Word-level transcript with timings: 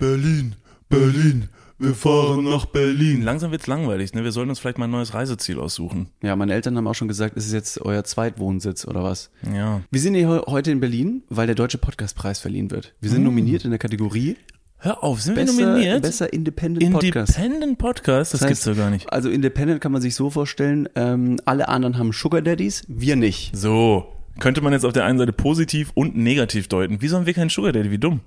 Berlin, 0.00 0.54
Berlin, 0.88 1.48
wir 1.78 1.94
fahren 1.94 2.44
nach 2.44 2.64
Berlin. 2.64 3.20
Langsam 3.22 3.50
wird's 3.50 3.66
langweilig, 3.66 4.14
ne? 4.14 4.24
Wir 4.24 4.32
sollten 4.32 4.48
uns 4.48 4.58
vielleicht 4.58 4.78
mal 4.78 4.86
ein 4.86 4.90
neues 4.90 5.12
Reiseziel 5.12 5.58
aussuchen. 5.58 6.08
Ja, 6.22 6.34
meine 6.36 6.54
Eltern 6.54 6.74
haben 6.78 6.86
auch 6.86 6.94
schon 6.94 7.06
gesagt, 7.06 7.36
es 7.36 7.44
ist 7.46 7.52
jetzt 7.52 7.80
euer 7.82 8.02
Zweitwohnsitz 8.02 8.86
oder 8.86 9.04
was? 9.04 9.30
Ja. 9.54 9.82
Wir 9.90 10.00
sind 10.00 10.14
hier 10.14 10.44
heute 10.46 10.70
in 10.70 10.80
Berlin, 10.80 11.22
weil 11.28 11.46
der 11.46 11.54
Deutsche 11.54 11.76
Podcastpreis 11.76 12.38
verliehen 12.40 12.70
wird. 12.70 12.94
Wir 13.02 13.10
sind 13.10 13.24
nominiert 13.24 13.64
in 13.66 13.70
der 13.70 13.78
Kategorie 13.78 14.36
Hör 14.78 15.04
auf, 15.04 15.20
sind 15.20 15.36
wir 15.36 15.44
nominiert? 15.44 16.00
besser 16.00 16.32
Independent 16.32 16.90
Podcast. 16.92 17.36
Independent 17.36 17.78
Podcast? 17.78 18.32
Das, 18.32 18.40
Das 18.40 18.48
gibt's 18.48 18.66
heißt, 18.66 18.78
doch 18.78 18.82
gar 18.82 18.88
nicht. 18.88 19.12
Also 19.12 19.28
Independent 19.28 19.82
kann 19.82 19.92
man 19.92 20.00
sich 20.00 20.14
so 20.14 20.30
vorstellen, 20.30 20.88
ähm, 20.94 21.36
alle 21.44 21.68
anderen 21.68 21.98
haben 21.98 22.12
Sugar 22.12 22.40
Daddies, 22.40 22.84
wir 22.88 23.16
nicht. 23.16 23.54
So. 23.54 24.06
Könnte 24.38 24.62
man 24.62 24.72
jetzt 24.72 24.86
auf 24.86 24.94
der 24.94 25.04
einen 25.04 25.18
Seite 25.18 25.34
positiv 25.34 25.90
und 25.94 26.16
negativ 26.16 26.68
deuten. 26.68 26.96
Wieso 27.00 27.18
haben 27.18 27.26
wir 27.26 27.34
keinen 27.34 27.50
Sugar 27.50 27.72
Daddy? 27.72 27.90
Wie 27.90 27.98
dumm. 27.98 28.20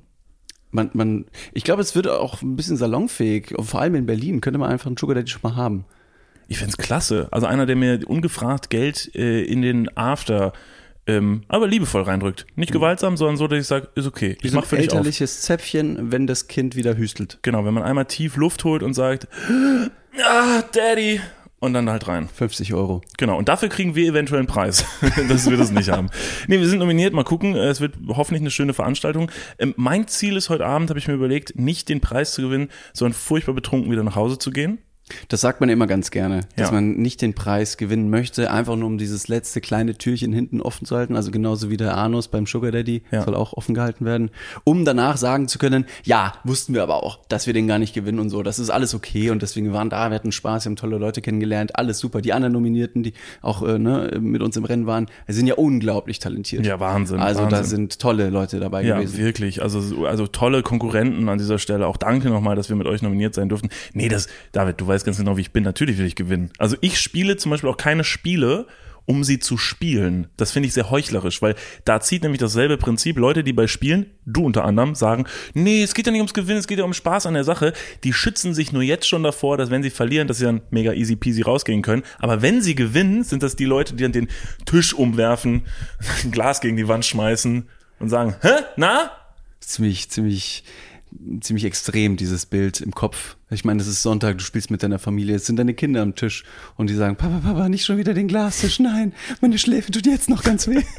Man, 0.73 0.89
man, 0.93 1.25
ich 1.53 1.63
glaube, 1.63 1.81
es 1.81 1.95
wird 1.95 2.07
auch 2.07 2.41
ein 2.41 2.55
bisschen 2.55 2.77
salonfähig, 2.77 3.53
vor 3.59 3.79
allem 3.79 3.95
in 3.95 4.05
Berlin, 4.05 4.41
könnte 4.41 4.57
man 4.57 4.69
einfach 4.69 4.87
einen 4.87 4.97
Sugar 4.97 5.15
Daddy 5.15 5.29
schon 5.29 5.41
mal 5.43 5.55
haben. 5.55 5.85
Ich 6.47 6.57
find's 6.57 6.77
klasse. 6.77 7.27
Also 7.31 7.47
einer, 7.47 7.65
der 7.65 7.75
mir 7.75 8.01
ungefragt 8.05 8.69
Geld 8.69 9.13
äh, 9.15 9.43
in 9.43 9.61
den 9.61 9.95
After, 9.97 10.51
ähm, 11.05 11.43
aber 11.47 11.67
liebevoll 11.67 12.03
reindrückt. 12.03 12.45
Nicht 12.55 12.71
gewaltsam, 12.71 13.17
sondern 13.17 13.37
so, 13.37 13.47
dass 13.47 13.59
ich 13.59 13.67
sage, 13.67 13.89
ist 13.95 14.07
okay. 14.07 14.37
Ich 14.41 14.51
So 14.51 14.57
mach 14.57 14.63
ein 14.63 14.69
für 14.69 14.75
dich 14.77 14.85
elterliches 14.85 15.41
Zäpfchen, 15.41 16.11
wenn 16.11 16.27
das 16.27 16.47
Kind 16.47 16.75
wieder 16.75 16.97
hüstelt. 16.97 17.39
Genau, 17.41 17.65
wenn 17.65 17.73
man 17.73 17.83
einmal 17.83 18.05
tief 18.05 18.35
Luft 18.35 18.63
holt 18.63 18.83
und 18.83 18.93
sagt, 18.93 19.27
ah, 20.23 20.63
Daddy, 20.71 21.19
und 21.63 21.73
dann 21.73 21.89
halt 21.89 22.07
rein. 22.09 22.27
50 22.27 22.73
Euro. 22.73 23.01
Genau, 23.17 23.37
und 23.37 23.47
dafür 23.47 23.69
kriegen 23.69 23.95
wir 23.95 24.05
eventuell 24.07 24.39
einen 24.39 24.47
Preis, 24.47 24.85
dass 25.29 25.49
wir 25.49 25.55
das 25.55 25.71
nicht 25.71 25.89
haben. 25.89 26.09
Nee, 26.47 26.59
wir 26.59 26.67
sind 26.67 26.79
nominiert, 26.79 27.13
mal 27.13 27.23
gucken. 27.23 27.55
Es 27.55 27.79
wird 27.79 27.95
hoffentlich 28.09 28.41
eine 28.41 28.51
schöne 28.51 28.73
Veranstaltung. 28.73 29.31
Ähm, 29.57 29.73
mein 29.77 30.07
Ziel 30.07 30.35
ist 30.35 30.49
heute 30.49 30.65
Abend, 30.65 30.89
habe 30.89 30.99
ich 30.99 31.07
mir 31.07 31.13
überlegt, 31.13 31.57
nicht 31.57 31.87
den 31.87 32.01
Preis 32.01 32.33
zu 32.33 32.41
gewinnen, 32.41 32.69
sondern 32.91 33.13
furchtbar 33.13 33.53
betrunken 33.53 33.89
wieder 33.91 34.03
nach 34.03 34.17
Hause 34.17 34.37
zu 34.37 34.51
gehen. 34.51 34.79
Das 35.29 35.41
sagt 35.41 35.59
man 35.59 35.69
immer 35.69 35.87
ganz 35.87 36.11
gerne, 36.11 36.41
dass 36.55 36.69
Ja. 36.69 36.73
man 36.75 36.93
nicht 36.97 37.21
den 37.21 37.33
Preis 37.33 37.77
gewinnen 37.77 38.09
möchte, 38.09 38.51
einfach 38.51 38.75
nur 38.75 38.87
um 38.87 38.97
dieses 38.97 39.27
letzte 39.27 39.61
kleine 39.61 39.95
Türchen 39.97 40.33
hinten 40.33 40.61
offen 40.61 40.85
zu 40.85 40.95
halten, 40.95 41.15
also 41.15 41.31
genauso 41.31 41.69
wie 41.69 41.77
der 41.77 41.97
Anus 41.97 42.27
beim 42.27 42.45
Sugar 42.45 42.71
Daddy 42.71 43.03
Ja. 43.11 43.23
soll 43.23 43.35
auch 43.35 43.53
offen 43.53 43.75
gehalten 43.75 44.05
werden, 44.05 44.29
um 44.63 44.85
danach 44.85 45.17
sagen 45.17 45.47
zu 45.47 45.59
können, 45.59 45.85
ja, 46.03 46.33
wussten 46.43 46.73
wir 46.73 46.83
aber 46.83 47.03
auch, 47.03 47.19
dass 47.29 47.47
wir 47.47 47.53
den 47.53 47.67
gar 47.67 47.79
nicht 47.79 47.93
gewinnen 47.93 48.19
und 48.19 48.29
so, 48.29 48.43
das 48.43 48.59
ist 48.59 48.69
alles 48.69 48.93
okay 48.93 49.29
und 49.29 49.41
deswegen 49.41 49.73
waren 49.73 49.89
da, 49.89 50.09
wir 50.09 50.15
hatten 50.15 50.31
Spaß, 50.31 50.65
wir 50.65 50.69
haben 50.69 50.75
tolle 50.75 50.97
Leute 50.97 51.21
kennengelernt, 51.21 51.75
alles 51.77 51.99
super. 51.99 52.21
Die 52.21 52.33
anderen 52.33 52.53
Nominierten, 52.53 53.03
die 53.03 53.13
auch 53.41 53.61
äh, 53.63 53.79
ne, 53.79 54.17
mit 54.21 54.41
uns 54.41 54.55
im 54.57 54.65
Rennen 54.65 54.85
waren, 54.85 55.07
sind 55.27 55.47
ja 55.47 55.55
unglaublich 55.55 56.19
talentiert. 56.19 56.65
Ja, 56.65 56.79
Wahnsinn, 56.79 57.19
Also 57.19 57.45
da 57.45 57.51
Wahnsinn. 57.57 57.63
sind 57.77 57.99
tolle 57.99 58.29
Leute 58.29 58.59
dabei 58.59 58.83
Ja, 58.83 58.95
gewesen. 58.97 59.17
wirklich. 59.17 59.61
Also, 59.61 59.81
so- 59.81 60.05
also 60.05 60.27
tolle 60.27 60.61
Konkurrenten 60.63 61.29
an 61.29 61.37
dieser 61.37 61.59
Stelle. 61.59 61.87
Auch 61.87 61.97
danke 61.97 62.29
nochmal, 62.29 62.55
dass 62.55 62.69
wir 62.69 62.75
mit 62.75 62.87
euch 62.87 63.01
nominiert 63.01 63.33
sein 63.33 63.49
durften. 63.49 63.69
Nee, 63.93 64.09
das, 64.09 64.27
David, 64.51 64.79
du 64.81 64.87
weißt 64.87 65.02
ganz 65.03 65.17
genau, 65.17 65.37
wie 65.37 65.41
ich 65.41 65.51
bin. 65.51 65.63
Natürlich 65.63 65.97
will 65.97 66.05
ich 66.05 66.15
gewinnen. 66.15 66.51
Also 66.57 66.77
ich 66.81 66.99
spiele 66.99 67.37
zum 67.37 67.51
Beispiel 67.51 67.69
auch 67.69 67.77
keine 67.77 68.03
Spiele, 68.03 68.67
um 69.05 69.23
sie 69.23 69.39
zu 69.39 69.57
spielen. 69.57 70.27
Das 70.37 70.51
finde 70.51 70.67
ich 70.67 70.73
sehr 70.73 70.89
heuchlerisch, 70.89 71.41
weil 71.41 71.55
da 71.83 71.99
zieht 71.99 72.23
nämlich 72.23 72.39
dasselbe 72.39 72.77
Prinzip. 72.77 73.17
Leute, 73.17 73.43
die 73.43 73.53
bei 73.53 73.67
Spielen, 73.67 74.05
du 74.25 74.45
unter 74.45 74.63
anderem, 74.63 74.95
sagen, 74.95 75.25
nee, 75.53 75.83
es 75.83 75.93
geht 75.93 76.05
ja 76.05 76.11
nicht 76.11 76.21
ums 76.21 76.33
Gewinnen, 76.33 76.59
es 76.59 76.67
geht 76.67 76.79
ja 76.79 76.85
um 76.85 76.93
Spaß 76.93 77.25
an 77.25 77.33
der 77.33 77.43
Sache. 77.43 77.73
Die 78.03 78.13
schützen 78.13 78.53
sich 78.53 78.71
nur 78.71 78.81
jetzt 78.81 79.07
schon 79.07 79.23
davor, 79.23 79.57
dass 79.57 79.69
wenn 79.69 79.83
sie 79.83 79.89
verlieren, 79.89 80.27
dass 80.27 80.37
sie 80.37 80.45
dann 80.45 80.61
mega 80.69 80.93
easy 80.93 81.15
peasy 81.15 81.41
rausgehen 81.41 81.81
können. 81.81 82.03
Aber 82.19 82.41
wenn 82.41 82.61
sie 82.61 82.75
gewinnen, 82.75 83.23
sind 83.23 83.43
das 83.43 83.55
die 83.55 83.65
Leute, 83.65 83.95
die 83.95 84.03
dann 84.03 84.13
den 84.13 84.29
Tisch 84.65 84.93
umwerfen, 84.93 85.63
ein 86.23 86.31
Glas 86.31 86.61
gegen 86.61 86.77
die 86.77 86.87
Wand 86.87 87.05
schmeißen 87.05 87.67
und 87.99 88.09
sagen, 88.09 88.35
hä, 88.41 88.63
na? 88.77 89.11
ziemlich, 89.59 90.09
ziemlich, 90.09 90.63
ziemlich 91.41 91.65
extrem, 91.65 92.17
dieses 92.17 92.45
Bild 92.45 92.81
im 92.81 92.91
Kopf. 92.91 93.37
Ich 93.49 93.65
meine, 93.65 93.81
es 93.81 93.87
ist 93.87 94.01
Sonntag, 94.01 94.37
du 94.37 94.43
spielst 94.43 94.71
mit 94.71 94.81
deiner 94.83 94.99
Familie, 94.99 95.35
es 95.35 95.45
sind 95.45 95.57
deine 95.57 95.73
Kinder 95.73 96.01
am 96.01 96.15
Tisch 96.15 96.43
und 96.75 96.89
die 96.89 96.95
sagen, 96.95 97.15
Papa, 97.15 97.39
Papa, 97.43 97.69
nicht 97.69 97.85
schon 97.85 97.97
wieder 97.97 98.13
den 98.13 98.27
Glastisch, 98.27 98.79
nein, 98.79 99.13
meine 99.41 99.57
Schläfe 99.57 99.91
tut 99.91 100.05
jetzt 100.05 100.29
noch 100.29 100.43
ganz 100.43 100.67
weh. 100.67 100.81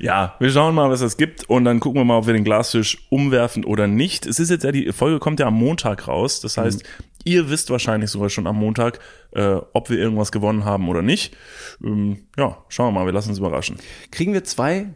Ja, 0.00 0.36
wir 0.38 0.50
schauen 0.50 0.76
mal, 0.76 0.90
was 0.90 1.00
es 1.00 1.16
gibt 1.16 1.48
und 1.48 1.64
dann 1.64 1.80
gucken 1.80 2.00
wir 2.00 2.04
mal, 2.04 2.18
ob 2.18 2.26
wir 2.26 2.32
den 2.32 2.44
Glastisch 2.44 2.98
umwerfen 3.10 3.64
oder 3.64 3.88
nicht. 3.88 4.26
Es 4.26 4.38
ist 4.38 4.48
jetzt 4.48 4.62
ja, 4.62 4.70
die 4.70 4.92
Folge 4.92 5.18
kommt 5.18 5.40
ja 5.40 5.46
am 5.46 5.54
Montag 5.54 6.06
raus. 6.06 6.40
Das 6.40 6.56
heißt, 6.56 6.84
ihr 7.24 7.50
wisst 7.50 7.70
wahrscheinlich 7.70 8.10
sogar 8.10 8.30
schon 8.30 8.46
am 8.46 8.56
Montag, 8.56 9.00
äh, 9.32 9.56
ob 9.72 9.90
wir 9.90 9.98
irgendwas 9.98 10.30
gewonnen 10.30 10.64
haben 10.64 10.88
oder 10.88 11.02
nicht. 11.02 11.36
Ähm, 11.82 12.26
ja, 12.36 12.58
schauen 12.68 12.94
wir 12.94 13.00
mal, 13.00 13.06
wir 13.06 13.12
lassen 13.12 13.30
uns 13.30 13.38
überraschen. 13.38 13.78
Kriegen 14.12 14.32
wir 14.32 14.44
zwei 14.44 14.90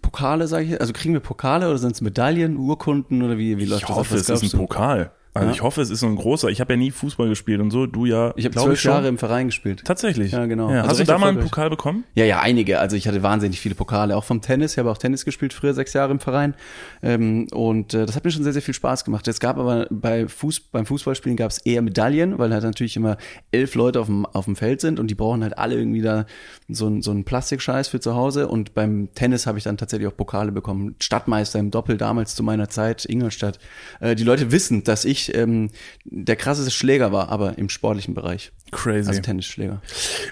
Pokale, 0.00 0.46
sage 0.48 0.64
ich, 0.64 0.80
also 0.80 0.92
kriegen 0.92 1.12
wir 1.14 1.20
Pokale 1.20 1.68
oder 1.68 1.78
sind 1.78 1.92
es 1.92 2.00
Medaillen, 2.00 2.56
Urkunden 2.56 3.22
oder 3.22 3.36
wie, 3.38 3.58
wie 3.58 3.64
läuft 3.66 3.82
Ich 3.82 3.88
das? 3.88 3.96
hoffe, 3.96 4.16
es 4.16 4.28
ist 4.28 4.54
ein? 4.54 4.58
Pokal. 4.58 5.12
Also 5.36 5.48
Ja. 5.48 5.54
ich 5.54 5.62
hoffe, 5.62 5.80
es 5.82 5.90
ist 5.90 6.00
so 6.00 6.06
ein 6.06 6.16
großer. 6.16 6.48
Ich 6.48 6.60
habe 6.60 6.72
ja 6.72 6.76
nie 6.76 6.90
Fußball 6.90 7.28
gespielt 7.28 7.60
und 7.60 7.70
so. 7.70 7.86
Du 7.86 8.06
ja, 8.06 8.32
Ich 8.36 8.44
habe 8.44 8.54
zwölf 8.56 8.80
schon. 8.80 8.90
Jahre 8.92 9.08
im 9.08 9.18
Verein 9.18 9.46
gespielt. 9.46 9.82
Tatsächlich. 9.84 10.32
Ja, 10.32 10.46
genau. 10.46 10.70
Ja. 10.70 10.78
Also 10.82 10.90
Hast 10.90 11.00
du 11.00 11.04
da 11.04 11.18
mal 11.18 11.28
einen. 11.28 11.40
Pokal 11.40 11.70
bekommen? 11.70 12.04
Ja, 12.14 12.24
ja, 12.24 12.40
einige. 12.40 12.78
Also 12.80 12.96
ich 12.96 13.06
hatte 13.06 13.22
wahnsinnig 13.22 13.60
viele 13.60 13.74
Pokale, 13.74 14.16
auch 14.16 14.24
vom 14.24 14.40
Tennis. 14.40 14.72
Ich 14.72 14.78
habe 14.78 14.90
auch 14.90 14.98
Tennis 14.98 15.24
gespielt, 15.24 15.52
früher 15.52 15.74
sechs 15.74 15.92
Jahre 15.92 16.12
im 16.12 16.20
Verein. 16.20 16.54
Ähm, 17.02 17.46
und 17.52 17.94
äh, 17.94 18.06
das 18.06 18.16
hat 18.16 18.24
mir 18.24 18.30
schon 18.30 18.42
sehr, 18.44 18.52
sehr 18.52 18.62
viel 18.62 18.74
Spaß 18.74 19.04
gemacht. 19.04 19.26
Es 19.28 19.40
gab 19.40 19.58
aber 19.58 19.86
bei 19.90 20.26
Fuß, 20.28 20.60
beim 20.72 20.86
Fußballspielen 20.86 21.36
gab 21.36 21.50
es 21.50 21.58
eher 21.58 21.82
Medaillen, 21.82 22.38
weil 22.38 22.52
halt 22.52 22.64
natürlich 22.64 22.96
immer 22.96 23.16
elf 23.52 23.74
Leute 23.74 24.00
auf 24.00 24.06
dem, 24.06 24.26
auf 24.26 24.44
dem 24.46 24.56
Feld 24.56 24.80
sind 24.80 24.98
und 25.00 25.08
die 25.08 25.14
brauchen 25.14 25.42
halt 25.42 25.58
alle 25.58 25.74
irgendwie 25.76 26.02
da 26.02 26.26
so, 26.68 27.00
so 27.00 27.10
einen 27.10 27.24
Plastikscheiß 27.24 27.88
für 27.88 28.00
zu 28.00 28.14
Hause. 28.14 28.48
Und 28.48 28.74
beim 28.74 29.08
Tennis 29.14 29.46
habe 29.46 29.58
ich 29.58 29.64
dann 29.64 29.76
tatsächlich 29.76 30.08
auch 30.08 30.16
Pokale 30.16 30.52
bekommen. 30.52 30.94
Stadtmeister 31.00 31.58
im 31.58 31.70
Doppel 31.70 31.96
damals 31.96 32.34
zu 32.34 32.42
meiner 32.42 32.68
Zeit, 32.68 33.04
Ingolstadt. 33.04 33.58
Äh, 34.00 34.14
die 34.14 34.24
Leute 34.24 34.52
wissen, 34.52 34.84
dass 34.84 35.04
ich 35.04 35.25
ähm, 35.34 35.70
der 36.04 36.36
krasseste 36.36 36.70
Schläger 36.70 37.12
war, 37.12 37.28
aber 37.28 37.58
im 37.58 37.68
sportlichen 37.68 38.14
Bereich. 38.14 38.52
Crazy. 38.70 39.08
Also 39.08 39.20
Tennisschläger. 39.22 39.82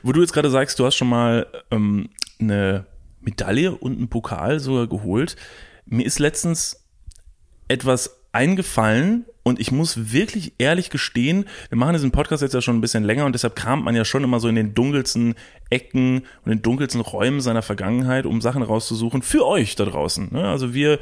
Wo 0.02 0.12
du 0.12 0.20
jetzt 0.20 0.32
gerade 0.32 0.50
sagst, 0.50 0.78
du 0.78 0.86
hast 0.86 0.96
schon 0.96 1.08
mal 1.08 1.46
ähm, 1.70 2.08
eine 2.40 2.86
Medaille 3.20 3.74
und 3.74 3.96
einen 3.96 4.08
Pokal 4.08 4.60
sogar 4.60 4.86
geholt. 4.86 5.36
Mir 5.86 6.06
ist 6.06 6.18
letztens 6.18 6.84
etwas 7.68 8.23
eingefallen 8.34 9.24
und 9.42 9.60
ich 9.60 9.70
muss 9.70 10.12
wirklich 10.12 10.54
ehrlich 10.58 10.90
gestehen, 10.90 11.44
wir 11.68 11.76
machen 11.76 11.92
diesen 11.92 12.10
Podcast 12.10 12.42
jetzt 12.42 12.54
ja 12.54 12.62
schon 12.62 12.78
ein 12.78 12.80
bisschen 12.80 13.04
länger 13.04 13.26
und 13.26 13.34
deshalb 13.34 13.54
kramt 13.54 13.84
man 13.84 13.94
ja 13.94 14.04
schon 14.04 14.24
immer 14.24 14.40
so 14.40 14.48
in 14.48 14.54
den 14.54 14.74
dunkelsten 14.74 15.34
Ecken 15.70 16.22
und 16.44 16.50
den 16.50 16.62
dunkelsten 16.62 17.02
Räumen 17.02 17.40
seiner 17.40 17.62
Vergangenheit, 17.62 18.24
um 18.24 18.40
Sachen 18.40 18.62
rauszusuchen 18.62 19.22
für 19.22 19.46
euch 19.46 19.76
da 19.76 19.84
draußen. 19.84 20.30
Ne? 20.32 20.48
Also 20.48 20.72
wir 20.72 20.98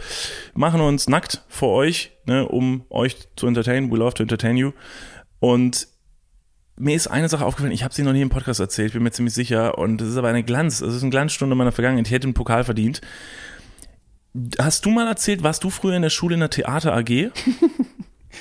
machen 0.54 0.80
uns 0.80 1.08
nackt 1.08 1.42
vor 1.48 1.70
euch, 1.76 2.10
ne, 2.26 2.46
um 2.46 2.84
euch 2.90 3.16
zu 3.36 3.46
entertainen. 3.46 3.92
We 3.92 3.96
love 3.96 4.14
to 4.14 4.24
entertain 4.24 4.56
you. 4.56 4.72
Und 5.38 5.86
mir 6.76 6.96
ist 6.96 7.06
eine 7.06 7.28
Sache 7.28 7.44
aufgefallen, 7.44 7.72
ich 7.72 7.84
habe 7.84 7.94
sie 7.94 8.02
noch 8.02 8.12
nie 8.12 8.22
im 8.22 8.30
Podcast 8.30 8.58
erzählt, 8.58 8.92
bin 8.92 9.04
mir 9.04 9.12
ziemlich 9.12 9.34
sicher. 9.34 9.78
Und 9.78 10.00
das 10.00 10.08
ist 10.08 10.16
aber 10.16 10.28
eine 10.28 10.42
Glanz, 10.42 10.80
das 10.80 10.94
ist 10.94 11.02
eine 11.02 11.10
Glanzstunde 11.10 11.54
meiner 11.54 11.72
Vergangenheit. 11.72 12.06
Ich 12.06 12.12
hätte 12.12 12.26
einen 12.26 12.34
Pokal 12.34 12.64
verdient. 12.64 13.00
Hast 14.58 14.86
du 14.86 14.90
mal 14.90 15.06
erzählt, 15.06 15.42
warst 15.42 15.62
du 15.64 15.70
früher 15.70 15.94
in 15.94 16.02
der 16.02 16.10
Schule 16.10 16.34
in 16.34 16.40
der 16.40 16.50
Theater 16.50 16.94
AG? 16.94 17.08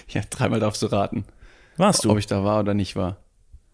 Ja, 0.08 0.22
dreimal 0.30 0.62
darfst 0.62 0.82
du 0.82 0.88
raten. 0.88 1.26
Warst 1.76 2.06
du? 2.06 2.12
ob 2.12 2.18
ich 2.18 2.26
da 2.26 2.46
war 2.46 2.62
oder 2.62 2.74
nicht 2.74 2.96
war. 2.96 3.18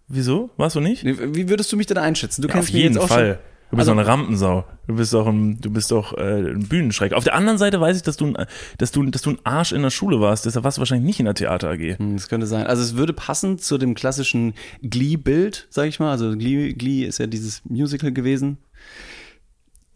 Wieso? 0.08 0.50
Warst 0.58 0.76
du 0.76 0.80
nicht? 0.80 1.04
Wie 1.06 1.48
würdest 1.48 1.72
du 1.72 1.78
mich 1.78 1.86
denn 1.86 1.98
einschätzen? 2.00 2.42
Du 2.42 2.48
Ja, 2.48 2.54
kennst 2.56 2.70
auf 2.70 2.74
jeden 2.76 3.00
Fall. 3.00 3.40
Du 3.70 3.76
bist 3.78 3.88
Also- 3.88 3.92
doch 3.92 4.00
eine 4.00 4.08
Rampensau. 4.08 4.66
Du 4.88 4.96
bist 4.96 5.14
doch 5.14 5.28
ein, 5.28 5.60
du 5.62 5.70
bist 5.70 5.92
doch 5.92 6.18
äh, 6.18 6.40
ein 6.54 6.68
Bühnenschreck. 6.68 7.14
Auf 7.14 7.24
der 7.24 7.36
anderen 7.36 7.58
Seite 7.60 7.80
weiß 7.82 7.98
ich, 7.98 8.02
dass 8.04 8.18
du, 8.18 8.28
ein, 8.28 8.48
dass 8.80 8.92
du, 8.92 9.04
dass 9.04 9.22
du 9.22 9.32
ein 9.32 9.40
Arsch 9.44 9.74
in 9.74 9.84
der 9.84 9.90
Schule 9.92 10.20
warst. 10.20 10.46
Deshalb 10.48 10.64
warst 10.64 10.78
du 10.78 10.80
wahrscheinlich 10.80 11.06
nicht 11.06 11.20
in 11.20 11.26
der 11.26 11.36
Theater 11.36 11.70
AG. 11.70 11.98
Hm, 12.00 12.16
Das 12.16 12.30
könnte 12.30 12.48
sein. 12.48 12.66
Also 12.66 12.82
es 12.82 12.96
würde 12.96 13.14
passen 13.14 13.60
zu 13.60 13.78
dem 13.78 13.94
klassischen 13.94 14.54
Glee-Bild, 14.82 15.68
sag 15.70 15.88
ich 15.88 16.00
mal. 16.00 16.10
Also 16.12 16.36
Glee, 16.36 16.74
Glee 16.74 17.04
ist 17.04 17.20
ja 17.20 17.28
dieses 17.28 17.62
Musical 17.66 18.12
gewesen. 18.12 18.58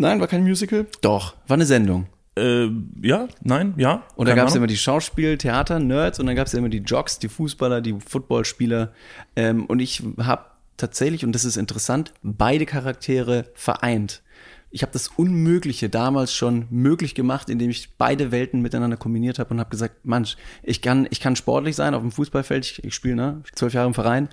Nein, 0.02 0.20
war 0.20 0.28
kein 0.28 0.44
Musical? 0.44 0.88
Doch, 1.02 1.36
war 1.48 1.56
eine 1.56 1.66
Sendung. 1.66 2.08
Äh, 2.36 2.70
ja, 3.04 3.28
nein, 3.44 3.76
ja. 3.78 4.04
Und 4.16 4.28
da 4.28 4.34
gab 4.34 4.48
es 4.48 4.56
immer 4.56 4.66
die 4.66 4.78
Schauspiel-, 4.78 5.38
Theater-Nerds 5.38 6.20
und 6.20 6.26
dann 6.26 6.36
gab 6.36 6.48
es 6.48 6.56
immer 6.56 6.70
die 6.70 6.80
Jocks, 6.80 7.20
die 7.20 7.30
Fußballer, 7.30 7.82
die 7.82 7.96
Footballspieler. 8.00 8.94
Ähm, 9.36 9.66
und 9.68 9.80
ich 9.80 10.02
habe 10.18 10.46
tatsächlich, 10.78 11.24
und 11.24 11.34
das 11.34 11.46
ist 11.46 11.56
interessant, 11.56 12.14
beide 12.24 12.66
Charaktere 12.66 13.46
vereint. 13.54 14.24
Ich 14.72 14.82
habe 14.82 14.94
das 14.94 15.10
Unmögliche 15.10 15.90
damals 15.90 16.34
schon 16.34 16.66
möglich 16.72 17.14
gemacht, 17.14 17.50
indem 17.50 17.70
ich 17.70 17.90
beide 17.98 18.32
Welten 18.32 18.62
miteinander 18.62 18.98
kombiniert 18.98 19.38
habe 19.38 19.54
und 19.54 19.60
habe 19.60 19.70
gesagt, 19.70 20.06
Mensch, 20.06 20.36
ich 20.64 20.82
kann, 20.82 21.08
ich 21.12 21.20
kann 21.20 21.36
sportlich 21.36 21.76
sein 21.76 21.94
auf 21.94 22.02
dem 22.02 22.12
Fußballfeld, 22.12 22.66
ich, 22.66 22.84
ich 22.84 22.96
spiele 22.96 23.16
ne, 23.16 23.44
zwölf 23.54 23.74
Jahre 23.74 23.88
im 23.88 23.94
Verein. 23.94 24.30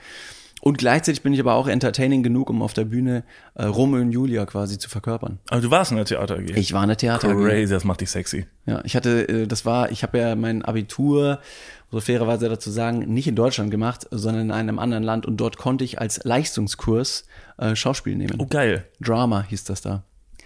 Und 0.60 0.78
gleichzeitig 0.78 1.22
bin 1.22 1.32
ich 1.32 1.40
aber 1.40 1.55
auch 1.55 1.69
entertaining 1.69 2.22
genug, 2.22 2.50
um 2.50 2.62
auf 2.62 2.72
der 2.72 2.84
Bühne 2.84 3.25
äh, 3.55 3.64
Romeo 3.64 4.00
und 4.00 4.12
Julia 4.12 4.44
quasi 4.44 4.78
zu 4.78 4.88
verkörpern. 4.88 5.38
Aber 5.49 5.60
du 5.60 5.70
warst 5.70 5.93
in 5.93 5.96
der 5.96 6.06
Theater 6.06 6.37
AG. 6.37 6.50
Ich 6.56 6.72
war 6.72 6.82
eine 6.82 6.96
Theater. 6.96 7.34
Crazy, 7.34 7.72
das 7.72 7.84
macht 7.84 8.00
dich 8.00 8.10
sexy. 8.10 8.46
Ja, 8.66 8.81
ich 8.84 8.96
hatte, 8.96 9.28
äh, 9.28 9.46
das 9.46 9.64
war, 9.64 9.90
ich 9.90 10.02
habe 10.02 10.19
ja 10.19 10.34
mein 10.34 10.64
Abitur, 10.64 11.38
so 11.90 12.00
fairerweise 12.00 12.49
dazu 12.49 12.70
sagen, 12.70 12.99
nicht 13.12 13.28
in 13.28 13.37
Deutschland 13.37 13.70
gemacht, 13.70 14.06
sondern 14.10 14.46
in 14.46 14.50
einem 14.50 14.78
anderen 14.78 15.05
Land 15.05 15.26
und 15.26 15.37
dort 15.38 15.56
konnte 15.56 15.84
ich 15.84 16.00
als 16.00 16.25
Leistungskurs 16.25 17.25
äh, 17.56 17.75
Schauspiel 17.76 18.16
nehmen. 18.16 18.34
Oh, 18.38 18.46
geil. 18.46 18.84
Drama 19.00 19.43
hieß 19.49 19.64
das 19.64 19.81
da. 19.81 20.02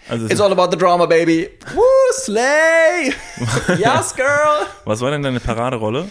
Also, 0.09 0.26
It's 0.26 0.41
all 0.41 0.53
about 0.53 0.70
the 0.70 0.76
drama, 0.76 1.06
baby. 1.06 1.49
Woo, 1.75 1.82
slay! 2.12 3.12
yes, 3.79 4.14
girl! 4.14 4.67
was 4.85 5.00
war 5.00 5.11
denn 5.11 5.23
deine 5.23 5.41
Paraderolle? 5.41 6.11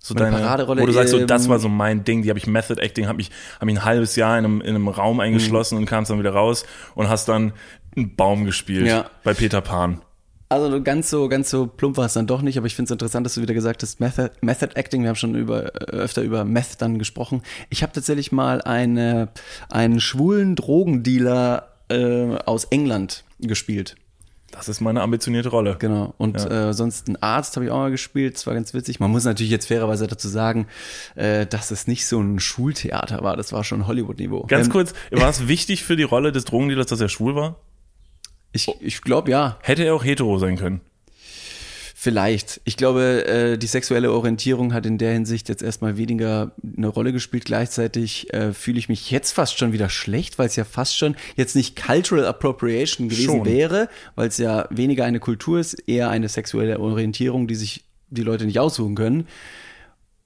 So 0.00 0.14
Meine 0.14 0.30
deine 0.30 0.44
Paraderolle, 0.44 0.82
wo 0.82 0.86
du 0.86 0.92
sagst, 0.92 1.10
so, 1.10 1.24
das 1.26 1.48
war 1.48 1.58
so 1.58 1.68
mein 1.68 2.04
Ding, 2.04 2.22
die 2.22 2.28
habe 2.28 2.38
ich 2.38 2.46
Method 2.46 2.80
Acting, 2.80 3.08
habe 3.08 3.20
ich, 3.20 3.30
hab 3.58 3.66
mich 3.66 3.76
ein 3.76 3.84
halbes 3.84 4.16
Jahr 4.16 4.38
in 4.38 4.44
einem, 4.44 4.60
in 4.60 4.68
einem 4.74 4.88
Raum 4.88 5.20
eingeschlossen 5.20 5.76
und 5.76 5.86
kamst 5.86 6.10
dann 6.10 6.18
wieder 6.18 6.32
raus 6.32 6.64
und 6.94 7.08
hast 7.08 7.28
dann 7.28 7.52
einen 7.96 8.14
Baum 8.14 8.44
gespielt 8.44 8.86
Ja. 8.86 9.10
bei 9.24 9.34
Peter 9.34 9.60
Pan. 9.60 10.00
Also 10.50 10.82
ganz 10.82 11.10
so, 11.10 11.28
ganz 11.28 11.50
so 11.50 11.66
plump 11.66 11.98
war 11.98 12.06
es 12.06 12.14
dann 12.14 12.26
doch 12.26 12.40
nicht, 12.40 12.56
aber 12.56 12.66
ich 12.66 12.74
finde 12.74 12.86
es 12.88 12.92
interessant, 12.92 13.26
dass 13.26 13.34
du 13.34 13.42
wieder 13.42 13.52
gesagt 13.52 13.82
hast, 13.82 14.00
Method, 14.00 14.30
Method 14.40 14.76
Acting, 14.76 15.02
wir 15.02 15.08
haben 15.08 15.16
schon 15.16 15.34
über, 15.34 15.74
äh, 15.74 15.96
öfter 15.96 16.22
über 16.22 16.44
Meth 16.44 16.80
dann 16.80 16.98
gesprochen. 16.98 17.42
Ich 17.68 17.82
habe 17.82 17.92
tatsächlich 17.92 18.32
mal 18.32 18.62
eine, 18.62 19.28
einen 19.68 20.00
schwulen 20.00 20.56
Drogendealer 20.56 21.68
äh, 21.90 22.36
aus 22.46 22.64
England 22.64 23.24
gespielt. 23.40 23.96
Das 24.50 24.68
ist 24.68 24.80
meine 24.80 25.02
ambitionierte 25.02 25.50
Rolle. 25.50 25.76
Genau. 25.78 26.14
Und 26.16 26.36
äh, 26.50 26.72
sonst 26.72 27.06
einen 27.06 27.16
Arzt 27.16 27.56
habe 27.56 27.66
ich 27.66 27.70
auch 27.70 27.76
mal 27.78 27.90
gespielt. 27.90 28.34
Das 28.34 28.46
war 28.46 28.54
ganz 28.54 28.72
witzig. 28.72 28.98
Man 28.98 29.10
muss 29.10 29.24
natürlich 29.24 29.52
jetzt 29.52 29.66
fairerweise 29.68 30.06
dazu 30.06 30.26
sagen, 30.28 30.66
äh, 31.16 31.46
dass 31.46 31.70
es 31.70 31.86
nicht 31.86 32.06
so 32.06 32.18
ein 32.20 32.40
Schultheater 32.40 33.22
war. 33.22 33.36
Das 33.36 33.52
war 33.52 33.62
schon 33.62 33.86
Hollywood-Niveau. 33.86 34.46
Ganz 34.46 34.66
Ähm, 34.66 34.72
kurz, 34.72 34.94
war 35.10 35.28
es 35.28 35.48
wichtig 35.48 35.84
für 35.84 35.96
die 35.96 36.02
Rolle 36.02 36.32
des 36.32 36.44
Drogendealers, 36.46 36.86
dass 36.86 37.00
er 37.00 37.08
schwul 37.10 37.34
war? 37.34 37.56
Ich, 38.52 38.68
ich 38.80 39.02
glaube 39.02 39.30
ja. 39.30 39.58
Hätte 39.60 39.84
er 39.84 39.94
auch 39.94 40.04
hetero 40.04 40.38
sein 40.38 40.56
können? 40.56 40.80
Vielleicht. 42.08 42.62
Ich 42.64 42.78
glaube, 42.78 43.26
äh, 43.26 43.58
die 43.58 43.66
sexuelle 43.66 44.10
Orientierung 44.10 44.72
hat 44.72 44.86
in 44.86 44.96
der 44.96 45.12
Hinsicht 45.12 45.50
jetzt 45.50 45.62
erstmal 45.62 45.98
weniger 45.98 46.52
eine 46.74 46.88
Rolle 46.88 47.12
gespielt. 47.12 47.44
Gleichzeitig 47.44 48.32
äh, 48.32 48.54
fühle 48.54 48.78
ich 48.78 48.88
mich 48.88 49.10
jetzt 49.10 49.32
fast 49.32 49.58
schon 49.58 49.74
wieder 49.74 49.90
schlecht, 49.90 50.38
weil 50.38 50.46
es 50.46 50.56
ja 50.56 50.64
fast 50.64 50.96
schon 50.96 51.16
jetzt 51.36 51.54
nicht 51.54 51.76
Cultural 51.76 52.24
Appropriation 52.24 53.10
gewesen 53.10 53.26
Schon. 53.26 53.44
wäre, 53.44 53.90
weil 54.14 54.28
es 54.28 54.38
ja 54.38 54.66
weniger 54.70 55.04
eine 55.04 55.20
Kultur 55.20 55.60
ist, 55.60 55.74
eher 55.86 56.08
eine 56.08 56.30
sexuelle 56.30 56.80
Orientierung, 56.80 57.46
die 57.46 57.56
sich 57.56 57.84
die 58.08 58.22
Leute 58.22 58.46
nicht 58.46 58.58
aussuchen 58.58 58.94
können. 58.94 59.26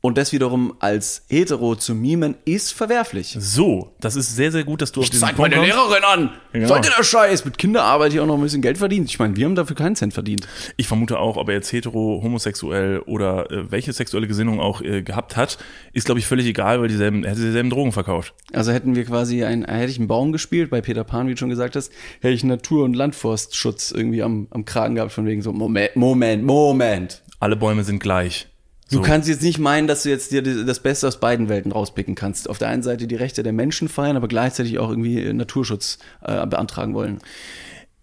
Und 0.05 0.19
das 0.19 0.33
wiederum 0.33 0.75
als 0.81 1.23
hetero 1.29 1.77
zu 1.77 1.95
mimen, 1.95 2.35
ist 2.45 2.75
verwerflich. 2.75 3.37
So, 3.39 3.95
das 4.01 4.17
ist 4.17 4.35
sehr, 4.35 4.51
sehr 4.51 4.65
gut, 4.65 4.83
dass 4.83 4.91
du 4.91 5.01
auf 5.01 5.09
diesen 5.09 5.29
Zeig 5.29 5.39
meine 5.39 5.55
kommst. 5.55 5.71
Lehrerin 5.71 6.03
an! 6.05 6.31
Genau. 6.53 6.67
Sollte 6.67 6.91
der 6.99 7.05
Scheiß 7.05 7.45
mit 7.45 7.57
Kinderarbeit 7.57 8.11
hier 8.11 8.25
auch 8.25 8.27
noch 8.27 8.35
ein 8.35 8.43
bisschen 8.43 8.63
Geld 8.63 8.79
verdient? 8.79 9.09
Ich 9.09 9.21
meine, 9.21 9.37
wir 9.37 9.45
haben 9.45 9.55
dafür 9.55 9.77
keinen 9.77 9.95
Cent 9.95 10.13
verdient. 10.13 10.49
Ich 10.77 10.89
vermute 10.89 11.21
auch, 11.21 11.37
ob 11.37 11.49
er 11.49 11.55
jetzt 11.55 11.73
hetero, 11.73 12.21
homosexuell 12.21 12.99
oder 13.07 13.49
äh, 13.53 13.71
welche 13.71 13.93
sexuelle 13.93 14.27
Gesinnung 14.27 14.59
auch 14.59 14.83
äh, 14.83 15.03
gehabt 15.03 15.37
hat, 15.37 15.59
ist, 15.93 16.07
glaube 16.07 16.19
ich, 16.19 16.27
völlig 16.27 16.47
egal, 16.47 16.81
weil 16.81 16.89
dieselben, 16.89 17.23
er 17.23 17.31
hätte 17.31 17.43
dieselben 17.43 17.71
Drogen 17.71 17.93
verkauft. 17.93 18.35
Also 18.53 18.73
hätten 18.73 18.97
wir 18.97 19.05
quasi 19.05 19.45
ein, 19.45 19.65
hätte 19.65 19.93
ich 19.93 19.99
einen 19.99 20.09
Baum 20.09 20.33
gespielt, 20.33 20.71
bei 20.71 20.81
Peter 20.81 21.05
Pan, 21.05 21.29
wie 21.29 21.35
du 21.35 21.39
schon 21.39 21.49
gesagt 21.49 21.77
hast, 21.77 21.93
hätte 22.21 22.35
ich 22.35 22.43
Natur- 22.43 22.85
und 22.85 22.95
Landforstschutz 22.95 23.93
irgendwie 23.93 24.25
am, 24.25 24.49
am 24.51 24.65
Kragen 24.65 24.97
gehabt, 24.97 25.13
von 25.13 25.27
wegen 25.27 25.43
so, 25.43 25.53
Moment, 25.53 25.95
Moment, 25.95 26.43
Moment. 26.43 27.23
Alle 27.39 27.55
Bäume 27.55 27.85
sind 27.85 28.01
gleich. 28.01 28.49
Du 28.93 28.99
So. 28.99 29.03
kannst 29.03 29.29
jetzt 29.29 29.43
nicht 29.43 29.59
meinen, 29.59 29.87
dass 29.89 30.03
du 30.05 30.11
jetzt 30.11 30.31
dir 30.33 30.43
das 30.43 30.81
Beste 30.81 31.09
aus 31.09 31.19
beiden 31.19 31.49
Welten 31.49 31.73
rauspicken 31.73 32.15
kannst. 32.15 32.49
Auf 32.49 32.59
der 32.59 32.69
einen 32.69 32.83
Seite 32.83 33.07
die 33.07 33.17
Rechte 33.17 33.43
der 33.43 33.53
Menschen 33.53 33.89
feiern, 33.89 34.17
aber 34.17 34.29
gleichzeitig 34.29 34.79
auch 34.79 34.91
irgendwie 34.91 35.21
äh, 35.25 35.33
Naturschutz 35.33 35.99
äh, 36.21 36.47
beantragen 36.47 36.95
wollen. 36.95 37.19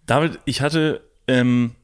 David, 0.06 0.40
ich 0.46 0.62
hatte, 0.62 1.02
ähm, 1.28 1.76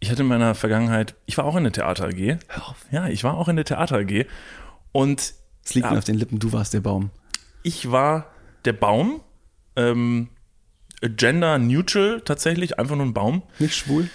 ich 0.00 0.10
hatte 0.10 0.22
in 0.22 0.28
meiner 0.28 0.54
Vergangenheit, 0.54 1.14
ich 1.26 1.36
war 1.38 1.44
auch 1.44 1.56
in 1.56 1.64
der 1.64 1.72
Theater 1.72 2.06
AG. 2.06 2.38
Hör 2.48 2.68
auf. 2.68 2.76
Ja, 2.90 3.08
ich 3.08 3.24
war 3.24 3.36
auch 3.36 3.48
in 3.48 3.56
der 3.56 3.64
Theater 3.64 3.96
AG. 3.98 4.26
Und 4.92 5.34
Es 5.64 5.74
liegt 5.74 5.86
Ja. 5.86 5.92
mir 5.92 5.98
auf 5.98 6.04
den 6.04 6.16
Lippen, 6.16 6.38
du 6.38 6.52
warst 6.52 6.74
der 6.74 6.80
Baum. 6.80 7.10
ich 7.62 7.90
war 7.90 8.26
der 8.66 8.74
Baum, 8.74 9.22
ähm, 9.76 10.28
gender 11.00 11.58
neutral 11.58 12.20
tatsächlich, 12.24 12.78
einfach 12.78 12.94
nur 12.96 13.06
ein 13.06 13.14
Baum. 13.14 13.42
Nicht 13.58 13.74
schwul? 13.74 14.08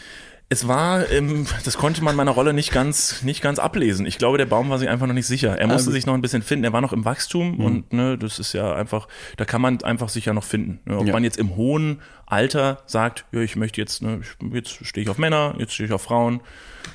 Es 0.52 0.68
war, 0.68 1.08
ähm, 1.12 1.46
das 1.64 1.78
konnte 1.78 2.04
man 2.04 2.16
meiner 2.16 2.32
Rolle 2.32 2.54
nicht 2.54 2.72
ganz, 2.72 3.22
nicht 3.22 3.40
ganz 3.44 3.60
ablesen. 3.60 4.08
Ich 4.08 4.18
glaube, 4.18 4.40
der 4.40 4.48
Baum 4.48 4.72
war 4.72 4.80
sich 4.80 4.90
einfach 4.90 5.06
noch 5.06 5.14
nicht 5.14 5.28
sicher. 5.28 5.56
Er 5.60 5.68
musste 5.68 5.86
gut. 5.90 5.94
sich 5.94 6.08
noch 6.08 6.16
ein 6.16 6.24
bisschen 6.24 6.42
finden. 6.42 6.64
Er 6.66 6.74
war 6.74 6.82
noch 6.82 6.92
im 6.92 7.06
Wachstum 7.06 7.60
und 7.60 7.94
ne, 7.94 8.18
das 8.18 8.40
ist 8.40 8.54
ja 8.54 8.74
einfach, 8.74 9.08
da 9.38 9.46
kann 9.46 9.62
man 9.62 9.84
einfach 9.84 10.10
sich 10.10 10.26
ja 10.26 10.34
noch 10.34 10.44
finden. 10.44 10.80
Ne? 10.86 10.98
Ob 10.98 11.06
Ja. 11.06 11.14
man 11.14 11.24
jetzt 11.24 11.38
im 11.38 11.56
hohen 11.56 12.02
Alter 12.26 12.80
sagt, 12.88 13.26
ja, 13.32 13.42
ich 13.42 13.56
möchte 13.58 13.80
jetzt, 13.80 14.02
ne, 14.02 14.22
jetzt 14.52 14.84
stehe 14.88 15.04
ich 15.04 15.10
auf 15.12 15.20
Männer, 15.20 15.54
jetzt 15.60 15.74
stehe 15.74 15.86
ich 15.86 15.94
auf 15.94 16.02
Frauen, 16.02 16.42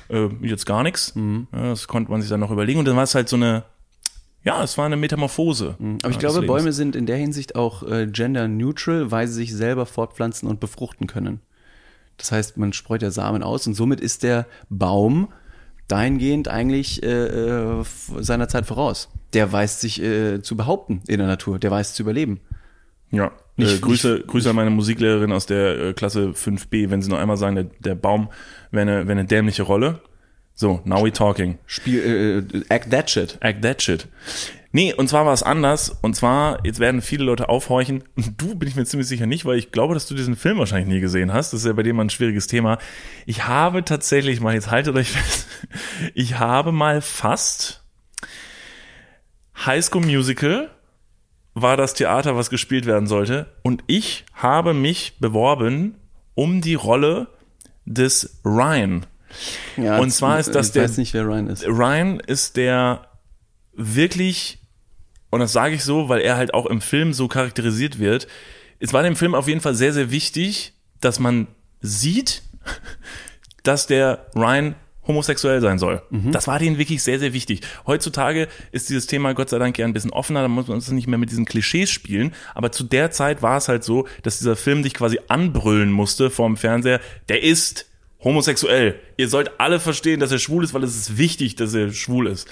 äh, 0.09 0.27
jetzt 0.41 0.65
gar 0.65 0.83
nichts. 0.83 1.13
Ja, 1.15 1.69
das 1.69 1.87
konnte 1.87 2.11
man 2.11 2.19
sich 2.21 2.29
dann 2.29 2.41
noch 2.41 2.51
überlegen. 2.51 2.79
Und 2.79 2.85
dann 2.89 2.97
war 2.97 3.03
es 3.03 3.15
halt 3.15 3.29
so 3.29 3.37
eine, 3.37 3.63
ja, 4.43 4.61
es 4.63 4.77
war 4.77 4.85
eine 4.85 4.97
Metamorphose. 4.97 5.75
Aber 6.03 6.11
ich 6.11 6.19
glaube, 6.19 6.41
Lebens. 6.41 6.47
Bäume 6.57 6.73
sind 6.73 6.93
in 6.97 7.05
der 7.05 7.15
Hinsicht 7.17 7.55
auch 7.55 7.83
äh, 7.89 8.05
gender 8.07 8.49
neutral, 8.49 9.11
weil 9.11 9.27
sie 9.29 9.35
sich 9.35 9.53
selber 9.53 9.85
fortpflanzen 9.85 10.49
und 10.49 10.59
befruchten 10.59 11.07
können. 11.07 11.39
Das 12.17 12.31
heißt, 12.31 12.57
man 12.57 12.73
streut 12.73 13.01
ja 13.01 13.11
Samen 13.11 13.43
aus 13.43 13.67
und 13.67 13.73
somit 13.73 13.99
ist 13.99 14.23
der 14.23 14.45
Baum 14.69 15.29
dahingehend 15.87 16.47
eigentlich 16.47 17.03
äh, 17.03 17.07
äh, 17.79 17.83
seiner 18.19 18.47
Zeit 18.47 18.65
voraus. 18.65 19.09
Der 19.33 19.51
weiß 19.51 19.81
sich 19.81 20.01
äh, 20.01 20.41
zu 20.41 20.55
behaupten 20.57 21.01
in 21.07 21.19
der 21.19 21.27
Natur, 21.27 21.59
der 21.59 21.71
weiß 21.71 21.93
zu 21.93 22.03
überleben. 22.03 22.39
Ja, 23.11 23.31
Nicht- 23.57 23.75
äh, 23.75 23.79
Grüße, 23.79 24.13
nicht- 24.15 24.27
Grüße 24.27 24.49
an 24.49 24.55
meine 24.55 24.71
Musiklehrerin 24.71 25.31
aus 25.31 25.45
der 25.45 25.79
äh, 25.79 25.93
Klasse 25.93 26.29
5b, 26.29 26.89
wenn 26.89 27.01
sie 27.01 27.09
noch 27.09 27.19
einmal 27.19 27.37
sagen, 27.37 27.55
der, 27.55 27.65
der 27.65 27.95
Baum 27.95 28.29
wäre 28.71 28.81
eine, 28.81 29.07
wäre 29.07 29.11
eine 29.19 29.25
dämliche 29.25 29.63
Rolle. 29.63 30.01
So, 30.57 30.79
now 30.85 31.03
we 31.03 31.11
talking. 31.11 31.57
Spiel, 31.65 32.47
äh, 32.53 32.73
act 32.73 32.89
that 32.91 33.09
shit. 33.09 33.37
Act 33.41 33.61
that 33.61 33.81
shit. 33.83 34.07
Nee, 34.75 34.93
und 34.93 35.07
zwar 35.07 35.25
war 35.25 35.31
es 35.31 35.41
anders. 35.41 35.89
Und 36.01 36.17
zwar, 36.17 36.59
jetzt 36.65 36.81
werden 36.81 37.01
viele 37.01 37.23
Leute 37.23 37.47
aufhorchen. 37.47 38.03
Und 38.17 38.41
du 38.41 38.55
bin 38.55 38.67
ich 38.67 38.75
mir 38.75 38.83
ziemlich 38.83 39.07
sicher 39.07 39.25
nicht, 39.25 39.45
weil 39.45 39.57
ich 39.57 39.71
glaube, 39.71 39.93
dass 39.93 40.05
du 40.05 40.15
diesen 40.15 40.35
Film 40.35 40.57
wahrscheinlich 40.57 40.89
nie 40.93 40.99
gesehen 40.99 41.31
hast. 41.31 41.53
Das 41.53 41.61
ist 41.61 41.65
ja 41.65 41.71
bei 41.71 41.83
dir 41.83 41.93
mal 41.93 42.01
ein 42.03 42.09
schwieriges 42.09 42.47
Thema. 42.47 42.77
Ich 43.25 43.47
habe 43.47 43.85
tatsächlich 43.85 44.41
mal, 44.41 44.53
jetzt 44.53 44.69
haltet 44.69 44.93
euch 44.97 45.09
fest, 45.11 45.47
ich 46.13 46.39
habe 46.39 46.73
mal 46.73 46.99
fast 47.01 47.85
High 49.65 49.81
School 49.85 50.01
Musical 50.05 50.69
war 51.53 51.77
das 51.77 51.93
Theater, 51.93 52.35
was 52.35 52.49
gespielt 52.49 52.85
werden 52.85 53.07
sollte. 53.07 53.45
Und 53.63 53.81
ich 53.87 54.25
habe 54.33 54.73
mich 54.73 55.13
beworben 55.21 55.95
um 56.33 56.59
die 56.59 56.75
Rolle 56.75 57.27
des 57.85 58.41
Ryan. 58.43 59.05
Ja, 59.77 59.99
Und 59.99 60.11
zwar 60.11 60.37
ist 60.37 60.53
das 60.53 60.67
ich 60.67 60.73
der- 60.73 60.83
weiß 60.83 60.97
nicht, 60.97 61.13
wer 61.13 61.23
Ryan 61.25 61.47
ist. 61.47 61.65
Ryan 61.65 62.19
ist 62.19 62.57
der 62.57 63.07
wirklich, 63.73 64.59
und 65.35 65.41
das 65.41 65.51
sage 65.51 65.75
ich 65.75 65.83
so, 65.83 66.07
weil 66.07 66.21
er 66.21 66.37
halt 66.37 66.53
auch 66.53 66.65
im 66.65 66.79
Film 66.79 67.11
so 67.11 67.27
charakterisiert 67.27 67.99
wird. 67.99 68.25
Es 68.79 68.93
war 68.93 69.03
dem 69.03 69.17
Film 69.17 69.35
auf 69.35 69.49
jeden 69.49 69.59
Fall 69.59 69.75
sehr, 69.75 69.91
sehr 69.91 70.09
wichtig, 70.09 70.71
dass 71.01 71.19
man 71.19 71.47
sieht, 71.81 72.41
dass 73.63 73.85
der 73.85 74.27
Ryan 74.33 74.75
homosexuell 75.05 75.59
sein 75.59 75.77
soll. 75.77 76.01
Das 76.31 76.47
war 76.47 76.57
denen 76.57 76.77
wirklich 76.77 77.03
sehr, 77.03 77.19
sehr 77.19 77.33
wichtig. 77.33 77.59
Heutzutage 77.85 78.47
ist 78.71 78.89
dieses 78.89 79.07
Thema 79.07 79.33
Gott 79.33 79.49
sei 79.49 79.59
Dank 79.59 79.77
ja 79.77 79.85
ein 79.85 79.91
bisschen 79.91 80.11
offener, 80.11 80.41
da 80.41 80.47
muss 80.47 80.67
man 80.67 80.75
uns 80.75 80.89
nicht 80.89 81.07
mehr 81.07 81.19
mit 81.19 81.31
diesen 81.31 81.43
Klischees 81.43 81.89
spielen. 81.89 82.33
Aber 82.53 82.71
zu 82.71 82.85
der 82.85 83.11
Zeit 83.11 83.41
war 83.41 83.57
es 83.57 83.67
halt 83.67 83.83
so, 83.83 84.07
dass 84.23 84.37
dieser 84.37 84.55
Film 84.55 84.83
dich 84.83 84.93
quasi 84.93 85.19
anbrüllen 85.27 85.91
musste 85.91 86.29
vorm 86.29 86.55
Fernseher, 86.55 87.01
der 87.27 87.43
ist 87.43 87.87
homosexuell. 88.23 89.01
Ihr 89.17 89.27
sollt 89.27 89.59
alle 89.59 89.81
verstehen, 89.81 90.21
dass 90.21 90.31
er 90.31 90.39
schwul 90.39 90.63
ist, 90.63 90.73
weil 90.73 90.85
es 90.85 90.95
ist 90.95 91.17
wichtig, 91.17 91.57
dass 91.57 91.73
er 91.73 91.91
schwul 91.91 92.27
ist. 92.27 92.47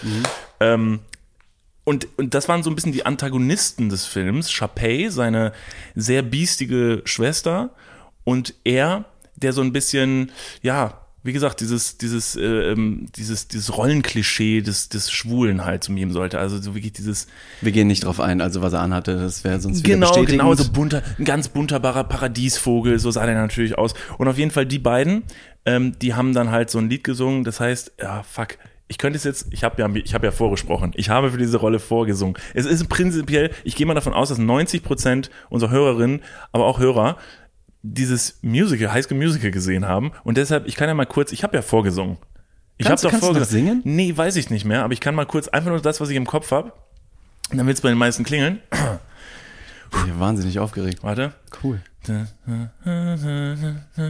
Ähm, 0.60 1.00
und, 1.84 2.08
und 2.18 2.34
das 2.34 2.48
waren 2.48 2.64
so 2.64 2.70
ein 2.70 2.76
bisschen 2.76 2.94
die 2.94 3.06
Antagonisten 3.06 3.90
des 3.90 4.06
Films. 4.06 4.50
Chapey, 4.52 5.10
seine 5.10 5.52
sehr 5.96 6.22
biestige 6.22 7.02
Schwester, 7.06 7.72
und 8.24 8.54
er, 8.64 9.06
der 9.36 9.52
so 9.52 9.62
ein 9.62 9.74
bisschen, 9.74 10.32
ja, 10.62 11.00
wie 11.26 11.34
gesagt, 11.34 11.62
dieses, 11.62 11.98
dieses, 11.98 12.36
äh, 12.36 12.42
ähm, 12.72 13.08
dieses, 13.16 13.48
dieses 13.48 13.78
Rollenklischee 13.78 14.62
des, 14.62 14.90
des 14.90 15.10
Schwulen 15.12 15.64
halt 15.64 15.84
zu 15.84 15.94
ihm 15.94 16.12
sollte. 16.12 16.38
Also 16.38 16.62
so 16.62 16.76
wirklich 16.76 16.94
dieses, 16.94 17.28
Wir 17.62 17.72
gehen 17.72 17.88
nicht 17.88 18.04
drauf 18.04 18.20
ein, 18.20 18.42
also 18.42 18.62
was 18.62 18.74
er 18.74 18.82
anhatte, 18.82 19.16
das 19.18 19.44
wäre 19.46 19.60
sonst 19.60 19.84
wieder 19.86 19.94
Genau, 19.96 20.24
genau, 20.24 20.54
so 20.56 20.70
bunter, 20.70 21.02
ein 21.18 21.24
ganz 21.26 21.48
bunter 21.48 21.80
Bar- 21.80 22.04
Paradiesvogel, 22.08 23.00
so 23.00 23.10
sah 23.12 23.26
der 23.26 23.36
natürlich 23.36 23.78
aus. 23.78 23.94
Und 24.18 24.28
auf 24.28 24.38
jeden 24.38 24.52
Fall 24.52 24.66
die 24.66 24.80
beiden, 24.80 25.24
ähm, 25.66 25.98
die 26.00 26.14
haben 26.14 26.34
dann 26.34 26.52
halt 26.52 26.70
so 26.70 26.78
ein 26.80 26.90
Lied 26.90 27.06
gesungen, 27.06 27.46
das 27.46 27.60
heißt, 27.62 27.94
ja, 28.02 28.24
fuck, 28.24 28.58
ich 28.88 28.98
könnte 28.98 29.18
es 29.18 29.24
jetzt, 29.24 29.48
ich 29.52 29.64
habe 29.64 29.82
ja, 29.82 29.90
ich 29.96 30.14
habe 30.14 30.26
ja 30.26 30.32
vorgesprochen, 30.32 30.92
ich 30.96 31.10
habe 31.10 31.32
für 31.32 31.38
diese 31.38 31.58
Rolle 31.58 31.80
vorgesungen. 31.80 32.36
Es 32.54 32.66
ist 32.66 32.88
prinzipiell, 32.90 33.52
ich 33.64 33.76
gehe 33.76 33.86
mal 33.86 33.94
davon 33.94 34.14
aus, 34.14 34.30
dass 34.30 34.38
90 34.38 34.84
Prozent 34.84 35.30
unserer 35.50 35.72
Hörerinnen, 35.72 36.22
aber 36.52 36.66
auch 36.66 36.80
Hörer, 36.80 37.18
dieses 37.82 38.40
Musical, 38.42 38.94
High 38.94 39.06
School 39.06 39.18
Musical 39.18 39.52
gesehen 39.52 39.88
haben. 39.88 40.12
Und 40.24 40.38
deshalb, 40.38 40.68
ich 40.68 40.76
kann 40.76 40.88
ja 40.88 40.94
mal 40.94 41.06
kurz, 41.06 41.32
ich 41.32 41.44
habe 41.44 41.56
ja 41.56 41.62
vorgesungen. 41.62 42.18
Ich 42.78 42.88
habe 42.90 43.10
kannst 43.10 43.28
du 43.28 43.34
das 43.34 43.50
singen? 43.50 43.82
Nee, 43.84 44.16
weiß 44.16 44.36
ich 44.36 44.50
nicht 44.50 44.66
mehr, 44.66 44.84
aber 44.84 44.94
ich 44.94 45.00
kann 45.00 45.16
mal 45.16 45.26
kurz 45.26 45.48
einfach 45.48 45.70
nur 45.70 45.80
das, 45.80 46.02
was 46.02 46.10
ich 46.10 46.16
im 46.16 46.26
Kopf 46.26 46.52
habe. 46.52 46.74
Dann 47.52 47.66
wird 47.68 47.78
es 47.78 47.82
bei 47.82 47.90
den 47.90 47.98
meisten 47.98 48.24
klingeln. 48.24 48.60
Ich 49.96 50.04
bin 50.06 50.20
wahnsinnig 50.20 50.60
aufgeregt. 50.60 51.04
Warte. 51.04 51.34
Cool. 51.64 51.80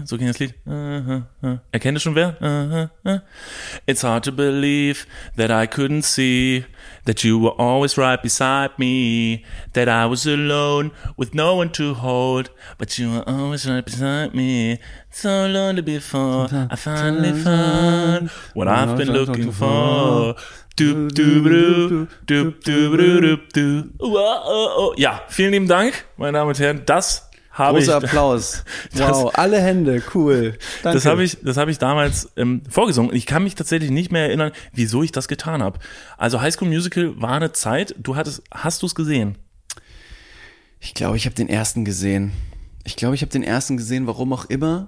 So 0.06 0.18
ging 0.18 0.26
das 0.26 0.40
Lied. 0.40 0.56
Erkennt 1.72 1.98
es 1.98 2.02
schon 2.02 2.16
wer? 2.16 2.90
It's 3.86 4.04
hard 4.04 4.26
to 4.26 4.32
believe 4.32 5.06
that 5.38 5.52
I 5.52 5.68
couldn't 5.68 6.04
see 6.04 6.66
that 7.06 7.24
you 7.24 7.40
were 7.40 7.54
always 7.60 7.96
right 7.96 8.20
beside 8.20 8.80
me, 8.80 9.44
that 9.74 9.88
I 9.88 10.08
was 10.10 10.26
alone 10.26 10.90
with 11.18 11.36
no 11.36 11.58
one 11.58 11.72
to 11.74 11.94
hold, 11.94 12.50
but 12.80 12.98
you 12.98 13.12
were 13.12 13.28
always 13.28 13.68
right 13.70 13.86
beside 13.86 14.34
me. 14.34 14.80
So 15.12 15.46
lonely 15.46 15.84
before 15.84 16.48
I 16.72 16.76
finally 16.76 17.34
found 17.34 18.32
what 18.56 18.68
I've 18.68 18.98
been 18.98 19.12
looking 19.12 19.52
for. 19.52 20.36
Du, 20.76 21.08
du, 21.08 21.44
du, 21.44 22.08
du, 22.26 22.52
du, 22.52 22.98
du, 22.98 23.38
du. 23.54 24.94
Ja, 24.98 25.22
vielen 25.28 25.52
lieben 25.52 25.68
Dank, 25.68 25.94
meine 26.18 26.40
Damen 26.40 26.50
und 26.50 26.58
Herren. 26.58 26.82
Das 26.88 27.30
habe 27.52 27.78
ich. 27.78 27.86
Großer 27.86 27.98
Applaus. 27.98 28.64
Wow, 28.96 29.32
alle 29.36 29.62
Hände, 29.62 30.02
cool. 30.16 30.58
Danke. 30.82 30.98
Das 30.98 31.06
habe 31.06 31.24
ich, 31.24 31.38
das 31.44 31.58
habe 31.58 31.70
ich 31.70 31.78
damals 31.78 32.32
ähm, 32.38 32.64
vorgesungen. 32.68 33.16
Ich 33.16 33.28
kann 33.28 33.44
mich 33.44 33.54
tatsächlich 33.54 33.92
nicht 33.92 34.12
mehr 34.12 34.24
erinnern, 34.24 34.52
wieso 34.72 35.04
ich 35.04 35.12
das 35.12 35.28
getan 35.28 35.62
habe. 35.62 35.78
Also 36.18 36.42
High 36.42 36.54
School 36.54 36.70
Musical 36.70 37.22
war 37.22 37.34
eine 37.34 37.52
Zeit. 37.52 37.94
Du 38.00 38.16
hattest, 38.16 38.42
hast 38.52 38.82
du 38.82 38.88
es 38.88 38.96
gesehen? 38.96 39.38
Ich 40.80 40.96
glaube, 40.96 41.18
ich 41.18 41.26
habe 41.26 41.36
den 41.36 41.50
ersten 41.50 41.86
gesehen. 41.86 42.32
Ich 42.84 42.96
glaube, 42.96 43.14
ich 43.14 43.22
habe 43.22 43.32
den 43.32 43.44
ersten 43.44 43.78
gesehen, 43.78 44.08
warum 44.08 44.34
auch 44.34 44.46
immer. 44.46 44.88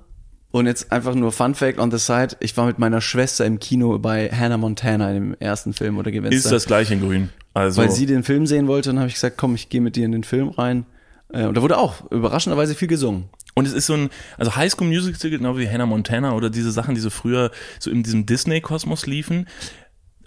Und 0.56 0.68
jetzt 0.68 0.90
einfach 0.90 1.16
nur 1.16 1.34
Fun 1.34 1.54
Fact 1.54 1.80
on 1.80 1.92
the 1.92 1.98
side. 1.98 2.38
Ich 2.40 2.56
war 2.56 2.66
mit 2.66 2.80
meiner 2.80 3.02
Schwester 3.02 3.46
im 3.46 3.60
Kino 3.60 4.00
bei 4.00 4.30
Hannah 4.30 4.56
Montana 4.56 5.12
im 5.12 5.36
ersten 5.38 5.74
Film 5.74 5.98
oder 5.98 6.12
gewinnt 6.12 6.34
Ist 6.34 6.50
das 6.50 6.66
gleich 6.66 6.92
in 6.92 7.02
Grün? 7.02 7.30
Also 7.54 7.82
Weil 7.82 7.92
sie 7.92 8.06
den 8.06 8.24
Film 8.24 8.48
sehen 8.48 8.68
wollte, 8.68 8.88
dann 8.88 9.00
habe 9.00 9.10
ich 9.10 9.16
gesagt, 9.16 9.36
komm, 9.36 9.56
ich 9.56 9.68
gehe 9.68 9.82
mit 9.82 9.98
dir 9.98 10.06
in 10.06 10.14
den 10.14 10.24
Film 10.24 10.48
rein. 10.48 10.86
Äh, 11.34 11.44
Und 11.44 11.58
da 11.58 11.62
wurde 11.62 11.78
auch 11.78 12.10
überraschenderweise 12.10 12.74
viel 12.74 12.88
gesungen. 12.88 13.26
Und 13.54 13.68
es 13.68 13.74
ist 13.74 13.86
so 13.86 13.96
ein, 13.96 14.10
also 14.38 14.56
High 14.56 14.72
School 14.72 14.88
Musical, 14.88 15.30
genau 15.30 15.58
wie 15.58 15.68
Hannah 15.68 15.88
Montana 15.88 16.32
oder 16.34 16.50
diese 16.50 16.72
Sachen, 16.72 16.96
die 16.96 17.02
so 17.02 17.10
früher 17.10 17.52
so 17.78 17.92
in 17.92 18.04
diesem 18.04 18.26
Disney-Kosmos 18.26 19.08
liefen. 19.08 19.48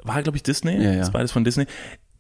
War, 0.03 0.23
glaube 0.23 0.37
ich, 0.37 0.43
Disney? 0.43 0.77
Ja, 0.77 0.93
ja. 0.93 0.99
Das 0.99 1.11
beides 1.11 1.33
von 1.33 1.43
Disney. 1.43 1.65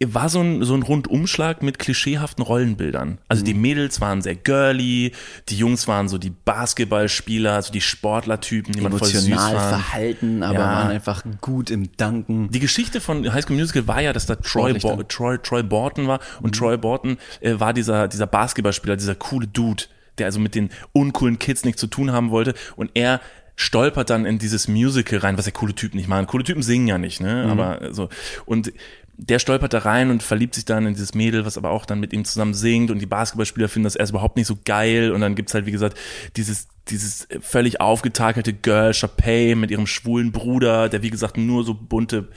War 0.05 0.28
so 0.28 0.40
ein, 0.40 0.62
so 0.62 0.75
ein 0.75 0.83
Rundumschlag 0.85 1.61
mit 1.62 1.81
klischeehaften 1.81 2.45
Rollenbildern. 2.45 3.19
Also 3.26 3.43
Mhm. 3.43 3.47
die 3.47 3.55
Mädels 3.55 4.00
waren 4.00 4.23
sehr 4.23 4.37
girly, 4.37 5.11
die 5.49 5.57
Jungs 5.57 5.88
waren 5.88 6.09
so 6.09 6.19
die 6.19 6.31
Basketballspieler, 6.31 7.55
also 7.55 7.73
die 7.73 7.81
Sportlertypen, 7.81 8.73
die 8.75 8.81
man 8.81 8.93
voll 8.93 9.09
süß 9.09 9.26
Emotional 9.26 9.57
fand. 9.57 9.83
verhalten, 9.83 10.43
aber 10.45 10.55
Ja. 10.55 10.61
waren 10.61 10.90
einfach 10.90 11.25
gut 11.40 11.71
im 11.71 11.90
Danken. 11.97 12.49
Die 12.50 12.61
Geschichte 12.61 13.00
von 13.00 13.33
High 13.33 13.43
School 13.45 13.57
Musical 13.57 13.88
war 13.88 14.00
ja, 14.00 14.12
dass 14.12 14.26
da 14.26 14.37
Troy, 14.37 14.75
Bo. 14.75 15.02
Troy, 15.02 15.38
Troy 15.38 15.62
Borton 15.64 16.07
war 16.07 16.21
und 16.43 16.55
Troy 16.55 16.76
Borton 16.76 17.17
äh, 17.40 17.59
war 17.59 17.73
dieser, 17.73 18.07
dieser 18.07 18.26
Basketballspieler, 18.28 18.97
dieser 18.97 19.17
coole 19.17 19.49
Dude, 19.49 19.85
der 20.19 20.26
also 20.26 20.38
mit 20.38 20.55
den 20.55 20.71
uncoolen 20.93 21.38
Kids 21.40 21.64
nichts 21.64 21.81
zu 21.81 21.88
tun 21.88 22.12
haben 22.12 22.31
wollte 22.31 22.55
und 22.76 22.90
er 22.95 23.21
stolpert 23.61 24.09
dann 24.09 24.25
in 24.25 24.38
dieses 24.38 24.69
Musical 24.69 25.19
rein, 25.19 25.37
was 25.37 25.47
ja 25.47 25.50
coole 25.50 25.75
Typen 25.75 25.97
nicht 25.97 26.09
machen. 26.09 26.28
Coole 26.28 26.45
Typen 26.45 26.62
singen 26.62 26.87
ja 26.87 26.97
nicht, 26.97 27.21
ne? 27.21 27.49
Aber 27.50 27.93
so 27.93 28.09
und 28.47 28.73
der 29.20 29.40
stolpert 29.40 29.72
da 29.72 29.78
rein 29.78 30.10
und 30.10 30.22
verliebt 30.22 30.54
sich 30.54 30.64
dann 30.64 30.87
in 30.87 30.94
dieses 30.94 31.12
Mädel, 31.12 31.44
was 31.44 31.58
aber 31.58 31.70
auch 31.70 31.84
dann 31.84 31.98
mit 31.98 32.12
ihm 32.12 32.25
zusammen 32.25 32.54
singt 32.54 32.92
und 32.92 33.00
die 33.00 33.06
Basketballspieler 33.06 33.68
finden 33.68 33.84
das 33.84 33.96
erst 33.96 34.10
überhaupt 34.10 34.37
nicht 34.37 34.46
so 34.46 34.56
geil 34.64 35.10
und 35.10 35.20
dann 35.20 35.34
gibt's 35.34 35.54
halt, 35.54 35.66
wie 35.66 35.72
gesagt, 35.72 35.98
dieses, 36.37 36.68
dieses 36.88 37.26
völlig 37.40 37.80
aufgetakelte 37.80 38.52
Girl, 38.52 38.92
Chapey 38.92 39.56
mit 39.56 39.72
ihrem 39.72 39.88
schwulen 39.88 40.30
Bruder, 40.30 40.88
der 40.88 41.02
wie 41.02 41.10
gesagt 41.10 41.37
nur 41.37 41.64
so 41.64 41.75
bunte, 41.75 42.28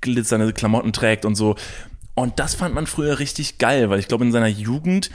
glitzernde 0.00 0.52
Klamotten 0.52 0.92
trägt 0.92 1.24
und 1.24 1.34
so. 1.34 1.56
Und 2.14 2.38
das 2.38 2.54
fand 2.54 2.74
man 2.74 2.86
früher 2.86 3.18
richtig 3.18 3.58
geil, 3.58 3.90
weil 3.90 3.98
ich 3.98 4.06
glaube 4.06 4.24
in 4.24 4.32
seiner 4.32 4.46
Jugend 4.46 5.10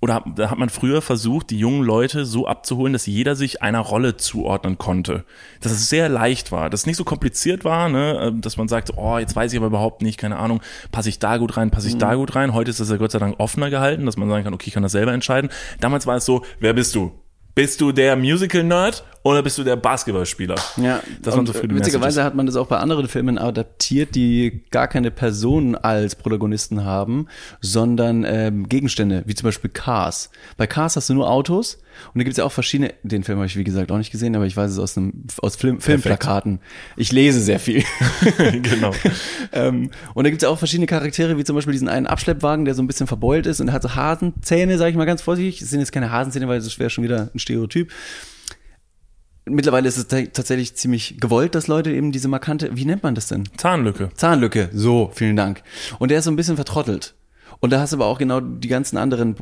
oder 0.00 0.24
da 0.34 0.50
hat 0.50 0.58
man 0.58 0.70
früher 0.70 1.02
versucht, 1.02 1.50
die 1.50 1.58
jungen 1.58 1.82
Leute 1.82 2.24
so 2.24 2.46
abzuholen, 2.46 2.94
dass 2.94 3.04
jeder 3.04 3.36
sich 3.36 3.60
einer 3.60 3.80
Rolle 3.80 4.16
zuordnen 4.16 4.78
konnte. 4.78 5.24
Dass 5.60 5.72
es 5.72 5.90
sehr 5.90 6.08
leicht 6.08 6.52
war, 6.52 6.70
dass 6.70 6.80
es 6.80 6.86
nicht 6.86 6.96
so 6.96 7.04
kompliziert 7.04 7.64
war, 7.64 7.90
ne? 7.90 8.32
dass 8.40 8.56
man 8.56 8.66
sagt, 8.66 8.92
oh, 8.96 9.18
jetzt 9.18 9.36
weiß 9.36 9.52
ich 9.52 9.58
aber 9.58 9.66
überhaupt 9.66 10.00
nicht, 10.00 10.18
keine 10.18 10.38
Ahnung, 10.38 10.62
passe 10.90 11.10
ich 11.10 11.18
da 11.18 11.36
gut 11.36 11.58
rein, 11.58 11.70
passe 11.70 11.88
ich 11.88 11.98
da 11.98 12.14
gut 12.14 12.34
rein. 12.34 12.54
Heute 12.54 12.70
ist 12.70 12.80
das 12.80 12.88
ja 12.88 12.96
Gott 12.96 13.10
sei 13.10 13.18
Dank 13.18 13.38
offener 13.38 13.68
gehalten, 13.68 14.06
dass 14.06 14.16
man 14.16 14.28
sagen 14.30 14.44
kann, 14.44 14.54
okay, 14.54 14.68
ich 14.68 14.74
kann 14.74 14.82
das 14.82 14.92
selber 14.92 15.12
entscheiden. 15.12 15.50
Damals 15.80 16.06
war 16.06 16.16
es 16.16 16.24
so, 16.24 16.44
wer 16.60 16.72
bist 16.72 16.94
du? 16.94 17.12
Bist 17.54 17.80
du 17.80 17.92
der 17.92 18.16
Musical-Nerd 18.16 19.04
oder 19.22 19.42
bist 19.42 19.58
du 19.58 19.64
der 19.64 19.76
Basketballspieler? 19.76 20.54
Ja, 20.76 21.02
das 21.20 21.36
waren 21.36 21.46
so 21.46 21.52
viele 21.52 21.74
witzigerweise 21.74 22.06
Messages. 22.06 22.24
hat 22.24 22.34
man 22.34 22.46
das 22.46 22.56
auch 22.56 22.68
bei 22.68 22.78
anderen 22.78 23.06
Filmen 23.06 23.36
adaptiert, 23.36 24.14
die 24.14 24.62
gar 24.70 24.88
keine 24.88 25.10
Personen 25.10 25.74
als 25.74 26.14
Protagonisten 26.14 26.84
haben, 26.84 27.26
sondern 27.60 28.24
ähm, 28.24 28.68
Gegenstände, 28.68 29.22
wie 29.26 29.34
zum 29.34 29.44
Beispiel 29.44 29.68
Cars. 29.68 30.30
Bei 30.56 30.66
Cars 30.66 30.96
hast 30.96 31.10
du 31.10 31.14
nur 31.14 31.28
Autos 31.28 31.82
und 32.14 32.18
da 32.18 32.24
gibt 32.24 32.32
es 32.32 32.38
ja 32.38 32.44
auch 32.44 32.52
verschiedene, 32.52 32.94
den 33.02 33.22
Film 33.22 33.38
habe 33.38 33.46
ich 33.46 33.56
wie 33.56 33.64
gesagt 33.64 33.92
auch 33.92 33.98
nicht 33.98 34.10
gesehen, 34.10 34.34
aber 34.34 34.46
ich 34.46 34.56
weiß 34.56 34.70
es 34.70 34.78
aus, 34.78 34.96
einem, 34.96 35.24
aus 35.38 35.56
Film, 35.56 35.80
Filmplakaten. 35.80 36.60
Ich 36.96 37.12
lese 37.12 37.40
sehr 37.40 37.60
viel. 37.60 37.84
genau. 38.62 38.92
ähm, 39.52 39.90
und 40.14 40.24
da 40.24 40.30
gibt 40.30 40.42
es 40.42 40.46
ja 40.46 40.48
auch 40.48 40.58
verschiedene 40.58 40.86
Charaktere, 40.86 41.36
wie 41.36 41.44
zum 41.44 41.56
Beispiel 41.56 41.72
diesen 41.72 41.88
einen 41.88 42.06
Abschleppwagen, 42.06 42.64
der 42.64 42.74
so 42.74 42.82
ein 42.82 42.86
bisschen 42.86 43.06
verbeult 43.06 43.46
ist 43.46 43.60
und 43.60 43.72
hat 43.72 43.82
so 43.82 43.94
Hasenzähne, 43.94 44.78
sage 44.78 44.90
ich 44.90 44.96
mal 44.96 45.04
ganz 45.04 45.20
vorsichtig. 45.22 45.60
Es 45.60 45.70
sind 45.70 45.80
jetzt 45.80 45.92
keine 45.92 46.10
Hasenzähne, 46.10 46.48
weil 46.48 46.60
das 46.60 46.78
wäre 46.78 46.90
schon 46.90 47.04
wieder 47.04 47.30
ein 47.34 47.38
Stereotyp. 47.38 47.92
Mittlerweile 49.46 49.88
ist 49.88 49.96
es 49.96 50.06
ta- 50.06 50.26
tatsächlich 50.32 50.74
ziemlich 50.76 51.16
gewollt, 51.18 51.54
dass 51.54 51.66
Leute 51.66 51.90
eben 51.92 52.12
diese 52.12 52.28
markante, 52.28 52.76
wie 52.76 52.84
nennt 52.84 53.02
man 53.02 53.14
das 53.14 53.28
denn? 53.28 53.44
Zahnlücke. 53.56 54.10
Zahnlücke. 54.14 54.68
So, 54.72 55.10
vielen 55.14 55.36
Dank. 55.36 55.62
Und 55.98 56.10
der 56.10 56.18
ist 56.18 56.26
so 56.26 56.30
ein 56.30 56.36
bisschen 56.36 56.56
vertrottelt. 56.56 57.14
Und 57.62 57.70
da 57.72 57.80
hast 57.80 57.92
du 57.92 57.96
aber 57.96 58.06
auch 58.06 58.18
genau 58.18 58.40
die 58.40 58.68
ganzen 58.68 58.96
anderen 58.96 59.36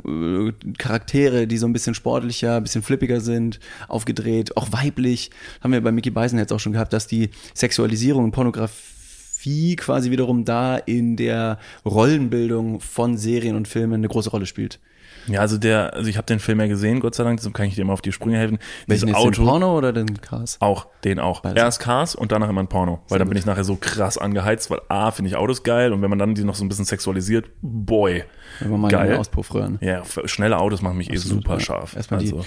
äh, 0.48 0.72
Charaktere, 0.78 1.46
die 1.46 1.56
so 1.58 1.66
ein 1.66 1.72
bisschen 1.72 1.94
sportlicher, 1.94 2.56
ein 2.56 2.62
bisschen 2.64 2.82
flippiger 2.82 3.20
sind, 3.20 3.60
aufgedreht, 3.86 4.56
auch 4.56 4.68
weiblich. 4.72 5.30
Haben 5.60 5.72
wir 5.72 5.80
bei 5.82 5.92
Mickey 5.92 6.10
Beisen 6.10 6.38
jetzt 6.38 6.52
auch 6.52 6.58
schon 6.58 6.72
gehabt, 6.72 6.92
dass 6.92 7.06
die 7.06 7.30
Sexualisierung 7.54 8.24
und 8.24 8.32
Pornografie 8.32 9.76
quasi 9.76 10.10
wiederum 10.10 10.44
da 10.44 10.76
in 10.76 11.16
der 11.16 11.58
Rollenbildung 11.84 12.80
von 12.80 13.16
Serien 13.16 13.54
und 13.56 13.68
Filmen 13.68 13.94
eine 13.94 14.08
große 14.08 14.30
Rolle 14.30 14.46
spielt. 14.46 14.80
Ja, 15.28 15.40
also 15.40 15.58
der, 15.58 15.94
also 15.94 16.08
ich 16.08 16.16
habe 16.16 16.26
den 16.26 16.38
Film 16.40 16.60
ja 16.60 16.66
gesehen, 16.66 17.00
Gott 17.00 17.14
sei 17.14 17.24
Dank, 17.24 17.38
deshalb 17.38 17.54
kann 17.54 17.66
ich 17.66 17.74
dir 17.74 17.82
immer 17.82 17.92
auf 17.92 18.00
die 18.02 18.12
Sprünge 18.12 18.38
helfen. 18.38 18.58
Welchen 18.86 19.06
Dieses 19.08 19.24
jetzt, 19.24 19.36
den 19.38 19.44
Porno 19.44 19.76
oder 19.76 19.92
den 19.92 20.20
Cars? 20.20 20.56
Auch, 20.60 20.86
den 21.04 21.18
auch. 21.18 21.40
Beides. 21.40 21.62
Erst 21.62 21.80
Cars 21.80 22.14
und 22.14 22.32
danach 22.32 22.48
immer 22.48 22.62
ein 22.62 22.68
Porno. 22.68 23.00
Weil 23.08 23.18
dann 23.18 23.28
bin 23.28 23.36
ich 23.38 23.46
nachher 23.46 23.64
so 23.64 23.76
krass 23.76 24.18
angeheizt, 24.18 24.70
weil 24.70 24.80
A, 24.88 25.10
finde 25.10 25.30
ich 25.30 25.36
Autos 25.36 25.62
geil 25.62 25.92
und 25.92 26.02
wenn 26.02 26.10
man 26.10 26.18
dann 26.18 26.34
die 26.34 26.44
noch 26.44 26.54
so 26.54 26.64
ein 26.64 26.68
bisschen 26.68 26.84
sexualisiert, 26.84 27.50
boy. 27.62 28.24
Wenn 28.60 28.70
wir 28.70 28.78
mal 28.78 28.88
Geil. 28.90 29.10
einen 29.10 29.18
Auspuff 29.20 29.54
rühren. 29.54 29.78
Ja, 29.80 30.02
schnelle 30.24 30.58
Autos 30.58 30.82
machen 30.82 30.96
mich 30.98 31.10
eh 31.10 31.16
Absolut, 31.16 31.42
super 31.44 31.54
ja. 31.54 31.60
scharf. 31.60 31.94
Erstmal 31.96 32.20
die- 32.20 32.32
also. 32.32 32.46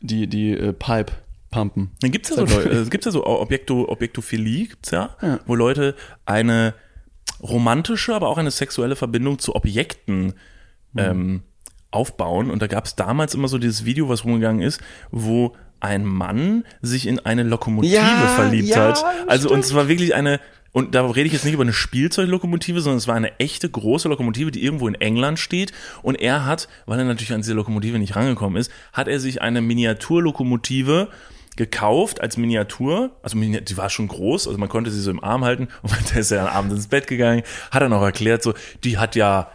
Die, 0.00 0.26
die 0.26 0.52
äh, 0.52 0.72
Pipe 0.72 1.12
pumpen. 1.50 1.90
Dann 2.00 2.10
gibt's 2.10 2.30
ja 2.30 2.36
so, 2.36 2.44
mal. 2.46 2.66
äh, 2.66 2.84
gibt's 2.90 3.04
ja 3.06 3.12
so 3.12 3.24
Objekto, 3.24 3.86
Objektophilie, 3.88 4.66
gibt's 4.68 4.90
ja, 4.90 5.16
Ja. 5.22 5.38
wo 5.46 5.54
Leute 5.54 5.94
eine 6.26 6.74
romantische, 7.42 8.14
aber 8.14 8.28
auch 8.28 8.38
eine 8.38 8.50
sexuelle 8.50 8.96
Verbindung 8.96 9.38
zu 9.38 9.54
Objekten 9.54 10.34
Mhm. 10.94 10.98
ähm, 10.98 11.42
aufbauen. 11.92 12.50
Und 12.50 12.60
da 12.62 12.66
gab's 12.66 12.96
damals 12.96 13.34
immer 13.34 13.48
so 13.48 13.58
dieses 13.58 13.84
Video, 13.84 14.08
was 14.08 14.24
rumgegangen 14.24 14.62
ist, 14.62 14.80
wo 15.10 15.54
ein 15.80 16.04
Mann 16.04 16.64
sich 16.80 17.06
in 17.06 17.18
eine 17.20 17.42
Lokomotive 17.42 17.94
Ja, 17.94 18.26
verliebt 18.34 18.68
ja, 18.68 18.88
hat. 18.88 19.04
Also 19.26 19.50
und 19.50 19.60
es 19.60 19.74
war 19.74 19.88
wirklich 19.88 20.14
eine 20.14 20.40
und 20.72 20.94
da 20.94 21.06
rede 21.06 21.26
ich 21.26 21.34
jetzt 21.34 21.44
nicht 21.44 21.52
über 21.52 21.64
eine 21.64 21.74
Spielzeuglokomotive, 21.74 22.80
sondern 22.80 22.96
es 22.96 23.06
war 23.06 23.14
eine 23.14 23.38
echte 23.38 23.68
große 23.68 24.08
Lokomotive, 24.08 24.50
die 24.50 24.64
irgendwo 24.64 24.88
in 24.88 24.94
England 24.94 25.38
steht. 25.38 25.72
Und 26.02 26.14
er 26.14 26.46
hat, 26.46 26.66
weil 26.86 26.98
er 26.98 27.04
natürlich 27.04 27.32
an 27.32 27.42
diese 27.42 27.52
Lokomotive 27.52 27.98
nicht 27.98 28.16
rangekommen 28.16 28.58
ist, 28.58 28.72
hat 28.94 29.06
er 29.06 29.20
sich 29.20 29.42
eine 29.42 29.60
Miniaturlokomotive 29.60 31.08
gekauft 31.56 32.22
als 32.22 32.38
Miniatur, 32.38 33.10
also 33.22 33.38
die 33.38 33.76
war 33.76 33.90
schon 33.90 34.08
groß, 34.08 34.46
also 34.46 34.58
man 34.58 34.70
konnte 34.70 34.90
sie 34.90 35.02
so 35.02 35.10
im 35.10 35.22
Arm 35.22 35.44
halten 35.44 35.68
und 35.82 36.10
der 36.10 36.20
ist 36.22 36.30
ja 36.30 36.38
dann 36.38 36.46
abends 36.46 36.74
ins 36.74 36.86
Bett 36.86 37.06
gegangen, 37.06 37.42
hat 37.70 37.82
dann 37.82 37.92
auch 37.92 38.02
erklärt, 38.02 38.42
so, 38.42 38.54
die 38.84 38.96
hat 38.96 39.16
ja, 39.16 39.50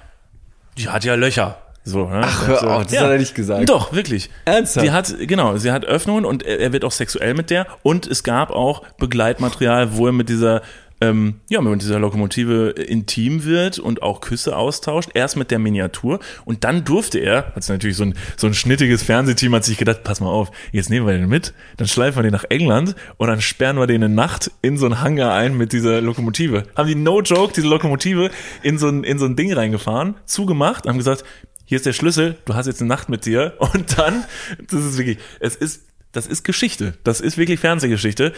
die 0.77 0.89
hat 0.89 1.03
ja 1.03 1.15
Löcher. 1.15 1.57
So, 1.87 2.09
ne? 2.09 2.21
Ach, 2.21 2.47
hör 2.47 2.77
auf, 2.77 2.85
das 2.85 2.99
hat 2.99 3.11
er 3.11 3.17
nicht 3.17 3.33
gesagt. 3.33 3.69
Doch, 3.69 3.93
wirklich. 3.93 4.29
Ernsthaft? 4.43 4.85
Die 4.85 4.91
hat, 4.91 5.15
genau, 5.21 5.55
sie 5.55 5.71
hat 5.71 5.85
Öffnungen 5.85 6.25
und 6.25 6.43
er, 6.43 6.59
er 6.59 6.73
wird 6.73 6.83
auch 6.83 6.91
sexuell 6.91 7.33
mit 7.33 7.49
der 7.49 7.65
und 7.81 8.07
es 8.07 8.23
gab 8.23 8.51
auch 8.51 8.83
Begleitmaterial, 8.97 9.95
wo 9.95 10.07
er 10.07 10.11
mit 10.11 10.27
dieser 10.27 10.61
ähm, 10.99 11.41
ja, 11.49 11.61
mit 11.61 11.81
dieser 11.81 11.99
Lokomotive 11.99 12.71
intim 12.71 13.45
wird 13.45 13.77
und 13.77 14.01
auch 14.01 14.19
Küsse 14.19 14.57
austauscht. 14.57 15.11
Erst 15.13 15.37
mit 15.37 15.51
der 15.51 15.59
Miniatur 15.59 16.19
und 16.45 16.63
dann 16.63 16.83
durfte 16.83 17.19
er, 17.19 17.53
hat 17.55 17.69
natürlich 17.69 17.97
so 17.97 18.03
ein, 18.03 18.15
so 18.35 18.47
ein 18.47 18.53
schnittiges 18.53 19.03
Fernsehteam 19.03 19.53
hat 19.53 19.63
sich 19.63 19.77
gedacht, 19.77 20.03
pass 20.03 20.21
mal 20.21 20.29
auf, 20.29 20.51
jetzt 20.71 20.89
nehmen 20.89 21.05
wir 21.05 21.13
den 21.13 21.29
mit, 21.29 21.53
dann 21.77 21.87
schleifen 21.87 22.17
wir 22.17 22.23
den 22.23 22.31
nach 22.31 22.45
England 22.49 22.95
und 23.17 23.27
dann 23.27 23.41
sperren 23.41 23.77
wir 23.77 23.87
den 23.87 24.03
eine 24.03 24.13
Nacht 24.13 24.51
in 24.61 24.77
so 24.77 24.87
einen 24.87 25.01
Hangar 25.01 25.33
ein 25.33 25.55
mit 25.55 25.71
dieser 25.71 26.01
Lokomotive. 26.01 26.63
Haben 26.75 26.87
die 26.87 26.95
no 26.95 27.21
joke 27.21 27.53
diese 27.55 27.67
Lokomotive 27.67 28.31
in 28.63 28.79
so 28.79 28.87
ein, 28.87 29.03
in 29.03 29.19
so 29.19 29.25
ein 29.25 29.35
Ding 29.35 29.53
reingefahren, 29.53 30.15
zugemacht, 30.25 30.87
haben 30.87 30.97
gesagt, 30.97 31.23
hier 31.67 31.75
ist 31.75 31.85
der 31.85 31.93
Schlüssel, 31.93 32.35
du 32.45 32.55
hast 32.55 32.65
jetzt 32.65 32.81
eine 32.81 32.87
Nacht 32.89 33.09
mit 33.09 33.25
dir 33.27 33.53
und 33.59 33.99
dann, 33.99 34.25
das 34.71 34.83
ist 34.83 34.97
wirklich, 34.97 35.19
es 35.39 35.55
ist 35.55 35.83
das 36.13 36.25
ist 36.25 36.43
Geschichte. 36.43 36.93
Das 37.03 37.19
ist 37.21 37.37
wirklich 37.37 37.59
Fernsehgeschichte. 37.59 38.33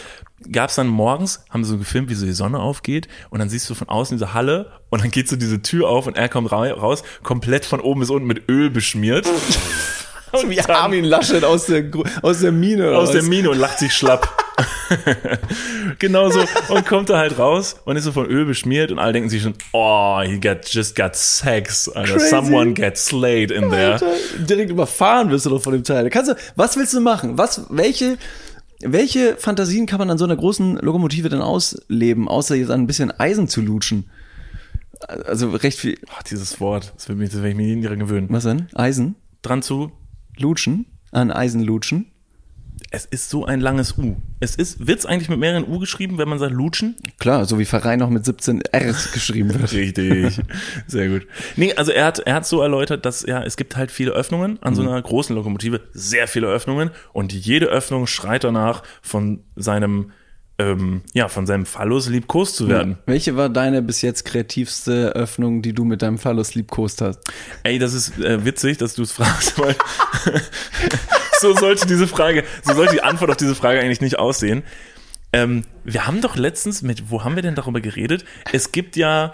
Gab's 0.51 0.75
dann 0.75 0.87
morgens, 0.87 1.45
haben 1.49 1.63
sie 1.63 1.69
so 1.69 1.77
gefilmt, 1.77 2.09
wie 2.09 2.15
so 2.15 2.25
die 2.25 2.33
Sonne 2.33 2.59
aufgeht 2.59 3.07
und 3.29 3.39
dann 3.39 3.47
siehst 3.47 3.69
du 3.69 3.75
von 3.75 3.87
außen 3.87 4.17
diese 4.17 4.33
Halle 4.33 4.71
und 4.89 5.01
dann 5.01 5.11
geht 5.11 5.29
so 5.29 5.37
diese 5.37 5.61
Tür 5.61 5.87
auf 5.87 6.05
und 6.07 6.17
er 6.17 6.27
kommt 6.27 6.51
ra- 6.51 6.73
raus, 6.73 7.03
komplett 7.23 7.65
von 7.65 7.79
oben 7.79 8.01
bis 8.01 8.09
unten 8.09 8.27
mit 8.27 8.49
Öl 8.49 8.69
beschmiert. 8.69 9.27
Wie 10.47 10.59
Armin 10.61 11.05
Laschet 11.05 11.43
aus 11.45 11.67
der, 11.67 11.85
aus 12.21 12.39
der 12.41 12.51
Mine. 12.51 12.97
aus 12.97 13.11
der 13.11 13.21
raus. 13.21 13.29
Mine 13.29 13.49
und 13.51 13.57
lacht 13.59 13.79
sich 13.79 13.93
schlapp. 13.93 14.45
genau 15.99 16.29
so. 16.29 16.41
Und 16.69 16.85
kommt 16.85 17.09
da 17.09 17.17
halt 17.17 17.37
raus 17.37 17.75
und 17.85 17.95
ist 17.95 18.03
so 18.03 18.11
von 18.11 18.25
Öl 18.25 18.45
beschmiert 18.45 18.91
und 18.91 18.99
alle 18.99 19.13
denken 19.13 19.29
sich 19.29 19.41
schon, 19.41 19.53
oh, 19.73 20.21
he 20.21 20.39
got, 20.39 20.67
just 20.69 20.95
got 20.95 21.15
sex. 21.15 21.89
Alter. 21.89 22.13
Crazy. 22.13 22.29
Someone 22.29 22.73
get 22.73 22.97
slayed 22.97 23.51
in 23.51 23.69
there. 23.69 23.93
Alter, 23.93 24.13
direkt 24.37 24.71
überfahren 24.71 25.29
wirst 25.31 25.45
du 25.45 25.49
doch 25.49 25.61
von 25.61 25.73
dem 25.73 25.83
Teil. 25.83 26.09
Kannst 26.09 26.31
du, 26.31 26.35
was 26.55 26.77
willst 26.77 26.93
du 26.93 27.01
machen? 27.01 27.37
Was, 27.37 27.65
welche, 27.69 28.17
welche 28.81 29.35
Fantasien 29.37 29.85
kann 29.85 29.99
man 29.99 30.09
an 30.09 30.17
so 30.17 30.25
einer 30.25 30.37
großen 30.37 30.77
Lokomotive 30.77 31.29
denn 31.29 31.41
ausleben, 31.41 32.27
außer 32.27 32.55
jetzt 32.55 32.71
an 32.71 32.81
ein 32.81 32.87
bisschen 32.87 33.11
Eisen 33.19 33.47
zu 33.47 33.61
lutschen? 33.61 34.09
Also 35.07 35.51
recht 35.51 35.79
viel. 35.79 35.97
Ach, 36.15 36.23
dieses 36.23 36.59
Wort, 36.59 36.93
das 36.95 37.07
will 37.07 37.15
mich, 37.15 37.29
das 37.29 37.41
will 37.41 37.51
ich 37.51 37.55
mir 37.55 37.75
nie 37.75 37.81
dran 37.81 37.99
gewöhnen. 37.99 38.27
Was 38.29 38.43
denn? 38.43 38.67
Eisen? 38.75 39.15
Dran 39.41 39.61
zu, 39.61 39.91
Lutschen? 40.37 40.85
An 41.11 41.31
Eisen 41.31 41.63
lutschen? 41.63 42.11
Es 42.91 43.05
ist 43.05 43.29
so 43.29 43.45
ein 43.45 43.59
langes 43.59 43.97
U. 43.97 44.17
Es 44.39 44.55
ist, 44.55 44.87
wird's 44.87 45.05
eigentlich 45.05 45.29
mit 45.29 45.39
mehreren 45.39 45.67
U 45.67 45.79
geschrieben, 45.79 46.17
wenn 46.17 46.27
man 46.27 46.39
sagt 46.39 46.53
Lutschen? 46.53 46.95
Klar, 47.19 47.45
so 47.45 47.59
wie 47.59 47.65
Verein 47.65 47.99
noch 47.99 48.09
mit 48.09 48.25
17 48.25 48.61
R 48.71 48.95
geschrieben 49.13 49.53
wird. 49.53 49.71
Richtig. 49.71 50.39
Sehr 50.87 51.09
gut. 51.09 51.27
Nee, 51.55 51.73
also 51.73 51.91
er 51.91 52.05
hat, 52.05 52.19
er 52.19 52.35
hat 52.35 52.45
so 52.45 52.61
erläutert, 52.61 53.05
dass 53.05 53.23
ja, 53.25 53.43
es 53.43 53.57
gibt 53.57 53.75
halt 53.75 53.91
viele 53.91 54.11
Öffnungen 54.11 54.61
an 54.61 54.75
so 54.75 54.81
einer 54.81 55.01
großen 55.01 55.35
Lokomotive, 55.35 55.81
sehr 55.93 56.27
viele 56.27 56.47
Öffnungen 56.47 56.91
und 57.13 57.33
jede 57.33 57.67
Öffnung 57.67 58.07
schreit 58.07 58.43
danach 58.43 58.83
von 59.01 59.43
seinem, 59.55 60.11
ähm, 60.57 61.01
ja, 61.13 61.27
von 61.27 61.45
seinem 61.45 61.65
Phallus 61.65 62.09
liebkost 62.09 62.55
zu 62.55 62.67
werden. 62.67 62.97
Welche 63.05 63.35
war 63.35 63.49
deine 63.49 63.81
bis 63.81 64.01
jetzt 64.01 64.25
kreativste 64.25 65.15
Öffnung, 65.15 65.61
die 65.61 65.73
du 65.73 65.85
mit 65.85 66.01
deinem 66.01 66.17
Phallus 66.17 66.55
liebkost 66.55 67.01
hast? 67.01 67.19
Ey, 67.63 67.79
das 67.79 67.93
ist 67.93 68.19
äh, 68.19 68.43
witzig, 68.45 68.77
dass 68.77 68.95
du 68.95 69.03
es 69.03 69.11
fragst, 69.11 69.59
weil 69.59 69.75
so 71.39 71.55
sollte 71.55 71.85
diese 71.87 72.07
Frage, 72.07 72.43
so 72.63 72.73
sollte 72.73 72.93
die 72.93 73.03
Antwort 73.03 73.31
auf 73.31 73.37
diese 73.37 73.55
Frage 73.55 73.79
eigentlich 73.79 74.01
nicht 74.01 74.19
aussehen. 74.19 74.63
Ähm, 75.31 75.63
wir 75.83 76.07
haben 76.07 76.21
doch 76.21 76.35
letztens 76.35 76.81
mit, 76.81 77.11
wo 77.11 77.23
haben 77.23 77.35
wir 77.35 77.43
denn 77.43 77.55
darüber 77.55 77.81
geredet? 77.81 78.25
Es 78.51 78.71
gibt 78.71 78.95
ja 78.95 79.31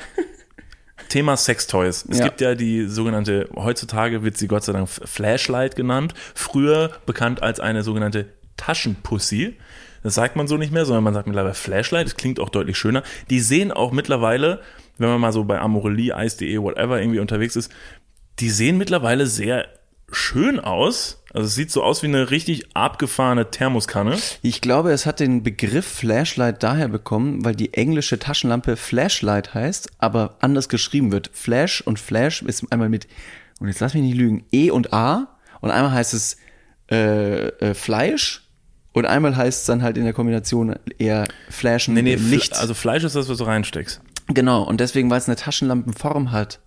Thema 1.10 1.38
Sextoys. 1.38 2.06
Es 2.10 2.18
Ja. 2.20 2.26
gibt 2.26 2.42
ja 2.42 2.56
die 2.56 2.88
sogenannte, 2.88 3.50
heutzutage 3.56 4.24
wird 4.24 4.38
sie 4.38 4.48
Gott 4.48 4.64
sei 4.64 4.74
Dank 4.74 4.90
Flashlight 4.90 5.76
genannt, 5.76 6.14
früher 6.34 6.92
bekannt 7.06 7.42
als 7.44 7.60
eine 7.60 7.84
sogenannte 7.84 8.28
Taschenpussy. 8.58 9.56
Das 10.04 10.16
sagt 10.16 10.36
man 10.36 10.48
so 10.48 10.58
nicht 10.58 10.72
mehr, 10.72 10.86
sondern 10.86 11.04
man 11.04 11.14
sagt 11.14 11.28
mittlerweile 11.28 11.54
Flashlight. 11.56 12.06
Das 12.06 12.16
klingt 12.16 12.40
auch 12.40 12.50
deutlich 12.50 12.78
schöner. 12.78 13.04
Die 13.30 13.40
sehen 13.40 13.72
auch 13.72 13.92
mittlerweile, 13.92 14.62
wenn 14.98 15.10
man 15.10 15.20
mal 15.20 15.32
so 15.32 15.44
bei 15.46 15.60
Amorelie, 15.60 16.14
Eis.de, 16.16 16.60
whatever 16.62 17.00
irgendwie 17.00 17.20
unterwegs 17.20 17.56
ist, 17.56 17.72
die 18.40 18.50
sehen 18.50 18.78
mittlerweile 18.78 19.26
sehr 19.28 19.68
schön 20.12 20.60
aus. 20.60 21.24
Also 21.36 21.48
es 21.48 21.56
sieht 21.56 21.70
so 21.70 21.84
aus 21.84 22.02
wie 22.02 22.08
eine 22.08 22.32
richtig 22.32 22.78
abgefahrene 22.78 23.52
Thermoskanne. 23.52 24.18
Ich 24.42 24.62
glaube, 24.62 24.94
es 24.94 25.06
hat 25.06 25.20
den 25.20 25.44
Begriff 25.44 25.86
Flashlight 25.86 26.64
daher 26.64 26.88
bekommen, 26.88 27.44
weil 27.44 27.56
die 27.56 27.74
englische 27.74 28.18
Taschenlampe 28.18 28.78
Flashlight 28.78 29.54
heißt, 29.54 29.90
aber 29.98 30.38
anders 30.40 30.70
geschrieben 30.70 31.12
wird. 31.12 31.30
Flash 31.34 31.82
und 31.82 32.00
Flash 32.00 32.42
ist 32.42 32.72
einmal 32.72 32.88
mit, 32.88 33.08
und 33.60 33.68
jetzt 33.68 33.82
lass 33.82 33.94
mich 33.94 34.04
nicht 34.04 34.16
lügen, 34.16 34.46
E 34.54 34.72
und 34.72 34.94
A 34.94 35.36
und 35.60 35.72
einmal 35.72 35.92
heißt 35.92 36.14
es 36.14 36.38
äh, 36.90 37.48
äh, 37.48 37.74
Fleisch 37.74 38.48
und 38.94 39.06
einmal 39.06 39.36
heißt 39.36 39.60
es 39.60 39.66
dann 39.66 39.84
halt 39.84 39.98
in 39.98 40.06
der 40.06 40.14
Kombination 40.14 40.74
eher 41.00 41.26
Flashen 41.50 41.96
Nee, 41.96 42.02
nee, 42.02 42.16
Licht. 42.16 42.30
Licht. 42.30 42.58
Also 42.58 42.74
Fleisch 42.74 43.04
ist 43.04 43.18
das, 43.18 43.28
was 43.28 43.40
du 43.40 43.44
reinsteckst. 43.44 44.00
genau, 44.28 44.64
und 44.64 44.80
deswegen, 44.80 45.10
weil 45.10 45.18
es 45.18 45.28
eine 45.28 45.36
Taschenlampenform 45.36 46.32
hat, 46.32 46.62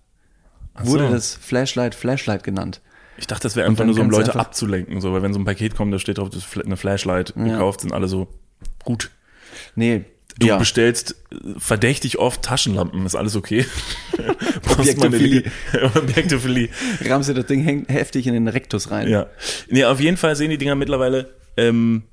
wurde 0.79 1.07
so. 1.07 1.13
das 1.13 1.33
Flashlight 1.33 1.95
Flashlight 1.95 2.43
genannt. 2.43 2.81
Ich 3.19 3.27
dachte, 3.27 3.43
das 3.43 3.55
wäre 3.55 3.67
einfach 3.67 3.85
nur 3.85 3.93
so, 3.93 4.01
um 4.01 4.09
Leute 4.09 4.35
abzulenken. 4.35 5.01
So, 5.01 5.13
weil 5.13 5.21
wenn 5.21 5.33
so 5.33 5.39
ein 5.39 5.45
Paket 5.45 5.75
kommt, 5.75 5.93
da 5.93 5.99
steht 5.99 6.17
drauf, 6.17 6.29
das 6.29 6.45
ist 6.45 6.65
eine 6.65 6.77
Flashlight 6.77 7.33
gekauft, 7.35 7.81
sind 7.81 7.93
alle 7.93 8.07
so, 8.07 8.27
gut. 8.83 9.11
Nee, 9.75 10.05
Du 10.39 10.47
ja. 10.47 10.57
bestellst 10.57 11.15
äh, 11.31 11.59
verdächtig 11.59 12.17
oft 12.17 12.41
Taschenlampen, 12.41 13.05
ist 13.05 13.15
alles 13.15 13.35
okay? 13.35 13.65
Objektophilie. 14.69 15.43
Objektophilie. 15.95 16.69
rammst 17.05 17.29
du 17.29 17.33
das 17.33 17.45
Ding 17.45 17.61
hängt 17.61 17.89
heftig 17.89 18.25
in 18.25 18.33
den 18.33 18.47
Rektus 18.47 18.89
rein. 18.89 19.09
Ja. 19.09 19.27
Nee, 19.69 19.83
auf 19.83 19.99
jeden 19.99 20.15
Fall 20.15 20.35
sehen 20.37 20.49
die 20.49 20.57
Dinger 20.57 20.75
mittlerweile 20.75 21.33
ähm, 21.57 22.03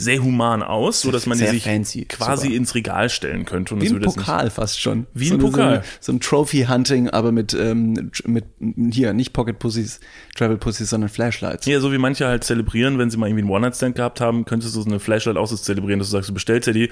sehr 0.00 0.22
human 0.22 0.62
aus, 0.62 1.02
so 1.02 1.10
dass 1.10 1.26
man 1.26 1.38
die 1.38 1.44
Sehr 1.44 1.52
sich 1.52 1.64
fancy, 1.64 2.04
quasi 2.06 2.46
super. 2.48 2.56
ins 2.56 2.74
Regal 2.74 3.08
stellen 3.10 3.44
könnte. 3.44 3.74
Und 3.74 3.82
Wie 3.82 3.88
ein 3.88 3.94
jetzt 4.00 4.16
nicht- 4.16 4.16
Pokal 4.16 4.50
fast 4.50 4.80
schon. 4.80 5.06
Wie 5.14 5.28
so 5.28 5.34
ein 5.34 5.40
Pokal. 5.40 5.74
So 5.74 5.80
ein, 5.80 5.84
so 6.00 6.12
ein 6.12 6.20
Trophy-Hunting, 6.20 7.10
aber 7.10 7.32
mit, 7.32 7.54
ähm, 7.54 8.10
mit, 8.24 8.44
hier, 8.92 9.12
nicht 9.12 9.32
Pocket-Pussys, 9.32 10.00
Travel-Pussys, 10.36 10.90
sondern 10.90 11.10
Flashlights. 11.10 11.66
Ja, 11.66 11.80
so 11.80 11.92
wie 11.92 11.98
manche 11.98 12.26
halt 12.26 12.44
zelebrieren, 12.44 12.98
wenn 12.98 13.10
sie 13.10 13.16
mal 13.16 13.26
irgendwie 13.28 13.42
einen 13.42 13.50
One-Night-Stand 13.50 13.96
gehabt 13.96 14.20
haben, 14.20 14.44
könntest 14.44 14.74
du 14.74 14.80
so 14.80 14.88
eine 14.88 15.00
Flashlight 15.00 15.36
auch 15.36 15.46
so 15.46 15.56
zelebrieren, 15.56 15.98
dass 15.98 16.08
du 16.08 16.12
sagst, 16.12 16.28
du 16.30 16.34
bestellst 16.34 16.66
ja 16.66 16.72
die, 16.72 16.90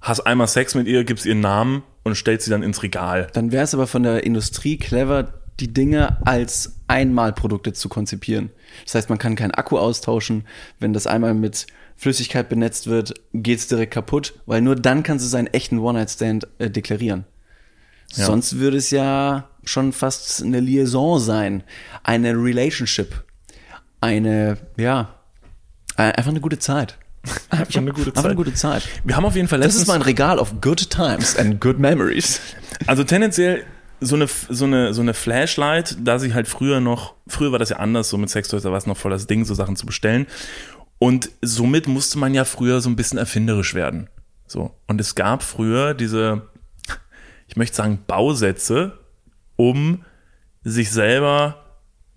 hast 0.00 0.20
einmal 0.20 0.48
Sex 0.48 0.74
mit 0.74 0.86
ihr, 0.86 1.04
gibst 1.04 1.24
ihren 1.26 1.40
Namen 1.40 1.82
und 2.02 2.14
stellst 2.16 2.44
sie 2.44 2.50
dann 2.50 2.62
ins 2.62 2.82
Regal. 2.82 3.28
Dann 3.32 3.52
wäre 3.52 3.64
es 3.64 3.74
aber 3.74 3.86
von 3.86 4.02
der 4.02 4.24
Industrie 4.24 4.76
clever, 4.76 5.32
die 5.60 5.72
Dinge 5.72 6.18
als 6.26 6.80
Einmalprodukte 6.88 7.72
zu 7.72 7.88
konzipieren. 7.88 8.50
Das 8.84 8.96
heißt, 8.96 9.08
man 9.08 9.18
kann 9.18 9.36
keinen 9.36 9.52
Akku 9.52 9.78
austauschen. 9.78 10.44
Wenn 10.80 10.92
das 10.92 11.06
einmal 11.06 11.32
mit 11.32 11.66
Flüssigkeit 11.96 12.48
benetzt 12.48 12.86
wird, 12.86 13.14
geht's 13.32 13.66
direkt 13.68 13.94
kaputt, 13.94 14.34
weil 14.46 14.60
nur 14.60 14.76
dann 14.76 15.02
kannst 15.02 15.24
du 15.24 15.28
seinen 15.28 15.46
echten 15.48 15.78
One-Night-Stand 15.78 16.48
äh, 16.58 16.70
deklarieren. 16.70 17.24
Ja. 18.14 18.26
Sonst 18.26 18.58
würde 18.58 18.76
es 18.76 18.90
ja 18.90 19.48
schon 19.64 19.92
fast 19.92 20.42
eine 20.42 20.60
Liaison 20.60 21.18
sein, 21.18 21.62
eine 22.02 22.32
Relationship, 22.32 23.24
eine, 24.00 24.58
ja, 24.76 25.14
äh, 25.96 26.02
einfach 26.12 26.30
eine 26.30 26.40
gute 26.40 26.58
Zeit. 26.58 26.98
Einfach 27.48 27.76
eine 27.76 27.92
gute 27.92 28.08
Einfach 28.08 28.20
Zeit. 28.20 28.24
eine 28.26 28.34
gute 28.34 28.52
Zeit. 28.52 28.82
Wir 29.02 29.16
haben 29.16 29.24
auf 29.24 29.34
jeden 29.34 29.48
Fall 29.48 29.58
Das 29.58 29.68
letztens, 29.68 29.84
ist 29.84 29.88
mein 29.88 30.02
Regal 30.02 30.38
of 30.38 30.60
good 30.60 30.90
times 30.90 31.34
and 31.38 31.58
good 31.58 31.78
memories. 31.78 32.38
also 32.86 33.02
tendenziell 33.02 33.64
so 34.00 34.14
eine, 34.16 34.26
so 34.50 34.66
eine, 34.66 34.92
so 34.92 35.00
eine 35.00 35.14
Flashlight, 35.14 35.96
da 36.00 36.18
sie 36.18 36.34
halt 36.34 36.48
früher 36.48 36.80
noch, 36.80 37.14
früher 37.26 37.50
war 37.50 37.58
das 37.58 37.70
ja 37.70 37.76
anders, 37.78 38.10
so 38.10 38.18
mit 38.18 38.28
Sextoys, 38.28 38.62
da 38.62 38.70
war 38.70 38.76
es 38.76 38.86
noch 38.86 38.98
voll 38.98 39.10
das 39.10 39.26
Ding, 39.26 39.46
so 39.46 39.54
Sachen 39.54 39.76
zu 39.76 39.86
bestellen. 39.86 40.26
Und 41.04 41.30
somit 41.42 41.86
musste 41.86 42.18
man 42.18 42.32
ja 42.32 42.46
früher 42.46 42.80
so 42.80 42.88
ein 42.88 42.96
bisschen 42.96 43.18
erfinderisch 43.18 43.74
werden. 43.74 44.08
So. 44.46 44.70
Und 44.86 45.02
es 45.02 45.14
gab 45.14 45.42
früher 45.42 45.92
diese, 45.92 46.48
ich 47.46 47.56
möchte 47.56 47.76
sagen, 47.76 47.98
Bausätze, 48.06 48.98
um 49.56 50.02
sich 50.62 50.90
selber, 50.90 51.62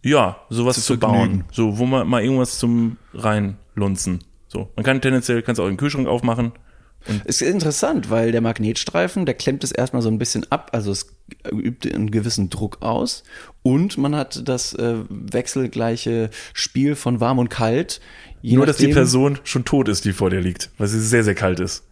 ja, 0.06 0.38
sowas 0.50 0.82
zu, 0.86 0.98
bauen. 0.98 1.16
vergnügen. 1.16 1.46
So, 1.52 1.78
wo 1.78 1.86
man 1.86 2.08
mal 2.08 2.24
irgendwas 2.24 2.60
zum 2.60 2.96
reinlunzen. 3.14 4.24
So. 4.48 4.72
Man 4.78 4.86
kann 4.86 5.02
tendenziell, 5.02 5.42
kannst 5.42 5.60
auch 5.60 5.68
den 5.68 5.76
Kühlschrank 5.76 6.08
aufmachen. 6.08 6.54
Ist 7.26 7.42
interessant, 7.42 8.10
weil 8.10 8.32
der 8.32 8.42
Magnetstreifen, 8.42 9.26
der 9.26 9.36
klemmt 9.36 9.64
es 9.64 9.72
erstmal 9.72 10.02
so 10.02 10.10
ein 10.10 10.18
bisschen 10.18 10.46
ab, 10.52 10.70
also 10.74 10.92
es 10.92 11.08
übt 11.52 11.94
einen 11.94 12.12
gewissen 12.12 12.50
Druck 12.50 12.82
aus 12.82 13.24
und 13.64 13.98
man 13.98 14.16
hat 14.16 14.48
das 14.48 14.74
äh, 14.74 14.96
wechselgleiche 15.10 16.30
Spiel 16.54 16.96
von 16.96 17.20
warm 17.20 17.40
und 17.40 17.50
kalt. 17.50 18.00
Nur, 18.42 18.66
dass 18.66 18.78
die 18.78 18.88
Person 18.88 19.40
schon 19.44 19.66
tot 19.66 19.90
ist, 19.90 20.06
die 20.06 20.14
vor 20.14 20.30
dir 20.30 20.42
liegt, 20.42 20.70
weil 20.78 20.88
sie 20.88 21.00
sehr, 21.00 21.24
sehr 21.24 21.36
kalt 21.36 21.60
ist. 21.60 21.84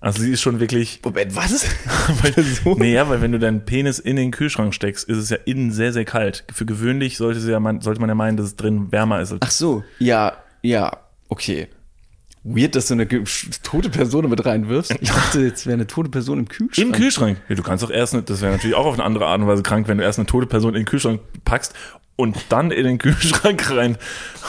Also 0.00 0.22
sie 0.22 0.32
ist 0.32 0.40
schon 0.40 0.60
wirklich. 0.60 1.00
Moment, 1.04 1.36
was? 1.36 1.66
Weil, 2.22 2.76
nee, 2.78 2.94
ja, 2.94 3.08
weil 3.08 3.20
wenn 3.20 3.32
du 3.32 3.38
deinen 3.38 3.66
Penis 3.66 3.98
in 3.98 4.16
den 4.16 4.30
Kühlschrank 4.30 4.74
steckst, 4.74 5.06
ist 5.08 5.18
es 5.18 5.28
ja 5.28 5.36
innen 5.44 5.72
sehr, 5.72 5.92
sehr 5.92 6.06
kalt. 6.06 6.44
Für 6.50 6.64
gewöhnlich 6.64 7.18
sollte, 7.18 7.38
sie 7.38 7.50
ja 7.50 7.60
man, 7.60 7.82
sollte 7.82 8.00
man 8.00 8.08
ja 8.08 8.14
meinen, 8.14 8.38
dass 8.38 8.46
es 8.46 8.56
drin 8.56 8.90
wärmer 8.90 9.20
ist. 9.20 9.34
Ach 9.40 9.50
so, 9.50 9.84
ja, 9.98 10.38
ja, 10.62 10.96
okay. 11.28 11.68
Weird, 12.42 12.74
dass 12.74 12.86
du 12.86 12.94
eine 12.94 13.06
tote 13.62 13.90
Person 13.90 14.28
mit 14.30 14.44
reinwirfst. 14.46 14.96
Ich 15.00 15.10
dachte, 15.10 15.42
jetzt 15.42 15.66
wäre 15.66 15.74
eine 15.74 15.86
tote 15.86 16.08
Person 16.08 16.38
im 16.38 16.48
Kühlschrank. 16.48 16.88
Im 16.88 16.92
Kühlschrank. 16.92 17.38
Ja, 17.50 17.54
du 17.54 17.62
kannst 17.62 17.84
doch 17.84 17.90
erst, 17.90 18.14
eine, 18.14 18.22
das 18.22 18.40
wäre 18.40 18.52
natürlich 18.52 18.76
auch 18.76 18.86
auf 18.86 18.94
eine 18.94 19.04
andere 19.04 19.26
Art 19.26 19.40
und 19.42 19.46
Weise 19.46 19.62
krank, 19.62 19.88
wenn 19.88 19.98
du 19.98 20.04
erst 20.04 20.18
eine 20.18 20.26
tote 20.26 20.46
Person 20.46 20.74
in 20.74 20.80
den 20.80 20.86
Kühlschrank 20.86 21.20
packst 21.44 21.74
und 22.16 22.36
dann 22.48 22.70
in 22.70 22.84
den 22.84 22.98
Kühlschrank 22.98 23.70
rein, 23.70 23.98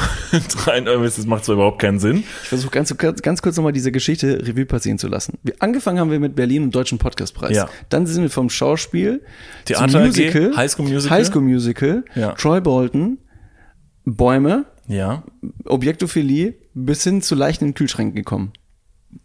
rein 0.65 0.85
das 0.85 1.25
macht 1.25 1.43
zwar 1.43 1.55
überhaupt 1.55 1.79
keinen 1.79 1.99
Sinn. 1.99 2.23
Ich 2.43 2.49
versuche 2.49 2.71
ganz, 2.71 2.95
ganz 2.97 3.41
kurz 3.41 3.57
nochmal 3.57 3.73
diese 3.73 3.91
Geschichte 3.91 4.45
Revue 4.45 4.65
passieren 4.65 4.97
zu 4.97 5.09
lassen. 5.09 5.37
Wir, 5.43 5.55
angefangen 5.59 5.99
haben 5.99 6.11
wir 6.11 6.19
mit 6.21 6.35
Berlin 6.35 6.63
und 6.63 6.75
Deutschen 6.75 6.97
Podcastpreis. 6.97 7.55
Ja. 7.57 7.69
Dann 7.89 8.07
sind 8.07 8.23
wir 8.23 8.29
vom 8.29 8.49
Schauspiel 8.49 9.21
Theater 9.65 9.89
zum 9.89 10.01
AG, 10.01 10.05
Musical, 10.05 10.55
High 10.55 10.71
School 10.71 10.87
Musical. 10.87 11.17
High 11.17 11.27
School 11.27 11.41
Musical 11.41 12.03
Ja. 12.15 12.31
Troy 12.33 12.61
Bolton, 12.61 13.17
Bäume, 14.05 14.65
Ja. 14.87 15.23
Objektophilie 15.65 16.55
bis 16.73 17.03
hin 17.03 17.21
zu 17.21 17.35
leichten 17.35 17.65
in 17.65 17.69
den 17.71 17.75
Kühlschrank 17.75 18.15
gekommen. 18.15 18.53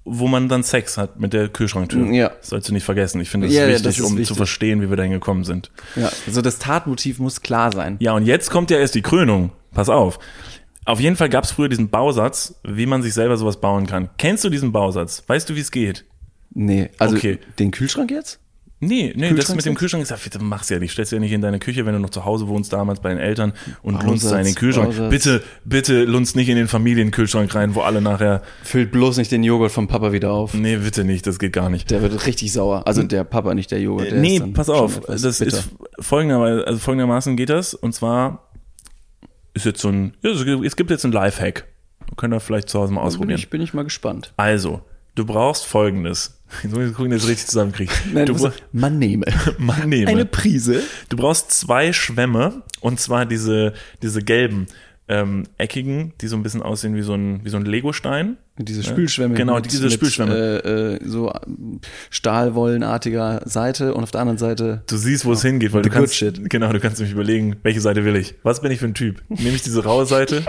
Wo 0.04 0.26
man 0.26 0.48
dann 0.48 0.64
Sex 0.64 0.98
hat 0.98 1.20
mit 1.20 1.32
der 1.32 1.48
Kühlschranktür. 1.48 2.06
Ja. 2.12 2.30
Das 2.30 2.48
sollst 2.48 2.68
du 2.68 2.72
nicht 2.72 2.82
vergessen. 2.84 3.20
Ich 3.20 3.30
finde, 3.30 3.46
das 3.46 3.54
Ja, 3.54 3.68
wichtig, 3.68 3.82
das 3.84 4.00
um 4.00 4.12
wichtig. 4.14 4.26
zu 4.26 4.34
verstehen, 4.34 4.80
wie 4.82 4.90
wir 4.90 4.96
dahin 4.96 5.12
gekommen 5.12 5.44
sind. 5.44 5.70
Ja, 5.94 6.10
also 6.26 6.42
das 6.42 6.58
Tatmotiv 6.58 7.20
muss 7.20 7.40
klar 7.40 7.70
sein. 7.72 7.96
Ja, 8.00 8.12
und 8.14 8.24
jetzt 8.26 8.50
kommt 8.50 8.70
ja 8.72 8.78
erst 8.78 8.96
die 8.96 9.02
Krönung. 9.02 9.52
Pass 9.72 9.88
auf. 9.88 10.18
Auf 10.84 10.98
jeden 11.00 11.14
Fall 11.16 11.28
gab 11.28 11.44
es 11.44 11.52
früher 11.52 11.68
diesen 11.68 11.88
Bausatz, 11.88 12.56
wie 12.64 12.86
man 12.86 13.02
sich 13.02 13.14
selber 13.14 13.36
sowas 13.36 13.60
bauen 13.60 13.86
kann. 13.86 14.08
Kennst 14.18 14.42
du 14.44 14.48
diesen 14.50 14.72
Bausatz? 14.72 15.22
Weißt 15.26 15.48
du, 15.48 15.54
wie 15.54 15.60
es 15.60 15.70
geht? 15.70 16.04
Nee, 16.52 16.90
also 16.98 17.16
Okay. 17.16 17.38
den 17.58 17.70
Kühlschrank 17.70 18.10
jetzt? 18.10 18.40
Nee, 18.78 19.14
nee, 19.16 19.32
das 19.32 19.54
mit 19.54 19.64
dem? 19.64 19.74
Kühlschrank 19.74 20.02
ist 20.02 20.10
ja, 20.10 20.18
bitte 20.22 20.38
mach's 20.38 20.68
ja 20.68 20.78
nicht. 20.78 20.92
Stellst 20.92 21.10
du 21.10 21.16
ja 21.16 21.20
nicht 21.20 21.32
in 21.32 21.40
deine 21.40 21.58
Küche, 21.58 21.86
wenn 21.86 21.94
du 21.94 21.98
noch 21.98 22.10
zu 22.10 22.26
Hause 22.26 22.46
wohnst, 22.46 22.74
damals 22.74 23.00
bei 23.00 23.08
den 23.08 23.18
Eltern 23.18 23.54
und 23.82 24.02
lunst 24.02 24.30
da 24.30 24.38
in 24.38 24.44
den 24.44 24.54
Kühlschrank. 24.54 24.88
Bausatz. 24.88 25.10
Bitte, 25.10 25.42
bitte 25.64 26.04
lunst 26.04 26.36
nicht 26.36 26.50
in 26.50 26.56
den 26.56 26.68
Familienkühlschrank 26.68 27.54
rein, 27.54 27.74
wo 27.74 27.80
alle 27.80 28.02
nachher, 28.02 28.42
Füllt 28.62 28.92
bloß 28.92 29.16
nicht 29.16 29.32
den 29.32 29.42
Joghurt 29.42 29.72
vom 29.72 29.88
Papa 29.88 30.12
wieder 30.12 30.30
auf. 30.30 30.52
nee, 30.52 30.76
bitte 30.76 31.04
nicht, 31.04 31.26
das 31.26 31.38
geht 31.38 31.54
gar 31.54 31.70
nicht. 31.70 31.90
Der 31.90 32.02
wird 32.02 32.26
richtig 32.26 32.52
sauer. 32.52 32.86
Also 32.86 33.02
der 33.02 33.24
Papa, 33.24 33.54
nicht 33.54 33.70
der 33.70 33.80
Joghurt. 33.80 34.10
Der 34.10 34.20
nee, 34.20 34.40
pass 34.40 34.68
auf, 34.68 35.00
das 35.06 35.22
bitter. 35.38 35.46
ist 35.46 35.70
folgenderweise, 35.98 36.66
also 36.66 36.78
folgendermaßen 36.78 37.34
geht 37.36 37.48
das, 37.48 37.72
und 37.72 37.94
zwar 37.94 38.50
ist 39.54 39.64
jetzt 39.64 39.80
so 39.80 39.88
ein, 39.88 40.12
ja, 40.20 40.30
es 40.30 40.76
gibt 40.76 40.90
jetzt 40.90 41.04
einen 41.04 41.14
Lifehack. 41.14 41.64
Könnt 42.16 42.34
ihr 42.34 42.40
vielleicht 42.40 42.68
zu 42.68 42.78
Hause 42.78 42.92
mal 42.92 43.00
bin 43.00 43.06
ausprobieren. 43.08 43.38
ich, 43.38 43.48
bin 43.50 43.60
ich 43.62 43.74
mal 43.74 43.84
gespannt. 43.84 44.32
Also, 44.36 44.82
du 45.14 45.24
brauchst 45.24 45.64
folgendes. 45.64 46.35
Jetzt 46.62 46.74
muss 46.74 46.88
ich 46.88 46.94
gucken, 46.94 47.10
dass 47.10 47.18
ich 47.22 47.24
das 47.24 47.30
richtig 47.30 47.46
zusammenkriege. 47.48 47.92
Nein, 48.12 48.26
Du, 48.26 48.34
bra- 48.34 48.52
man 48.72 48.98
nehme. 48.98 49.26
man 49.58 49.88
nehme. 49.88 50.08
Eine 50.10 50.24
Prise. 50.26 50.82
Du 51.08 51.16
brauchst 51.16 51.50
zwei 51.50 51.92
Schwämme 51.92 52.62
und 52.80 53.00
zwar 53.00 53.26
diese, 53.26 53.72
diese 54.02 54.22
gelben, 54.22 54.66
ähm, 55.08 55.44
eckigen, 55.56 56.12
die 56.20 56.26
so 56.26 56.36
ein 56.36 56.42
bisschen 56.42 56.62
aussehen 56.62 56.96
wie 56.96 57.02
so 57.02 57.14
ein, 57.14 57.44
wie 57.44 57.48
so 57.48 57.56
ein 57.56 57.64
Legostein. 57.64 58.36
Diese 58.58 58.82
Spülschwämme. 58.82 59.34
Genau, 59.34 59.60
diese 59.60 59.90
Spülschwämme. 59.90 60.34
Äh, 60.64 60.94
äh, 60.94 60.98
so 61.04 61.32
stahlwollenartiger 62.10 63.42
Seite 63.44 63.94
und 63.94 64.02
auf 64.02 64.10
der 64.10 64.20
anderen 64.22 64.38
Seite. 64.38 64.82
Du 64.88 64.96
siehst, 64.96 65.24
wo 65.24 65.32
es 65.32 65.42
hingeht, 65.42 65.72
weil 65.72 65.82
du 65.82 65.90
kannst, 65.90 66.16
shit. 66.16 66.48
genau, 66.50 66.72
du 66.72 66.80
kannst 66.80 66.98
nämlich 66.98 67.12
überlegen, 67.14 67.56
welche 67.62 67.80
Seite 67.80 68.04
will 68.04 68.16
ich? 68.16 68.34
Was 68.42 68.62
bin 68.62 68.72
ich 68.72 68.80
für 68.80 68.86
ein 68.86 68.94
Typ? 68.94 69.22
Nehme 69.28 69.54
ich 69.54 69.62
diese 69.62 69.84
raue 69.84 70.06
Seite? 70.06 70.42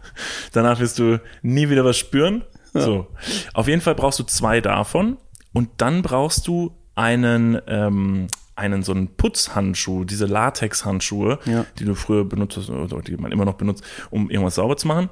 Danach 0.52 0.80
wirst 0.80 0.98
du 0.98 1.20
nie 1.42 1.68
wieder 1.70 1.84
was 1.84 1.96
spüren. 1.98 2.42
So. 2.72 3.06
Auf 3.54 3.68
jeden 3.68 3.80
Fall 3.80 3.94
brauchst 3.94 4.18
du 4.18 4.24
zwei 4.24 4.60
davon 4.60 5.16
und 5.52 5.68
dann 5.78 6.02
brauchst 6.02 6.46
du 6.46 6.72
einen, 6.94 7.58
ähm, 7.66 8.26
einen 8.56 8.82
so 8.82 8.92
einen 8.92 9.08
Putzhandschuh, 9.16 10.04
diese 10.04 10.26
Latex-Handschuhe, 10.26 11.38
Ja. 11.46 11.64
die 11.78 11.84
du 11.84 11.94
früher 11.94 12.24
benutzt 12.24 12.56
hast 12.58 12.68
oder 12.70 13.00
die 13.02 13.16
man 13.16 13.32
immer 13.32 13.44
noch 13.44 13.54
benutzt, 13.54 13.82
um 14.10 14.28
irgendwas 14.30 14.56
sauber 14.56 14.76
zu 14.76 14.86
machen. 14.88 15.08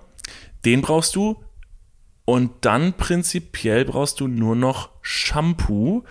Den 0.65 0.83
brauchst 0.83 1.15
du 1.17 1.43
und 2.25 2.51
dann 2.61 2.93
prinzipiell 2.93 3.85
brauchst 3.87 4.21
du 4.21 4.29
nur 4.29 4.55
noch 4.55 4.91
Shampoo. 5.01 6.05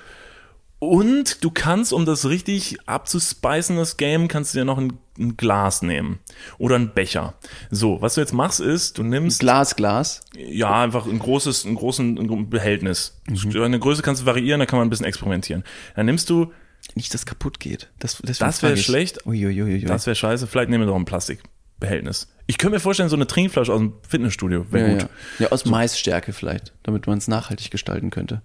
Und 0.79 1.43
du 1.43 1.49
kannst, 1.49 1.91
um 1.91 2.05
das 2.05 2.27
richtig 2.29 2.77
abzuspicen, 2.85 3.77
das 3.77 3.97
Game, 3.97 4.27
kannst 4.27 4.53
du 4.53 4.59
dir 4.59 4.65
noch 4.65 4.77
ein, 4.77 4.93
ein 5.17 5.35
Glas 5.35 5.81
nehmen. 5.81 6.19
Oder 6.59 6.75
einen 6.75 6.93
Becher. 6.93 7.33
So, 7.71 7.99
was 8.01 8.13
du 8.13 8.21
jetzt 8.21 8.33
machst, 8.33 8.59
ist, 8.59 8.97
du 8.99 9.03
nimmst 9.03 9.39
Glas, 9.39 9.75
Glas. 9.75 10.21
ja, 10.35 10.83
einfach 10.83 11.07
ein 11.07 11.17
großes, 11.17 11.65
ein 11.65 11.73
großen 11.75 12.19
ein 12.19 12.27
gro- 12.27 12.43
Behältnis. 12.43 13.19
Mhm. 13.27 13.59
Eine 13.63 13.79
Größe 13.79 14.03
kannst 14.03 14.21
du 14.21 14.25
variieren, 14.27 14.59
da 14.59 14.67
kann 14.67 14.77
man 14.77 14.87
ein 14.87 14.91
bisschen 14.91 15.07
experimentieren. 15.07 15.63
Dann 15.95 16.05
nimmst 16.05 16.29
du, 16.29 16.51
Nicht, 16.93 17.11
dass 17.13 17.25
kaputt 17.25 17.59
geht. 17.59 17.89
Das, 17.97 18.17
Das 18.23 18.39
wär 18.39 18.51
frage 18.53 18.73
ich. 18.75 18.85
schlecht. 18.85 19.25
Uiuiui. 19.25 19.81
das 19.81 20.05
wäre 20.05 20.15
scheiße, 20.15 20.45
vielleicht 20.45 20.69
nehmen 20.69 20.83
wir 20.83 20.87
doch 20.87 20.95
ein 20.95 21.05
Plastikbehältnis. 21.05 22.27
Ich 22.45 22.59
könnte 22.59 22.75
mir 22.75 22.79
vorstellen, 22.79 23.09
so 23.09 23.15
eine 23.15 23.25
Trinkflasche 23.25 23.73
aus 23.73 23.79
dem 23.79 23.93
Fitnessstudio 24.07 24.71
wäre 24.71 24.87
ja, 24.87 24.93
gut. 24.93 25.01
ja. 25.39 25.45
ja, 25.45 25.51
aus 25.51 25.65
Maisstärke 25.65 26.33
vielleicht, 26.33 26.73
damit 26.83 27.07
man 27.07 27.17
es 27.17 27.27
nachhaltig 27.27 27.71
gestalten 27.71 28.11
könnte. 28.11 28.43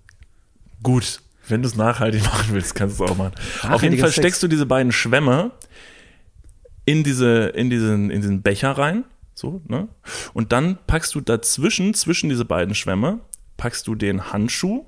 Gut, 0.83 1.21
wenn 1.53 1.63
du 1.63 1.69
es 1.69 1.77
nachhaltig 1.77 2.25
machen 2.33 2.49
willst, 2.53 2.75
kannst 2.75 2.99
du 2.99 3.05
es 3.05 3.11
auch 3.11 3.17
machen. 3.17 3.35
Auf 3.69 3.83
jeden 3.83 3.99
Fall 3.99 4.09
Sex. 4.09 4.21
steckst 4.21 4.43
du 4.43 4.49
diese 4.49 4.67
beiden 4.67 4.91
Schwämme 4.91 5.53
in 6.85 7.05
diese, 7.05 7.47
in 7.49 7.71
diesen, 7.71 8.11
in 8.11 8.21
diesen 8.21 8.43
Becher 8.43 8.73
rein, 8.73 9.05
so, 9.35 9.63
ne? 9.69 9.89
Und 10.33 10.51
dann 10.51 10.79
packst 10.87 11.15
du 11.15 11.21
dazwischen, 11.21 11.95
zwischen 11.95 12.29
diese 12.29 12.45
beiden 12.45 12.75
Schwämme, 12.75 13.21
packst 13.57 13.87
du 13.87 13.95
den 13.95 14.33
Handschuh, 14.33 14.87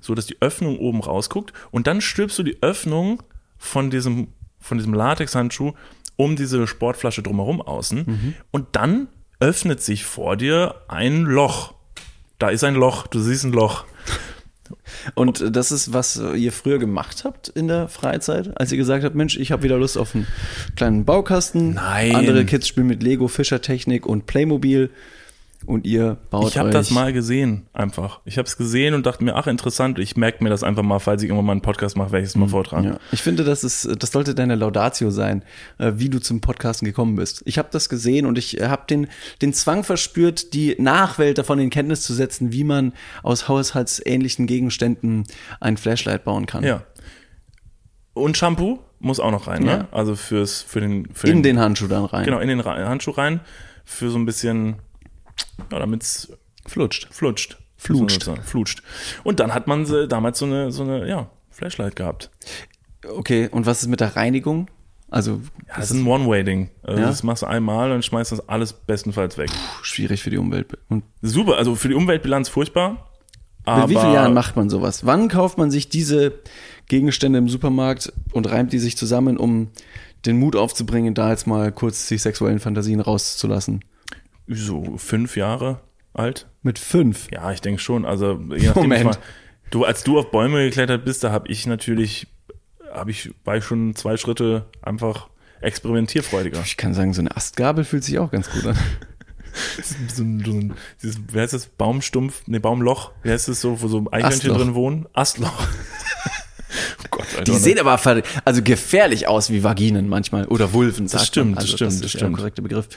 so 0.00 0.14
dass 0.14 0.26
die 0.26 0.36
Öffnung 0.40 0.78
oben 0.78 1.00
rausguckt, 1.00 1.52
und 1.70 1.86
dann 1.86 2.00
stülpst 2.00 2.38
du 2.38 2.42
die 2.42 2.62
Öffnung 2.62 3.22
von 3.58 3.90
diesem, 3.90 4.28
von 4.58 4.78
diesem 4.78 4.94
Latexhandschuh 4.94 5.74
um 6.16 6.34
diese 6.34 6.66
Sportflasche 6.66 7.22
drumherum 7.22 7.60
außen, 7.60 8.34
und 8.50 8.66
dann 8.72 9.08
öffnet 9.38 9.82
sich 9.82 10.04
vor 10.04 10.36
dir 10.36 10.76
ein 10.88 11.22
Loch. 11.22 11.74
Da 12.38 12.48
ist 12.48 12.64
ein 12.64 12.74
Loch, 12.74 13.06
du 13.06 13.20
siehst 13.20 13.44
ein 13.44 13.52
Loch. 13.52 13.84
Und 15.14 15.56
das 15.56 15.72
ist, 15.72 15.92
was 15.92 16.20
ihr 16.34 16.52
früher 16.52 16.78
gemacht 16.78 17.24
habt 17.24 17.48
in 17.48 17.68
der 17.68 17.88
Freizeit, 17.88 18.58
als 18.58 18.72
ihr 18.72 18.78
gesagt 18.78 19.04
habt, 19.04 19.14
Mensch, 19.14 19.36
ich 19.36 19.52
habe 19.52 19.62
wieder 19.62 19.78
Lust 19.78 19.98
auf 19.98 20.14
einen 20.14 20.26
kleinen 20.76 21.04
Baukasten. 21.04 21.74
Nein. 21.74 22.14
Andere 22.14 22.44
Kids 22.44 22.68
spielen 22.68 22.86
mit 22.86 23.02
Lego, 23.02 23.28
Fischertechnik 23.28 24.06
und 24.06 24.26
Playmobil. 24.26 24.90
Und 25.64 25.84
ihr 25.86 26.18
baut 26.30 26.48
Ich 26.48 26.58
habe 26.58 26.70
das 26.70 26.90
mal 26.90 27.12
gesehen, 27.12 27.66
einfach. 27.72 28.20
Ich 28.24 28.38
habe 28.38 28.46
es 28.46 28.56
gesehen 28.56 28.94
und 28.94 29.04
dachte 29.06 29.24
mir, 29.24 29.34
ach 29.34 29.46
interessant, 29.48 29.98
ich 29.98 30.16
merke 30.16 30.44
mir 30.44 30.50
das 30.50 30.62
einfach 30.62 30.82
mal, 30.84 30.98
falls 31.00 31.22
ich 31.22 31.28
irgendwann 31.28 31.46
mal 31.46 31.52
einen 31.52 31.60
Podcast 31.62 31.96
mache, 31.96 32.12
werde 32.12 32.22
ich 32.24 32.28
es 32.30 32.36
mal 32.36 32.48
vortragen. 32.48 32.84
Ja, 32.84 32.98
ich 33.10 33.22
finde, 33.22 33.42
das 33.42 33.64
ist, 33.64 33.88
das 34.00 34.12
sollte 34.12 34.34
deine 34.34 34.54
Laudatio 34.54 35.10
sein, 35.10 35.42
äh, 35.78 35.92
wie 35.96 36.08
du 36.08 36.20
zum 36.20 36.40
Podcasten 36.40 36.86
gekommen 36.86 37.16
bist. 37.16 37.42
Ich 37.46 37.58
habe 37.58 37.68
das 37.72 37.88
gesehen 37.88 38.26
und 38.26 38.38
ich 38.38 38.58
habe 38.60 38.82
den, 38.88 39.08
den 39.42 39.52
Zwang 39.54 39.82
verspürt, 39.82 40.52
die 40.54 40.76
Nachwelt 40.78 41.38
davon 41.38 41.58
in 41.58 41.70
Kenntnis 41.70 42.02
zu 42.02 42.12
setzen, 42.14 42.52
wie 42.52 42.62
man 42.64 42.92
aus 43.24 43.48
haushaltsähnlichen 43.48 44.46
Gegenständen 44.46 45.24
ein 45.60 45.76
Flashlight 45.78 46.22
bauen 46.24 46.46
kann. 46.46 46.62
Ja. 46.64 46.82
Und 48.14 48.36
Shampoo 48.36 48.78
muss 48.98 49.20
auch 49.20 49.30
noch 49.30 49.46
rein, 49.46 49.64
Ja. 49.66 49.76
ne? 49.78 49.88
Also 49.90 50.14
fürs, 50.16 50.62
für 50.62 50.80
den, 50.80 51.08
für 51.12 51.28
In 51.28 51.42
den 51.42 51.58
Handschuh 51.58 51.86
dann 51.86 52.04
rein. 52.04 52.24
genau, 52.24 52.38
in 52.38 52.48
den 52.48 52.64
Handschuh 52.64 53.10
rein, 53.10 53.40
für 53.84 54.10
so 54.10 54.18
ein 54.18 54.24
bisschen, 54.26 54.76
ja, 55.70 55.78
damit's 55.78 56.28
Flutscht. 56.66 57.08
flutscht. 57.10 57.58
Flutscht. 57.76 58.22
So, 58.22 58.34
Flutscht. 58.36 58.82
Und 59.22 59.38
dann 59.40 59.52
hat 59.54 59.66
man 59.66 59.86
so, 59.86 60.06
damals 60.06 60.38
so 60.38 60.46
eine, 60.46 60.72
so 60.72 60.82
eine, 60.82 61.06
ja, 61.08 61.30
Flashlight 61.50 61.96
gehabt. 61.96 62.30
Okay, 63.08 63.48
und 63.50 63.66
was 63.66 63.82
ist 63.82 63.88
mit 63.88 64.00
der 64.00 64.16
Reinigung? 64.16 64.68
Also 65.10 65.40
Ja, 65.68 65.76
das 65.76 65.90
ist 65.90 65.98
ein 65.98 66.06
One-Way-Ding. 66.06 66.70
Also 66.82 67.00
Ja? 67.00 67.06
das 67.06 67.22
machst 67.22 67.42
du 67.42 67.46
einmal 67.46 67.92
und 67.92 68.04
schmeißt 68.04 68.32
das 68.32 68.48
alles 68.48 68.72
bestenfalls 68.72 69.38
weg. 69.38 69.50
schwierig 69.82 70.22
für 70.22 70.30
die 70.30 70.38
Umwelt. 70.38 70.76
Und 70.88 71.04
Super, 71.22 71.56
also 71.58 71.76
für 71.76 71.88
die 71.88 71.94
Umweltbilanz 71.94 72.48
furchtbar. 72.48 73.10
Aber 73.64 73.82
mit 73.82 73.90
wie 73.90 74.00
vielen 74.00 74.12
Jahren 74.14 74.34
macht 74.34 74.56
man 74.56 74.70
sowas? 74.70 75.06
Wann 75.06 75.28
kauft 75.28 75.58
man 75.58 75.70
sich 75.70 75.88
diese 75.88 76.32
Gegenstände 76.88 77.38
im 77.38 77.48
Supermarkt 77.48 78.12
und 78.32 78.48
reimt 78.50 78.72
die 78.72 78.78
sich 78.78 78.96
zusammen, 78.96 79.36
um 79.36 79.68
den 80.24 80.38
Mut 80.38 80.56
aufzubringen, 80.56 81.14
da 81.14 81.30
jetzt 81.30 81.46
mal 81.46 81.72
kurz 81.72 82.06
die 82.08 82.18
sexuellen 82.18 82.60
Fantasien 82.60 83.00
rauszulassen? 83.00 83.84
So 84.48 84.96
fünf 84.96 85.36
Jahre 85.36 85.80
alt? 86.14 86.46
Mit 86.62 86.78
fünf. 86.78 87.30
Ja, 87.30 87.52
ich 87.52 87.60
denke 87.60 87.80
schon. 87.80 88.04
Also 88.04 88.40
je 88.56 88.68
nachdem, 88.68 88.84
Moment. 88.84 89.04
war, 89.04 89.18
du 89.70 89.84
als 89.84 90.04
du 90.04 90.18
auf 90.18 90.30
Bäume 90.30 90.64
geklettert 90.64 91.04
bist, 91.04 91.24
da 91.24 91.30
habe 91.30 91.48
ich 91.48 91.66
natürlich, 91.66 92.28
habe 92.92 93.10
ich 93.10 93.30
war 93.44 93.56
ich 93.56 93.64
schon 93.64 93.94
zwei 93.94 94.16
Schritte 94.16 94.66
einfach 94.82 95.28
experimentierfreudiger. 95.60 96.60
Ich 96.64 96.76
kann 96.76 96.94
sagen, 96.94 97.12
so 97.14 97.20
eine 97.20 97.36
Astgabel 97.36 97.84
fühlt 97.84 98.04
sich 98.04 98.18
auch 98.18 98.30
ganz 98.30 98.50
gut 98.50 98.66
an. 98.66 98.76
so 100.14 100.22
ein, 100.22 100.42
so 100.44 100.52
ein, 100.52 100.74
dieses, 101.02 101.18
wie 101.32 101.40
heißt 101.40 101.52
das? 101.52 101.66
Baumstumpf, 101.66 102.42
nee, 102.46 102.58
Baumloch. 102.58 103.12
Wie 103.22 103.30
heißt 103.30 103.48
das 103.48 103.60
so, 103.60 103.80
wo 103.80 103.88
so 103.88 104.04
Eichhörnchen 104.10 104.54
drin 104.54 104.74
wohnen? 104.74 105.06
Astloch. 105.12 105.60
oh 105.60 107.06
Gott, 107.10 107.26
Alter. 107.32 107.44
Die 107.44 107.56
sehen 107.56 107.78
aber 107.78 108.00
also 108.44 108.62
gefährlich 108.62 109.28
aus 109.28 109.50
wie 109.50 109.62
Vaginen 109.64 110.08
manchmal. 110.08 110.46
Oder 110.46 110.72
Vulven, 110.72 111.08
sagt 111.08 111.26
stimmt. 111.26 111.56
Also 111.56 111.72
das 111.72 111.76
stimmt, 111.76 111.90
das 111.90 111.98
das 112.00 112.06
ist 112.06 112.14
der 112.14 112.18
stimmt. 112.18 112.36
korrekte 112.36 112.62
Begriff. 112.62 112.88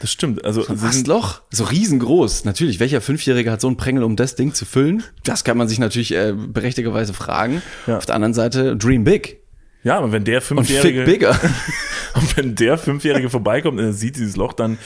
Das 0.00 0.12
stimmt. 0.12 0.44
Also 0.44 0.62
sie 0.62 0.76
sind, 0.76 0.84
Astloch? 0.84 1.42
So 1.50 1.64
riesengroß. 1.64 2.44
Natürlich, 2.44 2.80
welcher 2.80 3.00
Fünfjährige 3.00 3.50
hat 3.50 3.60
so 3.60 3.66
einen 3.66 3.76
Prängel, 3.76 4.02
um 4.04 4.16
das 4.16 4.36
Ding 4.36 4.54
zu 4.54 4.64
füllen? 4.64 5.02
Das 5.24 5.44
kann 5.44 5.56
man 5.56 5.68
sich 5.68 5.78
natürlich 5.78 6.12
äh, 6.14 6.34
berechtigerweise 6.36 7.14
fragen. 7.14 7.62
Ja. 7.86 7.98
Auf 7.98 8.06
der 8.06 8.14
anderen 8.14 8.34
Seite, 8.34 8.76
dream 8.76 9.04
big. 9.04 9.38
ja, 9.82 9.98
aber 9.98 10.12
wenn 10.12 10.24
der 10.24 10.38
Und 10.38 10.44
fünfjährige 10.44 11.04
bigger. 11.04 11.38
Und 12.14 12.36
wenn 12.36 12.54
der 12.54 12.78
Fünfjährige 12.78 13.30
vorbeikommt 13.30 13.78
und 13.78 13.84
er 13.84 13.92
sieht 13.92 14.16
dieses 14.16 14.34
Loch, 14.36 14.52
dann 14.52 14.78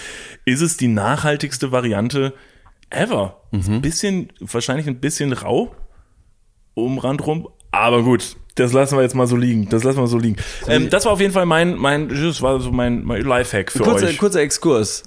ist 0.44 0.60
es 0.60 0.76
die 0.76 0.88
nachhaltigste 0.88 1.72
Variante 1.72 2.34
ever. 2.90 3.42
Mhm. 3.52 3.74
Ein 3.74 3.80
bisschen, 3.82 4.32
wahrscheinlich 4.40 4.86
ein 4.86 5.00
bisschen 5.00 5.32
rau 5.32 5.74
um 6.74 6.98
Rand 6.98 7.26
rum, 7.26 7.48
aber 7.70 8.02
gut. 8.02 8.36
Das 8.54 8.72
lassen 8.72 8.96
wir 8.96 9.02
jetzt 9.02 9.14
mal 9.14 9.26
so 9.26 9.36
liegen. 9.36 9.68
Das 9.68 9.82
lassen 9.82 9.98
wir 9.98 10.06
so 10.06 10.18
liegen. 10.18 10.36
Ähm, 10.68 10.90
das 10.90 11.04
war 11.04 11.12
auf 11.12 11.20
jeden 11.20 11.32
Fall 11.32 11.46
mein, 11.46 11.76
mein, 11.76 12.08
das 12.08 12.42
war 12.42 12.60
so 12.60 12.70
mein, 12.70 13.02
mein 13.04 13.22
Lifehack 13.22 13.72
für 13.72 13.80
kurzer, 13.80 14.06
euch. 14.06 14.18
kurzer 14.18 14.40
Exkurs. 14.40 15.04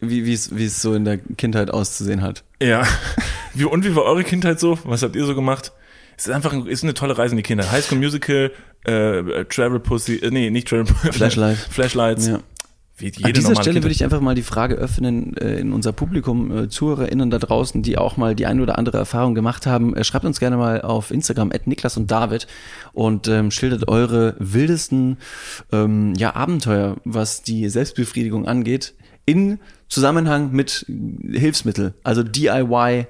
Wie 0.00 0.26
wie 0.26 0.32
es 0.34 0.54
wie 0.54 0.66
es 0.66 0.82
so 0.82 0.94
in 0.94 1.04
der 1.04 1.18
Kindheit 1.18 1.70
auszusehen 1.70 2.22
hat. 2.22 2.44
Ja. 2.60 2.86
Wie, 3.56 3.64
und 3.64 3.84
wie 3.84 3.94
war 3.94 4.02
eure 4.02 4.24
Kindheit 4.24 4.58
so? 4.58 4.80
Was 4.82 5.04
habt 5.04 5.14
ihr 5.14 5.24
so 5.24 5.36
gemacht? 5.36 5.70
Es 6.16 6.26
ist 6.26 6.32
einfach 6.32 6.52
ein, 6.52 6.66
ist 6.66 6.82
eine 6.82 6.92
tolle 6.92 7.16
Reise 7.16 7.34
in 7.34 7.36
die 7.36 7.44
Kindheit. 7.44 7.70
High 7.70 7.84
School 7.84 7.98
Musical, 7.98 8.50
äh, 8.82 9.44
Travel 9.44 9.78
Pussy, 9.78 10.16
äh, 10.16 10.30
nee, 10.30 10.50
nicht 10.50 10.66
Travel 10.66 10.86
Flashlight. 10.86 11.56
Flashlights. 11.70 12.26
Ja. 12.26 12.40
An 13.22 13.32
dieser 13.32 13.56
Stelle 13.56 13.82
würde 13.82 13.92
ich 13.92 14.04
einfach 14.04 14.20
mal 14.20 14.36
die 14.36 14.42
Frage 14.42 14.76
öffnen 14.76 15.36
äh, 15.36 15.58
in 15.58 15.72
unser 15.72 15.92
Publikum, 15.92 16.56
äh, 16.56 16.68
ZuhörerInnen 16.68 17.28
da 17.28 17.38
draußen, 17.38 17.82
die 17.82 17.98
auch 17.98 18.16
mal 18.16 18.36
die 18.36 18.46
ein 18.46 18.60
oder 18.60 18.78
andere 18.78 18.98
Erfahrung 18.98 19.34
gemacht 19.34 19.66
haben. 19.66 19.96
Äh, 19.96 20.04
schreibt 20.04 20.24
uns 20.24 20.38
gerne 20.38 20.56
mal 20.56 20.80
auf 20.80 21.10
Instagram 21.10 21.50
at 21.52 21.66
Niklas 21.66 21.96
und 21.96 22.12
David 22.12 22.46
und 22.92 23.26
ähm, 23.26 23.50
schildert 23.50 23.88
eure 23.88 24.36
wildesten 24.38 25.18
ähm, 25.72 26.14
ja, 26.16 26.36
Abenteuer, 26.36 26.96
was 27.04 27.42
die 27.42 27.68
Selbstbefriedigung 27.68 28.46
angeht, 28.46 28.94
in 29.26 29.58
Zusammenhang 29.88 30.52
mit 30.52 30.86
Hilfsmittel, 31.32 31.94
also 32.04 32.22
DIY. 32.22 33.06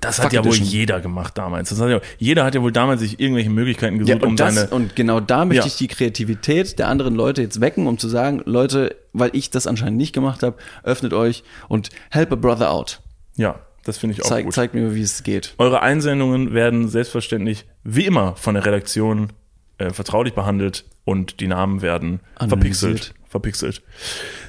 Das 0.00 0.22
hat 0.22 0.32
ja 0.32 0.44
wohl 0.44 0.54
jeder 0.54 1.00
gemacht 1.00 1.38
damals. 1.38 1.70
Hat 1.70 1.88
ja, 1.90 2.00
jeder 2.18 2.44
hat 2.44 2.54
ja 2.54 2.62
wohl 2.62 2.72
damals 2.72 3.00
sich 3.00 3.18
irgendwelche 3.20 3.50
Möglichkeiten 3.50 3.98
gesucht, 3.98 4.18
Ja, 4.18 4.22
um 4.24 4.30
und, 4.32 4.40
das, 4.40 4.54
seine. 4.54 4.70
und 4.70 4.94
genau 4.96 5.20
da 5.20 5.44
möchte 5.44 5.62
Ja. 5.62 5.66
ich 5.66 5.76
die 5.76 5.88
Kreativität 5.88 6.78
der 6.78 6.88
anderen 6.88 7.14
Leute 7.14 7.42
jetzt 7.42 7.60
wecken, 7.60 7.86
um 7.86 7.98
zu 7.98 8.08
sagen, 8.08 8.42
Leute, 8.44 8.96
weil 9.12 9.30
ich 9.32 9.50
das 9.50 9.66
anscheinend 9.66 9.96
nicht 9.96 10.12
gemacht 10.12 10.42
habe, 10.42 10.56
öffnet 10.82 11.12
euch 11.12 11.42
und 11.68 11.88
help 12.10 12.32
a 12.32 12.36
brother 12.36 12.70
out. 12.70 13.00
Ja, 13.36 13.60
das 13.84 13.98
finde 13.98 14.14
ich 14.14 14.22
auch 14.24 14.28
Zeig, 14.28 14.44
gut. 14.44 14.54
zeigt 14.54 14.74
mir, 14.74 14.94
wie 14.94 15.02
es 15.02 15.22
geht. 15.22 15.54
Eure 15.58 15.80
Einsendungen 15.82 16.52
werden 16.52 16.88
selbstverständlich 16.88 17.64
wie 17.84 18.04
immer 18.04 18.36
von 18.36 18.54
der 18.54 18.66
Redaktion 18.66 19.32
äh, 19.78 19.90
vertraulich 19.90 20.34
behandelt 20.34 20.84
und 21.04 21.40
die 21.40 21.46
Namen 21.46 21.80
werden 21.80 22.20
Anonymisiert. 22.34 22.80
verpixelt. 23.04 23.14
Verpixelt. 23.30 23.82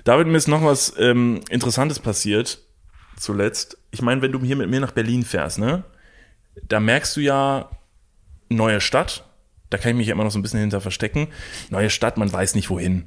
David, 0.06 0.28
mir 0.28 0.38
ist 0.38 0.48
noch 0.48 0.64
was 0.64 0.94
ähm, 0.98 1.42
Interessantes 1.50 2.00
passiert 2.00 2.60
zuletzt. 3.20 3.78
Ich 3.92 4.02
meine, 4.02 4.22
wenn 4.22 4.32
du 4.32 4.40
hier 4.42 4.56
mit 4.56 4.70
mir 4.70 4.80
nach 4.80 4.92
Berlin 4.92 5.24
fährst, 5.24 5.60
ne? 5.60 5.84
da 6.68 6.80
merkst 6.80 7.16
du 7.18 7.22
ja, 7.22 7.70
neue 8.50 8.82
Stadt, 8.82 9.26
da 9.70 9.78
kann 9.78 9.92
ich 9.92 9.98
mich 9.98 10.08
immer 10.08 10.24
noch 10.24 10.32
so 10.32 10.40
ein 10.40 10.42
bisschen 10.42 10.60
hinter 10.60 10.82
verstecken. 10.82 11.28
Neue 11.70 11.90
Stadt, 11.90 12.18
man 12.18 12.32
weiß 12.32 12.56
nicht 12.56 12.70
wohin. 12.70 13.06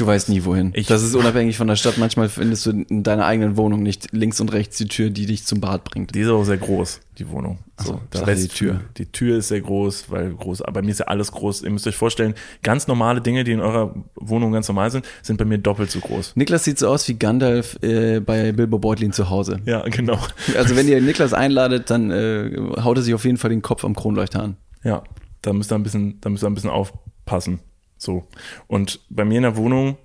Du 0.00 0.06
weißt 0.06 0.30
nie 0.30 0.44
wohin. 0.46 0.70
Ich- 0.74 0.86
das 0.86 1.02
ist 1.02 1.14
unabhängig 1.14 1.58
von 1.58 1.68
der 1.68 1.76
Stadt. 1.76 1.98
Manchmal 1.98 2.30
findest 2.30 2.64
du 2.64 2.70
in 2.70 3.02
deiner 3.02 3.26
eigenen 3.26 3.58
Wohnung 3.58 3.82
nicht 3.82 4.08
links 4.12 4.40
und 4.40 4.50
rechts 4.50 4.78
die 4.78 4.88
Tür, 4.88 5.10
die 5.10 5.26
dich 5.26 5.44
zum 5.44 5.60
Bad 5.60 5.84
bringt. 5.84 6.14
Die 6.14 6.20
ist 6.20 6.28
auch 6.28 6.42
sehr 6.44 6.56
groß, 6.56 7.00
die 7.18 7.28
Wohnung. 7.28 7.58
so, 7.78 8.00
dachte, 8.10 8.26
Rest, 8.26 8.42
die 8.44 8.48
Tür. 8.48 8.80
Die 8.96 9.04
Tür 9.06 9.36
ist 9.38 9.48
sehr 9.48 9.60
groß, 9.60 10.06
weil 10.10 10.32
groß, 10.32 10.62
aber 10.62 10.72
bei 10.80 10.82
mir 10.82 10.90
ist 10.92 11.00
ja 11.00 11.06
alles 11.06 11.32
groß. 11.32 11.62
Ihr 11.64 11.70
müsst 11.70 11.86
euch 11.86 11.96
vorstellen, 11.96 12.34
ganz 12.62 12.86
normale 12.88 13.20
Dinge, 13.20 13.44
die 13.44 13.52
in 13.52 13.60
eurer 13.60 13.94
Wohnung 14.14 14.52
ganz 14.52 14.68
normal 14.68 14.90
sind, 14.90 15.04
sind 15.20 15.36
bei 15.36 15.44
mir 15.44 15.58
doppelt 15.58 15.90
so 15.90 16.00
groß. 16.00 16.34
Niklas 16.34 16.64
sieht 16.64 16.78
so 16.78 16.88
aus 16.88 17.06
wie 17.06 17.14
Gandalf 17.18 17.78
äh, 17.82 18.20
bei 18.20 18.52
Bilbo 18.52 18.78
Beutlin 18.78 19.12
zu 19.12 19.28
Hause. 19.28 19.60
Ja, 19.66 19.82
genau. 19.82 20.18
Also 20.56 20.76
wenn 20.76 20.88
ihr 20.88 21.00
Niklas 21.02 21.34
einladet, 21.34 21.90
dann 21.90 22.10
äh, 22.10 22.50
haut 22.82 22.96
er 22.96 23.02
sich 23.02 23.12
auf 23.12 23.26
jeden 23.26 23.36
Fall 23.36 23.50
den 23.50 23.60
Kopf 23.60 23.84
am 23.84 23.94
Kronleuchter 23.94 24.42
an. 24.42 24.56
Ja, 24.82 25.02
da 25.42 25.52
müsst 25.52 25.70
ihr 25.70 25.74
ein 25.74 25.82
bisschen, 25.82 26.18
da 26.22 26.30
müsst 26.30 26.42
ihr 26.42 26.46
ein 26.46 26.54
bisschen 26.54 26.70
aufpassen. 26.70 27.60
So. 28.00 28.26
Und 28.66 29.00
bei 29.10 29.24
mir 29.24 29.36
in 29.36 29.42
der 29.42 29.56
Wohnung 29.56 29.98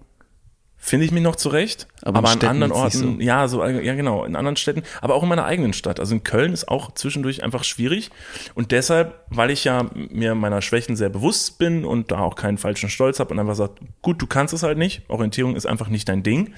finde 0.78 1.06
ich 1.06 1.12
mich 1.12 1.24
noch 1.24 1.36
zurecht, 1.36 1.88
Aber 2.04 2.20
aber, 2.20 2.28
an 2.28 2.38
Städten 2.38 2.52
anderen 2.52 2.72
Orten, 2.72 3.22
ja, 3.22 3.48
so, 3.48 3.66
ja 3.66 3.96
genau, 3.96 4.24
in 4.24 4.36
anderen 4.36 4.58
Städten, 4.58 4.84
aber 5.02 5.16
auch 5.16 5.24
in 5.24 5.30
meiner 5.30 5.46
eigenen 5.46 5.74
Stadt. 5.74 6.00
Also 6.00 6.14
in 6.14 6.24
Köln 6.24 6.54
ist 6.54 6.68
auch 6.68 6.94
zwischendurch 6.94 7.42
einfach 7.42 7.64
schwierig 7.64 8.12
und 8.54 8.72
deshalb, 8.72 9.26
weil 9.30 9.50
ich 9.50 9.64
ja 9.64 9.90
mir 9.96 10.36
meiner 10.36 10.62
Schwächen 10.62 10.96
sehr 10.96 11.10
bewusst 11.10 11.58
bin 11.58 11.86
und 11.86 12.12
da 12.12 12.20
auch 12.20 12.36
keinen 12.36 12.60
falschen 12.60 12.90
Stolz 12.90 13.20
habe 13.20 13.34
und 13.34 13.40
einfach 13.40 13.56
sagt, 13.56 13.80
gut, 14.04 14.22
du 14.22 14.28
kannst 14.28 14.54
es 14.54 14.62
halt 14.62 14.78
nicht, 14.78 15.10
Orientierung 15.10 15.56
ist 15.56 15.66
einfach 15.66 15.88
nicht 15.88 16.08
dein 16.08 16.22
Ding, 16.22 16.54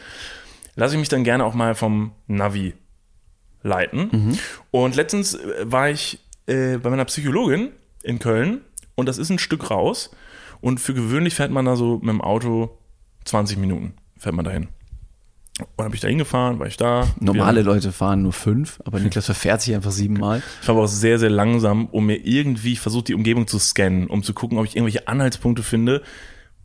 lasse 0.76 0.96
ich 0.96 1.00
mich 1.00 1.10
dann 1.10 1.24
gerne 1.24 1.46
auch 1.46 1.54
mal 1.54 1.74
vom 1.76 2.12
Navi 2.26 2.74
leiten. 3.62 4.10
Und 4.72 4.96
letztens 4.96 5.36
äh, 5.36 5.72
war 5.72 5.90
ich 5.90 6.20
äh, 6.48 6.78
bei 6.80 6.90
meiner 6.90 7.06
Psychologin 7.06 7.70
in 8.04 8.20
Köln 8.20 8.62
und 8.96 9.08
das 9.08 9.20
ist 9.20 9.30
ein 9.30 9.40
Stück 9.40 9.70
raus 9.70 10.12
und 10.62 10.80
für 10.80 10.94
gewöhnlich 10.94 11.36
fährt 11.36 11.52
man 11.52 11.66
da 11.66 11.76
so 11.76 11.98
mit 12.00 12.10
dem 12.10 12.22
Auto 12.22 12.78
20 13.26 13.58
Minuten 13.58 13.94
fährt 14.18 14.36
man 14.36 14.46
dahin. 14.46 14.68
Und 15.60 15.68
dann 15.78 15.88
bin 15.88 15.96
ich 15.96 16.02
da 16.02 16.08
hingefahren, 16.08 16.60
war 16.60 16.68
ich 16.68 16.78
da. 16.78 17.08
Normale 17.20 17.64
Leute 17.64 17.92
fahren 17.92 18.22
nur 18.22 18.34
fünf, 18.34 18.80
aber 18.86 19.00
Niklas 19.00 19.26
verfährt 19.26 19.62
sich 19.62 19.74
einfach 19.74 19.92
siebenmal. 19.92 20.44
Ich 20.62 20.68
war 20.68 20.76
aber 20.76 20.84
auch 20.84 20.90
sehr, 20.90 21.18
sehr 21.18 21.32
langsam, 21.32 21.88
um 21.88 22.06
mir 22.06 22.18
irgendwie 22.18 22.76
versucht, 22.76 23.08
die 23.08 23.16
Umgebung 23.16 23.48
zu 23.48 23.58
scannen, 23.58 24.06
um 24.08 24.22
zu 24.22 24.34
gucken, 24.34 24.60
ob 24.60 24.66
ich 24.66 24.76
irgendwelche 24.76 25.08
Anhaltspunkte 25.08 25.64
finde. 25.64 26.04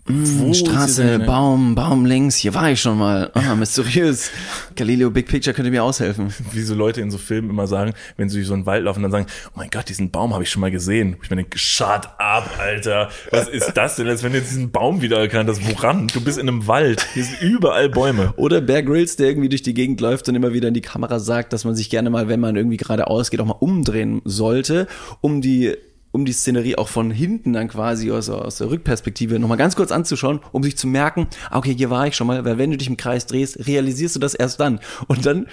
Ist 0.09 0.67
Straße, 0.67 1.21
Baum, 1.21 1.77
Baum 1.77 2.05
links, 2.05 2.35
hier 2.35 2.55
war 2.55 2.73
ich 2.73 2.81
schon 2.81 2.99
mal. 2.99 3.31
Ah, 3.35 3.55
mysteriös. 3.57 4.31
Galileo 4.75 5.13
Big 5.13 5.29
Picture 5.29 5.55
könnte 5.55 5.71
mir 5.71 5.85
aushelfen. 5.85 6.35
wie 6.51 6.63
so 6.63 6.75
Leute 6.75 7.01
in 7.01 7.13
so 7.13 7.19
Filmen 7.19 7.51
immer 7.51 7.69
sagen, 7.69 7.93
wenn 8.17 8.29
sie 8.29 8.39
durch 8.39 8.49
so 8.49 8.55
einen 8.55 8.67
Wald 8.67 8.85
laufen, 8.85 9.03
dann 9.03 9.13
sagen, 9.13 9.27
oh 9.51 9.59
mein 9.59 9.71
Gott, 9.71 9.89
diesen 9.89 10.11
Baum 10.11 10.35
habe 10.35 10.43
ich 10.43 10.51
schon 10.51 10.61
mal 10.61 10.73
gesehen. 10.73 11.17
Ich 11.23 11.31
meine, 11.31 11.47
shut 11.55 12.09
up, 12.19 12.51
Alter. 12.59 13.11
Was 13.31 13.49
ist 13.49 13.75
das 13.75 13.95
denn, 13.95 14.09
als 14.09 14.25
wenn 14.25 14.33
du 14.33 14.39
jetzt 14.39 14.51
diesen 14.51 14.73
Baum 14.73 15.03
wiedererkannt 15.03 15.49
hast? 15.49 15.65
Woran? 15.71 16.09
Du 16.09 16.21
bist 16.21 16.37
in 16.37 16.49
einem 16.49 16.67
Wald. 16.67 17.07
Hier 17.15 17.23
sind 17.23 17.41
überall 17.41 17.89
Bäume. 17.89 18.35
Oder 18.37 18.61
Bear 18.61 18.83
Grylls, 18.83 19.15
der 19.15 19.29
irgendwie 19.29 19.51
durch 19.51 19.63
die 19.63 19.75
Gegend 19.75 20.01
läuft 20.01 20.29
und 20.29 20.35
immer 20.35 20.53
wieder 20.53 20.67
in 20.67 20.75
die 20.75 20.81
Kamera 20.81 21.21
sagt, 21.21 21.53
dass 21.53 21.65
man 21.65 21.77
sich 21.77 21.91
gerne 21.91 22.11
mal, 22.11 22.27
wenn 22.27 22.41
man 22.41 22.57
irgendwie 22.57 22.77
geradeaus 22.77 23.31
geht, 23.31 23.41
auch 23.41 23.47
mal 23.47 23.53
umdrehen 23.53 24.21
sollte, 24.25 24.89
um 25.21 25.41
die 25.41 25.77
um 26.13 26.25
die 26.25 26.33
Szenerie 26.33 26.77
auch 26.77 26.89
von 26.89 27.11
hinten 27.11 27.55
dann 27.55 27.69
quasi 27.69 28.11
aus, 28.11 28.29
aus 28.29 28.59
der 28.59 28.71
Rückperspektive 28.71 29.39
nochmal 29.39 29.59
ganz 29.59 29.75
kurz 29.75 29.91
anzuschauen, 29.91 30.41
um 30.53 30.63
sich 30.63 30.77
zu 30.77 30.87
merken, 30.87 31.27
ah, 31.51 31.59
okay, 31.59 31.75
hier 31.75 31.91
war 31.91 32.07
ich 32.07 32.15
schon 32.15 32.27
mal, 32.27 32.45
weil 32.45 32.59
wenn 32.59 32.71
du 32.71 32.77
dich 32.77 32.89
im 32.89 32.97
Kreis 32.97 33.27
drehst, 33.27 33.67
realisierst 33.67 34.15
du 34.15 34.21
das 34.21 34.35
erst 34.35 34.61
dann. 34.61 34.81
Und 35.09 35.27
dann, 35.27 35.49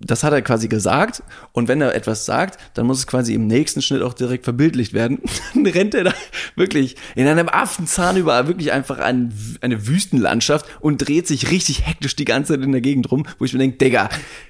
das 0.00 0.22
hat 0.22 0.32
er 0.32 0.42
quasi 0.42 0.68
gesagt, 0.68 1.22
und 1.52 1.66
wenn 1.66 1.80
er 1.80 1.94
etwas 1.94 2.24
sagt, 2.24 2.58
dann 2.74 2.86
muss 2.86 2.98
es 2.98 3.06
quasi 3.06 3.34
im 3.34 3.46
nächsten 3.46 3.82
Schnitt 3.82 4.02
auch 4.02 4.14
direkt 4.14 4.44
verbildlicht 4.44 4.92
werden. 4.92 5.20
Dann 5.54 5.66
rennt 5.66 5.94
er 5.94 6.04
da 6.04 6.14
wirklich 6.54 6.96
in 7.16 7.26
einem 7.26 7.48
Affenzahn 7.48 8.16
über 8.16 8.46
wirklich 8.46 8.72
einfach 8.72 8.98
ein, 8.98 9.34
eine 9.60 9.86
Wüstenlandschaft 9.88 10.66
und 10.80 10.98
dreht 10.98 11.26
sich 11.26 11.50
richtig 11.50 11.86
hektisch 11.86 12.14
die 12.14 12.24
ganze 12.24 12.54
Zeit 12.54 12.62
in 12.62 12.72
der 12.72 12.80
Gegend 12.80 13.10
rum, 13.10 13.26
wo 13.38 13.44
ich 13.44 13.52
mir 13.52 13.58
denke, 13.58 13.78
Digga, 13.78 14.08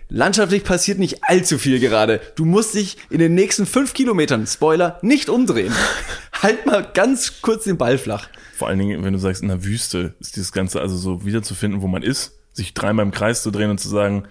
landschaftlich 0.09 0.65
passiert 0.65 0.99
nicht 0.99 1.25
allzu 1.25 1.59
viel 1.59 1.81
gerade. 1.81 2.21
Du 2.37 2.45
musst 2.45 2.75
dich 2.75 2.99
in 3.09 3.19
den 3.19 3.35
nächsten 3.35 3.65
fünf 3.65 3.95
Kilometern, 3.95 4.47
Spoiler, 4.47 4.99
nicht 5.03 5.29
umdrehen. 5.29 5.73
halt 6.43 6.67
mal 6.67 6.87
ganz 6.93 7.41
kurz 7.41 7.65
den 7.65 7.79
Ball 7.79 7.97
flach. 7.97 8.29
Vor 8.55 8.69
allen 8.69 8.79
Dingen, 8.79 9.03
wenn 9.03 9.13
du 9.13 9.19
sagst, 9.19 9.43
in 9.43 9.49
der 9.49 9.65
Wüste 9.65 10.15
ist 10.21 10.37
dieses 10.37 10.53
Ganze 10.53 10.81
also 10.81 10.97
so 10.97 11.25
wiederzufinden, 11.25 11.81
wo 11.81 11.87
man 11.87 12.03
ist, 12.03 12.39
sich 12.53 12.75
dreimal 12.75 13.07
im 13.07 13.13
Kreis 13.13 13.43
zu 13.43 13.51
drehen 13.51 13.71
und 13.71 13.79
zu 13.79 13.89
sagen, 13.89 14.25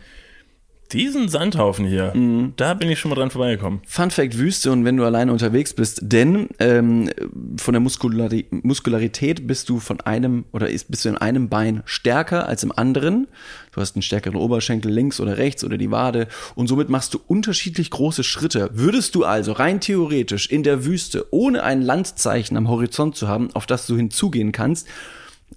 diesen 0.94 1.30
Sandhaufen 1.30 1.86
hier, 1.86 2.14
da 2.56 2.74
bin 2.74 2.90
ich 2.90 3.00
schon 3.00 3.10
mal 3.10 3.16
dran 3.16 3.30
vorbeigekommen. 3.30 3.82
Fun 3.86 4.12
Fact 4.12 4.38
Wüste 4.38 4.72
und 4.72 4.86
wenn 4.86 4.98
du 4.98 5.04
alleine 5.04 5.32
unterwegs 5.32 5.74
bist, 5.74 6.00
denn 6.04 6.50
ähm, 6.60 7.10
von 7.58 7.74
der 7.74 7.82
Muskulari 7.82 8.46
Muskularität 8.50 9.48
bist 9.48 9.70
du 9.70 9.80
von 9.80 10.02
einem 10.02 10.46
oder 10.52 10.70
ist, 10.70 10.90
bist 10.90 11.06
du 11.06 11.10
in 11.10 11.18
einem 11.18 11.50
Bein 11.50 11.84
stärker 11.86 12.48
als 12.48 12.64
im 12.64 12.72
anderen. 12.72 13.28
Du 13.72 13.82
hast 13.82 13.96
einen 13.96 14.02
stärkeren 14.02 14.38
Oberschenkel 14.38 14.92
links 14.92 15.20
oder 15.20 15.38
rechts 15.38 15.64
oder 15.64 15.78
die 15.78 15.92
Wade 15.92 16.28
und 16.56 16.68
somit 16.68 16.90
machst 16.90 17.14
du 17.14 17.20
unterschiedlich 17.28 17.90
große 17.90 18.24
Schritte. 18.24 18.70
Würdest 18.74 19.16
du 19.16 19.24
also 19.24 19.52
rein 19.52 19.82
theoretisch 19.82 20.50
in 20.50 20.64
der 20.64 20.86
Wüste, 20.86 21.26
ohne 21.32 21.64
ein 21.64 21.82
Landzeichen 21.82 22.58
am 22.58 22.70
Horizont 22.70 23.16
zu 23.16 23.28
haben, 23.28 23.50
auf 23.54 23.66
das 23.66 23.88
du 23.88 23.96
hinzugehen 23.98 24.52
kannst, 24.52 24.88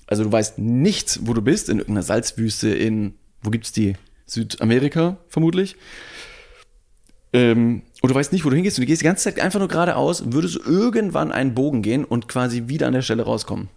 also 0.06 0.24
du 0.24 0.32
weißt 0.32 0.58
nichts, 0.58 1.20
wo 1.22 1.34
du 1.34 1.42
bist, 1.42 1.68
in 1.68 1.78
irgendeiner 1.78 2.02
Salzwüste 2.02 2.70
in, 2.70 3.14
wo 3.42 3.50
gibt's 3.50 3.72
die? 3.72 3.94
Südamerika 4.30 5.18
vermutlich. 5.28 5.76
Ähm, 7.32 7.82
und 8.02 8.10
du 8.10 8.14
weißt 8.14 8.32
nicht, 8.32 8.44
wo 8.44 8.50
du 8.50 8.56
hingehst 8.56 8.78
und 8.78 8.82
du 8.82 8.86
gehst 8.86 9.02
die 9.02 9.06
ganze 9.06 9.24
Zeit 9.24 9.40
einfach 9.40 9.58
nur 9.58 9.68
geradeaus, 9.68 10.24
würdest 10.32 10.56
du 10.56 10.60
irgendwann 10.70 11.32
einen 11.32 11.54
Bogen 11.54 11.82
gehen 11.82 12.04
und 12.04 12.28
quasi 12.28 12.68
wieder 12.68 12.86
an 12.86 12.92
der 12.92 13.02
Stelle 13.02 13.22
rauskommen. 13.22 13.68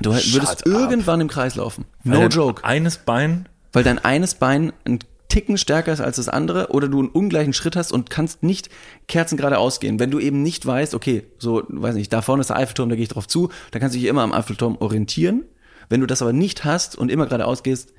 Du 0.00 0.10
würdest 0.10 0.30
Shut 0.30 0.48
up. 0.48 0.66
irgendwann 0.66 1.20
im 1.20 1.28
Kreis 1.28 1.56
laufen. 1.56 1.84
No 2.04 2.20
Weil 2.20 2.28
joke. 2.28 2.64
Eines 2.64 2.98
Bein, 2.98 3.48
Weil 3.72 3.84
dein 3.84 3.98
eines 3.98 4.34
Bein 4.34 4.72
ein 4.84 5.00
Ticken 5.28 5.58
stärker 5.58 5.92
ist 5.92 6.00
als 6.00 6.16
das 6.16 6.28
andere 6.28 6.70
oder 6.70 6.88
du 6.88 6.98
einen 6.98 7.08
ungleichen 7.08 7.52
Schritt 7.52 7.76
hast 7.76 7.92
und 7.92 8.10
kannst 8.10 8.42
nicht 8.42 8.68
kerzengerade 9.08 9.58
ausgehen. 9.58 10.00
Wenn 10.00 10.10
du 10.10 10.18
eben 10.18 10.42
nicht 10.42 10.66
weißt, 10.66 10.94
okay, 10.94 11.24
so, 11.38 11.62
weiß 11.68 11.94
nicht, 11.94 12.12
da 12.12 12.20
vorne 12.22 12.40
ist 12.40 12.48
der 12.50 12.56
Eiffelturm, 12.56 12.88
da 12.88 12.96
gehe 12.96 13.04
ich 13.04 13.10
drauf 13.10 13.28
zu, 13.28 13.50
dann 13.70 13.80
kannst 13.80 13.94
du 13.94 14.00
dich 14.00 14.08
immer 14.08 14.22
am 14.22 14.32
Eiffelturm 14.32 14.76
orientieren. 14.80 15.44
Wenn 15.88 16.00
du 16.00 16.06
das 16.06 16.22
aber 16.22 16.32
nicht 16.32 16.64
hast 16.64 16.96
und 16.96 17.10
immer 17.10 17.26
geradeaus 17.26 17.62
gehst, 17.62 17.92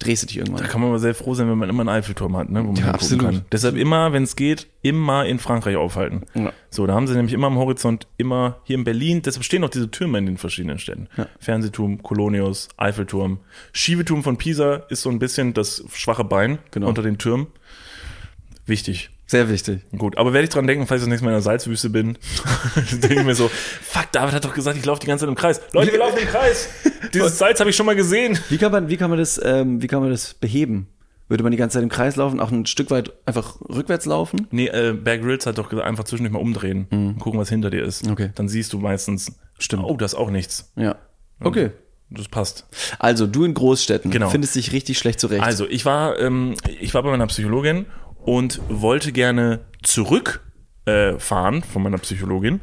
drehst 0.00 0.22
du 0.22 0.26
dich 0.26 0.38
irgendwann. 0.38 0.62
da 0.62 0.66
kann 0.68 0.80
man 0.80 0.88
aber 0.90 0.98
sehr 0.98 1.14
froh 1.14 1.34
sein, 1.34 1.48
wenn 1.48 1.58
man 1.58 1.68
immer 1.68 1.82
einen 1.82 1.88
Eiffelturm 1.90 2.36
hat, 2.36 2.50
ne, 2.50 2.64
wo 2.66 2.72
man 2.72 2.76
Ja, 2.82 2.90
absolut. 2.92 3.24
kann. 3.24 3.42
Deshalb 3.52 3.76
immer, 3.76 4.12
wenn 4.12 4.22
es 4.24 4.34
geht, 4.34 4.66
immer 4.82 5.26
in 5.26 5.38
Frankreich 5.38 5.76
aufhalten. 5.76 6.22
Ja. 6.34 6.52
So, 6.70 6.86
da 6.86 6.94
haben 6.94 7.06
sie 7.06 7.14
nämlich 7.14 7.34
immer 7.34 7.46
am 7.48 7.56
Horizont, 7.58 8.06
immer 8.16 8.56
hier 8.64 8.76
in 8.76 8.84
Berlin, 8.84 9.22
deshalb 9.22 9.44
stehen 9.44 9.62
auch 9.62 9.68
diese 9.68 9.90
Türme 9.90 10.18
in 10.18 10.26
den 10.26 10.38
verschiedenen 10.38 10.78
Städten. 10.78 11.08
Ja. 11.16 11.26
Fernsehturm, 11.38 12.02
Kolonius, 12.02 12.68
Eiffelturm. 12.76 13.38
Schiebeturm 13.72 14.22
von 14.22 14.36
Pisa 14.38 14.76
ist 14.88 15.02
so 15.02 15.10
ein 15.10 15.18
bisschen 15.18 15.52
das 15.54 15.84
schwache 15.94 16.24
Bein 16.24 16.58
Genau. 16.70 16.88
unter 16.88 17.02
den 17.02 17.18
Türmen. 17.18 17.46
Wichtig. 18.66 19.10
Sehr 19.30 19.48
wichtig. 19.48 19.82
Gut, 19.96 20.18
aber 20.18 20.32
werde 20.32 20.42
ich 20.42 20.50
dran 20.50 20.66
denken, 20.66 20.88
falls 20.88 21.02
ich 21.02 21.04
das 21.04 21.08
nächste 21.08 21.24
Mal 21.24 21.30
in 21.30 21.36
der 21.36 21.42
Salzwüste 21.42 21.88
bin, 21.88 22.18
denke 22.94 23.20
ich 23.20 23.24
mir 23.24 23.36
so, 23.36 23.48
fuck, 23.80 24.10
David 24.10 24.34
hat 24.34 24.44
doch 24.44 24.54
gesagt, 24.54 24.76
ich 24.76 24.84
laufe 24.84 25.00
die 25.00 25.06
ganze 25.06 25.22
Zeit 25.24 25.28
im 25.28 25.36
Kreis. 25.36 25.60
Leute, 25.72 25.92
wir 25.92 26.00
laufen 26.00 26.18
im 26.18 26.26
Kreis. 26.26 26.68
Dieses 27.14 27.38
Salz 27.38 27.60
habe 27.60 27.70
ich 27.70 27.76
schon 27.76 27.86
mal 27.86 27.94
gesehen. 27.94 28.36
Wie 28.48 28.58
kann 28.58 28.72
man, 28.72 28.88
wie 28.88 28.96
kann 28.96 29.08
man 29.08 29.20
das, 29.20 29.40
ähm, 29.44 29.80
wie 29.80 29.86
kann 29.86 30.00
man 30.00 30.10
das 30.10 30.34
beheben? 30.34 30.88
Würde 31.28 31.44
man 31.44 31.52
die 31.52 31.58
ganze 31.58 31.74
Zeit 31.74 31.84
im 31.84 31.90
Kreis 31.90 32.16
laufen, 32.16 32.40
auch 32.40 32.50
ein 32.50 32.66
Stück 32.66 32.90
weit 32.90 33.12
einfach 33.24 33.60
rückwärts 33.68 34.04
laufen? 34.04 34.48
Nee, 34.50 34.66
äh, 34.66 34.94
Bear 34.94 35.18
Grylls 35.18 35.46
hat 35.46 35.58
doch 35.58 35.68
gesagt, 35.68 35.86
einfach 35.86 36.02
zwischendurch 36.02 36.32
mal 36.32 36.40
umdrehen 36.40 36.88
und 36.90 37.20
gucken, 37.20 37.38
was 37.38 37.48
hinter 37.48 37.70
dir 37.70 37.84
ist. 37.84 38.06
Mhm. 38.06 38.12
Okay. 38.14 38.30
Dann 38.34 38.48
siehst 38.48 38.72
du 38.72 38.80
meistens, 38.80 39.30
Stimmt. 39.60 39.84
oh, 39.84 39.96
da 39.96 40.06
ist 40.06 40.16
auch 40.16 40.30
nichts. 40.30 40.72
Ja. 40.74 40.96
Okay. 41.38 41.70
Das 42.10 42.26
passt. 42.26 42.66
Also 42.98 43.28
du 43.28 43.44
in 43.44 43.54
Großstädten 43.54 44.10
Genau. 44.10 44.28
findest 44.30 44.56
dich 44.56 44.72
richtig 44.72 44.98
schlecht 44.98 45.20
zurecht. 45.20 45.44
Also, 45.44 45.68
ich 45.68 45.84
war, 45.84 46.18
ähm, 46.18 46.56
ich 46.80 46.94
war 46.94 47.04
bei 47.04 47.10
meiner 47.10 47.28
Psychologin 47.28 47.86
und 48.24 48.60
wollte 48.68 49.12
gerne 49.12 49.60
zurück 49.82 50.44
äh, 50.86 51.18
von 51.18 51.62
meiner 51.76 51.98
Psychologin 51.98 52.60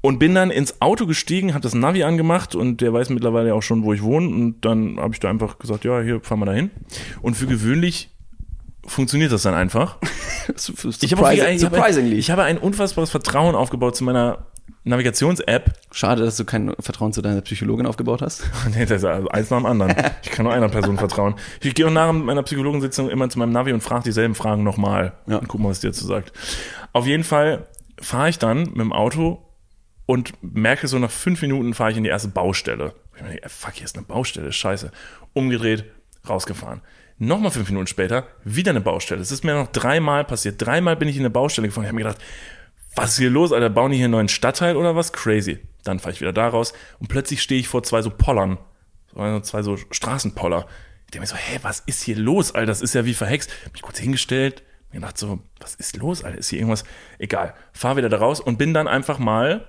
und 0.00 0.18
bin 0.18 0.34
dann 0.34 0.50
ins 0.50 0.80
Auto 0.80 1.06
gestiegen, 1.06 1.54
habe 1.54 1.62
das 1.62 1.74
Navi 1.74 2.04
angemacht 2.04 2.54
und 2.54 2.80
der 2.80 2.92
weiß 2.92 3.10
mittlerweile 3.10 3.54
auch 3.54 3.62
schon, 3.62 3.82
wo 3.82 3.92
ich 3.92 4.02
wohne 4.02 4.28
und 4.28 4.60
dann 4.60 4.98
habe 4.98 5.14
ich 5.14 5.20
da 5.20 5.28
einfach 5.28 5.58
gesagt, 5.58 5.84
ja, 5.84 6.00
hier 6.00 6.20
fahren 6.20 6.40
wir 6.40 6.46
dahin. 6.46 6.70
Und 7.20 7.36
für 7.36 7.46
gewöhnlich 7.46 8.10
funktioniert 8.86 9.32
das 9.32 9.42
dann 9.42 9.54
einfach. 9.54 9.98
Ich 11.02 11.12
habe 11.12 11.34
ich, 11.34 11.62
habe, 11.62 12.00
ich 12.00 12.30
habe 12.30 12.42
ein 12.44 12.56
unfassbares 12.56 13.10
Vertrauen 13.10 13.54
aufgebaut 13.54 13.96
zu 13.96 14.02
meiner 14.02 14.46
Navigations-App. 14.84 15.72
Schade, 15.92 16.24
dass 16.24 16.36
du 16.36 16.44
kein 16.44 16.74
Vertrauen 16.80 17.12
zu 17.12 17.22
deiner 17.22 17.40
Psychologin 17.42 17.86
aufgebaut 17.86 18.22
hast. 18.22 18.42
Nee, 18.74 18.86
das 18.86 19.02
ist 19.02 19.04
also 19.04 19.28
eins 19.28 19.50
nach 19.50 19.58
dem 19.58 19.66
anderen. 19.66 19.94
Ich 20.22 20.30
kann 20.30 20.44
nur 20.44 20.52
einer 20.52 20.68
Person 20.68 20.98
vertrauen. 20.98 21.34
Ich 21.60 21.74
gehe 21.74 21.86
auch 21.86 21.90
nach 21.90 22.12
meiner 22.12 22.42
Psychologensitzung 22.42 23.10
immer 23.10 23.28
zu 23.28 23.38
meinem 23.38 23.52
Navi 23.52 23.72
und 23.72 23.80
frage 23.80 24.04
dieselben 24.04 24.34
Fragen 24.34 24.62
nochmal. 24.62 25.12
Ja. 25.26 25.38
Und 25.38 25.48
guck 25.48 25.60
mal, 25.60 25.70
was 25.70 25.80
die 25.80 25.86
dazu 25.88 26.06
sagt. 26.06 26.32
Auf 26.92 27.06
jeden 27.06 27.24
Fall 27.24 27.66
fahre 28.00 28.28
ich 28.28 28.38
dann 28.38 28.60
mit 28.60 28.78
dem 28.78 28.92
Auto 28.92 29.42
und 30.06 30.32
merke 30.40 30.88
so 30.88 30.98
nach 30.98 31.10
fünf 31.10 31.42
Minuten 31.42 31.74
fahre 31.74 31.90
ich 31.90 31.96
in 31.96 32.04
die 32.04 32.10
erste 32.10 32.28
Baustelle. 32.28 32.94
Ich 33.16 33.22
meine, 33.22 33.40
fuck, 33.46 33.74
hier 33.74 33.84
ist 33.84 33.96
eine 33.96 34.06
Baustelle, 34.06 34.52
scheiße. 34.52 34.90
Umgedreht, 35.34 35.84
rausgefahren. 36.28 36.82
Nochmal 37.18 37.50
fünf 37.50 37.68
Minuten 37.68 37.88
später, 37.88 38.28
wieder 38.44 38.70
eine 38.70 38.80
Baustelle. 38.80 39.20
Es 39.20 39.32
ist 39.32 39.44
mir 39.44 39.54
noch 39.54 39.68
dreimal 39.68 40.24
passiert. 40.24 40.64
Dreimal 40.64 40.96
bin 40.96 41.08
ich 41.08 41.16
in 41.16 41.22
eine 41.22 41.30
Baustelle 41.30 41.66
gefahren. 41.68 41.84
Ich 41.84 41.88
habe 41.88 41.96
mir 41.96 42.04
gedacht, 42.04 42.22
was 42.98 43.12
ist 43.12 43.18
hier 43.18 43.30
los, 43.30 43.52
Alter? 43.52 43.70
Bauen 43.70 43.92
die 43.92 43.96
hier 43.96 44.06
einen 44.06 44.12
neuen 44.12 44.28
Stadtteil 44.28 44.76
oder 44.76 44.96
was? 44.96 45.12
Crazy. 45.12 45.60
Dann 45.84 46.00
fahre 46.00 46.12
ich 46.12 46.20
wieder 46.20 46.32
da 46.32 46.48
raus 46.48 46.72
und 46.98 47.08
plötzlich 47.08 47.42
stehe 47.42 47.60
ich 47.60 47.68
vor 47.68 47.82
zwei 47.82 48.02
so 48.02 48.10
Pollern. 48.10 48.58
Zwei 49.42 49.62
so 49.62 49.76
Straßenpoller. 49.76 50.66
Ich 51.06 51.12
denke 51.12 51.20
mir 51.20 51.26
so, 51.26 51.36
hä, 51.36 51.60
was 51.62 51.80
ist 51.86 52.02
hier 52.02 52.16
los, 52.16 52.54
Alter? 52.54 52.66
Das 52.66 52.82
ist 52.82 52.94
ja 52.94 53.04
wie 53.04 53.14
verhext. 53.14 53.50
Bin 53.64 53.72
ich 53.76 53.82
kurz 53.82 53.98
hingestellt, 53.98 54.62
mir 54.90 55.00
gedacht 55.00 55.16
so, 55.16 55.38
was 55.60 55.76
ist 55.76 55.96
los, 55.96 56.24
Alter? 56.24 56.38
Ist 56.38 56.50
hier 56.50 56.58
irgendwas? 56.58 56.84
Egal. 57.18 57.54
Fahr 57.72 57.96
wieder 57.96 58.08
da 58.08 58.18
raus 58.18 58.40
und 58.40 58.58
bin 58.58 58.74
dann 58.74 58.88
einfach 58.88 59.18
mal, 59.18 59.68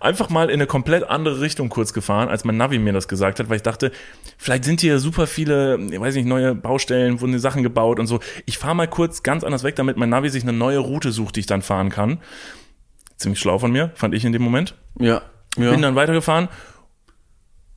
einfach 0.00 0.30
mal 0.30 0.48
in 0.48 0.54
eine 0.54 0.66
komplett 0.66 1.04
andere 1.04 1.40
Richtung 1.40 1.68
kurz 1.68 1.92
gefahren, 1.92 2.28
als 2.28 2.44
mein 2.44 2.56
Navi 2.56 2.78
mir 2.78 2.92
das 2.92 3.08
gesagt 3.08 3.38
hat, 3.38 3.48
weil 3.48 3.56
ich 3.56 3.62
dachte, 3.62 3.92
vielleicht 4.38 4.64
sind 4.64 4.80
hier 4.80 4.98
super 4.98 5.26
viele, 5.26 5.78
ich 5.90 6.00
weiß 6.00 6.14
nicht, 6.14 6.26
neue 6.26 6.54
Baustellen, 6.54 7.20
wurden 7.20 7.32
die 7.32 7.38
Sachen 7.38 7.62
gebaut 7.62 7.98
und 7.98 8.06
so. 8.06 8.20
Ich 8.44 8.58
fahre 8.58 8.74
mal 8.74 8.88
kurz 8.88 9.22
ganz 9.22 9.44
anders 9.44 9.62
weg, 9.64 9.76
damit 9.76 9.96
mein 9.96 10.08
Navi 10.08 10.30
sich 10.30 10.42
eine 10.42 10.52
neue 10.52 10.78
Route 10.78 11.12
sucht, 11.12 11.36
die 11.36 11.40
ich 11.40 11.46
dann 11.46 11.62
fahren 11.62 11.90
kann. 11.90 12.18
Ziemlich 13.16 13.40
schlau 13.40 13.58
von 13.58 13.72
mir, 13.72 13.92
fand 13.94 14.14
ich 14.14 14.24
in 14.24 14.32
dem 14.32 14.42
Moment. 14.42 14.74
Ja. 14.98 15.22
ja. 15.56 15.70
Bin 15.70 15.82
dann 15.82 15.94
weitergefahren 15.94 16.48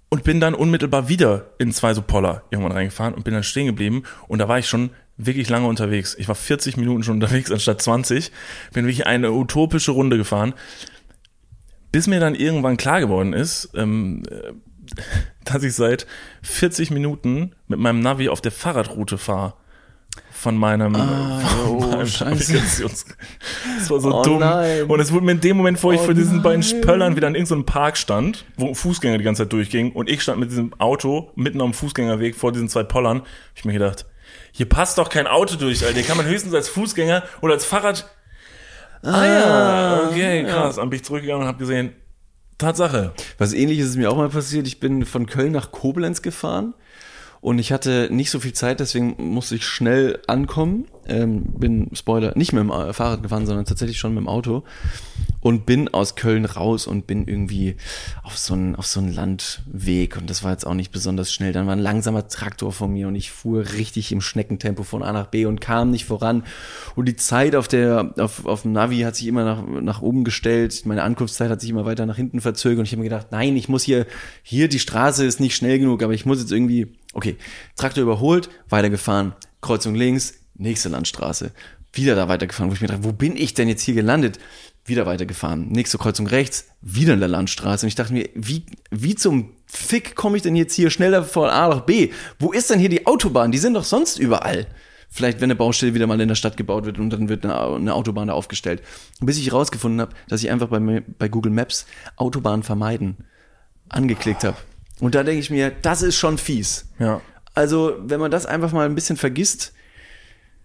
und 0.09 0.23
bin 0.23 0.39
dann 0.39 0.53
unmittelbar 0.53 1.07
wieder 1.07 1.51
in 1.59 1.71
zwei 1.71 1.93
so 1.93 2.01
Poller 2.01 2.43
irgendwann 2.49 2.73
reingefahren 2.73 3.13
und 3.13 3.23
bin 3.23 3.33
dann 3.33 3.43
stehen 3.43 3.67
geblieben 3.67 4.03
und 4.27 4.39
da 4.39 4.47
war 4.47 4.59
ich 4.59 4.67
schon 4.67 4.89
wirklich 5.19 5.49
lange 5.49 5.67
unterwegs. 5.67 6.15
Ich 6.17 6.27
war 6.27 6.35
40 6.35 6.77
Minuten 6.77 7.03
schon 7.03 7.15
unterwegs 7.15 7.51
anstatt 7.51 7.81
20. 7.81 8.31
Bin 8.73 8.85
wirklich 8.85 9.05
eine 9.05 9.31
utopische 9.31 9.91
Runde 9.91 10.17
gefahren. 10.17 10.53
Bis 11.91 12.07
mir 12.07 12.19
dann 12.19 12.35
irgendwann 12.35 12.77
klar 12.77 12.99
geworden 12.99 13.33
ist, 13.33 13.69
ähm, 13.75 14.23
äh, 14.29 14.53
dass 15.45 15.63
ich 15.63 15.73
seit 15.73 16.05
40 16.43 16.91
Minuten 16.91 17.53
mit 17.67 17.79
meinem 17.79 17.99
Navi 18.01 18.29
auf 18.29 18.41
der 18.41 18.51
Fahrradroute 18.51 19.17
fahre 19.17 19.53
von 20.31 20.57
meinem, 20.57 20.95
ah, 20.95 21.39
von 21.63 21.69
oh, 21.69 21.79
meinem. 21.79 22.07
Navigations. 22.07 23.05
Das 23.77 23.89
war 23.89 23.99
so 23.99 24.13
Oh 24.13 24.23
dumm. 24.23 24.39
nein. 24.39 24.83
Und 24.83 24.99
es 24.99 25.11
wurde 25.11 25.25
mir 25.25 25.33
in 25.33 25.41
dem 25.41 25.57
Moment, 25.57 25.81
wo 25.83 25.91
ich 25.91 25.99
Oh 25.99 26.05
vor 26.05 26.13
diesen 26.13 26.41
beiden 26.41 26.61
nein. 26.61 26.81
Spöllern 26.81 27.15
wieder 27.15 27.27
in 27.27 27.35
irgendeinem 27.35 27.65
Park 27.65 27.97
stand, 27.97 28.45
wo 28.57 28.73
Fußgänger 28.73 29.17
die 29.17 29.23
ganze 29.23 29.43
Zeit 29.43 29.53
durchgingen 29.53 29.91
und 29.91 30.09
ich 30.09 30.21
stand 30.21 30.39
mit 30.39 30.49
diesem 30.51 30.73
Auto 30.79 31.31
mitten 31.35 31.61
am 31.61 31.73
Fußgängerweg 31.73 32.35
vor 32.35 32.51
diesen 32.51 32.69
zwei 32.69 32.83
Pollern, 32.83 33.19
hab 33.19 33.27
ich 33.55 33.65
mir 33.65 33.73
gedacht, 33.73 34.05
hier 34.51 34.67
passt 34.67 34.97
doch 34.97 35.09
kein 35.09 35.27
Auto 35.27 35.55
durch, 35.55 35.83
Alter. 35.85 35.95
Hier 35.95 36.03
kann 36.07 36.17
man 36.17 36.25
höchstens 36.25 36.53
als 36.53 36.69
Fußgänger 36.69 37.23
oder 37.41 37.53
als 37.53 37.65
Fahrrad. 37.65 38.09
Ah 39.01 39.25
ja, 39.25 40.07
okay, 40.09 40.43
krass. 40.43 40.75
Dann 40.75 40.89
bin 40.89 40.97
ich 40.97 41.05
zurückgegangen 41.05 41.43
und 41.43 41.47
habe 41.47 41.59
gesehen, 41.59 41.93
Tatsache. 42.57 43.13
Was 43.37 43.53
ähnliches 43.53 43.87
ist 43.91 43.95
mir 43.95 44.11
auch 44.11 44.17
mal 44.17 44.29
passiert. 44.29 44.67
Ich 44.67 44.79
bin 44.79 45.05
von 45.05 45.25
Köln 45.25 45.53
nach 45.53 45.71
Koblenz 45.71 46.21
gefahren 46.21 46.73
und 47.41 47.57
ich 47.57 47.71
hatte 47.71 48.09
nicht 48.11 48.31
so 48.31 48.39
viel 48.39 48.53
Zeit, 48.53 48.81
deswegen 48.81 49.15
musste 49.17 49.55
ich 49.55 49.65
schnell 49.65 50.19
ankommen. 50.27 50.85
Ähm, 51.07 51.43
bin, 51.57 51.89
Spoiler, 51.93 52.33
nicht 52.35 52.53
mit 52.53 52.61
dem 52.61 52.69
Fahrrad 52.69 53.23
gefahren, 53.23 53.45
sondern 53.45 53.65
tatsächlich 53.65 53.97
schon 53.97 54.13
mit 54.13 54.21
dem 54.21 54.27
Auto 54.27 54.63
und 55.41 55.65
bin 55.65 55.87
aus 55.87 56.15
Köln 56.15 56.45
raus 56.45 56.87
und 56.87 57.07
bin 57.07 57.27
irgendwie 57.27 57.75
auf 58.23 58.37
so 58.37 58.53
einen, 58.53 58.75
auf 58.75 58.85
so 58.85 58.99
einen 58.99 59.13
Landweg 59.13 60.17
und 60.17 60.29
das 60.29 60.43
war 60.43 60.51
jetzt 60.51 60.67
auch 60.67 60.73
nicht 60.73 60.91
besonders 60.91 61.31
schnell. 61.31 61.53
Dann 61.53 61.65
war 61.65 61.75
ein 61.75 61.79
langsamer 61.79 62.27
Traktor 62.27 62.71
vor 62.71 62.87
mir 62.87 63.07
und 63.07 63.15
ich 63.15 63.31
fuhr 63.31 63.63
richtig 63.73 64.11
im 64.11 64.21
Schneckentempo 64.21 64.83
von 64.83 65.01
A 65.01 65.13
nach 65.13 65.27
B 65.27 65.45
und 65.45 65.61
kam 65.61 65.91
nicht 65.91 66.05
voran. 66.05 66.43
Und 66.95 67.05
die 67.07 67.15
Zeit 67.15 67.55
auf 67.55 67.67
der, 67.67 68.13
auf, 68.17 68.45
auf 68.45 68.63
dem 68.63 68.73
Navi 68.73 68.99
hat 68.99 69.15
sich 69.15 69.27
immer 69.27 69.45
nach, 69.45 69.63
nach 69.65 70.01
oben 70.01 70.23
gestellt. 70.23 70.85
Meine 70.85 71.03
Ankunftszeit 71.03 71.49
hat 71.49 71.61
sich 71.61 71.69
immer 71.69 71.85
weiter 71.85 72.05
nach 72.05 72.17
hinten 72.17 72.41
verzögert 72.41 72.79
und 72.79 72.85
ich 72.85 72.91
habe 72.91 73.01
mir 73.01 73.09
gedacht, 73.09 73.27
nein, 73.31 73.55
ich 73.55 73.69
muss 73.69 73.83
hier, 73.83 74.05
hier 74.43 74.67
die 74.67 74.79
Straße 74.79 75.25
ist 75.25 75.39
nicht 75.39 75.55
schnell 75.55 75.79
genug, 75.79 76.03
aber 76.03 76.13
ich 76.13 76.25
muss 76.25 76.39
jetzt 76.39 76.51
irgendwie, 76.51 76.87
okay, 77.13 77.37
Traktor 77.77 78.03
überholt, 78.03 78.49
weitergefahren, 78.67 79.33
Kreuzung 79.61 79.95
links, 79.95 80.38
nächste 80.59 80.89
Landstraße. 80.89 81.51
Wieder 81.93 82.15
da 82.15 82.27
weitergefahren, 82.27 82.69
wo 82.69 82.75
ich 82.75 82.81
mir 82.81 82.87
dachte, 82.87 83.03
wo 83.03 83.11
bin 83.11 83.35
ich 83.35 83.55
denn 83.55 83.67
jetzt 83.67 83.81
hier 83.81 83.95
gelandet? 83.95 84.37
Wieder 84.85 85.05
weitergefahren. 85.05 85.69
Nächste 85.69 85.97
Kreuzung 85.97 86.27
rechts, 86.27 86.65
wieder 86.81 87.13
in 87.13 87.19
der 87.19 87.29
Landstraße. 87.29 87.85
Und 87.85 87.87
ich 87.87 87.95
dachte 87.95 88.13
mir, 88.13 88.29
wie, 88.35 88.65
wie 88.91 89.15
zum 89.15 89.53
Fick 89.65 90.15
komme 90.15 90.37
ich 90.37 90.43
denn 90.43 90.55
jetzt 90.55 90.73
hier 90.73 90.89
schneller 90.89 91.23
von 91.23 91.49
A 91.49 91.67
nach 91.67 91.81
B? 91.81 92.11
Wo 92.37 92.51
ist 92.51 92.69
denn 92.69 92.79
hier 92.79 92.89
die 92.89 93.07
Autobahn? 93.07 93.51
Die 93.51 93.57
sind 93.57 93.73
doch 93.73 93.83
sonst 93.83 94.19
überall. 94.19 94.67
Vielleicht, 95.11 95.39
wenn 95.39 95.45
eine 95.45 95.55
Baustelle 95.55 95.95
wieder 95.95 96.05
mal 96.05 96.21
in 96.21 96.27
der 96.27 96.35
Stadt 96.35 96.55
gebaut 96.55 96.85
wird 96.85 96.99
und 96.99 97.09
dann 97.09 97.29
wird 97.29 97.43
eine, 97.43 97.59
eine 97.59 97.93
Autobahn 97.95 98.27
da 98.27 98.33
aufgestellt. 98.33 98.83
Bis 99.19 99.39
ich 99.39 99.47
herausgefunden 99.47 100.01
habe, 100.01 100.13
dass 100.27 100.43
ich 100.43 100.51
einfach 100.51 100.67
bei, 100.67 100.79
bei 100.79 101.27
Google 101.27 101.51
Maps 101.51 101.87
Autobahn 102.15 102.61
vermeiden 102.61 103.17
angeklickt 103.89 104.43
habe. 104.43 104.57
Und 104.99 105.15
da 105.15 105.23
denke 105.23 105.39
ich 105.39 105.49
mir, 105.49 105.71
das 105.71 106.03
ist 106.03 106.15
schon 106.15 106.37
fies. 106.37 106.85
Ja. 106.99 107.21
Also, 107.55 107.95
wenn 108.03 108.19
man 108.19 108.29
das 108.29 108.45
einfach 108.45 108.71
mal 108.71 108.85
ein 108.85 108.95
bisschen 108.95 109.17
vergisst, 109.17 109.73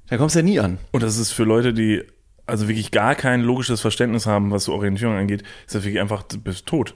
dann 0.08 0.18
kommst 0.18 0.34
du 0.34 0.40
ja 0.40 0.44
nie 0.44 0.60
an. 0.60 0.78
Und 0.92 1.02
das 1.02 1.18
ist 1.18 1.32
für 1.32 1.44
Leute, 1.44 1.72
die 1.72 2.02
also 2.46 2.68
wirklich 2.68 2.90
gar 2.90 3.14
kein 3.14 3.40
logisches 3.40 3.80
Verständnis 3.80 4.26
haben, 4.26 4.50
was 4.50 4.64
so 4.64 4.74
Orientierung 4.74 5.16
angeht, 5.16 5.42
ist 5.66 5.74
das 5.74 5.84
wirklich 5.84 6.00
einfach, 6.00 6.22
du 6.24 6.38
bist 6.38 6.66
tot. 6.66 6.94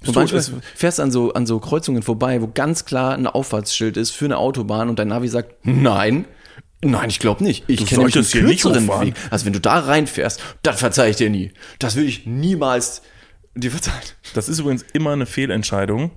Bist 0.00 0.08
Und 0.08 0.16
manchmal 0.16 0.42
fährst 0.74 0.98
du 0.98 1.02
an 1.02 1.10
so, 1.10 1.32
an 1.32 1.46
so 1.46 1.58
Kreuzungen 1.58 2.02
vorbei, 2.02 2.40
wo 2.40 2.48
ganz 2.48 2.84
klar 2.84 3.14
ein 3.14 3.26
Auffahrtsschild 3.26 3.96
ist 3.96 4.10
für 4.10 4.26
eine 4.26 4.38
Autobahn 4.38 4.88
und 4.88 4.98
dein 4.98 5.08
Navi 5.08 5.28
sagt, 5.28 5.54
nein, 5.64 6.26
nein, 6.82 7.10
ich 7.10 7.18
glaube 7.18 7.44
nicht. 7.44 7.64
Ich 7.66 7.86
kenne 7.86 8.02
solltest 8.02 8.32
hier 8.32 8.42
nicht 8.42 8.64
hochfahren. 8.64 9.08
Weg. 9.08 9.14
Also 9.30 9.46
wenn 9.46 9.52
du 9.52 9.60
da 9.60 9.78
reinfährst, 9.78 10.42
das 10.62 10.78
verzeih 10.78 11.10
ich 11.10 11.16
dir 11.16 11.30
nie. 11.30 11.52
Das 11.78 11.96
will 11.96 12.04
ich 12.04 12.26
niemals 12.26 13.02
dir 13.54 13.70
verzeihen. 13.70 14.02
Das 14.34 14.48
ist 14.48 14.58
übrigens 14.58 14.84
immer 14.92 15.12
eine 15.12 15.26
Fehlentscheidung. 15.26 16.10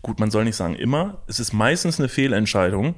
Gut, 0.00 0.18
man 0.18 0.30
soll 0.30 0.44
nicht 0.44 0.56
sagen 0.56 0.74
immer. 0.74 1.22
Es 1.26 1.40
ist 1.40 1.52
meistens 1.52 1.98
eine 1.98 2.08
Fehlentscheidung, 2.08 2.94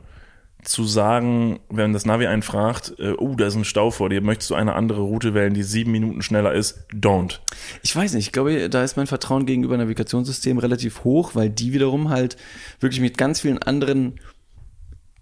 zu 0.64 0.84
sagen, 0.84 1.60
wenn 1.68 1.92
das 1.92 2.06
Navi 2.06 2.26
einen 2.26 2.42
fragt, 2.42 2.94
äh, 2.98 3.12
oh, 3.12 3.34
da 3.34 3.46
ist 3.46 3.54
ein 3.54 3.64
Stau 3.64 3.90
vor 3.90 4.08
dir, 4.08 4.20
möchtest 4.20 4.50
du 4.50 4.54
eine 4.54 4.74
andere 4.74 5.00
Route 5.00 5.34
wählen, 5.34 5.54
die 5.54 5.62
sieben 5.62 5.92
Minuten 5.92 6.22
schneller 6.22 6.52
ist? 6.52 6.80
Don't. 6.92 7.40
Ich 7.82 7.94
weiß 7.94 8.14
nicht, 8.14 8.26
ich 8.26 8.32
glaube, 8.32 8.68
da 8.68 8.82
ist 8.82 8.96
mein 8.96 9.06
Vertrauen 9.06 9.46
gegenüber 9.46 9.76
Navigationssystemen 9.76 10.60
relativ 10.60 11.04
hoch, 11.04 11.34
weil 11.34 11.50
die 11.50 11.72
wiederum 11.72 12.10
halt 12.10 12.36
wirklich 12.80 13.00
mit 13.00 13.18
ganz 13.18 13.40
vielen 13.40 13.58
anderen, 13.58 14.20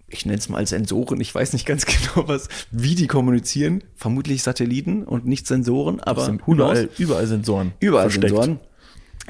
ich 0.07 0.25
nenne 0.25 0.37
es 0.37 0.49
mal 0.49 0.65
Sensoren, 0.65 1.21
ich 1.21 1.33
weiß 1.33 1.53
nicht 1.53 1.65
ganz 1.65 1.85
genau 1.85 2.27
was, 2.27 2.49
wie 2.71 2.95
die 2.95 3.07
kommunizieren. 3.07 3.83
Vermutlich 3.95 4.43
Satelliten 4.43 5.03
und 5.03 5.25
nicht 5.25 5.47
Sensoren, 5.47 5.99
aber 5.99 6.37
überall, 6.47 6.89
überall 6.97 7.27
Sensoren. 7.27 7.73
überall 7.79 8.09
versteckt. 8.09 8.29
Sensoren, 8.29 8.59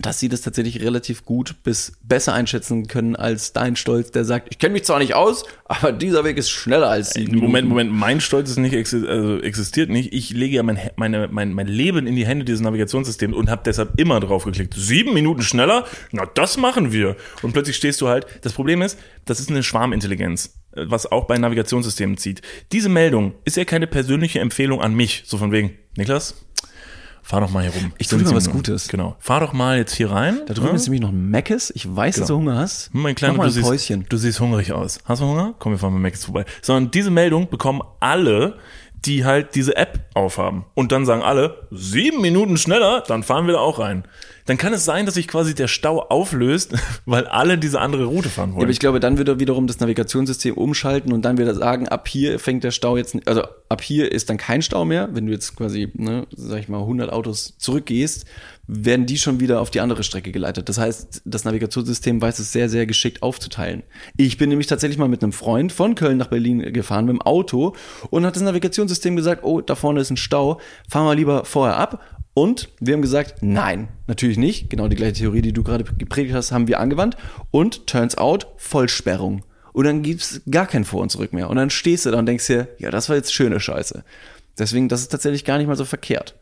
dass 0.01 0.19
sie 0.19 0.29
das 0.29 0.41
tatsächlich 0.41 0.81
relativ 0.81 1.25
gut 1.25 1.55
bis 1.63 1.93
besser 2.03 2.33
einschätzen 2.33 2.87
können 2.87 3.15
als 3.15 3.53
dein 3.53 3.75
Stolz, 3.75 4.11
der 4.11 4.25
sagt, 4.25 4.47
ich 4.51 4.59
kenne 4.59 4.73
mich 4.73 4.83
zwar 4.83 4.99
nicht 4.99 5.13
aus, 5.13 5.43
aber 5.65 5.91
dieser 5.91 6.23
Weg 6.23 6.37
ist 6.37 6.49
schneller 6.49 6.89
als 6.89 7.11
sie. 7.11 7.25
Moment, 7.27 7.67
Moment, 7.67 7.91
mein 7.91 8.21
Stolz 8.21 8.49
ist 8.49 8.57
nicht, 8.57 8.75
also 8.75 9.39
existiert 9.39 9.89
nicht. 9.89 10.13
Ich 10.13 10.31
lege 10.31 10.55
ja 10.55 10.63
mein, 10.63 10.79
meine, 10.95 11.27
mein, 11.29 11.53
mein 11.53 11.67
Leben 11.67 12.07
in 12.07 12.15
die 12.15 12.25
Hände 12.25 12.45
dieses 12.45 12.61
Navigationssystems 12.61 13.35
und 13.35 13.49
habe 13.49 13.61
deshalb 13.65 13.99
immer 13.99 14.19
drauf 14.19 14.45
geklickt. 14.45 14.73
Sieben 14.75 15.13
Minuten 15.13 15.41
schneller? 15.41 15.85
Na, 16.11 16.25
das 16.25 16.57
machen 16.57 16.91
wir. 16.91 17.15
Und 17.41 17.53
plötzlich 17.53 17.75
stehst 17.75 18.01
du 18.01 18.07
halt. 18.07 18.25
Das 18.41 18.53
Problem 18.53 18.81
ist, 18.81 18.97
das 19.25 19.39
ist 19.39 19.49
eine 19.49 19.63
Schwarmintelligenz, 19.63 20.55
äh, 20.73 20.85
was 20.87 21.11
auch 21.11 21.25
bei 21.25 21.37
Navigationssystemen 21.37 22.17
zieht. 22.17 22.41
Diese 22.71 22.89
Meldung 22.89 23.33
ist 23.45 23.57
ja 23.57 23.65
keine 23.65 23.87
persönliche 23.87 24.39
Empfehlung 24.39 24.81
an 24.81 24.95
mich. 24.95 25.23
So 25.25 25.37
von 25.37 25.51
wegen, 25.51 25.77
Niklas, 25.97 26.35
fahr 27.29 27.41
doch 27.41 27.51
mal 27.51 27.61
hier 27.63 27.71
rum. 27.71 27.93
Ich 27.99 28.07
tu 28.07 28.17
dir 28.17 28.23
mal 28.25 28.33
was 28.35 28.47
Minuten. 28.47 28.57
Gutes. 28.57 28.87
Genau. 28.87 29.15
Fahr 29.19 29.39
doch 29.39 29.53
mal 29.53 29.77
jetzt 29.77 29.93
hier 29.93 30.09
rein. 30.11 30.41
Da 30.47 30.53
drüben 30.55 30.69
Ja? 30.69 30.75
ist 30.75 30.85
nämlich 30.87 31.01
noch 31.01 31.09
ein 31.09 31.29
Meckes. 31.29 31.71
Ich 31.75 31.85
weiß, 31.95 32.15
dass 32.17 32.27
du 32.27 32.35
Hunger 32.37 32.57
hast. 32.57 32.89
Mein 32.93 33.13
Kleiner, 33.15 33.33
Mach 33.33 33.37
mal 33.37 33.43
du 33.45 33.49
ein 33.51 33.53
siehst, 33.53 33.67
Päuschen. 33.69 34.05
du 34.09 34.17
siehst 34.17 34.39
hungrig 34.39 34.71
aus. 34.73 34.99
Hast 35.05 35.21
du 35.21 35.25
Hunger? 35.25 35.53
Komm, 35.59 35.73
wir 35.73 35.79
fahren 35.79 35.93
mit 35.93 36.01
Max 36.01 36.25
vorbei. 36.25 36.45
Sondern 36.63 36.89
diese 36.91 37.11
Meldung 37.11 37.47
bekommen 37.49 37.81
alle, 37.99 38.57
die 39.05 39.25
halt 39.25 39.53
diese 39.55 39.75
App 39.77 39.99
aufhaben. 40.15 40.65
Und 40.73 40.91
dann 40.91 41.05
sagen 41.05 41.21
alle, 41.21 41.67
sieben 41.71 42.19
Minuten 42.21 42.57
schneller, 42.57 43.03
dann 43.07 43.21
fahren 43.23 43.45
wir 43.45 43.53
da 43.53 43.59
auch 43.59 43.77
rein. 43.79 44.03
Dann 44.49 44.57
kann 44.57 44.73
es 44.73 44.83
sein, 44.83 45.05
dass 45.05 45.13
sich 45.13 45.27
quasi 45.27 45.53
der 45.53 45.67
Stau 45.67 45.99
auflöst, 46.01 46.73
weil 47.05 47.27
alle 47.27 47.59
diese 47.59 47.79
andere 47.79 48.05
Route 48.05 48.29
fahren 48.29 48.49
Ja, 48.49 48.55
wollen. 48.55 48.63
aber 48.63 48.71
ich 48.71 48.79
glaube, 48.79 48.99
dann 48.99 49.19
wird 49.19 49.27
er 49.27 49.39
wiederum 49.39 49.67
das 49.67 49.79
Navigationssystem 49.79 50.55
umschalten 50.55 51.13
und 51.13 51.23
dann 51.23 51.37
wird 51.37 51.47
er 51.47 51.53
sagen, 51.53 51.87
ab 51.87 52.07
hier 52.07 52.39
fängt 52.39 52.63
der 52.63 52.71
Stau 52.71 52.97
jetzt, 52.97 53.15
also 53.27 53.43
ab 53.69 53.83
hier 53.83 54.11
ist 54.11 54.27
dann 54.31 54.37
kein 54.37 54.63
Stau 54.63 54.85
mehr. 54.85 55.09
Wenn 55.13 55.27
du 55.27 55.31
jetzt 55.31 55.55
quasi, 55.55 55.89
ne, 55.93 56.25
sag 56.35 56.61
ich 56.61 56.67
mal, 56.67 56.79
100 56.79 57.13
Autos 57.13 57.57
zurückgehst, 57.59 58.25
werden 58.65 59.05
die 59.05 59.19
schon 59.19 59.39
wieder 59.39 59.61
auf 59.61 59.69
die 59.69 59.81
andere 59.81 60.01
Strecke 60.03 60.31
geleitet. 60.31 60.67
Das 60.67 60.79
heißt, 60.79 61.21
das 61.25 61.45
Navigationssystem 61.45 62.19
weiß 62.19 62.39
es 62.39 62.51
sehr, 62.51 62.69
sehr 62.69 62.87
geschickt 62.87 63.21
aufzuteilen. 63.21 63.83
Ich 64.17 64.39
bin 64.39 64.49
nämlich 64.49 64.65
tatsächlich 64.65 64.97
mal 64.97 65.09
mit 65.09 65.21
einem 65.21 65.31
Freund 65.31 65.71
von 65.71 65.93
Köln 65.93 66.17
nach 66.17 66.27
Berlin 66.27 66.73
gefahren 66.73 67.05
mit 67.05 67.13
dem 67.13 67.21
Auto 67.21 67.75
und 68.09 68.25
hat 68.25 68.35
das 68.35 68.41
Navigationssystem 68.41 69.15
gesagt, 69.15 69.43
oh, 69.43 69.61
da 69.61 69.75
vorne 69.75 70.01
ist 70.01 70.09
ein 70.09 70.17
Stau, 70.17 70.59
fahr 70.89 71.03
mal 71.03 71.15
lieber 71.15 71.45
vorher 71.45 71.77
ab 71.77 71.99
und 72.33 72.69
wir 72.79 72.93
haben 72.93 73.01
gesagt, 73.01 73.41
nein, 73.41 73.89
natürlich 74.07 74.37
nicht. 74.37 74.69
Genau 74.69 74.87
die 74.87 74.95
gleiche 74.95 75.13
Theorie, 75.13 75.41
die 75.41 75.53
du 75.53 75.63
gerade 75.63 75.83
gepredigt 75.83 76.35
hast, 76.35 76.51
haben 76.51 76.67
wir 76.67 76.79
angewandt. 76.79 77.17
Und 77.51 77.87
turns 77.87 78.17
out, 78.17 78.47
Vollsperrung. 78.57 79.43
Und 79.73 79.85
dann 79.85 80.03
gibt's 80.03 80.41
gar 80.49 80.67
kein 80.67 80.85
Vor 80.85 81.01
und 81.01 81.09
Zurück 81.09 81.33
mehr. 81.33 81.49
Und 81.49 81.57
dann 81.57 81.69
stehst 81.69 82.05
du 82.05 82.11
da 82.11 82.19
und 82.19 82.25
denkst 82.25 82.47
dir, 82.47 82.67
ja, 82.77 82.91
das 82.91 83.09
war 83.09 83.15
jetzt 83.15 83.33
schöne 83.33 83.59
Scheiße. 83.59 84.03
Deswegen, 84.57 84.89
das 84.89 85.01
ist 85.01 85.09
tatsächlich 85.09 85.45
gar 85.45 85.57
nicht 85.57 85.67
mal 85.67 85.75
so 85.75 85.85
verkehrt. 85.85 86.35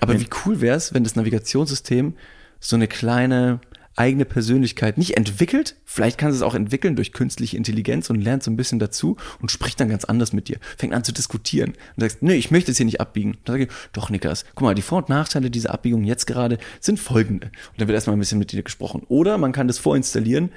Aber 0.00 0.18
wie 0.18 0.28
cool 0.44 0.60
wär's, 0.60 0.92
wenn 0.92 1.04
das 1.04 1.16
Navigationssystem 1.16 2.14
so 2.58 2.76
eine 2.76 2.88
kleine 2.88 3.60
eigene 4.00 4.24
Persönlichkeit 4.24 4.96
nicht 4.96 5.18
entwickelt. 5.18 5.76
Vielleicht 5.84 6.16
kann 6.16 6.30
es 6.30 6.40
auch 6.40 6.54
entwickeln 6.54 6.96
durch 6.96 7.12
künstliche 7.12 7.58
Intelligenz 7.58 8.08
und 8.08 8.18
lernt 8.18 8.42
so 8.42 8.50
ein 8.50 8.56
bisschen 8.56 8.78
dazu 8.78 9.18
und 9.42 9.50
spricht 9.50 9.78
dann 9.78 9.90
ganz 9.90 10.06
anders 10.06 10.32
mit 10.32 10.48
dir. 10.48 10.56
Fängt 10.78 10.94
an 10.94 11.04
zu 11.04 11.12
diskutieren 11.12 11.74
und 11.96 12.00
sagst, 12.00 12.22
nee, 12.22 12.34
ich 12.34 12.50
möchte 12.50 12.70
es 12.70 12.78
hier 12.78 12.86
nicht 12.86 13.02
abbiegen. 13.02 13.36
Dann 13.44 13.54
sage 13.54 13.64
ich, 13.64 13.70
doch, 13.92 14.08
Niklas, 14.08 14.46
guck 14.54 14.62
mal, 14.62 14.74
die 14.74 14.80
Vor- 14.80 14.98
und 14.98 15.10
Nachteile 15.10 15.50
dieser 15.50 15.74
Abbiegung 15.74 16.04
jetzt 16.04 16.26
gerade 16.26 16.56
sind 16.80 16.98
folgende. 16.98 17.48
Und 17.48 17.80
dann 17.80 17.88
wird 17.88 17.94
erstmal 17.94 18.16
ein 18.16 18.20
bisschen 18.20 18.38
mit 18.38 18.52
dir 18.52 18.62
gesprochen. 18.62 19.02
Oder 19.08 19.36
man 19.36 19.52
kann 19.52 19.68
das 19.68 19.78
vorinstallieren, 19.78 20.50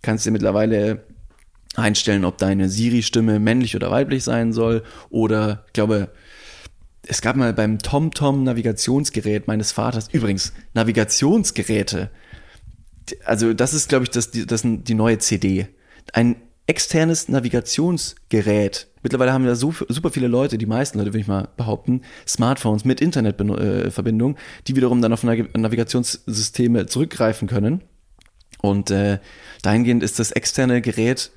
kannst 0.00 0.24
dir 0.24 0.30
mittlerweile 0.30 1.04
einstellen, 1.74 2.24
ob 2.24 2.38
deine 2.38 2.70
Siri-Stimme 2.70 3.38
männlich 3.38 3.76
oder 3.76 3.90
weiblich 3.90 4.24
sein 4.24 4.54
soll. 4.54 4.82
Oder 5.10 5.64
ich 5.66 5.74
glaube, 5.74 6.08
es 7.06 7.20
gab 7.20 7.36
mal 7.36 7.52
beim 7.52 7.80
TomTom 7.80 8.44
Navigationsgerät 8.44 9.46
meines 9.46 9.72
Vaters, 9.72 10.08
übrigens, 10.10 10.54
Navigationsgeräte. 10.72 12.10
Also, 13.24 13.52
das 13.54 13.74
ist, 13.74 13.88
glaube 13.88 14.04
ich, 14.04 14.10
das, 14.10 14.30
die, 14.30 14.46
das 14.46 14.62
die 14.64 14.94
neue 14.94 15.18
CD. 15.18 15.68
Ein 16.12 16.36
externes 16.66 17.28
Navigationsgerät. 17.28 18.88
Mittlerweile 19.02 19.32
haben 19.32 19.42
wir 19.42 19.50
da 19.50 19.56
so, 19.56 19.74
super 19.88 20.10
viele 20.10 20.28
Leute, 20.28 20.58
die 20.58 20.66
meisten 20.66 20.98
Leute, 20.98 21.10
würde 21.10 21.20
ich 21.20 21.26
mal 21.26 21.48
behaupten, 21.56 22.02
Smartphones 22.26 22.84
mit 22.84 23.00
Internetverbindung, 23.00 24.36
die 24.66 24.76
wiederum 24.76 25.02
dann 25.02 25.12
auf 25.12 25.24
Navigationssysteme 25.24 26.86
zurückgreifen 26.86 27.48
können. 27.48 27.82
Und 28.60 28.90
äh, 28.92 29.18
dahingehend 29.62 30.04
ist 30.04 30.20
das 30.20 30.30
externe 30.30 30.80
Gerät 30.80 31.32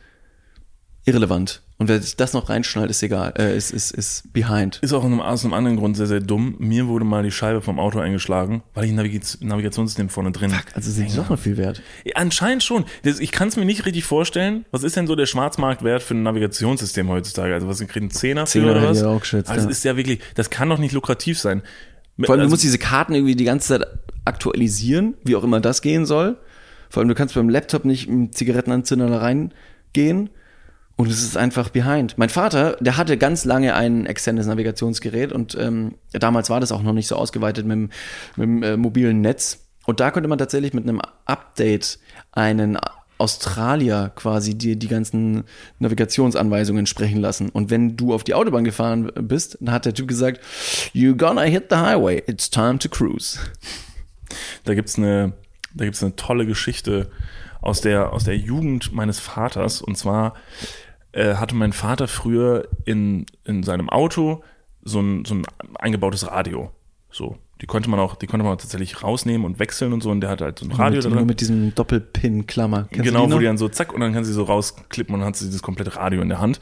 irrelevant. 1.06 1.64
Und 1.78 1.90
wer 1.90 2.02
sich 2.02 2.16
das 2.16 2.32
noch 2.32 2.50
reinschnallt, 2.50 2.90
ist 2.90 3.04
egal, 3.04 3.34
äh, 3.38 3.56
ist, 3.58 3.72
ist, 3.72 3.92
ist 3.92 4.32
behind. 4.32 4.80
Ist 4.82 4.94
auch 4.94 5.04
aus 5.04 5.06
einem, 5.06 5.20
aus 5.20 5.44
einem 5.44 5.54
anderen 5.54 5.76
Grund 5.76 5.98
sehr, 5.98 6.08
sehr 6.08 6.22
dumm. 6.22 6.56
Mir 6.58 6.88
wurde 6.88 7.04
mal 7.04 7.22
die 7.22 7.32
Scheibe 7.32 7.62
vom 7.62 7.80
Auto 7.80 8.00
eingeschlagen, 8.00 8.64
weil 8.74 8.86
ich 8.86 8.92
ein 8.92 8.96
Navig 8.96 9.22
Navigationssystem 9.42 10.08
vorne 10.08 10.32
drin 10.32 10.54
Also 10.74 10.90
sind 10.90 11.12
die 11.12 11.16
doch 11.18 11.30
noch 11.30 11.40
viel 11.40 11.58
wert. 11.58 11.82
Anscheinend 12.14 12.64
schon. 12.64 12.86
Das, 13.04 13.20
ich 13.20 13.34
kann 13.34 13.50
es 13.50 13.58
mir 13.58 13.66
nicht 13.66 13.86
richtig 13.86 14.06
vorstellen. 14.06 14.64
Was 14.72 14.84
ist 14.84 14.96
denn 14.96 15.06
so 15.06 15.18
der 15.18 15.26
Schwarzmarktwert 15.26 16.02
für 16.02 16.14
ein 16.14 16.24
Navigationssystem 16.24 17.10
heutzutage? 17.10 17.54
Also 17.54 17.68
was, 17.68 17.80
sie 17.80 17.88
kriegen 17.88 18.10
Zehner 18.10 18.46
für 18.46 18.54
Zehner 18.54 18.72
oder 18.72 18.90
was? 18.90 19.04
auch 19.04 19.20
geschätzt, 19.20 19.50
also 19.50 19.66
ja. 19.66 19.72
ist 19.72 19.84
ja 19.84 19.98
wirklich, 19.98 20.20
das 20.36 20.50
kann 20.50 20.70
doch 20.70 20.80
nicht 20.80 20.94
lukrativ 20.94 21.38
sein. 21.40 21.62
Vor 22.18 22.30
allem, 22.30 22.40
also, 22.40 22.48
du 22.48 22.50
musst 22.52 22.64
diese 22.64 22.78
Karten 22.78 23.14
irgendwie 23.14 23.36
die 23.36 23.44
ganze 23.44 23.68
Zeit 23.68 23.88
aktualisieren, 24.24 25.16
wie 25.26 25.36
auch 25.36 25.44
immer 25.44 25.60
das 25.60 25.82
gehen 25.82 26.06
soll. 26.06 26.38
Vor 26.90 27.02
allem, 27.02 27.10
du 27.10 27.16
kannst 27.16 27.36
beim 27.36 27.50
Laptop 27.50 27.84
nicht 27.84 28.08
mit 28.08 28.38
Zigarettenanzünder 28.38 29.08
da 29.08 29.18
reingehen. 29.18 30.30
Und 30.98 31.10
es 31.10 31.22
ist 31.24 31.36
einfach 31.36 31.70
behind. 31.70 32.18
Mein 32.18 32.30
Vater, 32.30 32.78
der 32.80 32.96
hatte 32.96 33.18
ganz 33.18 33.44
lange 33.44 33.76
ein 33.76 34.06
externes 34.06 34.48
Navigationsgerät 34.48 35.34
und 35.34 35.56
ähm, 35.60 35.96
damals 36.14 36.50
war 36.50 36.62
das 36.62 36.72
auch 36.72 36.82
noch 36.82 36.94
nicht 36.94 37.08
so 37.08 37.18
ausgeweitet 37.18 37.66
mit, 37.66 37.76
dem- 37.76 37.90
mit 38.38 38.44
dem 38.48 38.64
äh, 38.64 38.78
mobilen 38.78 39.20
Netz. 39.22 39.60
Und 39.86 40.00
da 40.00 40.10
konnte 40.12 40.30
man 40.30 40.38
tatsächlich 40.38 40.74
mit 40.74 40.84
einem 40.88 41.02
Update 41.26 42.00
einen 42.32 42.78
Australier 43.18 44.12
quasi 44.16 44.58
dir 44.58 44.76
die 44.76 44.88
ganzen 44.88 45.44
Navigationsanweisungen 45.80 46.86
sprechen 46.86 47.20
lassen. 47.22 47.50
Und 47.50 47.70
wenn 47.72 47.96
du 47.96 48.14
auf 48.14 48.24
die 48.24 48.34
Autobahn 48.34 48.64
gefahren 48.64 49.12
bist, 49.22 49.58
dann 49.62 49.74
hat 49.74 49.86
der 49.86 49.94
Typ 49.94 50.08
gesagt, 50.08 50.40
you 50.94 51.16
gonna 51.16 51.42
hit 51.44 51.66
the 51.70 51.78
highway, 51.78 52.24
it's 52.28 52.50
time 52.50 52.78
to 52.80 52.90
cruise. 52.90 53.40
da 54.64 54.74
gibt's 54.74 54.98
eine, 54.98 55.34
da 55.74 55.86
gibt's 55.86 56.04
eine 56.04 56.16
tolle 56.16 56.46
Geschichte 56.46 57.10
aus 57.62 57.82
der, 57.82 58.12
aus 58.14 58.26
der 58.26 58.38
Jugend 58.38 58.92
meines 58.94 59.20
Vaters. 59.20 59.82
Und 59.82 59.98
zwar 59.98 60.34
äh, 61.16 61.36
hatte 61.36 61.56
mein 61.56 61.74
Vater 61.74 62.08
früher 62.08 62.68
in, 62.84 63.26
in 63.46 63.64
seinem 63.64 63.90
Auto 63.90 64.44
so 64.84 65.00
ein, 65.00 65.26
so 65.26 65.36
ein 65.36 65.44
eingebautes 65.80 66.28
Radio. 66.28 66.72
So. 67.10 67.38
Die 67.62 67.68
konnte 67.68 67.90
man 67.90 68.02
auch, 68.02 68.16
die 68.16 68.28
konnte 68.28 68.44
man 68.44 68.54
auch 68.54 68.60
tatsächlich 68.60 69.02
rausnehmen 69.02 69.46
und 69.46 69.58
wechseln 69.58 69.94
und 69.94 70.04
so. 70.04 70.12
Und 70.12 70.20
der 70.20 70.30
hatte 70.30 70.44
halt 70.44 70.60
so 70.60 70.66
ein 70.66 70.74
Radio 70.74 71.02
mit, 71.02 71.18
drin. 71.18 71.26
mit 71.26 71.40
diesem 71.40 71.74
Doppelpin-Klammer. 71.74 72.90
Genau, 72.92 73.28
die 73.28 73.34
wo 73.34 73.40
die 73.40 73.46
dann 73.46 73.58
so 73.58 73.70
zack 73.70 73.94
und 73.94 74.02
dann 74.02 74.14
kann 74.14 74.26
sie 74.26 74.34
so 74.34 74.44
rausklippen 74.44 75.16
und 75.16 75.22
dann 75.22 75.30
hat 75.30 75.38
sie 75.38 75.46
dieses 75.46 75.62
komplette 75.62 75.96
Radio 75.96 76.22
in 76.22 76.28
der 76.28 76.42
Hand. 76.42 76.60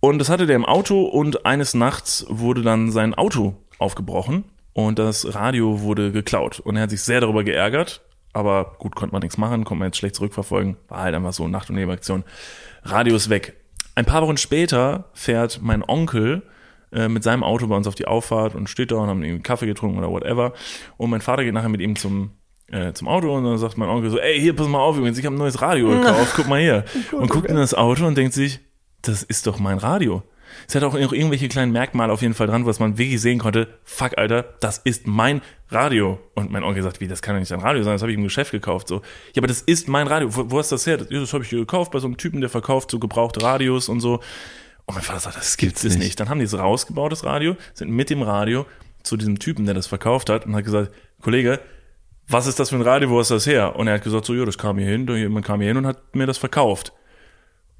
Und 0.00 0.18
das 0.18 0.28
hatte 0.28 0.46
der 0.46 0.56
im 0.56 0.64
Auto 0.64 1.02
und 1.04 1.46
eines 1.46 1.74
Nachts 1.74 2.26
wurde 2.28 2.62
dann 2.62 2.90
sein 2.90 3.14
Auto 3.14 3.54
aufgebrochen 3.78 4.44
und 4.72 4.98
das 4.98 5.34
Radio 5.34 5.82
wurde 5.82 6.10
geklaut. 6.10 6.58
Und 6.58 6.74
er 6.74 6.82
hat 6.82 6.90
sich 6.90 7.02
sehr 7.02 7.20
darüber 7.20 7.44
geärgert, 7.44 8.00
aber 8.32 8.76
gut, 8.78 8.96
konnte 8.96 9.12
man 9.12 9.22
nichts 9.22 9.38
machen, 9.38 9.64
konnte 9.64 9.78
man 9.78 9.88
jetzt 9.88 9.98
schlecht 9.98 10.16
zurückverfolgen. 10.16 10.76
War 10.88 11.02
halt 11.02 11.14
einfach 11.14 11.32
so 11.32 11.46
Nacht- 11.46 11.70
und 11.70 11.76
Nebenaktion. 11.76 12.24
Radio 12.82 13.14
ist 13.14 13.30
weg. 13.30 13.59
Ein 14.00 14.06
paar 14.06 14.22
Wochen 14.22 14.38
später 14.38 15.10
fährt 15.12 15.60
mein 15.60 15.82
Onkel 15.86 16.40
äh, 16.90 17.08
mit 17.08 17.22
seinem 17.22 17.42
Auto 17.42 17.66
bei 17.66 17.76
uns 17.76 17.86
auf 17.86 17.94
die 17.94 18.06
Auffahrt 18.06 18.54
und 18.54 18.70
steht 18.70 18.92
da 18.92 18.96
und 18.96 19.08
haben 19.08 19.22
irgendwie 19.22 19.42
Kaffee 19.42 19.66
getrunken 19.66 19.98
oder 19.98 20.10
whatever. 20.10 20.54
Und 20.96 21.10
mein 21.10 21.20
Vater 21.20 21.44
geht 21.44 21.52
nachher 21.52 21.68
mit 21.68 21.82
ihm 21.82 21.96
zum, 21.96 22.30
äh, 22.68 22.94
zum 22.94 23.08
Auto 23.08 23.36
und 23.36 23.44
dann 23.44 23.58
sagt 23.58 23.76
mein 23.76 23.90
Onkel 23.90 24.08
so, 24.08 24.18
ey, 24.18 24.40
hier, 24.40 24.56
pass 24.56 24.68
mal 24.68 24.78
auf, 24.78 24.96
übrigens, 24.96 25.18
ich 25.18 25.26
habe 25.26 25.36
ein 25.36 25.38
neues 25.38 25.60
Radio 25.60 25.90
gekauft, 25.90 26.32
guck 26.36 26.48
mal 26.48 26.58
hier. 26.58 26.86
Und 27.12 27.28
guckt 27.28 27.50
in 27.50 27.56
das 27.56 27.74
Auto 27.74 28.06
und 28.06 28.16
denkt 28.16 28.32
sich, 28.32 28.60
das 29.02 29.22
ist 29.22 29.46
doch 29.46 29.58
mein 29.58 29.76
Radio. 29.76 30.22
Es 30.68 30.74
hat 30.74 30.82
auch 30.82 30.94
irgendwelche 30.94 31.48
kleinen 31.48 31.72
Merkmale 31.72 32.12
auf 32.12 32.22
jeden 32.22 32.34
Fall 32.34 32.46
dran, 32.46 32.66
was 32.66 32.78
man 32.78 32.98
wirklich 32.98 33.20
sehen 33.20 33.38
konnte. 33.38 33.68
Fuck, 33.84 34.18
Alter, 34.18 34.42
das 34.60 34.78
ist 34.78 35.06
mein 35.06 35.42
Radio. 35.68 36.20
Und 36.34 36.50
mein 36.50 36.64
Onkel 36.64 36.82
sagt, 36.82 37.00
wie, 37.00 37.08
das 37.08 37.22
kann 37.22 37.34
doch 37.34 37.40
nicht 37.40 37.50
dein 37.50 37.60
Radio 37.60 37.82
sein, 37.82 37.94
das 37.94 38.02
habe 38.02 38.12
ich 38.12 38.18
im 38.18 38.24
Geschäft 38.24 38.52
gekauft. 38.52 38.88
So, 38.88 38.96
ja, 39.34 39.38
aber 39.38 39.46
das 39.46 39.62
ist 39.62 39.88
mein 39.88 40.06
Radio. 40.06 40.34
Wo, 40.34 40.50
wo 40.50 40.58
hast 40.58 40.72
das 40.72 40.86
her? 40.86 40.96
Das, 40.96 41.08
das 41.08 41.32
habe 41.32 41.44
ich 41.44 41.50
gekauft 41.50 41.92
bei 41.92 41.98
so 41.98 42.06
einem 42.06 42.16
Typen, 42.16 42.40
der 42.40 42.50
verkauft 42.50 42.90
so 42.90 42.98
gebrauchte 42.98 43.42
Radios 43.42 43.88
und 43.88 44.00
so. 44.00 44.20
Und 44.86 44.94
mein 44.94 45.02
Vater 45.02 45.20
sagt, 45.20 45.36
das 45.36 45.56
gibt's 45.56 45.84
nicht. 45.84 45.98
nicht. 45.98 46.20
Dann 46.20 46.28
haben 46.28 46.38
die 46.38 46.44
es 46.44 46.58
rausgebaut, 46.58 47.12
das 47.12 47.24
Radio, 47.24 47.56
sind 47.74 47.90
mit 47.90 48.10
dem 48.10 48.22
Radio 48.22 48.66
zu 49.02 49.16
diesem 49.16 49.38
Typen, 49.38 49.64
der 49.64 49.74
das 49.74 49.86
verkauft 49.86 50.28
hat 50.30 50.46
und 50.46 50.54
hat 50.54 50.64
gesagt, 50.64 50.92
Kollege, 51.22 51.60
was 52.26 52.46
ist 52.46 52.60
das 52.60 52.70
für 52.70 52.76
ein 52.76 52.82
Radio, 52.82 53.10
wo 53.10 53.18
hast 53.18 53.30
du 53.30 53.34
das 53.34 53.46
her? 53.46 53.76
Und 53.76 53.88
er 53.88 53.94
hat 53.94 54.04
gesagt, 54.04 54.24
so, 54.24 54.34
ja, 54.34 54.44
das 54.44 54.58
kam 54.58 54.78
hier 54.78 54.88
hin, 54.88 55.06
jemand 55.08 55.44
kam 55.44 55.60
hier 55.60 55.68
hin 55.68 55.76
und 55.76 55.86
hat 55.86 56.14
mir 56.14 56.26
das 56.26 56.38
verkauft. 56.38 56.92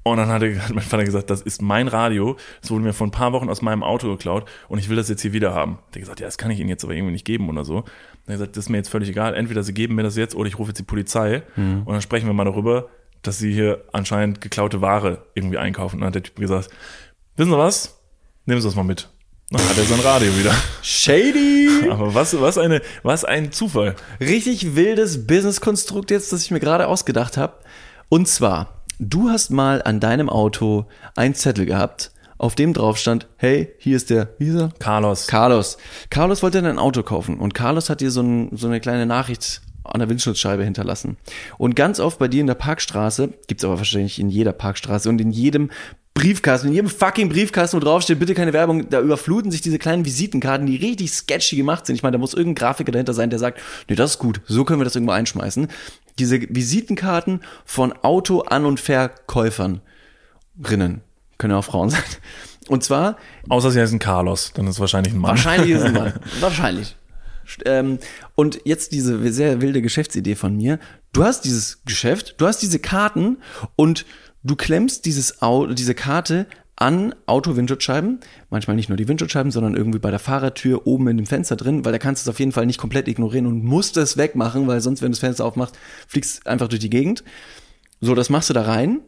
Und 0.03 0.17
dann 0.17 0.29
hat, 0.29 0.41
er, 0.41 0.55
hat 0.67 0.73
mein 0.73 0.83
Vater 0.83 1.03
gesagt, 1.03 1.29
das 1.29 1.41
ist 1.41 1.61
mein 1.61 1.87
Radio, 1.87 2.37
das 2.61 2.71
wurde 2.71 2.83
mir 2.83 2.93
vor 2.93 3.07
ein 3.07 3.11
paar 3.11 3.33
Wochen 3.33 3.49
aus 3.49 3.61
meinem 3.61 3.83
Auto 3.83 4.09
geklaut 4.09 4.45
und 4.67 4.79
ich 4.79 4.89
will 4.89 4.95
das 4.95 5.09
jetzt 5.09 5.21
hier 5.21 5.33
wieder 5.33 5.53
haben. 5.53 5.79
Der 5.93 5.99
hat 5.99 6.01
gesagt, 6.01 6.19
ja, 6.19 6.25
das 6.25 6.37
kann 6.37 6.51
ich 6.51 6.59
Ihnen 6.59 6.69
jetzt 6.69 6.83
aber 6.83 6.93
irgendwie 6.93 7.13
nicht 7.13 7.25
geben 7.25 7.49
oder 7.49 7.65
so. 7.65 7.83
Er 8.25 8.33
hat 8.33 8.39
gesagt, 8.39 8.57
das 8.57 8.65
ist 8.65 8.69
mir 8.69 8.77
jetzt 8.77 8.89
völlig 8.89 9.09
egal, 9.09 9.35
entweder 9.35 9.63
Sie 9.63 9.73
geben 9.73 9.95
mir 9.95 10.03
das 10.03 10.15
jetzt 10.15 10.35
oder 10.35 10.47
ich 10.47 10.57
rufe 10.57 10.69
jetzt 10.69 10.79
die 10.79 10.83
Polizei 10.83 11.43
und 11.55 11.87
dann 11.87 12.01
sprechen 12.01 12.27
wir 12.27 12.33
mal 12.33 12.45
darüber, 12.45 12.89
dass 13.21 13.37
Sie 13.37 13.53
hier 13.53 13.83
anscheinend 13.91 14.41
geklaute 14.41 14.81
Ware 14.81 15.25
irgendwie 15.35 15.57
einkaufen. 15.57 15.97
Und 15.97 16.01
dann 16.01 16.07
hat 16.07 16.15
der 16.15 16.23
Typ 16.23 16.35
gesagt, 16.37 16.69
wissen 17.35 17.51
Sie 17.51 17.57
was? 17.57 17.99
Nehmen 18.45 18.61
Sie 18.61 18.67
das 18.67 18.75
mal 18.75 18.83
mit. 18.83 19.09
Dann 19.51 19.67
hat 19.67 19.77
er 19.77 19.83
sein 19.83 19.99
Radio 19.99 20.35
wieder. 20.37 20.55
Shady! 20.81 21.67
Aber 21.89 22.13
was, 22.15 22.39
was 22.39 22.57
eine, 22.57 22.81
was 23.03 23.25
ein 23.25 23.51
Zufall. 23.51 23.95
Richtig 24.19 24.75
wildes 24.75 25.27
Businesskonstrukt 25.27 26.09
jetzt, 26.09 26.31
das 26.31 26.43
ich 26.43 26.51
mir 26.51 26.59
gerade 26.59 26.87
ausgedacht 26.87 27.37
habe. 27.37 27.55
Und 28.07 28.27
zwar, 28.27 28.80
du 29.01 29.29
hast 29.29 29.49
mal 29.49 29.81
an 29.81 29.99
deinem 29.99 30.29
Auto 30.29 30.85
einen 31.15 31.35
Zettel 31.35 31.65
gehabt, 31.65 32.11
auf 32.37 32.55
dem 32.55 32.73
drauf 32.73 32.97
stand, 32.97 33.27
hey, 33.37 33.73
hier 33.77 33.97
ist 33.97 34.09
der, 34.09 34.29
wie 34.37 34.45
hieß 34.45 34.55
er? 34.55 34.69
Carlos. 34.79 35.27
Carlos. 35.27 35.77
Carlos 36.09 36.41
wollte 36.41 36.59
ein 36.59 36.79
Auto 36.79 37.03
kaufen 37.03 37.37
und 37.37 37.53
Carlos 37.53 37.89
hat 37.89 38.01
dir 38.01 38.11
so, 38.11 38.21
ein, 38.21 38.55
so 38.55 38.67
eine 38.67 38.79
kleine 38.79 39.05
Nachricht 39.05 39.61
an 39.83 39.99
der 39.99 40.09
Windschutzscheibe 40.09 40.63
hinterlassen. 40.63 41.17
Und 41.57 41.75
ganz 41.75 41.99
oft 41.99 42.19
bei 42.19 42.27
dir 42.27 42.41
in 42.41 42.47
der 42.47 42.55
Parkstraße, 42.55 43.33
gibt's 43.47 43.63
aber 43.63 43.77
wahrscheinlich 43.77 44.19
in 44.19 44.29
jeder 44.29 44.53
Parkstraße 44.53 45.09
und 45.09 45.19
in 45.19 45.31
jedem 45.31 45.71
Briefkasten, 46.13 46.67
in 46.67 46.73
jedem 46.73 46.89
fucking 46.89 47.29
Briefkasten, 47.29 47.77
wo 47.77 47.79
draufsteht, 47.79 48.19
bitte 48.19 48.33
keine 48.33 48.53
Werbung, 48.53 48.89
da 48.89 48.99
überfluten 48.99 49.49
sich 49.49 49.61
diese 49.61 49.79
kleinen 49.79 50.05
Visitenkarten, 50.05 50.67
die 50.67 50.75
richtig 50.75 51.11
sketchy 51.11 51.55
gemacht 51.55 51.85
sind. 51.85 51.95
Ich 51.95 52.03
meine, 52.03 52.13
da 52.13 52.17
muss 52.19 52.33
irgendein 52.33 52.55
Grafiker 52.55 52.91
dahinter 52.91 53.13
sein, 53.13 53.29
der 53.29 53.39
sagt, 53.39 53.59
nee, 53.87 53.95
das 53.95 54.11
ist 54.11 54.19
gut, 54.19 54.41
so 54.45 54.65
können 54.65 54.79
wir 54.79 54.85
das 54.85 54.95
irgendwo 54.95 55.13
einschmeißen. 55.13 55.67
Diese 56.19 56.41
Visitenkarten 56.41 57.41
von 57.65 57.93
Auto-An- 57.93 58.65
und 58.65 58.79
Verkäufern, 58.79 59.81
Rinnen, 60.69 61.01
können 61.37 61.51
ja 61.51 61.59
auch 61.59 61.65
Frauen 61.65 61.89
sein. 61.91 62.03
Und 62.67 62.83
zwar 62.83 63.17
Außer 63.49 63.71
sie 63.71 63.81
heißen 63.81 63.99
Carlos, 63.99 64.51
dann 64.53 64.67
ist 64.67 64.75
es 64.75 64.79
wahrscheinlich 64.79 65.13
ein 65.13 65.19
Mann. 65.19 65.31
Wahrscheinlich 65.31 65.71
ist 65.71 65.79
es 65.79 65.85
ein 65.85 65.93
Mann. 65.93 66.13
Wahrscheinlich. 66.39 66.95
Ähm, 67.65 67.99
und 68.35 68.61
jetzt 68.65 68.91
diese 68.91 69.31
sehr 69.33 69.61
wilde 69.61 69.81
Geschäftsidee 69.81 70.35
von 70.35 70.55
mir. 70.55 70.79
Du 71.11 71.23
hast 71.23 71.43
dieses 71.43 71.83
Geschäft, 71.83 72.35
du 72.37 72.47
hast 72.47 72.61
diese 72.61 72.79
Karten 72.79 73.37
und 73.75 74.05
du 74.43 74.55
klemmst 74.55 75.05
dieses 75.05 75.41
Au 75.41 75.67
diese 75.67 75.95
Karte 75.95 76.47
an 76.75 77.13
Auto-Windschutzscheiben. 77.27 78.19
Manchmal 78.49 78.75
nicht 78.75 78.89
nur 78.89 78.97
die 78.97 79.07
Windschutzscheiben, 79.07 79.51
sondern 79.51 79.75
irgendwie 79.75 79.99
bei 79.99 80.09
der 80.09 80.19
Fahrertür 80.19 80.87
oben 80.87 81.07
in 81.09 81.17
dem 81.17 81.27
Fenster 81.27 81.55
drin, 81.55 81.85
weil 81.85 81.91
da 81.91 81.99
kannst 81.99 82.25
du 82.25 82.29
es 82.29 82.33
auf 82.33 82.39
jeden 82.39 82.51
Fall 82.51 82.65
nicht 82.65 82.79
komplett 82.79 83.07
ignorieren 83.07 83.45
und 83.45 83.63
musst 83.63 83.97
es 83.97 84.17
wegmachen, 84.17 84.65
weil 84.67 84.81
sonst, 84.81 85.01
wenn 85.01 85.09
du 85.09 85.15
das 85.15 85.19
Fenster 85.19 85.45
aufmachst, 85.45 85.77
fliegst 86.07 86.47
einfach 86.47 86.67
durch 86.67 86.79
die 86.79 86.89
Gegend. 86.89 87.23
So, 87.99 88.15
das 88.15 88.31
machst 88.31 88.49
du 88.49 88.53
da 88.53 88.63
rein 88.63 89.01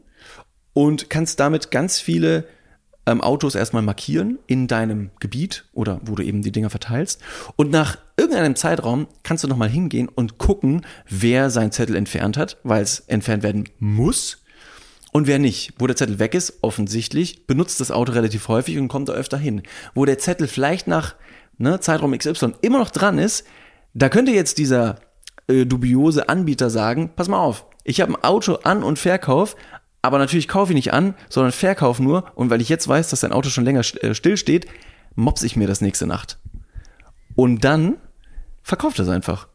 und 0.74 1.10
kannst 1.10 1.40
damit 1.40 1.72
ganz 1.72 2.00
viele 2.00 2.46
ähm, 3.06 3.22
Autos 3.22 3.56
erstmal 3.56 3.82
markieren 3.82 4.38
in 4.46 4.68
deinem 4.68 5.10
Gebiet 5.20 5.66
oder 5.74 6.00
wo 6.04 6.14
du 6.14 6.24
eben 6.24 6.44
die 6.44 6.52
Dinger 6.52 6.70
verteilst. 6.70 7.22
Und 7.56 7.72
nach 7.72 7.98
irgendeinem 8.18 8.56
Zeitraum 8.56 9.08
kannst 9.24 9.44
du 9.44 9.48
nochmal 9.48 9.70
hingehen 9.70 10.10
und 10.10 10.38
gucken, 10.38 10.86
wer 11.10 11.50
seinen 11.50 11.72
Zettel 11.72 11.96
entfernt 11.96 12.38
hat, 12.38 12.58
weil 12.64 12.84
es 12.84 13.00
entfernt 13.00 13.42
werden 13.42 13.68
muss. 13.80 14.43
Und 15.14 15.28
wer 15.28 15.38
nicht, 15.38 15.74
wo 15.78 15.86
der 15.86 15.95
Zettel 15.95 16.18
weg 16.18 16.34
ist, 16.34 16.57
offensichtlich, 16.61 17.45
benutzt 17.45 17.80
das 17.80 17.91
Auto 17.91 18.14
relativ 18.14 18.47
häufig 18.47 18.80
und 18.80 18.88
kommt 18.88 19.09
da 19.09 19.14
öfter 19.14 19.38
hin. 19.38 19.61
Wo 19.93 20.05
der 20.05 20.18
Zettel 20.18 20.47
vielleicht 20.47 20.88
nach 20.88 21.16
ne, 21.59 21.80
Zeitraum 21.80 22.18
XY 22.18 22.53
immer 22.61 22.80
noch 22.80 22.89
dran 22.89 23.20
ist, 23.20 23.45
da 23.93 24.09
könnte 24.09 24.32
jetzt 24.32 24.57
dieser 24.57 24.95
äh, 25.47 25.68
dubiose 25.68 26.30
Anbieter 26.30 26.72
sagen, 26.72 27.11
pass 27.16 27.28
mal 27.28 27.38
auf, 27.38 27.68
ich 27.84 28.01
habe 28.01 28.14
ein 28.14 28.24
Auto 28.24 28.55
an 28.64 28.82
und 28.82 28.97
Verkauf, 28.97 29.55
aber 30.01 30.18
natürlich 30.18 30.47
kaufe 30.47 30.72
ich 30.72 30.76
nicht 30.76 30.93
an, 30.93 31.14
sondern 31.30 31.51
verkauf 31.51 31.99
nur 31.99 32.32
und 32.34 32.49
weil 32.49 32.61
ich 32.61 32.70
jetzt 32.70 32.88
weiß, 32.88 33.11
dass 33.11 33.20
dein 33.20 33.34
Auto 33.34 33.49
schon 33.49 33.66
länger 33.66 33.82
äh, 34.01 34.16
still 34.16 34.36
steht, 34.36 34.66
mops 35.14 35.43
ich 35.43 35.55
mir 35.55 35.68
das 35.68 35.82
nächste 35.82 36.07
Nacht. 36.07 36.39
Und 37.36 37.64
dann 37.64 37.97
verkauft 38.64 38.97
er 38.97 39.03
es 39.03 39.09
einfach. 39.09 39.47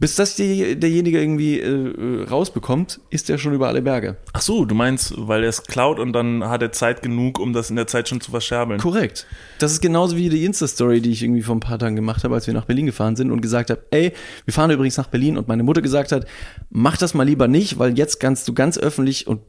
Bis 0.00 0.16
das 0.16 0.34
die, 0.34 0.80
derjenige 0.80 1.20
irgendwie 1.20 1.60
äh, 1.60 1.66
äh, 1.66 2.24
rausbekommt, 2.24 3.00
ist 3.10 3.28
er 3.28 3.36
schon 3.36 3.52
über 3.52 3.68
alle 3.68 3.82
Berge. 3.82 4.16
Ach 4.32 4.40
so, 4.40 4.64
du 4.64 4.74
meinst, 4.74 5.12
weil 5.16 5.42
er 5.42 5.50
es 5.50 5.64
klaut 5.64 5.98
und 5.98 6.14
dann 6.14 6.42
hat 6.48 6.62
er 6.62 6.72
Zeit 6.72 7.02
genug, 7.02 7.38
um 7.38 7.52
das 7.52 7.68
in 7.68 7.76
der 7.76 7.86
Zeit 7.86 8.08
schon 8.08 8.22
zu 8.22 8.30
verscherbeln. 8.30 8.80
Korrekt. 8.80 9.26
Das 9.58 9.72
ist 9.72 9.82
genauso 9.82 10.16
wie 10.16 10.30
die 10.30 10.46
Insta-Story, 10.46 11.02
die 11.02 11.10
ich 11.10 11.22
irgendwie 11.22 11.42
vor 11.42 11.54
ein 11.54 11.60
paar 11.60 11.78
Tagen 11.78 11.96
gemacht 11.96 12.24
habe, 12.24 12.34
als 12.34 12.46
wir 12.46 12.54
nach 12.54 12.64
Berlin 12.64 12.86
gefahren 12.86 13.14
sind 13.14 13.30
und 13.30 13.42
gesagt 13.42 13.68
habe, 13.68 13.82
ey, 13.90 14.14
wir 14.46 14.54
fahren 14.54 14.70
übrigens 14.70 14.96
nach 14.96 15.08
Berlin 15.08 15.36
und 15.36 15.48
meine 15.48 15.64
Mutter 15.64 15.82
gesagt 15.82 16.12
hat, 16.12 16.24
mach 16.70 16.96
das 16.96 17.12
mal 17.12 17.24
lieber 17.24 17.46
nicht, 17.46 17.78
weil 17.78 17.98
jetzt 17.98 18.20
kannst 18.20 18.48
du 18.48 18.54
ganz 18.54 18.78
öffentlich 18.78 19.26
und 19.26 19.42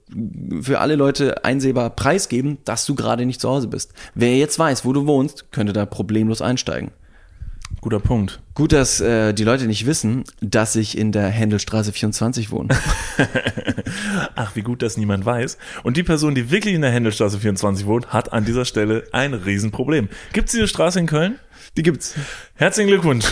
für 0.61 0.79
alle 0.79 0.95
Leute 0.95 1.45
einsehbar 1.45 1.91
preisgeben, 1.91 2.57
dass 2.65 2.85
du 2.85 2.95
gerade 2.95 3.25
nicht 3.25 3.39
zu 3.39 3.47
Hause 3.49 3.69
bist. 3.69 3.93
Wer 4.15 4.35
jetzt 4.37 4.59
weiß, 4.59 4.83
wo 4.83 4.91
du 4.91 5.07
wohnst, 5.07 5.49
könnte 5.53 5.71
da 5.71 5.85
problemlos 5.85 6.41
einsteigen. 6.41 6.91
Guter 7.81 7.99
Punkt. 7.99 8.39
Gut, 8.53 8.73
dass 8.73 9.01
äh, 9.01 9.33
die 9.33 9.43
Leute 9.43 9.65
nicht 9.65 9.87
wissen, 9.87 10.23
dass 10.39 10.75
ich 10.75 10.95
in 10.95 11.11
der 11.11 11.29
Händelstraße 11.29 11.91
24 11.91 12.51
wohne. 12.51 12.69
Ach, 14.35 14.55
wie 14.55 14.61
gut, 14.61 14.83
dass 14.83 14.97
niemand 14.97 15.25
weiß. 15.25 15.57
Und 15.81 15.97
die 15.97 16.03
Person, 16.03 16.35
die 16.35 16.51
wirklich 16.51 16.75
in 16.75 16.81
der 16.81 16.91
Händelstraße 16.91 17.39
24 17.39 17.87
wohnt, 17.87 18.13
hat 18.13 18.33
an 18.33 18.45
dieser 18.45 18.65
Stelle 18.65 19.05
ein 19.13 19.33
Riesenproblem. 19.33 20.09
Gibt 20.31 20.49
es 20.49 20.51
diese 20.51 20.67
Straße 20.67 20.99
in 20.99 21.07
Köln? 21.07 21.39
Die 21.75 21.81
gibt's. 21.81 22.13
Herzlichen 22.53 22.89
Glückwunsch. 22.89 23.25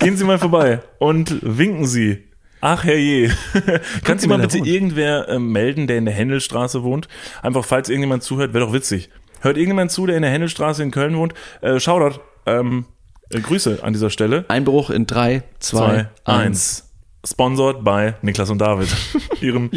Gehen 0.00 0.16
Sie 0.16 0.24
mal 0.24 0.40
vorbei 0.40 0.80
und 0.98 1.38
winken 1.42 1.86
Sie. 1.86 2.24
Ach 2.60 2.82
herrje. 2.82 3.30
Kannst 4.02 4.24
du 4.24 4.28
mal 4.28 4.40
bitte 4.40 4.58
irgendwer 4.58 5.28
ähm, 5.28 5.52
melden, 5.52 5.86
der 5.86 5.98
in 5.98 6.06
der 6.06 6.14
Händelstraße 6.14 6.82
wohnt? 6.82 7.06
Einfach, 7.40 7.64
falls 7.64 7.88
irgendjemand 7.88 8.24
zuhört, 8.24 8.52
wäre 8.52 8.66
doch 8.66 8.72
witzig. 8.72 9.10
Hört 9.42 9.56
irgendjemand 9.56 9.92
zu, 9.92 10.06
der 10.06 10.16
in 10.16 10.22
der 10.22 10.32
Händelstraße 10.32 10.82
in 10.82 10.90
Köln 10.90 11.16
wohnt? 11.16 11.34
Äh, 11.60 11.78
Shoutout. 11.78 12.20
Ähm, 12.46 12.86
äh, 13.34 13.40
Grüße 13.40 13.80
an 13.82 13.92
dieser 13.92 14.10
Stelle. 14.10 14.44
Einbruch 14.48 14.90
in 14.90 15.06
3, 15.06 15.42
2, 15.58 15.78
2, 15.78 15.94
1. 15.96 16.08
1. 16.24 16.88
Sponsored 17.24 17.84
by 17.84 18.14
Niklas 18.22 18.50
und 18.50 18.58
David, 18.58 18.88
ihrem. 19.40 19.68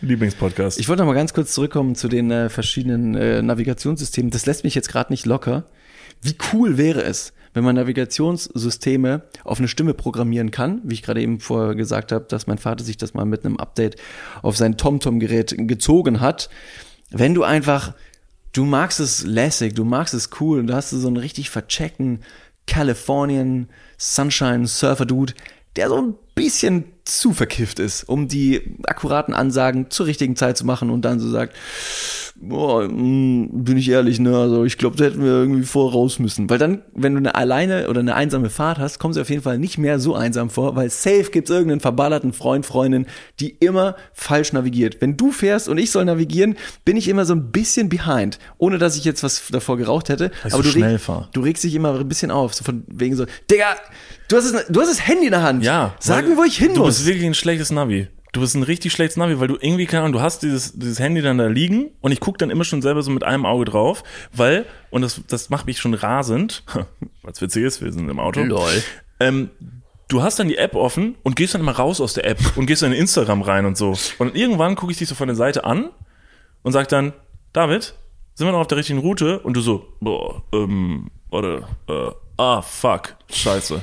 Lieblingspodcast. 0.00 0.80
Ich 0.80 0.88
wollte 0.88 1.02
noch 1.02 1.06
mal 1.06 1.14
ganz 1.14 1.32
kurz 1.32 1.52
zurückkommen 1.52 1.94
zu 1.94 2.08
den 2.08 2.30
äh, 2.32 2.48
verschiedenen 2.48 3.14
äh, 3.14 3.40
Navigationssystemen. 3.40 4.32
Das 4.32 4.46
lässt 4.46 4.64
mich 4.64 4.74
jetzt 4.74 4.88
gerade 4.88 5.12
nicht 5.12 5.24
locker. 5.24 5.64
Wie 6.22 6.36
cool 6.52 6.78
wäre 6.78 7.02
es, 7.02 7.32
wenn 7.54 7.62
man 7.62 7.76
Navigationssysteme 7.76 9.22
auf 9.44 9.58
eine 9.58 9.68
Stimme 9.68 9.94
programmieren 9.94 10.50
kann, 10.50 10.80
wie 10.84 10.94
ich 10.94 11.02
gerade 11.02 11.20
eben 11.20 11.38
vorher 11.38 11.76
gesagt 11.76 12.10
habe, 12.10 12.24
dass 12.28 12.48
mein 12.48 12.58
Vater 12.58 12.82
sich 12.82 12.96
das 12.96 13.14
mal 13.14 13.26
mit 13.26 13.44
einem 13.44 13.58
Update 13.58 13.96
auf 14.42 14.56
sein 14.56 14.76
TomTom-Gerät 14.76 15.54
gezogen 15.56 16.20
hat. 16.20 16.48
Wenn 17.10 17.34
du 17.34 17.44
einfach, 17.44 17.94
du 18.52 18.64
magst 18.64 18.98
es 18.98 19.24
lässig, 19.24 19.74
du 19.74 19.84
magst 19.84 20.14
es 20.14 20.30
cool 20.40 20.58
und 20.58 20.66
du 20.66 20.74
hast 20.74 20.90
so 20.90 21.06
einen 21.06 21.16
richtig 21.16 21.50
vercheckten 21.50 22.20
Californian 22.66 23.68
Sunshine 23.98 24.66
Surfer 24.66 25.06
Dude, 25.06 25.34
der 25.76 25.88
so 25.88 26.00
ein 26.00 26.14
bisschen 26.34 26.84
zu 27.04 27.32
verkifft 27.32 27.78
ist, 27.78 28.04
um 28.04 28.28
die 28.28 28.76
akkuraten 28.84 29.34
Ansagen 29.34 29.90
zur 29.90 30.06
richtigen 30.06 30.36
Zeit 30.36 30.56
zu 30.56 30.64
machen 30.64 30.90
und 30.90 31.04
dann 31.04 31.18
so 31.18 31.28
sagt, 31.28 31.56
boah, 32.36 32.88
mh, 32.88 33.48
bin 33.52 33.76
ich 33.76 33.88
ehrlich, 33.88 34.20
ne, 34.20 34.36
also 34.36 34.64
ich 34.64 34.78
glaube, 34.78 34.96
da 34.96 35.04
hätten 35.04 35.20
wir 35.22 35.30
irgendwie 35.30 35.64
vor 35.64 35.92
raus 35.92 36.18
müssen. 36.18 36.48
Weil 36.48 36.58
dann, 36.58 36.82
wenn 36.94 37.14
du 37.14 37.18
eine 37.18 37.34
alleine 37.34 37.88
oder 37.88 38.00
eine 38.00 38.14
einsame 38.14 38.50
Fahrt 38.50 38.78
hast, 38.78 38.98
kommst 38.98 39.16
du 39.16 39.20
auf 39.20 39.30
jeden 39.30 39.42
Fall 39.42 39.58
nicht 39.58 39.78
mehr 39.78 39.98
so 39.98 40.14
einsam 40.14 40.50
vor, 40.50 40.76
weil 40.76 40.90
safe 40.90 41.30
gibt's 41.30 41.50
irgendeinen 41.50 41.80
verballerten 41.80 42.32
Freund, 42.32 42.66
Freundin, 42.66 43.06
die 43.40 43.50
immer 43.50 43.96
falsch 44.12 44.52
navigiert. 44.52 45.00
Wenn 45.00 45.16
du 45.16 45.32
fährst 45.32 45.68
und 45.68 45.78
ich 45.78 45.90
soll 45.90 46.04
navigieren, 46.04 46.56
bin 46.84 46.96
ich 46.96 47.08
immer 47.08 47.24
so 47.24 47.34
ein 47.34 47.50
bisschen 47.50 47.88
behind, 47.88 48.38
ohne 48.58 48.78
dass 48.78 48.96
ich 48.96 49.04
jetzt 49.04 49.22
was 49.22 49.42
davor 49.50 49.76
geraucht 49.76 50.08
hätte. 50.08 50.30
ich 50.46 50.54
aber 50.54 50.62
du, 50.62 50.68
schnell 50.70 50.92
reg, 50.92 51.00
fahr. 51.00 51.28
du 51.32 51.40
regst 51.40 51.64
dich 51.64 51.74
immer 51.74 51.98
ein 51.98 52.08
bisschen 52.08 52.30
auf, 52.30 52.54
so 52.54 52.64
von 52.64 52.84
wegen 52.88 53.16
so, 53.16 53.26
Digga, 53.50 53.76
du 54.28 54.36
hast, 54.36 54.46
es, 54.46 54.66
du 54.68 54.80
hast 54.80 54.88
das 54.90 55.06
Handy 55.06 55.26
in 55.26 55.32
der 55.32 55.42
Hand. 55.42 55.64
Ja. 55.64 55.94
Sag 55.98 56.24
weil 56.24 56.31
mir, 56.32 56.38
wo 56.38 56.44
ich 56.44 56.56
hin 56.58 56.74
Du 56.74 56.80
muss. 56.80 56.96
bist 56.96 57.06
wirklich 57.06 57.26
ein 57.26 57.34
schlechtes 57.34 57.70
Navi. 57.70 58.08
Du 58.32 58.40
bist 58.40 58.54
ein 58.54 58.62
richtig 58.62 58.92
schlechtes 58.92 59.16
Navi, 59.18 59.38
weil 59.40 59.48
du 59.48 59.56
irgendwie, 59.60 59.84
keine 59.86 60.04
Ahnung, 60.04 60.14
du 60.14 60.20
hast 60.20 60.42
dieses, 60.42 60.72
dieses 60.72 60.98
Handy 60.98 61.20
dann 61.20 61.36
da 61.38 61.46
liegen 61.48 61.90
und 62.00 62.12
ich 62.12 62.20
gucke 62.20 62.38
dann 62.38 62.48
immer 62.50 62.64
schon 62.64 62.80
selber 62.80 63.02
so 63.02 63.10
mit 63.10 63.24
einem 63.24 63.44
Auge 63.44 63.66
drauf, 63.66 64.02
weil, 64.32 64.64
und 64.90 65.02
das, 65.02 65.20
das 65.28 65.50
macht 65.50 65.66
mich 65.66 65.78
schon 65.78 65.92
rasend, 65.94 66.62
was 67.22 67.40
witzig 67.42 67.64
ist, 67.64 67.82
wir 67.82 67.92
sind 67.92 68.08
im 68.08 68.18
Auto. 68.18 68.40
Lol. 68.42 68.82
Ähm, 69.20 69.50
du 70.08 70.22
hast 70.22 70.38
dann 70.38 70.48
die 70.48 70.56
App 70.56 70.74
offen 70.74 71.16
und 71.22 71.36
gehst 71.36 71.52
dann 71.54 71.60
immer 71.60 71.72
raus 71.72 72.00
aus 72.00 72.14
der 72.14 72.26
App 72.26 72.38
und 72.56 72.64
gehst 72.66 72.82
dann 72.82 72.92
in 72.92 72.98
Instagram 73.00 73.42
rein 73.42 73.66
und 73.66 73.76
so. 73.76 73.94
Und 74.18 74.34
irgendwann 74.34 74.76
gucke 74.76 74.92
ich 74.92 74.98
dich 74.98 75.08
so 75.08 75.14
von 75.14 75.28
der 75.28 75.36
Seite 75.36 75.64
an 75.64 75.90
und 76.62 76.72
sag 76.72 76.88
dann, 76.88 77.12
David, 77.52 77.94
sind 78.34 78.46
wir 78.46 78.52
noch 78.52 78.60
auf 78.60 78.66
der 78.66 78.78
richtigen 78.78 79.00
Route? 79.00 79.40
Und 79.40 79.58
du 79.58 79.60
so, 79.60 79.86
boah, 80.00 80.42
ähm, 80.54 81.10
warte, 81.28 81.64
äh, 81.86 82.10
ah, 82.38 82.62
fuck, 82.62 83.14
scheiße. 83.34 83.82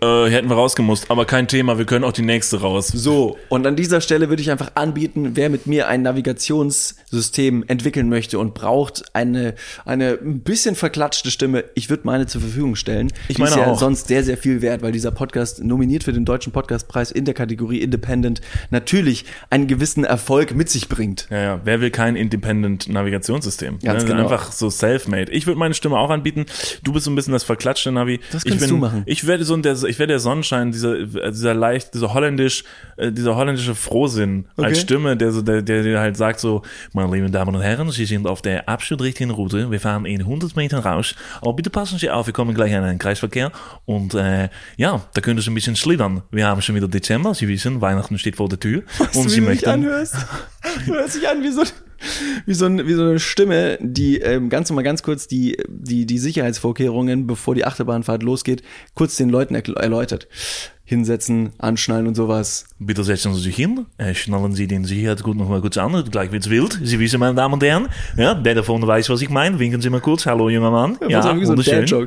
äh, 0.00 0.30
hätten 0.30 0.48
wir 0.48 0.56
rausgemusst, 0.56 1.10
aber 1.10 1.24
kein 1.24 1.48
Thema, 1.48 1.78
wir 1.78 1.84
können 1.86 2.04
auch 2.04 2.12
die 2.12 2.22
nächste 2.22 2.60
raus. 2.60 2.88
So, 2.88 3.36
und 3.48 3.66
an 3.66 3.76
dieser 3.76 4.00
Stelle 4.00 4.28
würde 4.28 4.42
ich 4.42 4.50
einfach 4.50 4.72
anbieten, 4.74 5.32
wer 5.34 5.50
mit 5.50 5.66
mir 5.66 5.88
ein 5.88 6.02
Navigationssystem 6.02 7.64
entwickeln 7.66 8.08
möchte 8.08 8.38
und 8.38 8.54
braucht 8.54 9.04
eine, 9.14 9.54
eine 9.84 10.18
ein 10.22 10.40
bisschen 10.40 10.74
verklatschte 10.74 11.30
Stimme, 11.30 11.64
ich 11.74 11.90
würde 11.90 12.02
meine 12.04 12.26
zur 12.26 12.40
Verfügung 12.40 12.76
stellen. 12.76 13.12
Ich 13.28 13.36
Die 13.36 13.42
ist 13.42 13.50
meine 13.50 13.62
ja 13.62 13.72
auch. 13.72 13.78
sonst 13.78 14.08
sehr, 14.08 14.24
sehr 14.24 14.36
viel 14.36 14.62
wert, 14.62 14.82
weil 14.82 14.92
dieser 14.92 15.10
Podcast 15.10 15.62
nominiert 15.62 16.04
für 16.04 16.12
den 16.12 16.24
Deutschen 16.24 16.52
Podcastpreis 16.52 17.10
in 17.10 17.24
der 17.24 17.34
Kategorie 17.34 17.80
Independent 17.80 18.40
natürlich 18.70 19.24
einen 19.50 19.66
gewissen 19.66 20.04
Erfolg 20.04 20.54
mit 20.54 20.68
sich 20.68 20.88
bringt. 20.88 21.26
Ja, 21.30 21.38
ja, 21.38 21.60
wer 21.64 21.80
will 21.80 21.90
kein 21.90 22.16
Independent 22.16 22.88
Navigationssystem? 22.88 23.78
Ganz 23.80 24.02
ne? 24.02 24.10
genau. 24.10 24.22
Einfach 24.24 24.52
so 24.52 24.70
self-made. 24.70 25.32
Ich 25.32 25.46
würde 25.46 25.58
meine 25.58 25.74
Stimme 25.74 25.98
auch 25.98 26.10
anbieten. 26.10 26.46
Du 26.82 26.92
bist 26.92 27.04
so 27.04 27.10
ein 27.10 27.14
bisschen 27.14 27.32
das 27.32 27.44
verklatschte 27.44 27.92
Navi. 27.92 28.20
Das 28.32 28.44
ich 28.44 28.58
bin, 28.58 28.75
du 28.76 28.86
machen. 28.86 29.02
Ich 29.06 29.26
werde 29.26 29.44
so 29.44 29.54
ein, 29.54 29.62
der, 29.62 29.74
ich 29.74 29.98
werde 29.98 30.12
der 30.12 30.18
Sonnenschein, 30.18 30.72
dieser, 30.72 31.04
dieser 31.04 31.54
leicht, 31.54 31.94
dieser 31.94 32.14
holländisch, 32.14 32.64
äh, 32.96 33.12
dieser 33.12 33.36
holländische 33.36 33.74
Frohsinn 33.74 34.46
als 34.56 34.66
Okay. 34.66 34.80
Stimme, 34.80 35.16
der 35.16 35.32
so, 35.32 35.42
der, 35.42 35.62
der, 35.62 36.00
halt 36.00 36.16
sagt 36.16 36.40
so, 36.40 36.62
meine 36.92 37.12
lieben 37.14 37.32
Damen 37.32 37.54
und 37.54 37.62
Herren, 37.62 37.90
Sie 37.90 38.04
sind 38.04 38.26
auf 38.26 38.42
der 38.42 38.68
absolut 38.68 39.02
richtigen 39.02 39.30
Route. 39.30 39.70
Wir 39.70 39.80
fahren 39.80 40.04
in 40.06 40.20
100 40.20 40.56
Metern 40.56 40.80
raus. 40.80 41.14
Aber 41.40 41.54
bitte 41.54 41.70
passen 41.70 41.98
Sie 41.98 42.10
auf, 42.10 42.26
wir 42.26 42.32
kommen 42.32 42.54
gleich 42.54 42.74
an 42.74 42.84
einen 42.84 42.98
Kreisverkehr. 42.98 43.52
Und 43.84 44.14
äh, 44.14 44.48
ja, 44.76 45.02
da 45.14 45.20
können 45.20 45.40
Sie 45.40 45.50
ein 45.50 45.54
bisschen 45.54 45.76
schlittern. 45.76 46.22
Wir 46.30 46.46
haben 46.46 46.62
schon 46.62 46.74
wieder 46.74 46.88
Dezember. 46.88 47.34
Sie 47.34 47.48
wissen, 47.48 47.80
Weihnachten 47.80 48.18
steht 48.18 48.36
vor 48.36 48.48
der 48.48 48.60
Tür. 48.60 48.82
und 49.14 49.28
Sie 49.28 49.40
möchten, 49.40 49.68
anhörst. 49.68 50.16
Du 50.86 50.94
hörst 50.94 51.16
dich 51.16 51.28
an 51.28 51.42
wie 51.42 51.50
so, 51.50 51.62
wie 52.46 52.54
so, 52.54 52.66
ein, 52.66 52.86
wie 52.86 52.92
so 52.94 53.02
eine 53.02 53.18
Stimme, 53.18 53.78
die 53.80 54.18
ähm, 54.18 54.48
ganz 54.48 54.68
normal 54.68 54.84
ganz 54.84 55.02
kurz 55.02 55.26
die, 55.26 55.56
die, 55.68 56.06
die 56.06 56.18
Sicherheitsvorkehrungen, 56.18 57.26
bevor 57.26 57.54
die 57.54 57.64
Achterbahnfahrt 57.64 58.22
losgeht, 58.22 58.62
kurz 58.94 59.16
den 59.16 59.28
Leuten 59.28 59.54
erläutert. 59.54 60.28
Hinsetzen, 60.88 61.50
anschnallen 61.58 62.06
und 62.06 62.14
sowas. 62.14 62.66
Bitte 62.78 63.02
setzen 63.02 63.34
Sie 63.34 63.40
sich 63.40 63.56
hin, 63.56 63.86
äh, 63.98 64.14
schnallen 64.14 64.52
Sie 64.52 64.68
den 64.68 64.84
Sicherheitsgurt 64.84 65.36
noch 65.36 65.48
mal 65.48 65.60
kurz 65.60 65.76
an, 65.78 66.04
gleich 66.12 66.30
wird's 66.30 66.48
wild. 66.48 66.78
Sie 66.80 67.00
wissen, 67.00 67.18
meine 67.18 67.34
Damen 67.34 67.54
und 67.54 67.62
Herren, 67.64 67.88
ja, 68.16 68.34
der 68.34 68.54
da 68.54 68.62
vorne 68.62 68.86
weiß, 68.86 69.10
was 69.10 69.20
ich 69.20 69.28
meine. 69.28 69.58
Winken 69.58 69.80
Sie 69.80 69.90
mal 69.90 70.00
kurz, 70.00 70.26
hallo 70.26 70.48
junger 70.48 70.70
Mann. 70.70 70.96
Ja, 71.08 71.18
Was 71.18 71.26
auch 71.26 71.36
wie 71.36 71.44
so 71.44 71.54
ein. 71.54 72.06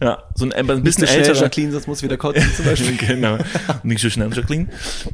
Ja, 0.00 0.22
so 0.34 0.44
ein, 0.44 0.52
ein 0.52 0.82
bisschen 0.84 1.04
älterer. 1.08 1.34
Jacqueline, 1.34 1.72
sonst 1.72 1.88
muss 1.88 2.02
wieder 2.02 2.16
kotzen 2.16 2.48
zum 2.54 2.64
Beispiel. 2.64 2.96
genau. 3.06 3.38
Nicht 3.82 4.00
so 4.00 4.10
schnell, 4.10 4.32
Jacqueline. 4.32 4.68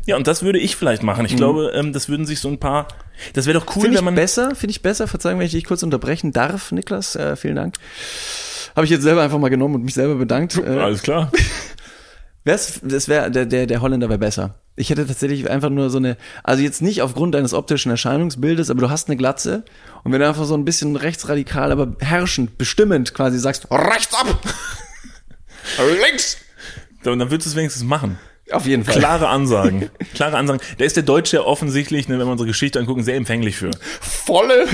Ja, 0.04 0.16
und 0.16 0.26
das 0.26 0.42
würde 0.42 0.58
ich 0.58 0.76
vielleicht 0.76 1.02
machen. 1.02 1.24
Ich 1.24 1.36
glaube, 1.36 1.72
ähm, 1.74 1.92
das 1.94 2.08
würden 2.08 2.26
sich 2.26 2.40
so 2.40 2.48
ein 2.48 2.58
paar, 2.58 2.88
das 3.32 3.46
wäre 3.46 3.58
doch 3.58 3.66
cool, 3.74 3.82
Finde 3.82 3.94
ich 3.94 3.98
wenn 3.98 4.04
man, 4.04 4.14
besser, 4.14 4.54
finde 4.54 4.72
ich 4.72 4.82
besser. 4.82 5.08
Verzeihung, 5.08 5.38
wenn 5.38 5.46
ich 5.46 5.52
dich 5.52 5.64
kurz 5.64 5.82
unterbrechen 5.82 6.32
darf, 6.32 6.70
Niklas. 6.70 7.16
Äh, 7.16 7.36
vielen 7.36 7.56
Dank. 7.56 7.76
Habe 8.76 8.84
ich 8.84 8.90
jetzt 8.90 9.02
selber 9.02 9.22
einfach 9.22 9.38
mal 9.38 9.48
genommen 9.48 9.76
und 9.76 9.84
mich 9.84 9.94
selber 9.94 10.16
bedankt. 10.16 10.58
Äh, 10.58 10.66
alles 10.78 11.02
klar. 11.02 11.32
Wär's, 12.44 12.80
das 12.82 13.08
wäre 13.08 13.30
der, 13.30 13.46
der, 13.46 13.66
der 13.66 13.80
Holländer 13.80 14.10
wäre 14.10 14.18
besser. 14.18 14.56
Ich 14.76 14.90
hätte 14.90 15.06
tatsächlich 15.06 15.48
einfach 15.48 15.70
nur 15.70 15.88
so 15.88 15.98
eine, 15.98 16.16
also 16.42 16.62
jetzt 16.62 16.82
nicht 16.82 17.00
aufgrund 17.02 17.34
deines 17.34 17.54
optischen 17.54 17.90
Erscheinungsbildes, 17.90 18.70
aber 18.70 18.80
du 18.80 18.90
hast 18.90 19.08
eine 19.08 19.16
Glatze 19.16 19.64
und 20.02 20.10
wenn 20.12 20.20
du 20.20 20.26
einfach 20.28 20.44
so 20.46 20.54
ein 20.56 20.64
bisschen 20.64 20.96
rechtsradikal, 20.96 21.70
aber 21.70 21.94
herrschend, 22.00 22.58
bestimmend 22.58 23.14
quasi 23.14 23.38
sagst, 23.38 23.68
rechts 23.70 24.12
ab, 24.14 24.26
links, 26.02 26.38
Dann, 27.04 27.18
dann 27.18 27.30
würdest 27.30 27.46
du 27.46 27.50
es 27.50 27.56
wenigstens 27.56 27.84
machen. 27.84 28.18
auf 28.50 28.66
jeden 28.66 28.84
Fall. 28.84 28.98
Klare 28.98 29.28
Ansagen. 29.28 29.90
Klare 30.14 30.36
Ansagen. 30.36 30.60
Da 30.78 30.84
ist 30.84 30.96
der 30.96 31.02
Deutsche 31.04 31.36
ja 31.36 31.42
offensichtlich, 31.44 32.08
ne, 32.08 32.18
wenn 32.18 32.26
wir 32.26 32.32
unsere 32.32 32.48
Geschichte 32.48 32.78
angucken, 32.80 33.04
sehr 33.04 33.16
empfänglich 33.16 33.56
für. 33.56 33.70
Volle, 34.00 34.66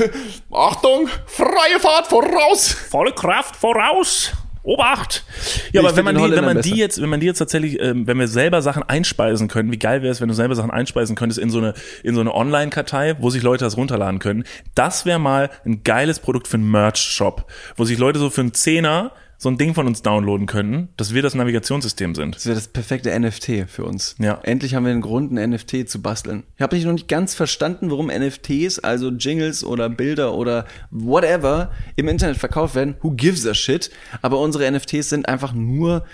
Achtung, 0.50 1.08
freie 1.26 1.78
Fahrt 1.78 2.06
voraus. 2.06 2.68
volle 2.68 3.12
Kraft 3.12 3.54
voraus. 3.56 4.32
Obacht! 4.62 5.24
Ja, 5.72 5.80
Ich 5.80 5.86
aber 5.86 5.96
wenn 5.96 6.04
man, 6.04 6.16
die, 6.16 6.30
wenn 6.36 6.44
man 6.44 6.56
besser. 6.58 6.70
die 6.70 6.78
jetzt, 6.78 7.00
wenn 7.00 7.08
man 7.08 7.20
die 7.20 7.26
jetzt 7.26 7.38
tatsächlich, 7.38 7.80
ähm, 7.80 8.06
wenn 8.06 8.18
wir 8.18 8.28
selber 8.28 8.60
Sachen 8.62 8.82
einspeisen 8.82 9.48
können, 9.48 9.72
wie 9.72 9.78
geil 9.78 10.02
wäre 10.02 10.12
es, 10.12 10.20
wenn 10.20 10.28
du 10.28 10.34
selber 10.34 10.54
Sachen 10.54 10.70
einspeisen 10.70 11.16
könntest 11.16 11.38
in 11.38 11.50
so 11.50 11.58
eine, 11.58 11.74
in 12.02 12.14
so 12.14 12.20
eine 12.20 12.34
Online-Kartei, 12.34 13.16
wo 13.20 13.30
sich 13.30 13.42
Leute 13.42 13.64
das 13.64 13.76
runterladen 13.76 14.18
können. 14.18 14.44
Das 14.74 15.06
wäre 15.06 15.18
mal 15.18 15.50
ein 15.64 15.82
geiles 15.82 16.18
Produkt 16.18 16.48
für 16.48 16.56
einen 16.58 16.70
Merch-Shop, 16.70 17.46
wo 17.76 17.84
sich 17.84 17.98
Leute 17.98 18.18
so 18.18 18.28
für 18.30 18.42
einen 18.42 18.54
Zehner 18.54 19.12
so 19.42 19.48
ein 19.48 19.56
Ding 19.56 19.72
von 19.72 19.86
uns 19.86 20.02
downloaden 20.02 20.46
könnten, 20.46 20.90
dass 20.98 21.14
wir 21.14 21.22
das 21.22 21.34
Navigationssystem 21.34 22.14
sind. 22.14 22.36
Das 22.36 22.44
wäre 22.44 22.56
das 22.56 22.68
perfekte 22.68 23.18
NFT 23.18 23.70
für 23.70 23.84
uns. 23.84 24.14
Ja. 24.18 24.38
Endlich 24.42 24.74
haben 24.74 24.84
wir 24.84 24.92
einen 24.92 25.00
Grund, 25.00 25.32
ein 25.32 25.50
NFT 25.50 25.88
zu 25.88 26.02
basteln. 26.02 26.42
Ich 26.56 26.62
habe 26.62 26.78
noch 26.80 26.92
nicht 26.92 27.08
ganz 27.08 27.34
verstanden, 27.34 27.90
warum 27.90 28.08
NFTs, 28.08 28.80
also 28.80 29.08
Jingles 29.08 29.64
oder 29.64 29.88
Bilder 29.88 30.34
oder 30.34 30.66
whatever, 30.90 31.70
im 31.96 32.08
Internet 32.08 32.36
verkauft 32.36 32.74
werden. 32.74 32.96
Who 33.00 33.12
gives 33.12 33.46
a 33.46 33.54
shit? 33.54 33.90
Aber 34.20 34.38
unsere 34.40 34.70
NFTs 34.70 35.08
sind 35.08 35.26
einfach 35.26 35.54
nur 35.54 36.04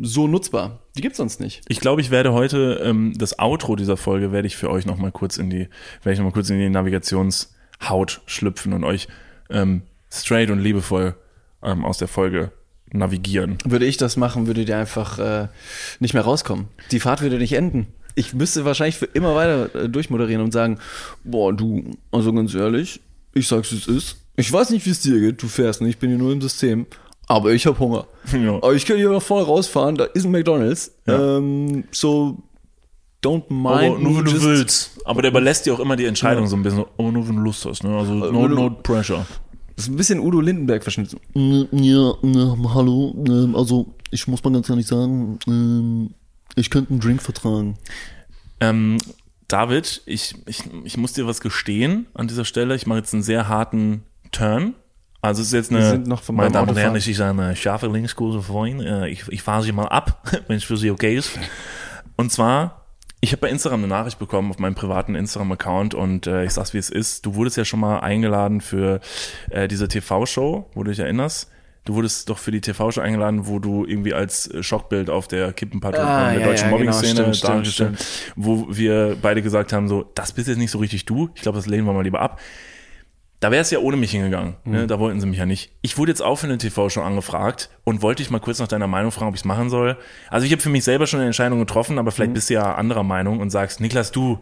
so 0.00 0.28
nutzbar. 0.28 0.78
Die 0.96 1.00
gibt's 1.00 1.18
sonst 1.18 1.40
nicht. 1.40 1.62
Ich 1.66 1.80
glaube, 1.80 2.00
ich 2.00 2.12
werde 2.12 2.32
heute 2.32 2.80
ähm, 2.84 3.12
das 3.18 3.40
Outro 3.40 3.74
dieser 3.74 3.96
Folge 3.96 4.30
werde 4.30 4.46
ich 4.46 4.56
für 4.56 4.70
euch 4.70 4.86
noch 4.86 4.98
mal 4.98 5.10
kurz 5.10 5.36
in 5.36 5.50
die 5.50 5.68
werde 6.04 6.12
ich 6.12 6.18
noch 6.18 6.26
mal 6.26 6.32
kurz 6.32 6.48
in 6.48 6.60
die 6.60 6.68
Navigationshaut 6.68 8.20
schlüpfen 8.26 8.72
und 8.72 8.84
euch 8.84 9.08
ähm, 9.50 9.82
straight 10.12 10.50
und 10.50 10.60
liebevoll 10.60 11.16
ähm, 11.60 11.84
aus 11.84 11.98
der 11.98 12.06
Folge 12.06 12.52
navigieren. 12.92 13.58
Würde 13.64 13.86
ich 13.86 13.96
das 13.96 14.16
machen, 14.16 14.46
würde 14.46 14.64
die 14.64 14.72
einfach 14.74 15.18
äh, 15.18 15.48
nicht 16.00 16.14
mehr 16.14 16.22
rauskommen. 16.24 16.68
Die 16.90 17.00
Fahrt 17.00 17.20
würde 17.22 17.38
nicht 17.38 17.52
enden. 17.54 17.88
Ich 18.14 18.34
müsste 18.34 18.64
wahrscheinlich 18.64 18.96
für 18.96 19.06
immer 19.06 19.34
weiter 19.34 19.74
äh, 19.74 19.88
durchmoderieren 19.88 20.42
und 20.42 20.52
sagen, 20.52 20.78
boah, 21.24 21.52
du, 21.52 21.84
also 22.10 22.32
ganz 22.32 22.54
ehrlich, 22.54 23.00
ich 23.34 23.46
sag's, 23.46 23.70
wie 23.72 23.76
es 23.76 23.86
ist. 23.86 24.16
Ich 24.36 24.52
weiß 24.52 24.70
nicht, 24.70 24.86
wie 24.86 24.90
es 24.90 25.00
dir 25.00 25.18
geht, 25.20 25.42
du 25.42 25.48
fährst 25.48 25.80
nicht, 25.80 25.90
ich 25.90 25.98
bin 25.98 26.10
hier 26.10 26.18
nur 26.18 26.32
im 26.32 26.40
System. 26.40 26.86
Aber 27.26 27.52
ich 27.52 27.66
habe 27.66 27.78
Hunger. 27.78 28.06
Ja. 28.32 28.54
Aber 28.56 28.74
ich 28.74 28.84
kann 28.86 28.96
hier 28.96 29.10
nach 29.10 29.22
vorne 29.22 29.46
rausfahren, 29.46 29.96
da 29.96 30.04
ist 30.04 30.24
ein 30.24 30.30
McDonalds. 30.32 30.92
Ja. 31.06 31.36
Ähm, 31.38 31.84
so, 31.90 32.38
don't 33.24 33.44
mind. 33.50 33.94
Aber 33.96 33.98
nur 33.98 34.18
wenn 34.18 34.24
du 34.24 34.42
willst. 34.42 34.98
Aber 35.04 35.22
der 35.22 35.30
überlässt 35.30 35.66
dir 35.66 35.74
auch 35.74 35.80
immer 35.80 35.96
die 35.96 36.04
Entscheidung 36.06 36.46
so 36.46 36.56
ein 36.56 36.62
bisschen. 36.62 36.84
Aber 36.96 37.10
nur 37.12 37.28
wenn 37.28 37.36
du 37.36 37.42
Lust 37.42 37.64
hast. 37.66 37.84
Ne? 37.84 37.96
Also 37.96 38.12
no, 38.14 38.42
wenn 38.42 38.50
du- 38.50 38.56
no 38.56 38.70
pressure. 38.70 39.26
Das 39.78 39.84
ist 39.84 39.92
ein 39.92 39.96
bisschen 39.96 40.18
Udo 40.18 40.40
Lindenberg 40.40 40.82
verschnitten. 40.82 41.20
Ja, 41.70 42.12
ähm, 42.24 42.74
hallo. 42.74 43.14
Ähm, 43.28 43.54
also, 43.54 43.94
ich 44.10 44.26
muss 44.26 44.42
mal 44.42 44.52
ganz 44.52 44.68
ehrlich 44.68 44.88
sagen, 44.88 45.38
ähm, 45.46 46.10
ich 46.56 46.68
könnte 46.68 46.90
einen 46.90 46.98
Drink 46.98 47.22
vertragen. 47.22 47.78
Ähm, 48.58 48.98
David, 49.46 50.02
ich, 50.04 50.34
ich, 50.46 50.64
ich 50.82 50.96
muss 50.96 51.12
dir 51.12 51.28
was 51.28 51.40
gestehen 51.40 52.06
an 52.14 52.26
dieser 52.26 52.44
Stelle. 52.44 52.74
Ich 52.74 52.88
mache 52.88 52.98
jetzt 52.98 53.14
einen 53.14 53.22
sehr 53.22 53.46
harten 53.46 54.02
Turn. 54.32 54.74
Also 55.20 55.42
es 55.42 55.48
ist 55.48 55.54
jetzt 55.54 55.70
eine, 55.70 55.78
Wir 55.78 55.90
sind 55.90 56.08
noch 56.08 56.22
vom- 56.22 56.34
meine 56.34 56.50
Damen 56.50 56.70
und 56.70 56.76
Herren, 56.76 56.96
es 56.96 57.06
ist 57.06 57.20
eine 57.20 57.54
scharfe 57.54 57.86
Linkskurse 57.86 58.42
vorhin. 58.42 58.80
Äh, 58.80 59.08
Ich, 59.10 59.28
ich 59.28 59.42
fahre 59.42 59.62
sie 59.62 59.70
mal 59.70 59.86
ab, 59.86 60.28
wenn 60.48 60.56
es 60.56 60.64
für 60.64 60.76
Sie 60.76 60.90
okay 60.90 61.16
ist. 61.16 61.38
Und 62.16 62.32
zwar, 62.32 62.87
ich 63.20 63.32
habe 63.32 63.40
bei 63.40 63.50
Instagram 63.50 63.80
eine 63.80 63.88
Nachricht 63.88 64.18
bekommen 64.18 64.50
auf 64.50 64.58
meinem 64.58 64.74
privaten 64.74 65.14
Instagram-Account 65.14 65.94
und 65.94 66.26
äh, 66.26 66.44
ich 66.44 66.52
sag's 66.52 66.72
wie 66.72 66.78
es 66.78 66.90
ist. 66.90 67.26
Du 67.26 67.34
wurdest 67.34 67.56
ja 67.56 67.64
schon 67.64 67.80
mal 67.80 68.00
eingeladen 68.00 68.60
für 68.60 69.00
äh, 69.50 69.66
diese 69.66 69.88
TV-Show, 69.88 70.70
wo 70.72 70.82
du 70.84 70.90
dich 70.90 71.00
erinnerst. 71.00 71.50
Du 71.84 71.94
wurdest 71.94 72.28
doch 72.28 72.38
für 72.38 72.50
die 72.50 72.60
TV-Show 72.60 73.00
eingeladen, 73.00 73.46
wo 73.46 73.58
du 73.58 73.84
irgendwie 73.84 74.14
als 74.14 74.46
äh, 74.48 74.62
Schockbild 74.62 75.10
auf 75.10 75.26
der 75.26 75.52
Kippenpatrone 75.52 76.06
Ah, 76.06 76.30
der 76.30 76.40
ja, 76.40 76.46
deutschen 76.46 76.70
ja, 76.70 76.76
genau, 76.76 76.92
Mobbing-Szene 76.92 77.32
dargestellt, 77.32 78.06
wo 78.36 78.66
wir 78.68 79.16
beide 79.20 79.42
gesagt 79.42 79.72
haben, 79.72 79.88
so, 79.88 80.08
das 80.14 80.32
bist 80.32 80.46
jetzt 80.48 80.58
nicht 80.58 80.70
so 80.70 80.78
richtig 80.78 81.04
du. 81.04 81.30
Ich 81.34 81.42
glaube, 81.42 81.56
das 81.56 81.66
lehnen 81.66 81.86
wir 81.86 81.92
mal 81.94 82.04
lieber 82.04 82.20
ab. 82.20 82.40
Da 83.40 83.52
wäre 83.52 83.62
es 83.62 83.70
ja 83.70 83.78
ohne 83.78 83.96
mich 83.96 84.10
hingegangen. 84.10 84.56
Ne? 84.64 84.88
Da 84.88 84.98
wollten 84.98 85.20
sie 85.20 85.26
mich 85.26 85.38
ja 85.38 85.46
nicht. 85.46 85.70
Ich 85.80 85.96
wurde 85.96 86.10
jetzt 86.10 86.22
auch 86.22 86.36
für 86.36 86.46
eine 86.46 86.58
TV-Show 86.58 87.02
angefragt 87.02 87.70
und 87.84 88.02
wollte 88.02 88.22
dich 88.22 88.30
mal 88.30 88.40
kurz 88.40 88.58
nach 88.58 88.66
deiner 88.66 88.88
Meinung 88.88 89.12
fragen, 89.12 89.28
ob 89.28 89.34
ich 89.34 89.42
es 89.42 89.44
machen 89.44 89.70
soll. 89.70 89.96
Also 90.28 90.44
ich 90.44 90.52
habe 90.52 90.60
für 90.60 90.70
mich 90.70 90.82
selber 90.82 91.06
schon 91.06 91.20
eine 91.20 91.28
Entscheidung 91.28 91.60
getroffen, 91.60 91.98
aber 91.98 92.10
vielleicht 92.10 92.34
bist 92.34 92.50
du 92.50 92.54
ja 92.54 92.74
anderer 92.74 93.04
Meinung 93.04 93.38
und 93.38 93.50
sagst, 93.50 93.80
Niklas, 93.80 94.10
du, 94.10 94.40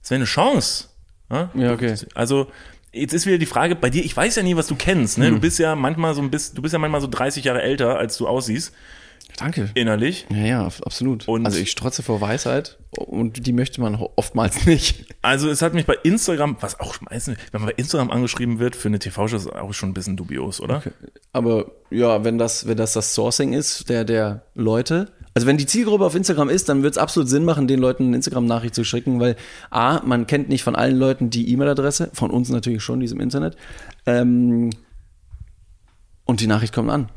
das 0.00 0.10
wäre 0.10 0.18
eine 0.18 0.26
Chance. 0.26 0.88
Ja? 1.30 1.50
Ja, 1.54 1.72
okay. 1.72 1.94
Also 2.14 2.46
jetzt 2.92 3.12
ist 3.12 3.26
wieder 3.26 3.38
die 3.38 3.46
Frage 3.46 3.74
bei 3.74 3.90
dir, 3.90 4.04
ich 4.04 4.16
weiß 4.16 4.36
ja 4.36 4.44
nie, 4.44 4.56
was 4.56 4.68
du 4.68 4.76
kennst. 4.76 5.18
Ne? 5.18 5.30
Du 5.30 5.40
bist 5.40 5.58
ja 5.58 5.74
manchmal 5.74 6.14
so 6.14 6.22
ein 6.22 6.30
bisschen, 6.30 6.54
du 6.54 6.62
bist 6.62 6.72
ja 6.72 6.78
manchmal 6.78 7.00
so 7.00 7.08
30 7.08 7.44
Jahre 7.44 7.62
älter, 7.62 7.98
als 7.98 8.16
du 8.16 8.28
aussiehst, 8.28 8.72
Danke. 9.38 9.70
innerlich. 9.74 10.26
Ja, 10.30 10.44
ja, 10.44 10.66
ab- 10.66 10.80
absolut. 10.84 11.26
Und- 11.28 11.46
also 11.46 11.58
ich 11.58 11.70
strotze 11.70 12.02
vor 12.02 12.20
Weisheit 12.20 12.78
und 12.96 13.46
die 13.46 13.52
möchte 13.52 13.80
man 13.80 13.94
oftmals 14.16 14.66
nicht. 14.66 15.06
Also 15.22 15.48
es 15.50 15.62
hat 15.62 15.74
mich 15.74 15.86
bei 15.86 15.94
Instagram, 16.02 16.56
was 16.60 16.80
auch 16.80 17.00
meistens, 17.02 17.36
wenn 17.52 17.60
man 17.60 17.70
bei 17.70 17.74
Instagram 17.76 18.10
angeschrieben 18.10 18.58
wird 18.58 18.76
für 18.76 18.88
eine 18.88 18.98
TV-Show, 18.98 19.36
ist 19.36 19.52
auch 19.52 19.72
schon 19.74 19.90
ein 19.90 19.94
bisschen 19.94 20.16
dubios, 20.16 20.60
oder? 20.60 20.82
Aber 21.32 21.70
ja, 21.90 22.24
wenn 22.24 22.38
das, 22.38 22.66
wenn 22.66 22.76
das 22.76 22.92
das 22.94 23.14
Sourcing 23.14 23.52
ist 23.52 23.88
der, 23.88 24.04
der 24.04 24.42
Leute, 24.54 25.12
also 25.34 25.46
wenn 25.46 25.56
die 25.58 25.66
Zielgruppe 25.66 26.04
auf 26.04 26.16
Instagram 26.16 26.48
ist, 26.48 26.68
dann 26.68 26.82
wird 26.82 26.94
es 26.94 26.98
absolut 26.98 27.28
Sinn 27.28 27.44
machen, 27.44 27.68
den 27.68 27.78
Leuten 27.78 28.06
eine 28.08 28.16
Instagram-Nachricht 28.16 28.74
zu 28.74 28.82
schicken, 28.82 29.20
weil 29.20 29.36
A, 29.70 30.00
man 30.04 30.26
kennt 30.26 30.48
nicht 30.48 30.64
von 30.64 30.74
allen 30.74 30.96
Leuten 30.96 31.30
die 31.30 31.52
E-Mail-Adresse, 31.52 32.10
von 32.12 32.30
uns 32.32 32.48
natürlich 32.48 32.82
schon, 32.82 32.98
diesem 32.98 33.20
Internet. 33.20 33.56
Ähm, 34.04 34.70
und 36.24 36.40
die 36.40 36.46
Nachricht 36.48 36.74
kommt 36.74 36.90
an. 36.90 37.08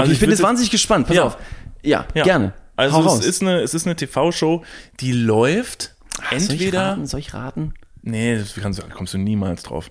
Also 0.00 0.12
ich, 0.12 0.16
ich 0.16 0.20
bin 0.20 0.30
jetzt 0.30 0.42
wahnsinnig 0.42 0.70
gespannt. 0.70 1.06
Pass 1.06 1.16
Ja. 1.16 1.24
auf. 1.24 1.38
Ja, 1.82 2.06
Ja. 2.14 2.24
gerne. 2.24 2.52
Also 2.76 2.96
Hau 2.96 3.00
es 3.00 3.06
raus. 3.06 3.24
ist 3.26 3.42
eine, 3.42 3.60
es 3.60 3.74
ist 3.74 3.86
eine 3.86 3.96
TV-Show, 3.96 4.62
die 5.00 5.12
läuft 5.12 5.94
Soll 6.30 6.38
ich 6.38 6.50
entweder. 6.50 6.82
raten? 6.90 7.06
Soll 7.06 7.20
ich 7.20 7.34
raten? 7.34 7.74
Nee, 8.02 8.38
das 8.38 8.54
kannst, 8.54 8.82
kommst 8.90 9.12
du 9.14 9.18
niemals 9.18 9.62
drauf. 9.62 9.90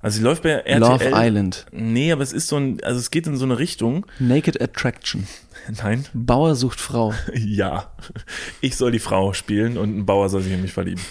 Also 0.00 0.18
sie 0.18 0.22
läuft 0.24 0.42
bei 0.44 0.50
RTL. 0.50 0.78
Love 0.78 1.10
Island. 1.12 1.66
Nee, 1.72 2.12
aber 2.12 2.22
es 2.22 2.32
ist 2.32 2.48
so 2.48 2.56
ein, 2.56 2.82
also 2.84 2.98
es 3.00 3.10
geht 3.10 3.26
in 3.26 3.36
so 3.36 3.44
eine 3.44 3.58
Richtung. 3.58 4.06
Naked 4.18 4.60
Attraction. 4.60 5.26
Nein. 5.82 6.06
Bauer 6.14 6.54
sucht 6.54 6.80
Frau. 6.80 7.14
Ja. 7.34 7.92
Ich 8.60 8.76
soll 8.76 8.92
die 8.92 8.98
Frau 8.98 9.32
spielen 9.32 9.76
und 9.76 9.96
ein 9.96 10.06
Bauer 10.06 10.28
soll 10.28 10.42
sich 10.42 10.52
in 10.52 10.62
mich 10.62 10.72
verlieben. 10.72 11.02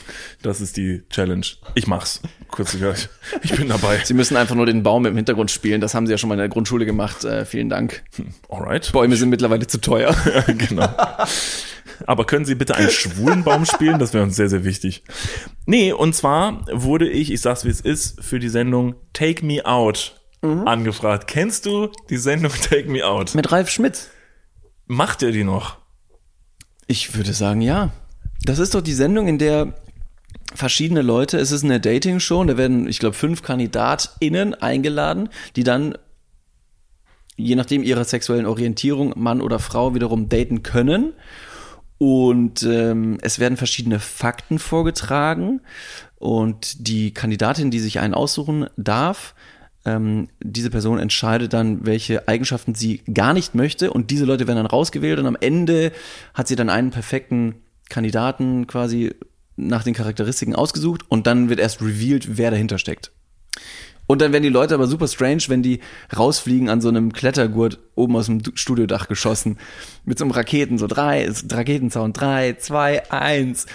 Das 0.41 0.61
ist 0.61 0.77
die 0.77 1.03
Challenge. 1.09 1.45
Ich 1.75 1.87
mach's. 1.87 2.21
Kurz 2.49 2.71
gesagt. 2.71 3.09
Ich 3.43 3.55
bin 3.55 3.67
dabei. 3.69 3.99
Sie 4.03 4.13
müssen 4.13 4.37
einfach 4.37 4.55
nur 4.55 4.65
den 4.65 4.83
Baum 4.83 5.05
im 5.05 5.15
Hintergrund 5.15 5.51
spielen. 5.51 5.81
Das 5.81 5.93
haben 5.93 6.07
sie 6.07 6.11
ja 6.11 6.17
schon 6.17 6.29
mal 6.29 6.35
in 6.35 6.39
der 6.39 6.49
Grundschule 6.49 6.85
gemacht. 6.85 7.23
Äh, 7.23 7.45
vielen 7.45 7.69
Dank. 7.69 8.03
Alright. 8.49 8.91
Bäume 8.93 9.15
sind 9.15 9.29
mittlerweile 9.29 9.67
zu 9.67 9.79
teuer. 9.81 10.15
genau. 10.47 10.87
Aber 12.05 12.25
können 12.25 12.45
Sie 12.45 12.55
bitte 12.55 12.75
einen 12.75 12.89
schwulen 12.89 13.43
Baum 13.43 13.65
spielen? 13.65 13.99
Das 13.99 14.13
wäre 14.13 14.23
uns 14.23 14.35
sehr, 14.35 14.49
sehr 14.49 14.63
wichtig. 14.63 15.03
Nee, 15.65 15.91
und 15.91 16.15
zwar 16.15 16.65
wurde 16.71 17.09
ich, 17.09 17.31
ich 17.31 17.41
sag's 17.41 17.65
wie 17.65 17.69
es 17.69 17.81
ist, 17.81 18.23
für 18.23 18.39
die 18.39 18.49
Sendung 18.49 18.95
Take 19.13 19.45
Me 19.45 19.65
Out 19.65 20.13
angefragt. 20.41 21.27
Kennst 21.27 21.65
du 21.65 21.89
die 22.09 22.17
Sendung 22.17 22.51
Take 22.51 22.89
Me 22.89 23.05
Out? 23.05 23.35
Mit 23.35 23.51
Ralf 23.51 23.69
Schmidt. 23.69 24.09
Macht 24.85 25.23
er 25.23 25.31
die 25.31 25.43
noch? 25.43 25.77
Ich 26.85 27.15
würde 27.15 27.33
sagen, 27.33 27.61
ja. 27.61 27.91
Das 28.43 28.59
ist 28.59 28.75
doch 28.75 28.81
die 28.81 28.93
Sendung, 28.93 29.27
in 29.27 29.39
der 29.39 29.73
verschiedene 30.53 31.01
Leute, 31.01 31.37
es 31.37 31.51
ist 31.51 31.65
eine 31.65 31.81
Dating-Show, 31.81 32.39
und 32.39 32.47
da 32.47 32.57
werden, 32.57 32.87
ich 32.87 32.99
glaube, 32.99 33.15
fünf 33.15 33.41
KandidatInnen 33.41 34.53
eingeladen, 34.53 35.29
die 35.55 35.63
dann, 35.63 35.97
je 37.35 37.55
nachdem 37.55 37.83
ihrer 37.83 38.05
sexuellen 38.05 38.45
Orientierung, 38.45 39.13
Mann 39.17 39.41
oder 39.41 39.59
Frau, 39.59 39.95
wiederum 39.95 40.29
daten 40.29 40.63
können. 40.63 41.13
Und 41.97 42.63
ähm, 42.63 43.17
es 43.21 43.39
werden 43.39 43.57
verschiedene 43.57 43.99
Fakten 43.99 44.59
vorgetragen. 44.59 45.61
Und 46.15 46.87
die 46.87 47.13
Kandidatin, 47.13 47.71
die 47.71 47.79
sich 47.79 47.99
einen 47.99 48.13
aussuchen 48.13 48.67
darf, 48.75 49.35
ähm, 49.85 50.27
diese 50.43 50.69
Person 50.69 50.99
entscheidet 50.99 51.53
dann, 51.53 51.85
welche 51.85 52.27
Eigenschaften 52.27 52.75
sie 52.75 53.01
gar 53.13 53.33
nicht 53.33 53.55
möchte. 53.55 53.91
Und 53.91 54.11
diese 54.11 54.25
Leute 54.25 54.47
werden 54.47 54.57
dann 54.57 54.65
rausgewählt. 54.65 55.19
Und 55.19 55.25
am 55.25 55.37
Ende 55.39 55.91
hat 56.33 56.47
sie 56.47 56.55
dann 56.55 56.69
einen 56.69 56.91
perfekten 56.91 57.55
Kandidaten 57.89 58.67
quasi 58.67 59.15
nach 59.55 59.83
den 59.83 59.93
Charakteristiken 59.93 60.55
ausgesucht. 60.55 61.01
Und 61.09 61.25
dann 61.25 61.49
wird 61.49 61.59
erst 61.59 61.81
revealed, 61.81 62.37
wer 62.37 62.51
dahinter 62.51 62.77
steckt. 62.77 63.11
Und 64.07 64.21
dann 64.21 64.31
werden 64.31 64.43
die 64.43 64.49
Leute 64.49 64.73
aber 64.73 64.87
super 64.87 65.07
strange, 65.07 65.43
wenn 65.47 65.61
die 65.61 65.81
rausfliegen 66.17 66.69
an 66.69 66.81
so 66.81 66.87
einem 66.87 67.11
Klettergurt 67.11 67.79
oben 67.95 68.15
aus 68.15 68.27
dem 68.27 68.41
Studiodach 68.55 69.07
geschossen. 69.07 69.57
Mit 70.05 70.17
so 70.17 70.25
einem 70.25 70.31
Raketen, 70.31 70.77
so 70.77 70.87
drei, 70.87 71.29
Raketenzaun, 71.51 72.13
drei, 72.13 72.53
zwei, 72.53 73.11
eins. 73.11 73.65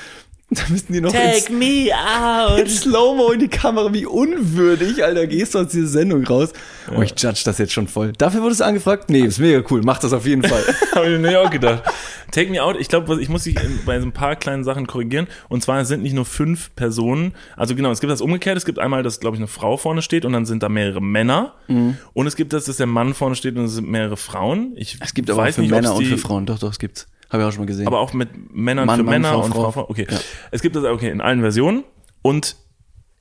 Da 0.55 0.63
müssen 0.69 0.93
die 0.93 1.01
noch 1.01 1.15
ins, 1.15 1.49
me 1.51 1.87
in 1.89 1.93
out. 1.93 2.69
Slow-Mo 2.69 3.31
in 3.33 3.41
die 3.41 3.49
Kamera, 3.49 3.93
wie 3.93 4.05
unwürdig, 4.07 5.03
Alter, 5.03 5.27
gehst 5.27 5.55
du 5.55 5.61
aus 5.61 5.69
dieser 5.69 5.87
Sendung 5.89 6.25
raus. 6.25 6.51
Oh, 6.95 7.01
ich 7.03 7.15
judge 7.17 7.43
das 7.45 7.59
jetzt 7.59 7.73
schon 7.73 7.89
voll. 7.89 8.13
Dafür 8.19 8.43
wurdest 8.43 8.61
du 8.61 8.65
angefragt? 8.65 9.09
Nee, 9.11 9.21
ist 9.23 9.39
mega 9.39 9.63
cool, 9.71 9.81
mach 9.85 9.99
das 9.99 10.13
auf 10.13 10.27
jeden 10.27 10.43
Fall. 10.43 10.63
Habe 10.95 11.11
ich 11.11 11.19
mir 11.21 11.41
auch 11.41 11.51
gedacht. 11.51 11.83
Take 12.31 12.51
Me 12.51 12.63
Out, 12.63 12.77
ich 12.79 12.89
glaube, 12.89 13.21
ich 13.21 13.29
muss 13.29 13.45
dich 13.45 13.57
in- 13.63 13.81
bei 13.85 14.01
so 14.01 14.07
ein 14.07 14.13
paar 14.13 14.37
kleinen 14.37 14.65
Sachen 14.65 14.87
korrigieren. 14.87 15.27
Und 15.49 15.63
zwar 15.63 15.81
es 15.81 15.89
sind 15.89 16.03
nicht 16.03 16.15
nur 16.15 16.25
fünf 16.25 16.75
Personen. 16.75 17.35
Also 17.57 17.75
genau, 17.75 17.91
es 17.91 18.01
gibt 18.01 18.11
das 18.11 18.21
umgekehrt. 18.23 18.57
Es 18.57 18.65
gibt 18.65 18.79
einmal, 18.79 19.03
dass, 19.03 19.21
glaube 19.21 19.37
ich, 19.37 19.41
eine 19.41 19.49
Frau 19.49 19.77
vorne 19.77 20.01
steht 20.03 20.25
und 20.25 20.33
dann 20.33 20.47
sind 20.47 20.63
da 20.63 20.69
mehrere 20.71 21.03
Männer. 21.03 21.55
Und 21.69 22.27
es 22.27 22.37
gibt 22.37 22.53
das, 22.55 22.65
dass 22.65 22.79
der 22.79 22.87
Mann 22.87 23.13
vorne 23.15 23.37
steht 23.37 23.57
und 23.57 23.65
es 23.65 23.75
sind 23.75 23.89
mehrere 23.89 24.17
Frauen. 24.17 24.73
Ich 24.77 24.97
Es 25.01 25.13
gibt 25.15 25.31
aber 25.31 25.43
auch 25.43 25.51
für 25.51 25.61
ob's 25.63 25.71
Männer 25.71 25.95
und 25.95 26.05
für 26.07 26.19
Frauen. 26.19 26.47
Doch, 26.47 26.59
doch, 26.59 26.71
es 26.71 26.79
gibt's. 26.79 27.07
Habe 27.33 27.43
ich 27.43 27.49
auch 27.49 27.53
schon 27.53 27.63
mal 27.63 27.67
gesehen. 27.67 27.87
Aber 27.87 28.01
auch 28.01 28.13
mit 28.13 28.55
Männern 28.55 28.87
Mann, 28.87 28.99
für 28.99 29.05
Mann, 29.05 29.15
Männer 29.15 29.33
Frau, 29.33 29.45
und 29.45 29.53
Frau. 29.53 29.63
Frau, 29.63 29.73
Frau. 29.73 29.91
Okay. 29.91 30.07
Ja. 30.09 30.19
Es 30.51 30.61
gibt 30.61 30.77
das 30.77 30.85
okay 30.85 31.11
in 31.11 31.23
allen 31.23 31.41
Versionen. 31.41 31.85
Und 32.21 32.57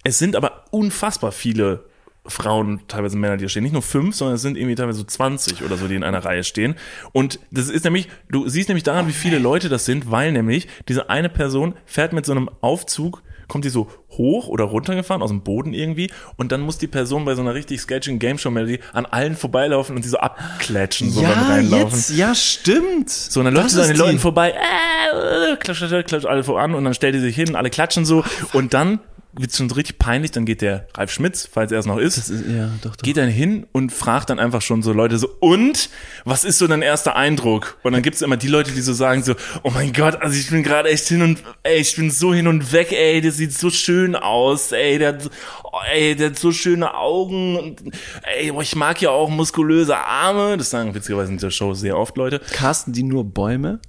es 0.04 0.20
sind 0.20 0.36
aber 0.36 0.66
unfassbar 0.72 1.32
viele 1.32 1.86
Frauen, 2.26 2.82
teilweise 2.88 3.18
Männer, 3.18 3.38
die 3.38 3.46
da 3.46 3.50
stehen. 3.50 3.64
Nicht 3.64 3.72
nur 3.72 3.82
fünf, 3.82 4.16
sondern 4.16 4.36
es 4.36 4.42
sind 4.42 4.58
irgendwie 4.58 4.76
teilweise 4.76 5.00
so 5.00 5.06
20 5.06 5.64
oder 5.64 5.78
so, 5.78 5.88
die 5.88 5.96
in 5.96 6.04
einer 6.04 6.24
Reihe 6.24 6.44
stehen. 6.44 6.76
Und 7.14 7.40
das 7.52 7.70
ist 7.70 7.84
nämlich, 7.84 8.10
du 8.30 8.48
siehst 8.48 8.70
nämlich 8.70 8.84
daran, 8.84 9.08
wie 9.08 9.14
viele 9.14 9.40
Leute 9.40 9.70
das 9.70 9.86
sind, 9.86 10.12
weil 10.12 10.32
nämlich 10.32 10.68
diese 10.88 11.10
eine 11.10 11.30
Person 11.30 11.76
fährt 11.86 12.14
mit 12.14 12.26
so 12.26 12.34
einem 12.34 12.50
Aufzug 12.62 13.24
kommt 13.52 13.66
die 13.66 13.70
so 13.70 13.90
hoch 14.12 14.48
oder 14.48 14.64
runtergefahren 14.64 15.22
aus 15.22 15.30
dem 15.30 15.42
Boden 15.42 15.74
irgendwie 15.74 16.10
und 16.38 16.54
dann 16.54 16.62
muss 16.62 16.78
die 16.78 16.88
Person 16.88 17.26
bei 17.26 17.36
so 17.36 17.42
einer 17.42 17.54
richtig 17.54 17.82
sketchigen 17.82 18.18
Game 18.18 18.38
Show 18.38 18.50
Melodie 18.50 18.80
an 18.94 19.06
allen 19.06 19.36
vorbeilaufen 19.36 19.94
und 19.94 20.06
die 20.06 20.08
so 20.08 20.20
abklatschen, 20.20 21.12
so 21.12 21.22
beim 21.22 21.32
ja, 21.32 21.48
Reinlaufen. 21.48 21.90
jetzt, 21.90 22.10
ja, 22.12 22.34
stimmt. 22.34 23.10
So, 23.10 23.42
und 23.42 23.46
dann 23.46 23.54
läuft 23.54 23.72
sie 23.72 23.82
an 23.82 23.90
den. 23.90 23.98
Leuten 23.98 24.20
vorbei, 24.20 24.52
äh, 24.52 25.58
klatscht, 25.58 25.86
klatscht, 25.86 26.08
klatscht 26.08 26.26
alle 26.26 26.46
voran 26.46 26.74
und 26.74 26.86
dann 26.86 26.94
stellt 26.94 27.14
die 27.14 27.20
sich 27.20 27.36
hin, 27.36 27.58
alle 27.58 27.70
klatschen 27.70 28.06
so 28.06 28.24
und 28.54 28.74
dann 28.74 29.02
wird's 29.34 29.58
schon 29.58 29.70
richtig 29.72 29.98
peinlich, 29.98 30.32
dann 30.32 30.46
geht 30.46 30.62
der 30.62 30.88
Ralf 30.96 31.12
Schmitz, 31.12 31.48
falls 31.52 31.72
er 31.72 31.80
es 31.80 31.86
noch 31.86 31.98
ist, 31.98 32.18
ist, 32.18 32.46
ja, 32.48 32.70
doch, 32.82 32.96
doch. 32.96 33.04
geht 33.04 33.18
dann 33.18 33.30
hin 33.30 33.66
und 33.72 33.92
fragt 33.92 34.30
dann 34.30 34.40
einfach 34.40 34.62
schon 34.62 34.82
so 34.82 34.94
Leute 34.94 35.18
so, 35.18 35.30
und, 35.40 35.90
was 36.26 36.44
ist 36.44 36.58
so 36.58 36.68
dein 36.68 36.82
erster 36.82 37.16
Eindruck? 37.16 37.78
Und 37.84 37.94
dann 37.94 38.02
gibt's 38.02 38.22
immer 38.22 38.38
die 38.38 38.48
Leute, 38.48 38.72
die 38.72 38.82
so 38.82 38.94
sagen 38.94 39.24
so, 39.24 39.36
oh 39.64 39.72
mein 39.72 39.94
Gott, 39.94 40.22
also 40.22 40.38
ich 40.38 40.50
bin 40.50 40.64
gerade 40.64 40.90
echt 40.90 41.08
hin 41.08 41.22
und, 41.22 41.44
ey, 41.64 41.80
ich 41.80 41.96
bin 41.96 42.12
so 42.12 42.34
hin 42.34 42.48
und 42.48 42.74
weg, 42.74 42.92
ey, 42.92 43.22
das 43.22 43.38
sieht 43.38 43.54
so 43.54 43.70
schön 43.70 44.16
aus, 44.16 44.72
ey, 44.72 44.98
der, 45.00 45.18
oh, 45.64 45.78
ey, 45.94 46.16
der 46.16 46.32
hat 46.32 46.40
so 46.40 46.52
schöne 46.52 46.94
Augen 46.94 47.58
und, 47.58 47.82
ey, 48.24 48.52
ich 48.62 48.76
mag 48.76 49.02
ja 49.02 49.12
auch 49.12 49.30
muskulöse 49.30 49.98
Arme. 49.98 50.58
Das 50.58 50.70
sagen 50.70 50.94
witzigerweise 50.94 51.32
in 51.32 51.38
der 51.38 51.52
Show 51.52 51.74
sehr 51.74 51.98
oft 51.98 52.18
Leute. 52.18 52.40
Casten 52.40 52.94
die 52.94 53.04
nur 53.04 53.24
Bäume? 53.24 53.80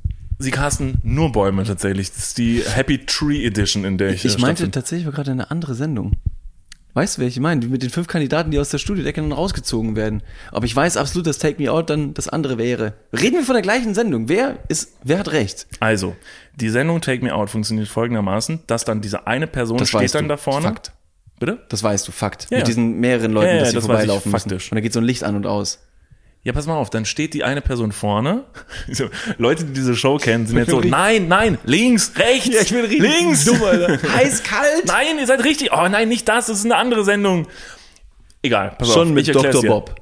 Sie 0.42 0.50
casten 0.50 0.98
nur 1.02 1.32
Bäume 1.32 1.64
tatsächlich. 1.64 2.10
Das 2.10 2.18
ist 2.18 2.38
die 2.38 2.62
Happy 2.66 3.06
Tree 3.06 3.44
Edition, 3.46 3.84
in 3.84 3.96
der 3.98 4.10
ich, 4.10 4.24
Ich 4.24 4.36
äh, 4.36 4.40
meinte 4.40 4.62
stattfinde. 4.64 4.70
tatsächlich 4.72 5.14
gerade 5.14 5.30
eine 5.30 5.50
andere 5.50 5.74
Sendung. 5.74 6.12
Weißt 6.94 7.16
du, 7.16 7.22
wer 7.22 7.28
ich 7.28 7.40
meine? 7.40 7.64
Mit 7.68 7.82
den 7.82 7.88
fünf 7.88 8.06
Kandidaten, 8.06 8.50
die 8.50 8.58
aus 8.58 8.68
der 8.68 8.76
Studiodecke 8.76 9.22
dann 9.22 9.32
rausgezogen 9.32 9.96
werden. 9.96 10.22
Aber 10.50 10.66
ich 10.66 10.76
weiß 10.76 10.98
absolut, 10.98 11.26
dass 11.26 11.38
Take 11.38 11.62
Me 11.62 11.72
Out 11.72 11.88
dann 11.88 12.12
das 12.12 12.28
andere 12.28 12.58
wäre. 12.58 12.92
Reden 13.14 13.36
wir 13.36 13.44
von 13.44 13.54
der 13.54 13.62
gleichen 13.62 13.94
Sendung. 13.94 14.28
Wer 14.28 14.58
ist, 14.68 14.92
wer 15.02 15.18
hat 15.18 15.32
recht? 15.32 15.66
Also, 15.80 16.14
die 16.56 16.68
Sendung 16.68 17.00
Take 17.00 17.24
Me 17.24 17.32
Out 17.34 17.48
funktioniert 17.48 17.88
folgendermaßen, 17.88 18.60
dass 18.66 18.84
dann 18.84 19.00
diese 19.00 19.26
eine 19.26 19.46
Person 19.46 19.78
Das 19.78 19.88
steht 19.88 20.14
dann 20.14 20.24
du. 20.24 20.28
da 20.28 20.36
vorne. 20.36 20.66
Fakt. 20.66 20.92
Bitte? 21.40 21.60
Das 21.70 21.82
weißt 21.82 22.06
du, 22.06 22.12
Fakt. 22.12 22.48
Ja, 22.50 22.58
Mit 22.58 22.66
diesen 22.68 23.00
mehreren 23.00 23.32
Leuten, 23.32 23.48
Ja, 23.48 23.54
ja, 23.54 23.60
dass 23.60 23.70
sie 23.70 23.74
das 23.76 23.84
weiß 23.84 23.94
ich 23.94 23.98
vorbeilaufen 24.08 24.30
müssen. 24.30 24.50
faktisch. 24.50 24.70
Und 24.70 24.74
da 24.76 24.80
geht 24.82 24.92
so 24.92 25.00
ein 25.00 25.04
Licht 25.04 25.24
an 25.24 25.34
und 25.34 25.46
aus. 25.46 25.78
Ja, 26.44 26.52
pass 26.52 26.66
mal 26.66 26.74
auf, 26.76 26.90
dann 26.90 27.04
steht 27.04 27.34
die 27.34 27.44
eine 27.44 27.60
Person 27.60 27.92
vorne. 27.92 28.44
So, 28.90 29.08
Leute, 29.38 29.64
die 29.64 29.72
diese 29.74 29.94
Show 29.94 30.16
kennen, 30.18 30.46
sind 30.46 30.58
jetzt 30.58 30.70
so, 30.70 30.80
nein, 30.80 31.28
nein, 31.28 31.58
links, 31.64 32.12
rechts, 32.16 32.48
Ja, 32.48 32.62
ich 32.62 32.70
bin 32.70 32.80
richtig 32.80 33.00
links. 33.00 33.44
dumm, 33.44 33.62
Alter. 33.62 33.98
Heiß, 34.16 34.42
kalt. 34.42 34.86
Nein, 34.86 35.18
ihr 35.18 35.26
seid 35.26 35.44
richtig. 35.44 35.70
Oh 35.72 35.88
nein, 35.88 36.08
nicht 36.08 36.28
das, 36.28 36.46
das 36.46 36.58
ist 36.58 36.64
eine 36.64 36.76
andere 36.76 37.04
Sendung. 37.04 37.46
Egal, 38.42 38.74
pass 38.76 38.92
Schon 38.92 39.08
auf, 39.08 39.14
mit 39.14 39.28
ich 39.28 39.32
Dr. 39.34 39.62
Bob. 39.62 39.94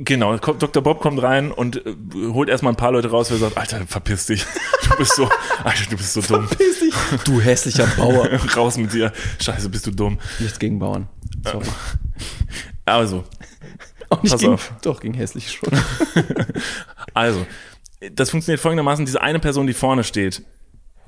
Genau, 0.00 0.36
Dr. 0.36 0.82
Bob 0.82 1.00
kommt 1.00 1.20
rein 1.22 1.50
und 1.50 1.84
äh, 1.84 1.94
holt 2.32 2.48
erstmal 2.48 2.72
ein 2.72 2.76
paar 2.76 2.92
Leute 2.92 3.10
raus, 3.10 3.30
wer 3.30 3.38
sagt, 3.38 3.58
Alter, 3.58 3.86
verpiss 3.86 4.26
dich. 4.26 4.44
Du 4.88 4.96
bist 4.96 5.16
so, 5.16 5.28
Alter, 5.64 5.84
du 5.90 5.96
bist 5.98 6.14
so 6.14 6.22
dumm. 6.22 6.48
Du 7.26 7.42
hässlicher 7.42 7.86
Bauer. 7.98 8.26
Raus 8.56 8.78
mit 8.78 8.94
dir. 8.94 9.12
Scheiße, 9.38 9.68
bist 9.68 9.86
du 9.86 9.90
dumm. 9.90 10.18
Nichts 10.38 10.58
gegen 10.58 10.78
Bauern. 10.78 11.08
Sorry. 11.44 11.66
Also, 12.86 13.24
Auch 14.10 14.22
nicht 14.22 14.32
Pass 14.32 14.40
gegen, 14.40 14.52
auf. 14.54 14.72
Doch, 14.82 15.00
gegen 15.00 15.14
hässlich 15.14 15.50
schon. 15.52 15.70
Also, 17.14 17.46
das 18.12 18.30
funktioniert 18.30 18.60
folgendermaßen, 18.60 19.04
diese 19.04 19.20
eine 19.20 19.40
Person, 19.40 19.66
die 19.66 19.72
vorne 19.74 20.04
steht, 20.04 20.42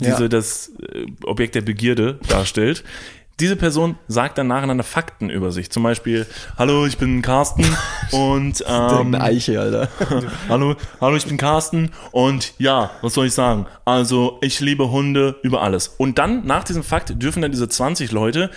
diese 0.01 0.23
Ja. 0.23 0.29
das 0.29 0.73
äh, 0.93 1.07
Objekt 1.25 1.55
der 1.55 1.61
Begierde 1.61 2.19
darstellt, 2.29 2.83
diese 3.39 3.57
Person 3.57 3.97
sagt 4.09 4.37
dann 4.37 4.49
nacheinander 4.49 4.85
Fakten 4.85 5.31
über 5.31 5.51
sich. 5.51 5.71
Zum 5.71 5.83
Beispiel, 5.83 6.27
hallo, 6.59 6.85
ich 6.85 6.99
bin 6.99 7.23
Carsten 7.23 7.65
und 8.11 8.63
ähm, 8.67 9.15
Eine 9.15 9.23
Eiche, 9.23 9.59
Alter. 9.61 9.89
hallo, 10.49 10.75
hallo, 11.01 11.17
ich 11.17 11.27
bin 11.27 11.37
Carsten 11.39 11.93
und 12.11 12.53
ja, 12.59 12.91
was 13.03 13.15
soll 13.15 13.27
ich 13.27 13.33
sagen? 13.35 13.67
Also, 13.85 14.39
ich 14.43 14.61
liebe 14.61 14.91
Hunde 14.91 15.37
über 15.43 15.63
alles. 15.63 15.89
Und 15.89 16.19
dann, 16.19 16.45
nach 16.45 16.65
diesem 16.65 16.83
Fakt, 16.83 17.23
dürfen 17.23 17.41
dann 17.41 17.51
diese 17.53 17.69
20 17.69 18.11
Leute 18.13 18.51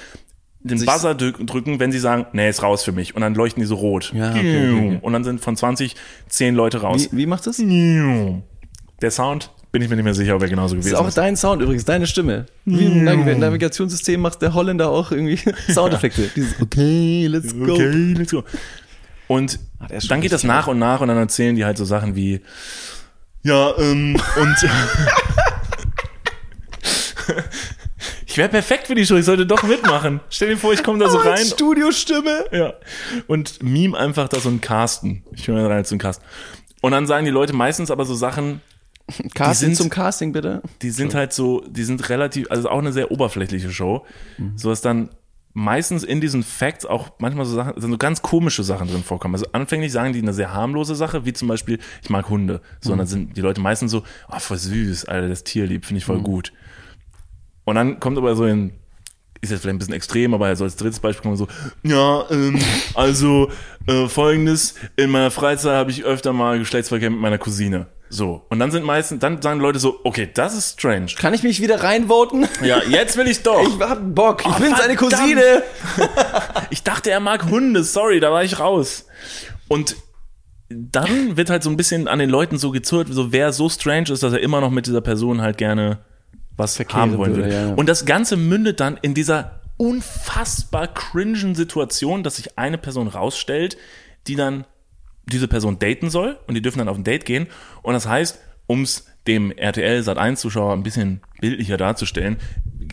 den 0.63 0.77
Sich- 0.77 0.87
Buzzer 0.87 1.11
drück- 1.11 1.45
drücken, 1.45 1.79
wenn 1.79 1.91
sie 1.91 1.99
sagen, 1.99 2.25
nee, 2.33 2.49
ist 2.49 2.63
raus 2.63 2.83
für 2.83 2.91
mich. 2.93 3.15
Und 3.15 3.21
dann 3.21 3.35
leuchten 3.35 3.61
die 3.61 3.67
so 3.67 3.75
rot. 3.75 4.11
Ja, 4.15 4.29
okay, 4.31 4.71
okay. 4.71 4.99
Und 5.01 5.13
dann 5.13 5.23
sind 5.23 5.41
von 5.41 5.55
20 5.57 5.95
10 6.29 6.55
Leute 6.55 6.81
raus. 6.81 7.09
Wie, 7.11 7.17
wie 7.17 7.25
macht 7.25 7.45
das? 7.47 7.57
Der 9.01 9.11
Sound, 9.11 9.49
bin 9.73 9.81
ich 9.81 9.89
mir 9.89 9.95
nicht 9.97 10.05
mehr 10.05 10.13
sicher, 10.13 10.35
ob 10.35 10.41
er 10.41 10.47
genauso 10.49 10.75
Das 10.75 10.85
gewesen 10.85 10.95
ist 10.95 11.01
auch 11.01 11.07
ist. 11.07 11.17
dein 11.17 11.35
Sound 11.35 11.61
übrigens, 11.61 11.83
deine 11.83 12.07
Stimme. 12.07 12.45
Wie 12.63 12.85
im 12.85 13.03
Nav- 13.03 13.37
Navigationssystem 13.37 14.21
macht 14.21 14.41
der 14.41 14.53
Holländer 14.53 14.89
auch 14.89 15.11
irgendwie 15.11 15.37
Soundeffekte. 15.71 16.29
Dieses 16.35 16.61
okay, 16.61 17.27
let's 17.27 17.53
go. 17.53 17.73
Okay, 17.73 18.13
let's 18.17 18.31
go. 18.31 18.43
Und 19.27 19.59
schon 19.99 20.07
dann 20.09 20.21
geht 20.21 20.31
das 20.31 20.43
nach 20.43 20.67
und 20.67 20.79
nach 20.79 21.01
und 21.01 21.07
dann 21.09 21.17
erzählen 21.17 21.55
die 21.55 21.65
halt 21.65 21.77
so 21.77 21.85
Sachen 21.85 22.15
wie, 22.15 22.41
ja, 23.41 23.77
ähm, 23.77 24.15
und 24.39 24.55
ich 28.33 28.37
wäre 28.39 28.49
perfekt 28.49 28.87
für 28.87 28.95
die 28.95 29.05
Show, 29.05 29.15
ich 29.15 29.25
sollte 29.25 29.45
doch 29.45 29.61
mitmachen. 29.61 30.19
Stell 30.31 30.49
dir 30.49 30.57
vor, 30.57 30.73
ich 30.73 30.81
komme 30.83 30.97
da 30.97 31.07
so 31.07 31.17
rein. 31.19 31.37
Studiostimme. 31.45 32.45
Ja. 32.51 32.73
Und 33.27 33.61
meme 33.61 33.95
einfach 33.95 34.27
da 34.27 34.39
so 34.39 34.49
ein 34.49 34.59
Carsten. 34.59 35.23
Ich 35.33 35.47
höre 35.47 35.69
rein 35.69 35.83
so 35.85 35.93
ein 35.95 35.99
Carsten. 35.99 36.25
Und 36.81 36.93
dann 36.93 37.05
sagen 37.05 37.25
die 37.25 37.31
Leute 37.31 37.53
meistens 37.53 37.91
aber 37.91 38.05
so 38.05 38.15
Sachen, 38.15 38.61
Casting 39.35 39.67
sind- 39.69 39.75
zum 39.75 39.89
Casting, 39.91 40.31
bitte. 40.31 40.63
die 40.81 40.89
sind 40.89 41.13
halt 41.13 41.31
so, 41.31 41.63
die 41.69 41.83
sind 41.83 42.09
relativ, 42.09 42.49
also 42.49 42.69
auch 42.69 42.79
eine 42.79 42.91
sehr 42.91 43.11
oberflächliche 43.11 43.69
Show, 43.71 44.03
so 44.55 44.69
dass 44.69 44.81
dann 44.81 45.09
meistens 45.53 46.03
in 46.03 46.19
diesen 46.19 46.41
Facts 46.41 46.87
auch 46.87 47.11
manchmal 47.19 47.45
so 47.45 47.53
Sachen, 47.55 47.79
sind 47.79 47.91
so 47.91 47.97
ganz 47.99 48.23
komische 48.23 48.63
Sachen 48.63 48.87
drin 48.87 49.03
vorkommen. 49.03 49.35
Also 49.35 49.45
anfänglich 49.51 49.91
sagen 49.91 50.11
die 50.11 50.21
eine 50.23 50.33
sehr 50.33 50.51
harmlose 50.53 50.95
Sache, 50.95 51.25
wie 51.25 51.33
zum 51.33 51.47
Beispiel, 51.49 51.77
ich 52.01 52.09
mag 52.09 52.27
Hunde. 52.29 52.61
So, 52.81 52.93
und 52.93 52.97
dann 52.97 53.05
sind 53.05 53.37
die 53.37 53.41
Leute 53.41 53.61
meistens 53.61 53.91
so, 53.91 54.01
ah, 54.27 54.39
voll 54.39 54.57
süß, 54.57 55.05
Alter, 55.05 55.29
das 55.29 55.43
Tier 55.43 55.67
lieb, 55.67 55.85
finde 55.85 55.99
ich 55.99 56.05
voll 56.05 56.19
gut. 56.21 56.51
Und 57.65 57.75
dann 57.75 57.99
kommt 57.99 58.17
aber 58.17 58.35
so 58.35 58.43
ein, 58.43 58.73
ist 59.41 59.51
jetzt 59.51 59.61
vielleicht 59.61 59.75
ein 59.75 59.79
bisschen 59.79 59.93
extrem, 59.93 60.33
aber 60.33 60.55
so 60.55 60.63
als 60.63 60.75
drittes 60.75 60.99
Beispiel 60.99 61.23
kommt 61.23 61.37
so, 61.37 61.47
ja, 61.83 62.25
ähm, 62.29 62.59
also 62.93 63.49
äh, 63.87 64.07
folgendes, 64.07 64.75
in 64.95 65.09
meiner 65.09 65.31
Freizeit 65.31 65.73
habe 65.75 65.91
ich 65.91 66.03
öfter 66.03 66.33
mal 66.33 66.59
Geschlechtsverkehr 66.59 67.09
mit 67.09 67.19
meiner 67.19 67.37
Cousine. 67.37 67.87
So. 68.09 68.45
Und 68.49 68.59
dann 68.59 68.69
sind 68.69 68.85
meistens, 68.85 69.19
dann 69.21 69.41
sagen 69.41 69.59
Leute 69.59 69.79
so, 69.79 69.99
okay, 70.03 70.29
das 70.31 70.55
ist 70.55 70.73
strange. 70.79 71.07
Kann 71.17 71.33
ich 71.33 71.41
mich 71.41 71.61
wieder 71.61 71.81
reinvoten? 71.81 72.47
Ja, 72.63 72.83
jetzt 72.83 73.17
will 73.17 73.27
ich 73.27 73.41
doch. 73.41 73.59
Ich 73.67 73.79
hab 73.79 74.13
Bock. 74.13 74.41
Ich 74.41 74.47
Oh, 74.47 74.59
bin 74.59 74.75
seine. 74.75 74.95
Cousine. 74.95 75.63
Ich 76.69 76.83
dachte, 76.83 77.11
er 77.11 77.19
mag 77.19 77.49
Hunde, 77.49 77.83
sorry, 77.83 78.19
da 78.19 78.31
war 78.31 78.43
ich 78.43 78.59
raus. 78.59 79.05
Und 79.67 79.95
dann 80.69 81.37
wird 81.37 81.49
halt 81.49 81.63
so 81.63 81.69
ein 81.69 81.77
bisschen 81.77 82.07
an 82.07 82.19
den 82.19 82.29
Leuten 82.29 82.57
so 82.57 82.71
gezurrt, 82.71 83.07
so 83.11 83.31
wer 83.31 83.51
so 83.53 83.69
strange 83.69 84.09
ist, 84.09 84.23
dass 84.23 84.33
er 84.33 84.39
immer 84.39 84.59
noch 84.61 84.71
mit 84.71 84.87
dieser 84.87 85.01
Person 85.01 85.41
halt 85.41 85.57
gerne 85.57 85.99
was 86.57 86.79
haben 86.79 87.17
wollen 87.17 87.35
würde, 87.35 87.51
ja, 87.51 87.67
ja. 87.69 87.73
Und 87.73 87.87
das 87.87 88.05
Ganze 88.05 88.37
mündet 88.37 88.79
dann 88.79 88.97
in 89.01 89.13
dieser 89.13 89.61
unfassbar 89.77 90.87
cringen 90.87 91.55
Situation, 91.55 92.23
dass 92.23 92.37
sich 92.37 92.57
eine 92.57 92.77
Person 92.77 93.07
rausstellt, 93.07 93.77
die 94.27 94.35
dann 94.35 94.65
diese 95.25 95.47
Person 95.47 95.79
daten 95.79 96.09
soll 96.09 96.37
und 96.47 96.53
die 96.53 96.61
dürfen 96.61 96.79
dann 96.79 96.89
auf 96.89 96.97
ein 96.97 97.03
Date 97.03 97.25
gehen. 97.25 97.47
Und 97.81 97.93
das 97.93 98.07
heißt, 98.07 98.39
um 98.67 98.83
es 98.83 99.07
dem 99.27 99.51
RTL 99.51 100.03
Sat 100.03 100.17
1 100.17 100.41
Zuschauer 100.41 100.73
ein 100.73 100.83
bisschen 100.83 101.21
bildlicher 101.39 101.77
darzustellen, 101.77 102.37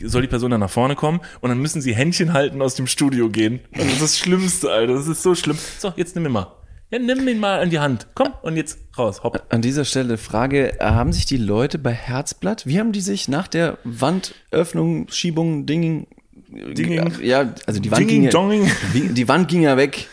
soll 0.04 0.22
die 0.22 0.28
Person 0.28 0.50
dann 0.50 0.60
nach 0.60 0.70
vorne 0.70 0.94
kommen 0.94 1.20
und 1.40 1.50
dann 1.50 1.58
müssen 1.58 1.82
sie 1.82 1.94
Händchen 1.94 2.32
halten 2.32 2.62
aus 2.62 2.76
dem 2.76 2.86
Studio 2.86 3.28
gehen. 3.28 3.60
Das 3.72 3.86
ist 3.86 4.02
das 4.02 4.18
Schlimmste, 4.18 4.70
Alter. 4.70 4.94
Das 4.94 5.08
ist 5.08 5.22
so 5.22 5.34
schlimm. 5.34 5.58
So, 5.78 5.92
jetzt 5.96 6.14
nimm 6.14 6.26
ihn 6.26 6.32
mal. 6.32 6.52
Ja, 6.90 6.98
nimm 6.98 7.28
ihn 7.28 7.38
mal 7.38 7.60
an 7.60 7.70
die 7.70 7.78
Hand. 7.78 8.08
Komm 8.14 8.32
und 8.42 8.56
jetzt 8.56 8.78
raus. 8.98 9.22
Hopp. 9.22 9.44
An 9.50 9.62
dieser 9.62 9.84
Stelle 9.84 10.18
Frage, 10.18 10.80
äh, 10.80 10.84
haben 10.84 11.12
sich 11.12 11.24
die 11.24 11.36
Leute 11.36 11.78
bei 11.78 11.92
Herzblatt, 11.92 12.66
wie 12.66 12.80
haben 12.80 12.90
die 12.90 13.00
sich 13.00 13.28
nach 13.28 13.46
der 13.46 13.78
Wandöffnung, 13.84 15.06
Schiebung, 15.08 15.66
Dinging, 15.66 16.08
Dinging. 16.48 17.12
ja, 17.22 17.54
also 17.66 17.80
die 17.80 17.92
Wand 17.92 18.00
Dinging, 18.00 18.14
ging 18.14 18.24
ja, 18.24 18.30
Donging. 18.30 18.70
die 19.14 19.28
Wand 19.28 19.48
ging 19.48 19.62
ja 19.62 19.76
weg. 19.76 20.08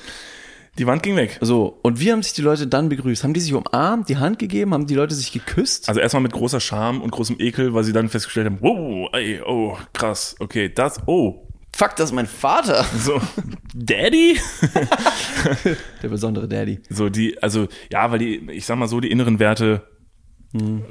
Die 0.77 0.85
Wand 0.85 1.01
ging 1.01 1.15
weg. 1.15 1.39
So, 1.41 1.79
und 1.81 1.99
wie 1.99 2.11
haben 2.11 2.21
sich 2.21 2.33
die 2.33 2.43
Leute 2.43 2.67
dann 2.67 2.89
begrüßt? 2.89 3.23
Haben 3.23 3.33
die 3.33 3.39
sich 3.39 3.55
umarmt, 3.55 4.07
die 4.09 4.17
Hand 4.17 4.37
gegeben, 4.37 4.75
haben 4.75 4.85
die 4.85 4.93
Leute 4.93 5.15
sich 5.15 5.31
geküsst? 5.31 5.89
Also 5.89 5.99
erstmal 5.99 6.21
mit 6.21 6.33
großer 6.33 6.59
Scham 6.59 7.01
und 7.01 7.09
großem 7.09 7.37
Ekel, 7.39 7.73
weil 7.73 7.83
sie 7.83 7.93
dann 7.93 8.07
festgestellt 8.07 8.45
haben, 8.45 8.59
wow, 8.61 9.09
ey, 9.13 9.41
oh, 9.43 9.75
krass, 9.93 10.35
okay, 10.39 10.71
das, 10.71 10.99
oh, 11.07 11.46
Fuck, 11.77 11.95
das 11.95 12.09
ist 12.09 12.15
mein 12.15 12.25
Vater. 12.25 12.83
so, 12.97 13.21
Daddy? 13.75 14.39
Der 16.01 16.07
besondere 16.07 16.47
Daddy. 16.47 16.79
So 16.89 17.09
die, 17.09 17.37
also 17.43 17.67
ja, 17.91 18.09
weil 18.09 18.17
die, 18.17 18.49
ich 18.49 18.65
sag 18.65 18.79
mal 18.79 18.87
so, 18.87 18.99
die 18.99 19.11
inneren 19.11 19.37
Werte 19.37 19.87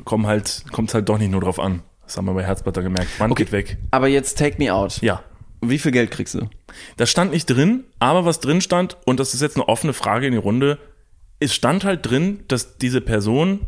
kommen 0.04 0.28
halt, 0.28 0.62
kommt 0.70 0.94
halt 0.94 1.08
doch 1.08 1.18
nicht 1.18 1.32
nur 1.32 1.40
drauf 1.40 1.58
an. 1.58 1.82
Das 2.04 2.16
haben 2.16 2.26
wir 2.26 2.34
bei 2.34 2.44
Herzblatter 2.44 2.84
gemerkt. 2.84 3.18
Wand 3.18 3.34
geht 3.34 3.50
weg. 3.50 3.78
Aber 3.90 4.06
jetzt 4.06 4.38
take 4.38 4.58
me 4.62 4.72
out. 4.72 5.02
Ja. 5.02 5.24
Wie 5.60 5.80
viel 5.80 5.90
Geld 5.90 6.12
kriegst 6.12 6.34
du? 6.34 6.48
Das 6.96 7.10
stand 7.10 7.32
nicht 7.32 7.46
drin, 7.46 7.82
aber 7.98 8.24
was 8.24 8.38
drin 8.38 8.60
stand, 8.60 8.96
und 9.06 9.18
das 9.18 9.34
ist 9.34 9.40
jetzt 9.40 9.56
eine 9.56 9.68
offene 9.68 9.92
Frage 9.92 10.26
in 10.26 10.32
die 10.34 10.38
Runde, 10.38 10.78
es 11.40 11.52
stand 11.52 11.82
halt 11.82 12.08
drin, 12.08 12.44
dass 12.46 12.78
diese 12.78 13.00
Person, 13.00 13.66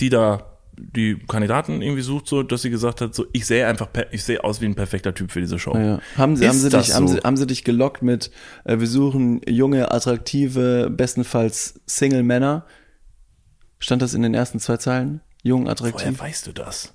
die 0.00 0.08
da 0.08 0.51
die 0.90 1.18
Kandidaten 1.28 1.82
irgendwie 1.82 2.02
sucht, 2.02 2.26
so, 2.26 2.42
dass 2.42 2.62
sie 2.62 2.70
gesagt 2.70 3.00
hat, 3.00 3.14
so, 3.14 3.26
ich 3.32 3.46
sehe 3.46 3.66
einfach, 3.66 3.88
ich 4.10 4.24
sehe 4.24 4.42
aus 4.42 4.60
wie 4.60 4.66
ein 4.66 4.74
perfekter 4.74 5.14
Typ 5.14 5.30
für 5.30 5.40
diese 5.40 5.58
Show. 5.58 5.76
Ja. 5.76 6.00
Haben 6.16 6.36
sie, 6.36 6.48
haben 6.48 6.58
sie 6.58 6.68
dich, 6.68 6.94
haben 6.94 7.08
so? 7.08 7.14
sie, 7.14 7.20
haben 7.20 7.36
sie 7.36 7.46
dich 7.46 7.64
gelockt 7.64 8.02
mit, 8.02 8.30
äh, 8.64 8.78
wir 8.78 8.86
suchen 8.86 9.40
junge, 9.48 9.92
attraktive, 9.92 10.90
bestenfalls 10.90 11.80
Single 11.86 12.22
Männer? 12.22 12.66
Stand 13.78 14.02
das 14.02 14.14
in 14.14 14.22
den 14.22 14.34
ersten 14.34 14.60
zwei 14.60 14.76
Zeilen? 14.76 15.20
Jung, 15.42 15.62
Woher 15.62 15.72
attraktiv? 15.72 16.20
weißt 16.20 16.46
du 16.46 16.52
das? 16.52 16.94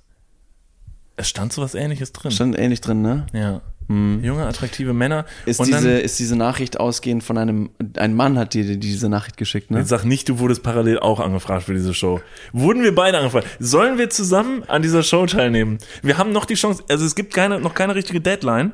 Es 1.16 1.28
stand 1.28 1.52
so 1.52 1.62
was 1.62 1.74
ähnliches 1.74 2.12
drin. 2.12 2.30
Stand 2.30 2.58
ähnlich 2.58 2.80
drin, 2.80 3.02
ne? 3.02 3.26
ja. 3.32 3.60
Junge, 3.88 4.44
attraktive 4.46 4.92
Männer. 4.92 5.24
Ist, 5.46 5.60
und 5.60 5.66
diese, 5.68 5.88
dann, 5.94 6.00
ist 6.04 6.18
diese 6.18 6.36
Nachricht 6.36 6.78
ausgehend 6.78 7.24
von 7.24 7.38
einem, 7.38 7.70
ein 7.96 8.14
Mann 8.14 8.38
hat 8.38 8.52
dir 8.52 8.64
die- 8.64 8.78
diese 8.78 9.08
Nachricht 9.08 9.38
geschickt, 9.38 9.70
ne? 9.70 9.78
Jetzt 9.78 9.88
sag 9.88 10.04
nicht, 10.04 10.28
du 10.28 10.38
wurdest 10.40 10.62
parallel 10.62 10.98
auch 10.98 11.20
angefragt 11.20 11.62
für 11.64 11.72
diese 11.72 11.94
Show. 11.94 12.20
Wurden 12.52 12.82
wir 12.82 12.94
beide 12.94 13.16
angefragt? 13.18 13.46
Sollen 13.58 13.96
wir 13.96 14.10
zusammen 14.10 14.62
an 14.68 14.82
dieser 14.82 15.02
Show 15.02 15.24
teilnehmen? 15.24 15.78
Wir 16.02 16.18
haben 16.18 16.32
noch 16.32 16.44
die 16.44 16.54
Chance, 16.54 16.82
also 16.90 17.06
es 17.06 17.14
gibt 17.14 17.32
keine, 17.32 17.60
noch 17.60 17.72
keine 17.74 17.94
richtige 17.94 18.20
Deadline. 18.20 18.72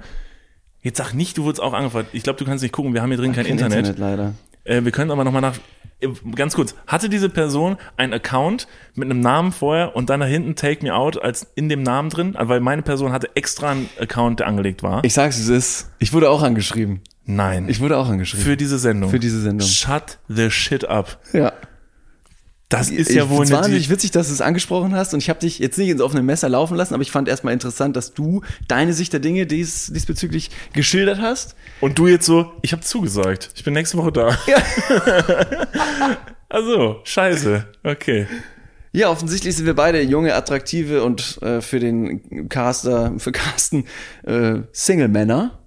Jetzt 0.83 0.99
sag 0.99 1.15
nicht, 1.15 1.39
du 1.39 1.45
wurdest 1.45 1.63
auch 1.63 1.73
angefragt. 1.75 2.09
Ich 2.13 2.25
glaube, 2.25 2.39
du 2.39 2.45
kannst 2.45 2.63
nicht 2.63 2.73
gucken, 2.73 2.93
wir 2.93 3.01
haben 3.01 3.09
hier 3.11 3.19
drin 3.19 3.33
kein, 3.33 3.47
Internet. 3.47 3.99
leider. 3.99 4.35
Äh, 4.65 4.85
wir 4.85 4.91
können 4.93 5.11
aber 5.11 5.25
nochmal 5.25 5.43
nach. 5.43 5.55
äh, 6.01 6.09
Ganz 6.35 6.55
kurz, 6.55 6.75
hatte 6.87 7.09
diese 7.09 7.29
Person 7.29 7.77
einen 7.97 8.13
Account 8.13 8.67
mit 8.95 9.11
einem 9.11 9.21
Namen 9.21 9.53
vorher 9.53 9.95
und 9.97 10.11
dann 10.11 10.21
da 10.21 10.27
hinten 10.27 10.55
Take 10.57 10.85
Me 10.85 10.95
Out 10.95 11.23
als 11.23 11.47
in 11.55 11.69
dem 11.69 11.83
Namen 11.83 12.11
drin? 12.11 12.35
Also, 12.37 12.49
Weil 12.49 12.61
meine 12.61 12.83
Person 12.83 13.13
hatte 13.13 13.31
extra 13.37 13.71
einen 13.71 13.89
Account, 14.01 14.41
der 14.41 14.47
angelegt 14.47 14.83
war. 14.83 15.05
Ich 15.05 15.15
sag's, 15.15 15.39
es 15.39 15.49
ist. 15.49 15.91
Ich 15.99 16.13
wurde 16.13 16.31
auch 16.31 16.43
angeschrieben. 16.43 17.01
Nein. 17.27 17.69
Ich 17.69 17.81
wurde 17.81 17.97
auch 17.97 18.09
angeschrieben. 18.09 18.45
für 18.45 18.57
diese 18.57 18.79
Sendung. 18.79 19.11
Für 19.11 19.19
diese 19.19 19.41
Sendung. 19.41 19.67
Shut 19.67 20.19
the 20.29 20.51
shit 20.51 20.85
up. 20.87 21.19
ja. 21.33 21.53
Das 22.79 22.91
ist 22.91 23.11
ich 23.11 23.17
ja 23.17 23.29
wohl 23.29 23.49
wahnsinnig 23.51 23.91
witzig, 23.91 24.11
dass 24.11 24.29
du 24.29 24.35
es 24.35 24.41
angesprochen 24.41 24.95
hast 24.95 25.15
und 25.15 25.21
ich 25.21 25.29
habe 25.29 25.41
dich 25.41 25.59
jetzt 25.59 25.79
nicht 25.79 25.89
ins 25.89 26.01
offene 26.01 26.23
Messer 26.23 26.49
laufen 26.49 26.77
lassen, 26.77 26.95
aber 26.95 27.03
ich 27.03 27.11
fand 27.11 27.29
erstmal 27.29 27.53
interessant, 27.53 27.97
dass 27.97 28.15
du 28.15 28.43
deine 28.69 28.93
Sicht 28.93 29.13
der 29.13 29.21
Dinge 29.21 29.47
dies, 29.47 29.93
diesbezüglich 29.93 30.51
geschildert 30.73 31.21
hast. 31.21 31.57
Und 31.81 31.99
du 31.99 32.07
jetzt 32.07 32.27
so, 32.27 32.53
ich 32.63 32.73
habe 32.73 32.83
zugesagt. 32.83 33.51
Ich 33.55 33.65
bin 33.65 33.75
nächste 33.75 33.97
Woche 33.97 34.13
da. 34.13 34.39
Ja. 34.47 34.57
also, 36.49 37.01
scheiße. 37.05 37.67
Okay. 37.83 38.27
Ja, 38.93 39.11
offensichtlich 39.11 39.57
sind 39.57 39.67
wir 39.67 39.75
beide 39.75 40.01
junge, 40.03 40.35
attraktive 40.35 41.03
und 41.03 41.43
äh, 41.43 41.61
für 41.61 41.81
den 41.81 42.49
Caster, 42.49 43.15
für 43.19 43.33
Carsten 43.33 43.87
äh, 44.23 44.61
Single-Männer. 44.71 45.59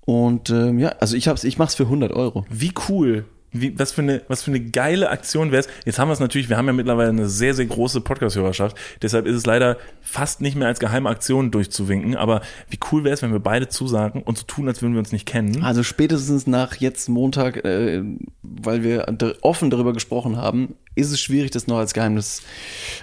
Und 0.00 0.50
ähm, 0.50 0.78
ja, 0.78 0.90
also 0.98 1.16
ich 1.16 1.28
hab's, 1.28 1.44
ich 1.44 1.58
mach's 1.58 1.76
für 1.76 1.84
100 1.84 2.12
Euro. 2.12 2.44
Wie 2.50 2.72
cool. 2.88 3.24
Wie, 3.54 3.78
was, 3.78 3.92
für 3.92 4.02
eine, 4.02 4.22
was 4.28 4.42
für 4.42 4.50
eine 4.50 4.60
geile 4.60 5.10
Aktion 5.10 5.52
wäre 5.52 5.60
es. 5.60 5.68
Jetzt 5.86 5.98
haben 5.98 6.08
wir 6.08 6.12
es 6.12 6.20
natürlich, 6.20 6.48
wir 6.48 6.56
haben 6.56 6.66
ja 6.66 6.72
mittlerweile 6.72 7.08
eine 7.08 7.28
sehr, 7.28 7.54
sehr 7.54 7.66
große 7.66 8.00
Podcast-Hörerschaft. 8.00 8.76
Deshalb 9.00 9.26
ist 9.26 9.36
es 9.36 9.46
leider 9.46 9.78
fast 10.02 10.40
nicht 10.40 10.56
mehr 10.56 10.66
als 10.66 10.80
geheime 10.80 11.08
Aktion 11.08 11.50
durchzuwinken. 11.52 12.16
Aber 12.16 12.40
wie 12.68 12.78
cool 12.90 13.04
wäre 13.04 13.14
es, 13.14 13.22
wenn 13.22 13.32
wir 13.32 13.38
beide 13.38 13.68
zusagen 13.68 14.22
und 14.22 14.36
so 14.36 14.44
tun, 14.44 14.66
als 14.68 14.82
würden 14.82 14.94
wir 14.94 14.98
uns 14.98 15.12
nicht 15.12 15.24
kennen. 15.24 15.62
Also 15.62 15.84
spätestens 15.84 16.46
nach 16.48 16.74
jetzt 16.74 17.08
Montag, 17.08 17.64
äh, 17.64 18.02
weil 18.42 18.82
wir 18.82 19.06
offen 19.40 19.70
darüber 19.70 19.92
gesprochen 19.92 20.36
haben, 20.36 20.74
ist 20.96 21.12
es 21.12 21.20
schwierig, 21.20 21.52
das 21.52 21.68
noch 21.68 21.78
als 21.78 21.94
Geheimnis 21.94 22.42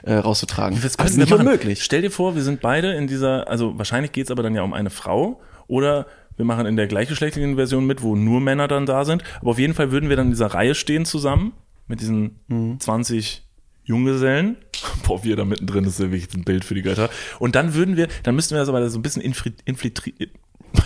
äh, 0.03 0.13
rauszutragen. 0.13 0.79
Das 0.81 0.83
Aber 0.83 0.87
es 0.89 0.97
könnten 0.97 1.11
ist 1.11 1.17
nicht 1.17 1.29
machen. 1.31 1.47
unmöglich. 1.47 1.83
Stell 1.83 2.01
dir 2.01 2.11
vor, 2.11 2.35
wir 2.35 2.43
sind 2.43 2.61
beide 2.61 2.93
in 2.93 3.07
dieser, 3.07 3.47
also 3.47 3.77
wahrscheinlich 3.77 4.11
geht's 4.11 4.31
aber 4.31 4.43
dann 4.43 4.53
ja 4.53 4.63
um 4.63 4.73
eine 4.73 4.89
Frau 4.89 5.39
oder 5.67 6.05
wir 6.41 6.45
machen 6.45 6.65
in 6.65 6.75
der 6.75 6.87
gleichgeschlechtlichen 6.87 7.55
Version 7.55 7.85
mit, 7.85 8.01
wo 8.01 8.15
nur 8.15 8.41
Männer 8.41 8.67
dann 8.67 8.87
da 8.87 9.05
sind. 9.05 9.23
Aber 9.41 9.51
auf 9.51 9.59
jeden 9.59 9.75
Fall 9.75 9.91
würden 9.91 10.09
wir 10.09 10.15
dann 10.15 10.25
in 10.27 10.31
dieser 10.31 10.47
Reihe 10.47 10.73
stehen 10.73 11.05
zusammen 11.05 11.53
mit 11.87 12.01
diesen 12.01 12.39
Mhm. 12.47 12.79
20 12.79 13.43
Junggesellen. 13.83 14.57
Boah, 15.05 15.23
wir 15.23 15.35
da 15.35 15.45
mittendrin, 15.45 15.83
das 15.83 15.93
ist 15.93 15.99
ja 15.99 16.11
wirklich 16.11 16.33
ein 16.33 16.43
Bild 16.43 16.65
für 16.65 16.73
die 16.73 16.81
Götter. 16.81 17.11
Und 17.37 17.53
dann 17.53 17.75
würden 17.75 17.95
wir, 17.95 18.07
dann 18.23 18.33
müssten 18.33 18.55
wir 18.55 18.59
das 18.59 18.69
aber 18.69 18.89
so 18.89 18.97
ein 18.97 19.03
bisschen 19.03 19.21
infiltrieren. 19.21 20.31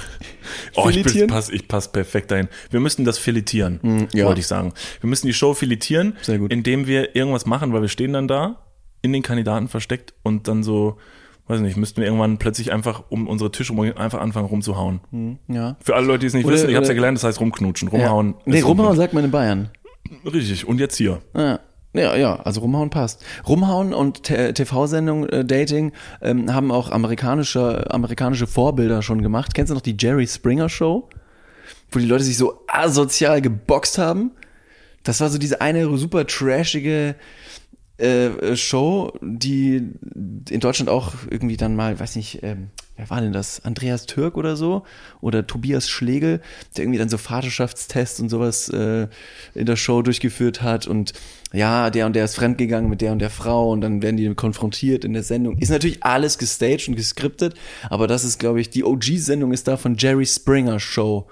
Oh, 0.77 0.89
ich, 0.89 1.01
bin, 1.03 1.27
pass, 1.27 1.49
ich 1.49 1.69
passe 1.69 1.89
perfekt 1.89 2.31
dahin. 2.31 2.49
Wir 2.69 2.81
müssten 2.81 3.05
das 3.05 3.17
filetieren, 3.17 4.07
ja. 4.13 4.25
wollte 4.25 4.41
ich 4.41 4.47
sagen. 4.47 4.73
Wir 4.99 5.09
müssen 5.09 5.25
die 5.27 5.33
Show 5.33 5.53
filetieren, 5.53 6.17
Sehr 6.21 6.37
gut. 6.37 6.51
indem 6.51 6.85
wir 6.85 7.15
irgendwas 7.15 7.45
machen, 7.45 7.71
weil 7.71 7.81
wir 7.81 7.87
stehen 7.87 8.11
dann 8.11 8.27
da, 8.27 8.65
in 9.01 9.13
den 9.13 9.21
Kandidaten 9.21 9.69
versteckt 9.69 10.13
und 10.21 10.49
dann 10.49 10.63
so, 10.63 10.97
weiß 11.47 11.59
nicht, 11.61 11.77
müssten 11.77 11.97
wir 12.01 12.05
irgendwann 12.05 12.37
plötzlich 12.37 12.71
einfach 12.73 13.03
um 13.09 13.27
unsere 13.27 13.51
Tische 13.51 13.73
einfach 13.97 14.19
anfangen 14.19 14.47
rumzuhauen. 14.47 15.37
Ja. 15.47 15.75
Für 15.81 15.95
alle 15.95 16.07
Leute, 16.07 16.19
die 16.19 16.25
es 16.27 16.33
nicht 16.33 16.45
Oder- 16.45 16.55
wissen, 16.55 16.69
ich 16.69 16.75
habe 16.75 16.83
es 16.83 16.89
ja 16.89 16.93
oder- 16.93 16.95
gelernt, 16.95 17.17
das 17.17 17.23
heißt 17.23 17.39
rumknutschen, 17.39 17.87
rumhauen. 17.89 18.29
Ja. 18.29 18.41
Nee, 18.45 18.61
rumhauen 18.61 18.95
sagt 18.95 19.13
man 19.13 19.23
in 19.25 19.31
Bayern. 19.31 19.69
Richtig, 20.25 20.67
und 20.67 20.79
jetzt 20.79 20.95
hier. 20.97 21.21
Ja. 21.35 21.59
Ja, 21.93 22.13
ja, 22.17 22.35
also 22.41 22.59
rumhauen 22.59 22.89
passt. 22.89 23.23
Rumhauen 23.47 23.93
und 23.93 24.23
TV-Sendung, 24.23 25.29
äh, 25.29 25.45
Dating 25.45 25.93
ähm, 26.21 26.53
haben 26.53 26.69
auch 26.69 26.91
amerikanische, 26.91 27.89
amerikanische 27.89 28.47
Vorbilder 28.47 29.01
schon 29.01 29.21
gemacht. 29.21 29.53
Kennst 29.53 29.69
du 29.71 29.75
noch 29.75 29.81
die 29.81 29.95
Jerry 29.97 30.27
Springer 30.27 30.67
Show? 30.67 31.07
Wo 31.91 31.99
die 31.99 32.05
Leute 32.05 32.25
sich 32.25 32.35
so 32.37 32.59
asozial 32.67 33.41
geboxt 33.41 33.97
haben? 33.97 34.31
Das 35.03 35.21
war 35.21 35.29
so 35.29 35.37
diese 35.37 35.61
eine 35.61 35.97
super 35.97 36.27
trashige 36.27 37.15
äh, 37.97 38.55
Show, 38.57 39.13
die 39.21 39.75
in 40.49 40.59
Deutschland 40.59 40.89
auch 40.89 41.13
irgendwie 41.29 41.55
dann 41.57 41.75
mal, 41.75 41.97
weiß 41.99 42.17
nicht, 42.17 42.43
ähm, 42.43 42.69
wer 42.97 43.09
war 43.09 43.21
denn 43.21 43.31
das? 43.31 43.63
Andreas 43.63 44.05
Türk 44.05 44.35
oder 44.37 44.55
so? 44.57 44.83
Oder 45.21 45.47
Tobias 45.47 45.87
Schlegel, 45.89 46.41
der 46.75 46.83
irgendwie 46.83 46.99
dann 46.99 47.07
so 47.09 47.17
Vaterschaftstests 47.17 48.19
und 48.19 48.27
sowas 48.29 48.67
äh, 48.69 49.07
in 49.53 49.65
der 49.65 49.77
Show 49.77 50.01
durchgeführt 50.01 50.61
hat 50.61 50.87
und 50.87 51.13
ja, 51.53 51.89
der 51.89 52.05
und 52.05 52.15
der 52.17 52.25
ist 52.25 52.35
fremdgegangen 52.35 52.89
mit 52.89 52.99
der 52.99 53.13
und 53.13 53.19
der 53.19 53.29
Frau 53.29 53.71
und 53.71 53.79
dann 53.79 54.01
werden 54.01 54.17
die 54.17 54.33
konfrontiert 54.35 55.05
in 55.05 55.13
der 55.13 55.23
Sendung. 55.23 55.57
Ist 55.59 55.69
natürlich 55.69 56.03
alles 56.03 56.37
gestaged 56.37 56.89
und 56.89 56.95
geskriptet, 56.95 57.53
aber 57.89 58.07
das 58.07 58.25
ist, 58.25 58.39
glaube 58.39 58.59
ich, 58.59 58.69
die 58.69 58.83
OG-Sendung 58.83 59.53
ist 59.53 59.67
da 59.69 59.77
von 59.77 59.95
Jerry 59.95 60.25
Springer 60.25 60.79
Show. 60.81 61.27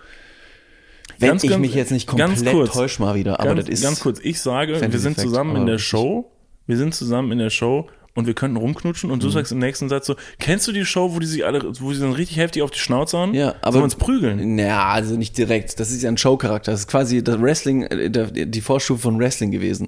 Wenn 1.19 1.29
Ganz, 1.29 1.43
ich 1.43 1.49
ganz- 1.49 1.61
mich 1.61 1.75
jetzt 1.75 1.91
nicht 1.91 2.07
komplett 2.07 2.45
kurz. 2.45 2.71
täusch 2.73 2.99
mal 2.99 3.15
wieder, 3.15 3.39
aber 3.39 3.55
ganz, 3.55 3.65
das 3.65 3.69
ist 3.69 3.83
ganz 3.83 3.99
kurz, 3.99 4.19
ich 4.23 4.39
sage, 4.39 4.79
wir 4.81 4.99
sind 4.99 5.17
zusammen 5.19 5.55
in 5.57 5.65
der. 5.65 5.77
Show, 5.77 6.31
wir 6.67 6.77
sind 6.77 6.93
zusammen 6.95 7.31
in 7.31 7.39
der 7.39 7.49
Show 7.49 7.87
und 8.15 8.27
wir 8.27 8.35
könnten 8.35 8.57
rumknutschen 8.57 9.09
und 9.09 9.23
du 9.23 9.27
Mhm. 9.27 9.31
sagst 9.31 9.51
im 9.51 9.57
nächsten 9.57 9.89
Satz 9.89 10.05
so, 10.05 10.15
kennst 10.37 10.67
du 10.67 10.71
die 10.71 10.85
Show, 10.85 11.15
wo 11.15 11.19
die 11.19 11.25
sich 11.25 11.43
alle, 11.45 11.63
wo 11.79 11.91
sie 11.93 11.99
dann 11.99 12.11
richtig 12.13 12.37
heftig 12.37 12.61
auf 12.61 12.69
die 12.69 12.77
Schnauze 12.77 13.17
hauen? 13.17 13.33
Ja, 13.33 13.55
aber 13.61 13.71
Sollen 13.71 13.81
wir 13.81 13.83
uns 13.85 13.95
prügeln? 13.95 14.55
Naja, 14.55 14.85
also 14.85 15.15
nicht 15.17 15.35
direkt. 15.35 15.79
Das 15.79 15.89
ist 15.89 16.03
ja 16.03 16.09
ein 16.09 16.17
Showcharakter. 16.17 16.71
Das 16.71 16.81
ist 16.81 16.87
quasi 16.87 17.23
das 17.23 17.41
Wrestling, 17.41 17.81
äh, 17.83 18.11
die 18.47 18.61
Vorstufe 18.61 19.01
von 19.01 19.17
Wrestling 19.17 19.49
gewesen. 19.49 19.87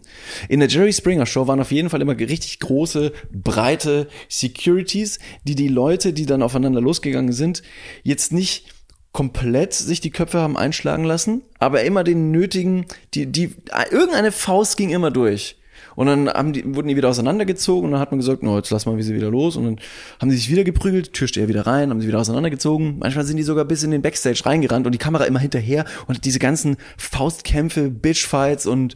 In 0.50 0.60
der 0.60 0.70
Jerry 0.70 0.92
Springer 0.92 1.28
Show 1.28 1.46
waren 1.48 1.60
auf 1.60 1.72
jeden 1.72 1.92
Fall 1.92 2.02
immer 2.02 2.18
richtig 2.18 2.60
große, 2.62 3.12
breite 3.32 4.08
Securities, 4.28 5.20
die 5.44 5.54
die 5.56 5.68
Leute, 5.68 6.12
die 6.12 6.26
dann 6.26 6.42
aufeinander 6.42 6.82
losgegangen 6.82 7.32
sind, 7.32 7.62
jetzt 8.04 8.34
nicht 8.34 8.74
komplett 9.12 9.74
sich 9.74 10.02
die 10.02 10.10
Köpfe 10.12 10.40
haben 10.40 10.58
einschlagen 10.58 11.04
lassen, 11.06 11.44
aber 11.60 11.84
immer 11.84 12.04
den 12.04 12.32
nötigen, 12.32 12.86
die, 13.14 13.28
die, 13.28 13.56
irgendeine 13.92 14.32
Faust 14.34 14.76
ging 14.78 14.90
immer 14.90 15.10
durch. 15.12 15.56
Und 15.96 16.08
dann 16.08 16.30
haben 16.30 16.54
die, 16.54 16.76
wurden 16.76 16.88
die 16.88 16.96
wieder 16.96 17.10
auseinandergezogen 17.10 17.86
und 17.86 17.92
dann 17.92 18.02
hat 18.02 18.12
man 18.12 18.20
gesagt, 18.20 18.44
no, 18.44 18.58
jetzt 18.58 18.70
lass 18.70 18.86
mal 18.86 18.98
wie 18.98 19.04
sie 19.04 19.16
wieder 19.16 19.30
los. 19.30 19.56
Und 19.56 19.66
dann 19.66 19.80
haben 20.20 20.30
die 20.30 20.36
sich 20.36 20.50
wieder 20.50 20.64
geprügelt, 20.64 21.14
Türsteher 21.14 21.48
wieder 21.48 21.66
rein, 21.66 21.90
haben 21.90 22.02
sie 22.02 22.08
wieder 22.08 22.20
auseinandergezogen. 22.20 23.00
Manchmal 23.00 23.26
sind 23.26 23.38
die 23.38 23.44
sogar 23.44 23.66
bis 23.66 23.84
in 23.84 23.92
den 23.92 24.02
Backstage 24.02 24.46
reingerannt 24.46 24.86
und 24.86 24.92
die 24.92 25.00
Kamera 25.00 25.26
immer 25.26 25.40
hinterher 25.40 25.86
und 26.08 26.26
diese 26.26 26.40
ganzen 26.40 26.78
Faustkämpfe, 26.98 27.90
Bitchfights 27.90 28.66
und 28.66 28.96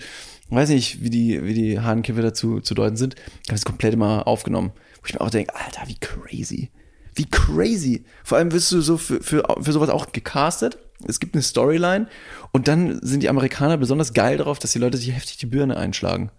weiß 0.49 0.69
nicht, 0.69 1.03
wie 1.03 1.09
die, 1.09 1.43
wie 1.43 1.53
die 1.53 1.79
Hahnkämpfe 1.79 2.21
dazu 2.21 2.59
zu 2.59 2.73
deuten 2.73 2.97
sind, 2.97 3.15
habe 3.47 3.57
ich 3.57 3.63
komplett 3.63 3.93
immer 3.93 4.27
aufgenommen. 4.27 4.71
Wo 5.01 5.05
ich 5.05 5.13
mir 5.13 5.21
auch 5.21 5.29
denke, 5.29 5.55
Alter, 5.55 5.83
wie 5.87 5.97
crazy. 5.99 6.69
Wie 7.15 7.25
crazy. 7.25 8.03
Vor 8.23 8.37
allem 8.37 8.51
wirst 8.51 8.71
du 8.71 8.81
so 8.81 8.97
für, 8.97 9.21
für, 9.21 9.43
für 9.61 9.71
sowas 9.71 9.89
auch 9.89 10.11
gecastet. 10.11 10.77
Es 11.07 11.19
gibt 11.19 11.33
eine 11.33 11.43
Storyline 11.43 12.07
und 12.51 12.67
dann 12.67 12.99
sind 13.01 13.23
die 13.23 13.29
Amerikaner 13.29 13.77
besonders 13.77 14.13
geil 14.13 14.37
darauf, 14.37 14.59
dass 14.59 14.73
die 14.73 14.79
Leute 14.79 14.97
sich 14.97 15.13
heftig 15.13 15.37
die 15.37 15.45
Birne 15.45 15.77
einschlagen. 15.77 16.31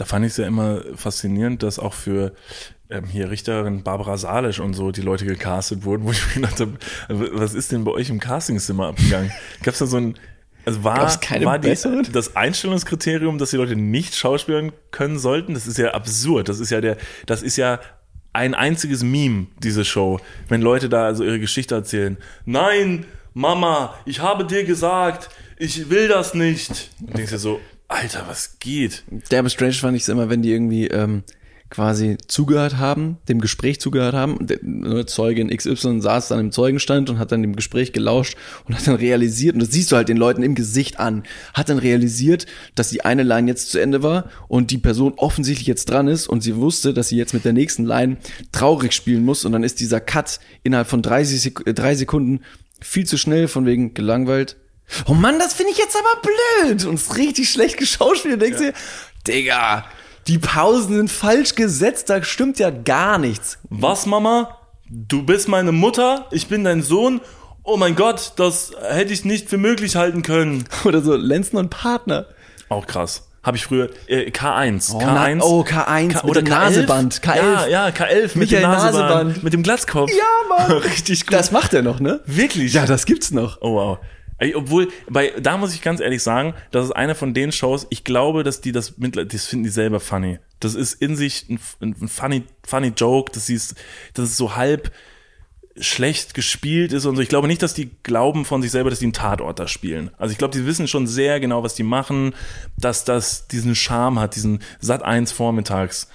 Da 0.00 0.06
fand 0.06 0.24
ich 0.24 0.32
es 0.32 0.38
ja 0.38 0.46
immer 0.46 0.80
faszinierend, 0.96 1.62
dass 1.62 1.78
auch 1.78 1.92
für 1.92 2.32
ähm, 2.88 3.04
hier 3.04 3.30
Richterin 3.30 3.82
Barbara 3.82 4.16
Salisch 4.16 4.58
und 4.58 4.72
so 4.72 4.92
die 4.92 5.02
Leute 5.02 5.26
gecastet 5.26 5.84
wurden, 5.84 6.04
wo 6.04 6.12
ich 6.12 6.26
mir 6.36 6.40
gedacht 6.40 6.58
habe, 6.58 6.78
was 7.08 7.52
ist 7.52 7.70
denn 7.70 7.84
bei 7.84 7.90
euch 7.90 8.08
im 8.08 8.18
Castingzimmer 8.18 8.86
abgegangen? 8.86 9.30
Gab 9.62 9.74
es 9.74 9.78
da 9.78 9.84
so 9.84 9.98
ein, 9.98 10.14
also 10.64 10.84
war, 10.84 11.00
war 11.00 11.58
die, 11.58 11.76
das 12.12 12.34
Einstellungskriterium, 12.34 13.36
dass 13.36 13.50
die 13.50 13.58
Leute 13.58 13.76
nicht 13.76 14.14
schauspielern 14.14 14.72
können 14.90 15.18
sollten? 15.18 15.52
Das 15.52 15.66
ist 15.66 15.76
ja 15.76 15.90
absurd. 15.90 16.48
Das 16.48 16.60
ist 16.60 16.70
ja 16.70 16.80
der, 16.80 16.96
das 17.26 17.42
ist 17.42 17.58
ja 17.58 17.78
ein 18.32 18.54
einziges 18.54 19.02
Meme, 19.02 19.48
diese 19.58 19.84
Show. 19.84 20.18
Wenn 20.48 20.62
Leute 20.62 20.88
da 20.88 21.04
also 21.04 21.24
ihre 21.24 21.40
Geschichte 21.40 21.74
erzählen. 21.74 22.16
Nein, 22.46 23.04
Mama, 23.34 23.94
ich 24.06 24.20
habe 24.20 24.46
dir 24.46 24.64
gesagt, 24.64 25.28
ich 25.58 25.90
will 25.90 26.08
das 26.08 26.32
nicht. 26.32 26.88
Und 27.00 27.18
denkst 27.18 27.32
dir 27.32 27.38
so, 27.38 27.60
Alter, 27.90 28.24
was 28.28 28.60
geht? 28.60 29.02
Derbe 29.32 29.50
Strange 29.50 29.72
fand 29.72 29.96
ich 29.96 30.04
es 30.04 30.08
immer, 30.08 30.30
wenn 30.30 30.42
die 30.42 30.52
irgendwie 30.52 30.86
ähm, 30.86 31.24
quasi 31.70 32.18
zugehört 32.28 32.78
haben, 32.78 33.18
dem 33.28 33.40
Gespräch 33.40 33.80
zugehört 33.80 34.14
haben. 34.14 34.46
Der 34.46 34.60
ne, 34.62 35.06
Zeugin 35.06 35.48
XY 35.48 36.00
saß 36.00 36.28
dann 36.28 36.38
im 36.38 36.52
Zeugenstand 36.52 37.10
und 37.10 37.18
hat 37.18 37.32
dann 37.32 37.42
dem 37.42 37.56
Gespräch 37.56 37.92
gelauscht 37.92 38.36
und 38.64 38.76
hat 38.76 38.86
dann 38.86 38.94
realisiert, 38.94 39.54
und 39.54 39.60
das 39.60 39.72
siehst 39.72 39.90
du 39.90 39.96
halt 39.96 40.08
den 40.08 40.16
Leuten 40.16 40.44
im 40.44 40.54
Gesicht 40.54 41.00
an, 41.00 41.24
hat 41.52 41.68
dann 41.68 41.78
realisiert, 41.78 42.46
dass 42.76 42.90
die 42.90 43.04
eine 43.04 43.24
Line 43.24 43.48
jetzt 43.48 43.72
zu 43.72 43.80
Ende 43.80 44.04
war 44.04 44.30
und 44.46 44.70
die 44.70 44.78
Person 44.78 45.14
offensichtlich 45.16 45.66
jetzt 45.66 45.90
dran 45.90 46.06
ist 46.06 46.28
und 46.28 46.42
sie 46.42 46.54
wusste, 46.54 46.94
dass 46.94 47.08
sie 47.08 47.16
jetzt 47.16 47.34
mit 47.34 47.44
der 47.44 47.52
nächsten 47.52 47.84
Line 47.84 48.18
traurig 48.52 48.92
spielen 48.92 49.24
muss 49.24 49.44
und 49.44 49.50
dann 49.50 49.64
ist 49.64 49.80
dieser 49.80 50.00
Cut 50.00 50.38
innerhalb 50.62 50.86
von 50.86 51.02
30 51.02 51.40
Sek 51.40 51.66
äh, 51.66 51.74
drei 51.74 51.96
Sekunden 51.96 52.40
viel 52.80 53.04
zu 53.04 53.18
schnell 53.18 53.48
von 53.48 53.66
wegen 53.66 53.94
gelangweilt. 53.94 54.56
Oh 55.06 55.14
Mann, 55.14 55.38
das 55.38 55.54
finde 55.54 55.72
ich 55.72 55.78
jetzt 55.78 55.96
aber 55.96 56.20
blöd. 56.22 56.84
Und 56.84 56.94
es 56.94 57.02
ist 57.08 57.16
richtig 57.16 57.48
schlecht 57.50 57.76
geschauspielt. 57.76 58.34
Und 58.34 58.40
denkst 58.42 58.58
dir, 58.58 58.72
Digga, 59.26 59.84
die 60.26 60.38
Pausen 60.38 60.96
sind 60.96 61.10
falsch 61.10 61.54
gesetzt, 61.54 62.10
da 62.10 62.22
stimmt 62.22 62.58
ja 62.58 62.70
gar 62.70 63.18
nichts. 63.18 63.58
Was, 63.68 64.06
Mama? 64.06 64.56
du 64.92 65.22
bist 65.22 65.46
meine 65.48 65.70
Mutter, 65.72 66.26
ich 66.32 66.48
bin 66.48 66.64
dein 66.64 66.82
Sohn. 66.82 67.20
Oh 67.62 67.76
mein 67.76 67.94
Gott, 67.94 68.32
das 68.36 68.72
hätte 68.88 69.12
ich 69.12 69.24
nicht 69.24 69.48
für 69.48 69.56
möglich 69.58 69.94
halten 69.96 70.22
können. 70.22 70.64
Oder 70.84 71.00
so 71.02 71.14
Lenzen 71.14 71.56
und 71.58 71.70
Partner. 71.70 72.26
Auch 72.68 72.86
krass. 72.86 73.28
Habe 73.42 73.56
ich 73.56 73.64
früher 73.64 73.88
äh, 74.08 74.30
K1, 74.30 74.92
Oh, 74.94 74.98
K1 74.98 75.34
na- 75.36 75.44
oh, 75.44 75.60
K1 75.62 76.12
K 76.12 76.24
oder 76.24 76.42
dem 76.42 76.48
K11. 76.52 76.58
Naseband, 76.58 77.20
K11. 77.22 77.36
Ja, 77.36 77.66
ja, 77.68 77.86
K11 77.88 78.22
mit 78.22 78.36
Michael 78.36 78.60
dem 78.62 78.70
Naseband, 78.70 79.08
Naseband. 79.10 79.42
mit 79.44 79.52
dem 79.54 79.62
Glatzkopf. 79.62 80.10
Ja, 80.10 80.56
Mann. 80.58 80.72
Richtig 80.78 81.26
gut. 81.26 81.32
Das 81.34 81.50
macht 81.50 81.72
er 81.72 81.80
noch, 81.82 82.00
ne? 82.00 82.20
Wirklich? 82.26 82.74
Ja, 82.74 82.84
das 82.84 83.06
gibt's 83.06 83.30
noch. 83.30 83.58
Oh 83.62 83.74
wow. 83.76 83.98
Obwohl, 84.54 84.88
bei, 85.08 85.32
da 85.38 85.56
muss 85.56 85.74
ich 85.74 85.82
ganz 85.82 86.00
ehrlich 86.00 86.22
sagen, 86.22 86.54
das 86.70 86.86
ist 86.86 86.92
eine 86.92 87.14
von 87.14 87.34
den 87.34 87.52
Shows, 87.52 87.86
ich 87.90 88.04
glaube, 88.04 88.42
dass 88.42 88.60
die 88.60 88.72
das 88.72 88.96
mittler, 88.98 89.24
das 89.24 89.46
finden 89.46 89.64
die 89.64 89.70
selber 89.70 90.00
funny. 90.00 90.38
Das 90.60 90.74
ist 90.74 90.94
in 90.94 91.16
sich 91.16 91.46
ein, 91.48 91.60
ein 91.80 92.08
funny, 92.08 92.44
funny 92.66 92.92
Joke, 92.96 93.32
das 93.32 93.48
ist, 93.50 93.74
das 94.14 94.30
ist 94.30 94.36
so 94.36 94.56
halb 94.56 94.92
schlecht 95.78 96.34
gespielt 96.34 96.92
ist 96.92 97.06
und 97.06 97.16
so. 97.16 97.22
Ich 97.22 97.28
glaube 97.28 97.48
nicht, 97.48 97.62
dass 97.62 97.74
die 97.74 97.90
glauben 98.02 98.44
von 98.44 98.62
sich 98.62 98.70
selber, 98.70 98.90
dass 98.90 98.98
die 98.98 99.06
einen 99.06 99.12
Tatort 99.12 99.58
da 99.58 99.68
spielen. 99.68 100.10
Also 100.18 100.32
ich 100.32 100.38
glaube, 100.38 100.56
die 100.56 100.66
wissen 100.66 100.88
schon 100.88 101.06
sehr 101.06 101.40
genau, 101.40 101.62
was 101.62 101.74
die 101.74 101.82
machen, 101.82 102.34
dass 102.76 103.04
das 103.04 103.46
diesen 103.48 103.74
Charme 103.74 104.20
hat, 104.20 104.36
diesen 104.36 104.62
Sat 104.80 105.02
1 105.02 105.32
vormittags. 105.32 106.08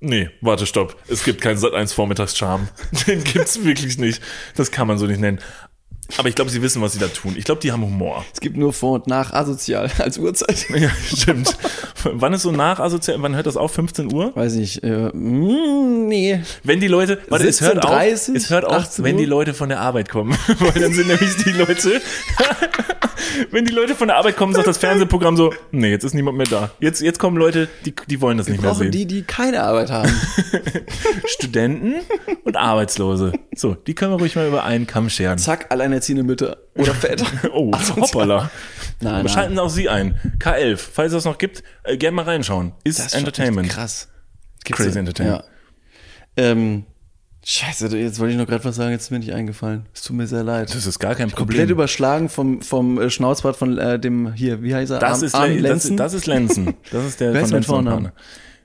Nee, 0.00 0.28
warte, 0.42 0.66
stopp. 0.66 0.96
Es 1.08 1.24
gibt 1.24 1.40
keinen 1.40 1.56
Sat 1.56 1.72
1 1.72 1.94
Vormittags-Charme. 1.94 2.68
Den 3.06 3.24
gibt's 3.24 3.64
wirklich 3.64 3.96
nicht. 3.96 4.20
Das 4.54 4.70
kann 4.70 4.86
man 4.86 4.98
so 4.98 5.06
nicht 5.06 5.20
nennen. 5.20 5.40
Aber 6.18 6.28
ich 6.28 6.34
glaube, 6.34 6.50
sie 6.50 6.60
wissen, 6.62 6.82
was 6.82 6.92
sie 6.92 6.98
da 6.98 7.08
tun. 7.08 7.34
Ich 7.36 7.44
glaube, 7.44 7.60
die 7.60 7.72
haben 7.72 7.82
Humor. 7.82 8.24
Es 8.32 8.40
gibt 8.40 8.56
nur 8.56 8.72
Vor- 8.72 8.92
und 8.92 9.06
Nach 9.06 9.32
asozial 9.32 9.90
als 9.98 10.18
Uhrzeit. 10.18 10.66
Ja, 10.74 10.90
stimmt. 11.16 11.56
wann 12.04 12.32
ist 12.34 12.42
so 12.42 12.50
nach 12.50 12.78
assozial? 12.80 13.16
Wann 13.20 13.34
hört 13.34 13.46
das 13.46 13.56
auf? 13.56 13.72
15 13.72 14.12
Uhr? 14.12 14.32
Weiß 14.34 14.54
ich, 14.56 14.82
äh, 14.82 15.08
mm, 15.12 16.08
nee. 16.08 16.40
Wenn 16.62 16.80
die 16.80 16.88
Leute, 16.88 17.20
warte, 17.28 17.46
es 17.48 17.60
hört 17.60 17.84
auf, 17.84 17.92
17:30, 17.92 18.34
es 18.36 18.50
hört 18.50 18.64
auf, 18.64 18.72
18 18.74 19.04
wenn 19.04 19.16
die 19.16 19.24
Leute 19.24 19.54
von 19.54 19.68
der 19.68 19.80
Arbeit 19.80 20.08
kommen. 20.10 20.36
Weil 20.58 20.72
dann 20.72 20.92
sind 20.92 21.08
nämlich 21.08 21.36
die 21.44 21.50
Leute, 21.50 22.02
wenn 23.50 23.64
die 23.64 23.72
Leute 23.72 23.94
von 23.94 24.08
der 24.08 24.16
Arbeit 24.16 24.36
kommen, 24.36 24.54
sagt 24.54 24.66
das 24.66 24.78
Fernsehprogramm 24.78 25.36
so, 25.36 25.52
nee, 25.70 25.90
jetzt 25.90 26.04
ist 26.04 26.14
niemand 26.14 26.36
mehr 26.38 26.46
da. 26.46 26.70
Jetzt, 26.80 27.00
jetzt 27.00 27.18
kommen 27.18 27.36
Leute, 27.36 27.68
die, 27.84 27.94
die 28.08 28.20
wollen 28.20 28.38
das 28.38 28.48
nicht 28.48 28.62
mehr 28.62 28.74
sehen. 28.74 28.90
die, 28.90 29.06
die 29.06 29.22
keine 29.22 29.62
Arbeit 29.62 29.90
haben. 29.90 30.10
Studenten 31.26 31.94
und 32.44 32.56
Arbeitslose. 32.56 33.32
So, 33.54 33.74
die 33.74 33.94
können 33.94 34.12
wir 34.12 34.18
ruhig 34.18 34.36
mal 34.36 34.46
über 34.46 34.64
einen 34.64 34.86
Kamm 34.86 35.08
scheren. 35.10 35.38
Zack, 35.38 35.66
alleinerziehende 35.70 36.22
Mütter 36.22 36.58
oder 36.76 36.94
Väter. 36.94 37.26
Oh, 37.52 37.70
hoppala. 37.96 38.50
Nein, 39.00 39.12
nein. 39.24 39.28
Schalten 39.28 39.58
auch 39.58 39.68
Sie 39.68 39.88
ein. 39.88 40.18
K11, 40.38 40.76
falls 40.76 41.08
es 41.12 41.18
das 41.18 41.24
noch 41.24 41.38
gibt, 41.38 41.62
äh, 41.84 41.96
gerne 41.96 42.16
mal 42.16 42.24
reinschauen. 42.24 42.72
Ist, 42.84 42.98
Das 42.98 43.06
ist 43.06 43.14
Entertainment. 43.14 43.68
Krass. 43.68 44.08
Gibt's 44.64 44.82
Crazy. 44.82 44.98
Entertainment. 44.98 45.44
Ja. 46.36 46.42
Ähm, 46.50 46.84
scheiße, 47.46 47.96
jetzt 47.96 48.18
wollte 48.20 48.32
ich 48.32 48.38
noch 48.38 48.46
gerade 48.46 48.64
was 48.64 48.76
sagen, 48.76 48.92
jetzt 48.92 49.02
ist 49.04 49.10
mir 49.10 49.18
nicht 49.18 49.32
eingefallen. 49.32 49.86
Es 49.94 50.02
tut 50.02 50.16
mir 50.16 50.26
sehr 50.26 50.42
leid. 50.44 50.74
Das 50.74 50.86
ist 50.86 50.98
gar 50.98 51.14
kein 51.14 51.30
Komplett 51.30 51.58
Problem. 51.60 51.70
überschlagen 51.70 52.28
vom, 52.28 52.62
vom 52.62 53.00
äh, 53.00 53.10
Schnauzbart 53.10 53.56
von 53.56 53.78
äh, 53.78 53.98
dem, 53.98 54.32
hier, 54.32 54.62
wie 54.62 54.74
heißt 54.74 54.92
er? 54.92 54.98
Das 54.98 55.18
Arm- 55.18 55.24
ist, 55.24 55.34
Arm 55.34 55.50
Le 55.50 55.54
das, 55.56 55.62
Lenzen? 55.70 55.90
ist, 55.92 55.98
das 56.00 56.14
ist 56.14 56.26
Lenzen. 56.26 56.74
Das 56.90 57.04
ist 57.04 57.20
der 57.20 57.32
Wer 57.34 57.40
von 57.42 57.50
Lenzen? 57.50 57.70
Partner. 57.84 58.12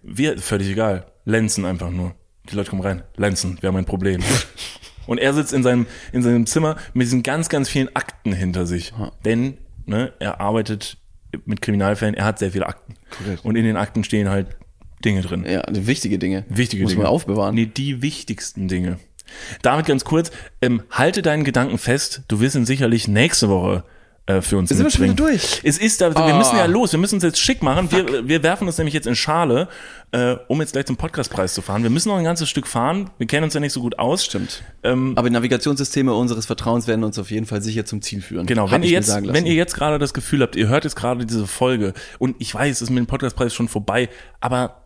Wir, 0.04 0.38
völlig 0.38 0.70
egal. 0.70 1.06
Lenzen 1.26 1.66
einfach 1.66 1.92
nur. 1.92 2.16
Die 2.50 2.56
Leute 2.56 2.70
kommen 2.70 2.82
rein. 2.82 3.04
Lenzen, 3.18 3.58
wir 3.62 3.68
haben 3.68 3.76
ein 3.76 3.86
Problem. 3.86 4.22
Und 5.08 5.18
er 5.18 5.34
sitzt 5.34 5.54
in 5.54 5.64
seinem, 5.64 5.86
in 6.12 6.22
seinem 6.24 6.46
Zimmer 6.46 6.76
mit 6.94 7.06
diesen 7.06 7.24
ganz, 7.24 7.50
ganz 7.50 7.68
vielen 7.68 7.96
Akten 7.96 8.32
hinter 8.32 8.66
sich. 8.66 8.94
Denn, 9.26 9.58
ne, 9.86 10.14
er 10.20 10.40
arbeitet 10.40 10.98
mit 11.46 11.62
Kriminalfällen, 11.62 12.14
er 12.16 12.26
hat 12.26 12.40
sehr 12.40 12.52
viele 12.52 12.68
Akten. 12.68 12.94
Korrekt. 13.10 13.44
Und 13.44 13.56
in 13.56 13.66
den 13.66 13.76
Akten 13.76 14.04
stehen 14.04 14.30
halt 14.30 14.56
Dinge 15.04 15.22
drin. 15.22 15.46
Ja, 15.50 15.64
wichtige 15.70 16.20
Dinge. 16.20 16.46
Wichtige 16.50 16.84
Muss 16.84 16.92
Dinge. 16.92 17.04
man 17.04 17.12
aufbewahren. 17.12 17.56
Nee, 17.56 17.66
die 17.68 18.02
wichtigsten 18.02 18.68
Dinge. 18.68 19.00
Damit 19.62 19.86
ganz 19.86 20.04
kurz, 20.06 20.32
ähm, 20.62 20.82
halte 20.92 21.22
deinen 21.22 21.44
Gedanken 21.44 21.78
fest, 21.78 22.24
du 22.28 22.40
wirst 22.40 22.56
ihn 22.56 22.66
sicherlich 22.66 23.08
nächste 23.08 23.48
Woche 23.50 23.84
äh, 24.26 24.42
für 24.42 24.58
uns 24.58 24.70
Sind 24.70 24.84
wir 24.84 24.90
schon 24.90 25.04
wieder 25.06 25.14
durch? 25.14 25.62
Es 25.64 25.78
ist 25.78 26.02
da, 26.02 26.10
wir 26.14 26.18
Ah. 26.18 26.38
müssen 26.38 26.56
ja 26.58 26.66
los, 26.66 26.92
wir 26.92 27.00
müssen 27.00 27.16
uns 27.16 27.24
jetzt 27.24 27.40
schick 27.40 27.62
machen. 27.64 27.92
Wir, 27.92 28.28
wir 28.28 28.42
werfen 28.44 28.68
uns 28.68 28.78
nämlich 28.78 28.94
jetzt 28.96 29.06
in 29.08 29.16
Schale, 29.16 29.68
äh, 30.12 30.36
um 30.48 30.60
jetzt 30.62 30.74
gleich 30.74 30.86
zum 30.88 30.98
Podcastpreis 30.98 31.54
zu 31.54 31.62
fahren. 31.62 31.84
Wir 31.84 31.90
müssen 31.92 32.10
noch 32.10 32.18
ein 32.18 32.24
ganzes 32.24 32.50
Stück 32.50 32.66
fahren. 32.68 33.10
Wir 33.20 33.28
kennen 33.28 33.44
uns 33.44 33.54
ja 33.54 33.60
nicht 33.60 33.74
so 33.74 33.82
gut 33.82 33.98
aus. 34.00 34.26
Stimmt. 34.26 34.64
Ähm, 34.84 35.14
Aber 35.16 35.30
Navigationssysteme 35.30 36.14
unseres 36.14 36.46
Vertrauens 36.48 36.88
werden 36.88 37.04
uns 37.04 37.18
auf 37.20 37.30
jeden 37.32 37.46
Fall 37.46 37.62
sicher 37.62 37.86
zum 37.86 38.02
Ziel 38.02 38.22
führen. 38.22 38.46
Genau, 38.48 38.64
Hab 38.66 38.72
wenn 38.72 38.84
ihr 38.84 38.90
jetzt, 38.92 39.10
wenn 39.16 39.46
ihr 39.46 39.54
jetzt 39.56 39.74
gerade 39.76 39.98
das 40.00 40.14
Gefühl 40.14 40.42
habt, 40.42 40.56
ihr 40.56 40.68
hört 40.68 40.84
jetzt 40.86 40.96
gerade 40.96 41.26
diese 41.26 41.46
Folge 41.48 41.94
und 42.18 42.36
ich 42.40 42.54
weiß, 42.54 42.78
es 42.78 42.82
ist 42.84 42.90
mit 42.90 42.98
dem 43.00 43.08
Podcastpreis 43.08 43.54
schon 43.54 43.68
vorbei, 43.68 44.10
aber 44.42 44.79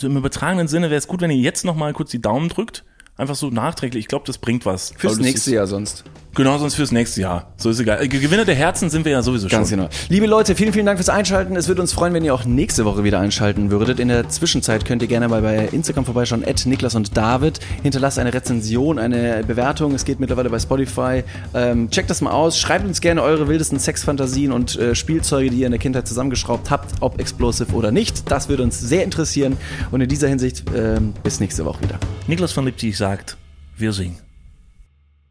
so 0.00 0.06
im 0.06 0.16
übertragenen 0.16 0.68
Sinne 0.68 0.90
wäre 0.90 0.98
es 0.98 1.06
gut, 1.06 1.20
wenn 1.20 1.30
ihr 1.30 1.36
jetzt 1.36 1.64
noch 1.64 1.76
mal 1.76 1.92
kurz 1.92 2.10
die 2.10 2.20
Daumen 2.20 2.48
drückt. 2.48 2.84
Einfach 3.16 3.34
so 3.34 3.50
nachträglich. 3.50 4.04
Ich 4.04 4.08
glaube, 4.08 4.24
das 4.26 4.38
bringt 4.38 4.64
was. 4.64 4.94
Fürs 4.96 5.18
nächste 5.18 5.52
Jahr 5.52 5.66
sonst. 5.66 6.04
Genau, 6.34 6.56
sonst 6.58 6.76
fürs 6.76 6.92
nächste 6.92 7.22
Jahr. 7.22 7.52
So 7.56 7.70
ist 7.70 7.80
egal. 7.80 8.02
Äh, 8.02 8.08
Gewinner 8.08 8.44
der 8.44 8.54
Herzen 8.54 8.88
sind 8.88 9.04
wir 9.04 9.12
ja 9.12 9.22
sowieso 9.22 9.48
Ganz 9.48 9.68
schon. 9.68 9.78
genau. 9.78 9.90
Liebe 10.08 10.26
Leute, 10.26 10.54
vielen, 10.54 10.72
vielen 10.72 10.86
Dank 10.86 10.98
fürs 10.98 11.08
Einschalten. 11.08 11.56
Es 11.56 11.66
würde 11.66 11.80
uns 11.82 11.92
freuen, 11.92 12.14
wenn 12.14 12.24
ihr 12.24 12.32
auch 12.32 12.44
nächste 12.44 12.84
Woche 12.84 13.02
wieder 13.02 13.18
einschalten 13.18 13.70
würdet. 13.70 13.98
In 13.98 14.08
der 14.08 14.28
Zwischenzeit 14.28 14.84
könnt 14.84 15.02
ihr 15.02 15.08
gerne 15.08 15.28
mal 15.28 15.42
bei 15.42 15.66
Instagram 15.72 16.04
vorbeischauen, 16.04 16.44
at 16.46 16.64
Niklas 16.66 16.94
und 16.94 17.16
David. 17.16 17.58
Hinterlasst 17.82 18.18
eine 18.18 18.32
Rezension, 18.32 18.98
eine 19.00 19.42
Bewertung. 19.44 19.94
Es 19.94 20.04
geht 20.04 20.20
mittlerweile 20.20 20.50
bei 20.50 20.58
Spotify. 20.60 21.24
Ähm, 21.52 21.90
checkt 21.90 22.10
das 22.10 22.20
mal 22.20 22.30
aus. 22.30 22.58
Schreibt 22.58 22.86
uns 22.86 23.00
gerne 23.00 23.22
eure 23.22 23.48
wildesten 23.48 23.80
Sexfantasien 23.80 24.52
und 24.52 24.78
äh, 24.78 24.94
Spielzeuge, 24.94 25.50
die 25.50 25.58
ihr 25.58 25.66
in 25.66 25.72
der 25.72 25.80
Kindheit 25.80 26.06
zusammengeschraubt 26.06 26.70
habt, 26.70 26.94
ob 27.00 27.18
explosive 27.18 27.74
oder 27.74 27.90
nicht. 27.90 28.30
Das 28.30 28.48
würde 28.48 28.62
uns 28.62 28.78
sehr 28.78 29.02
interessieren. 29.02 29.56
Und 29.90 30.00
in 30.00 30.08
dieser 30.08 30.28
Hinsicht 30.28 30.62
ähm, 30.76 31.12
bis 31.24 31.40
nächste 31.40 31.64
Woche 31.64 31.82
wieder. 31.82 31.98
Niklas 32.28 32.52
von 32.52 32.64
Lipzig 32.64 32.96
sagt, 32.96 33.36
wir 33.76 33.92
singen. 33.92 34.29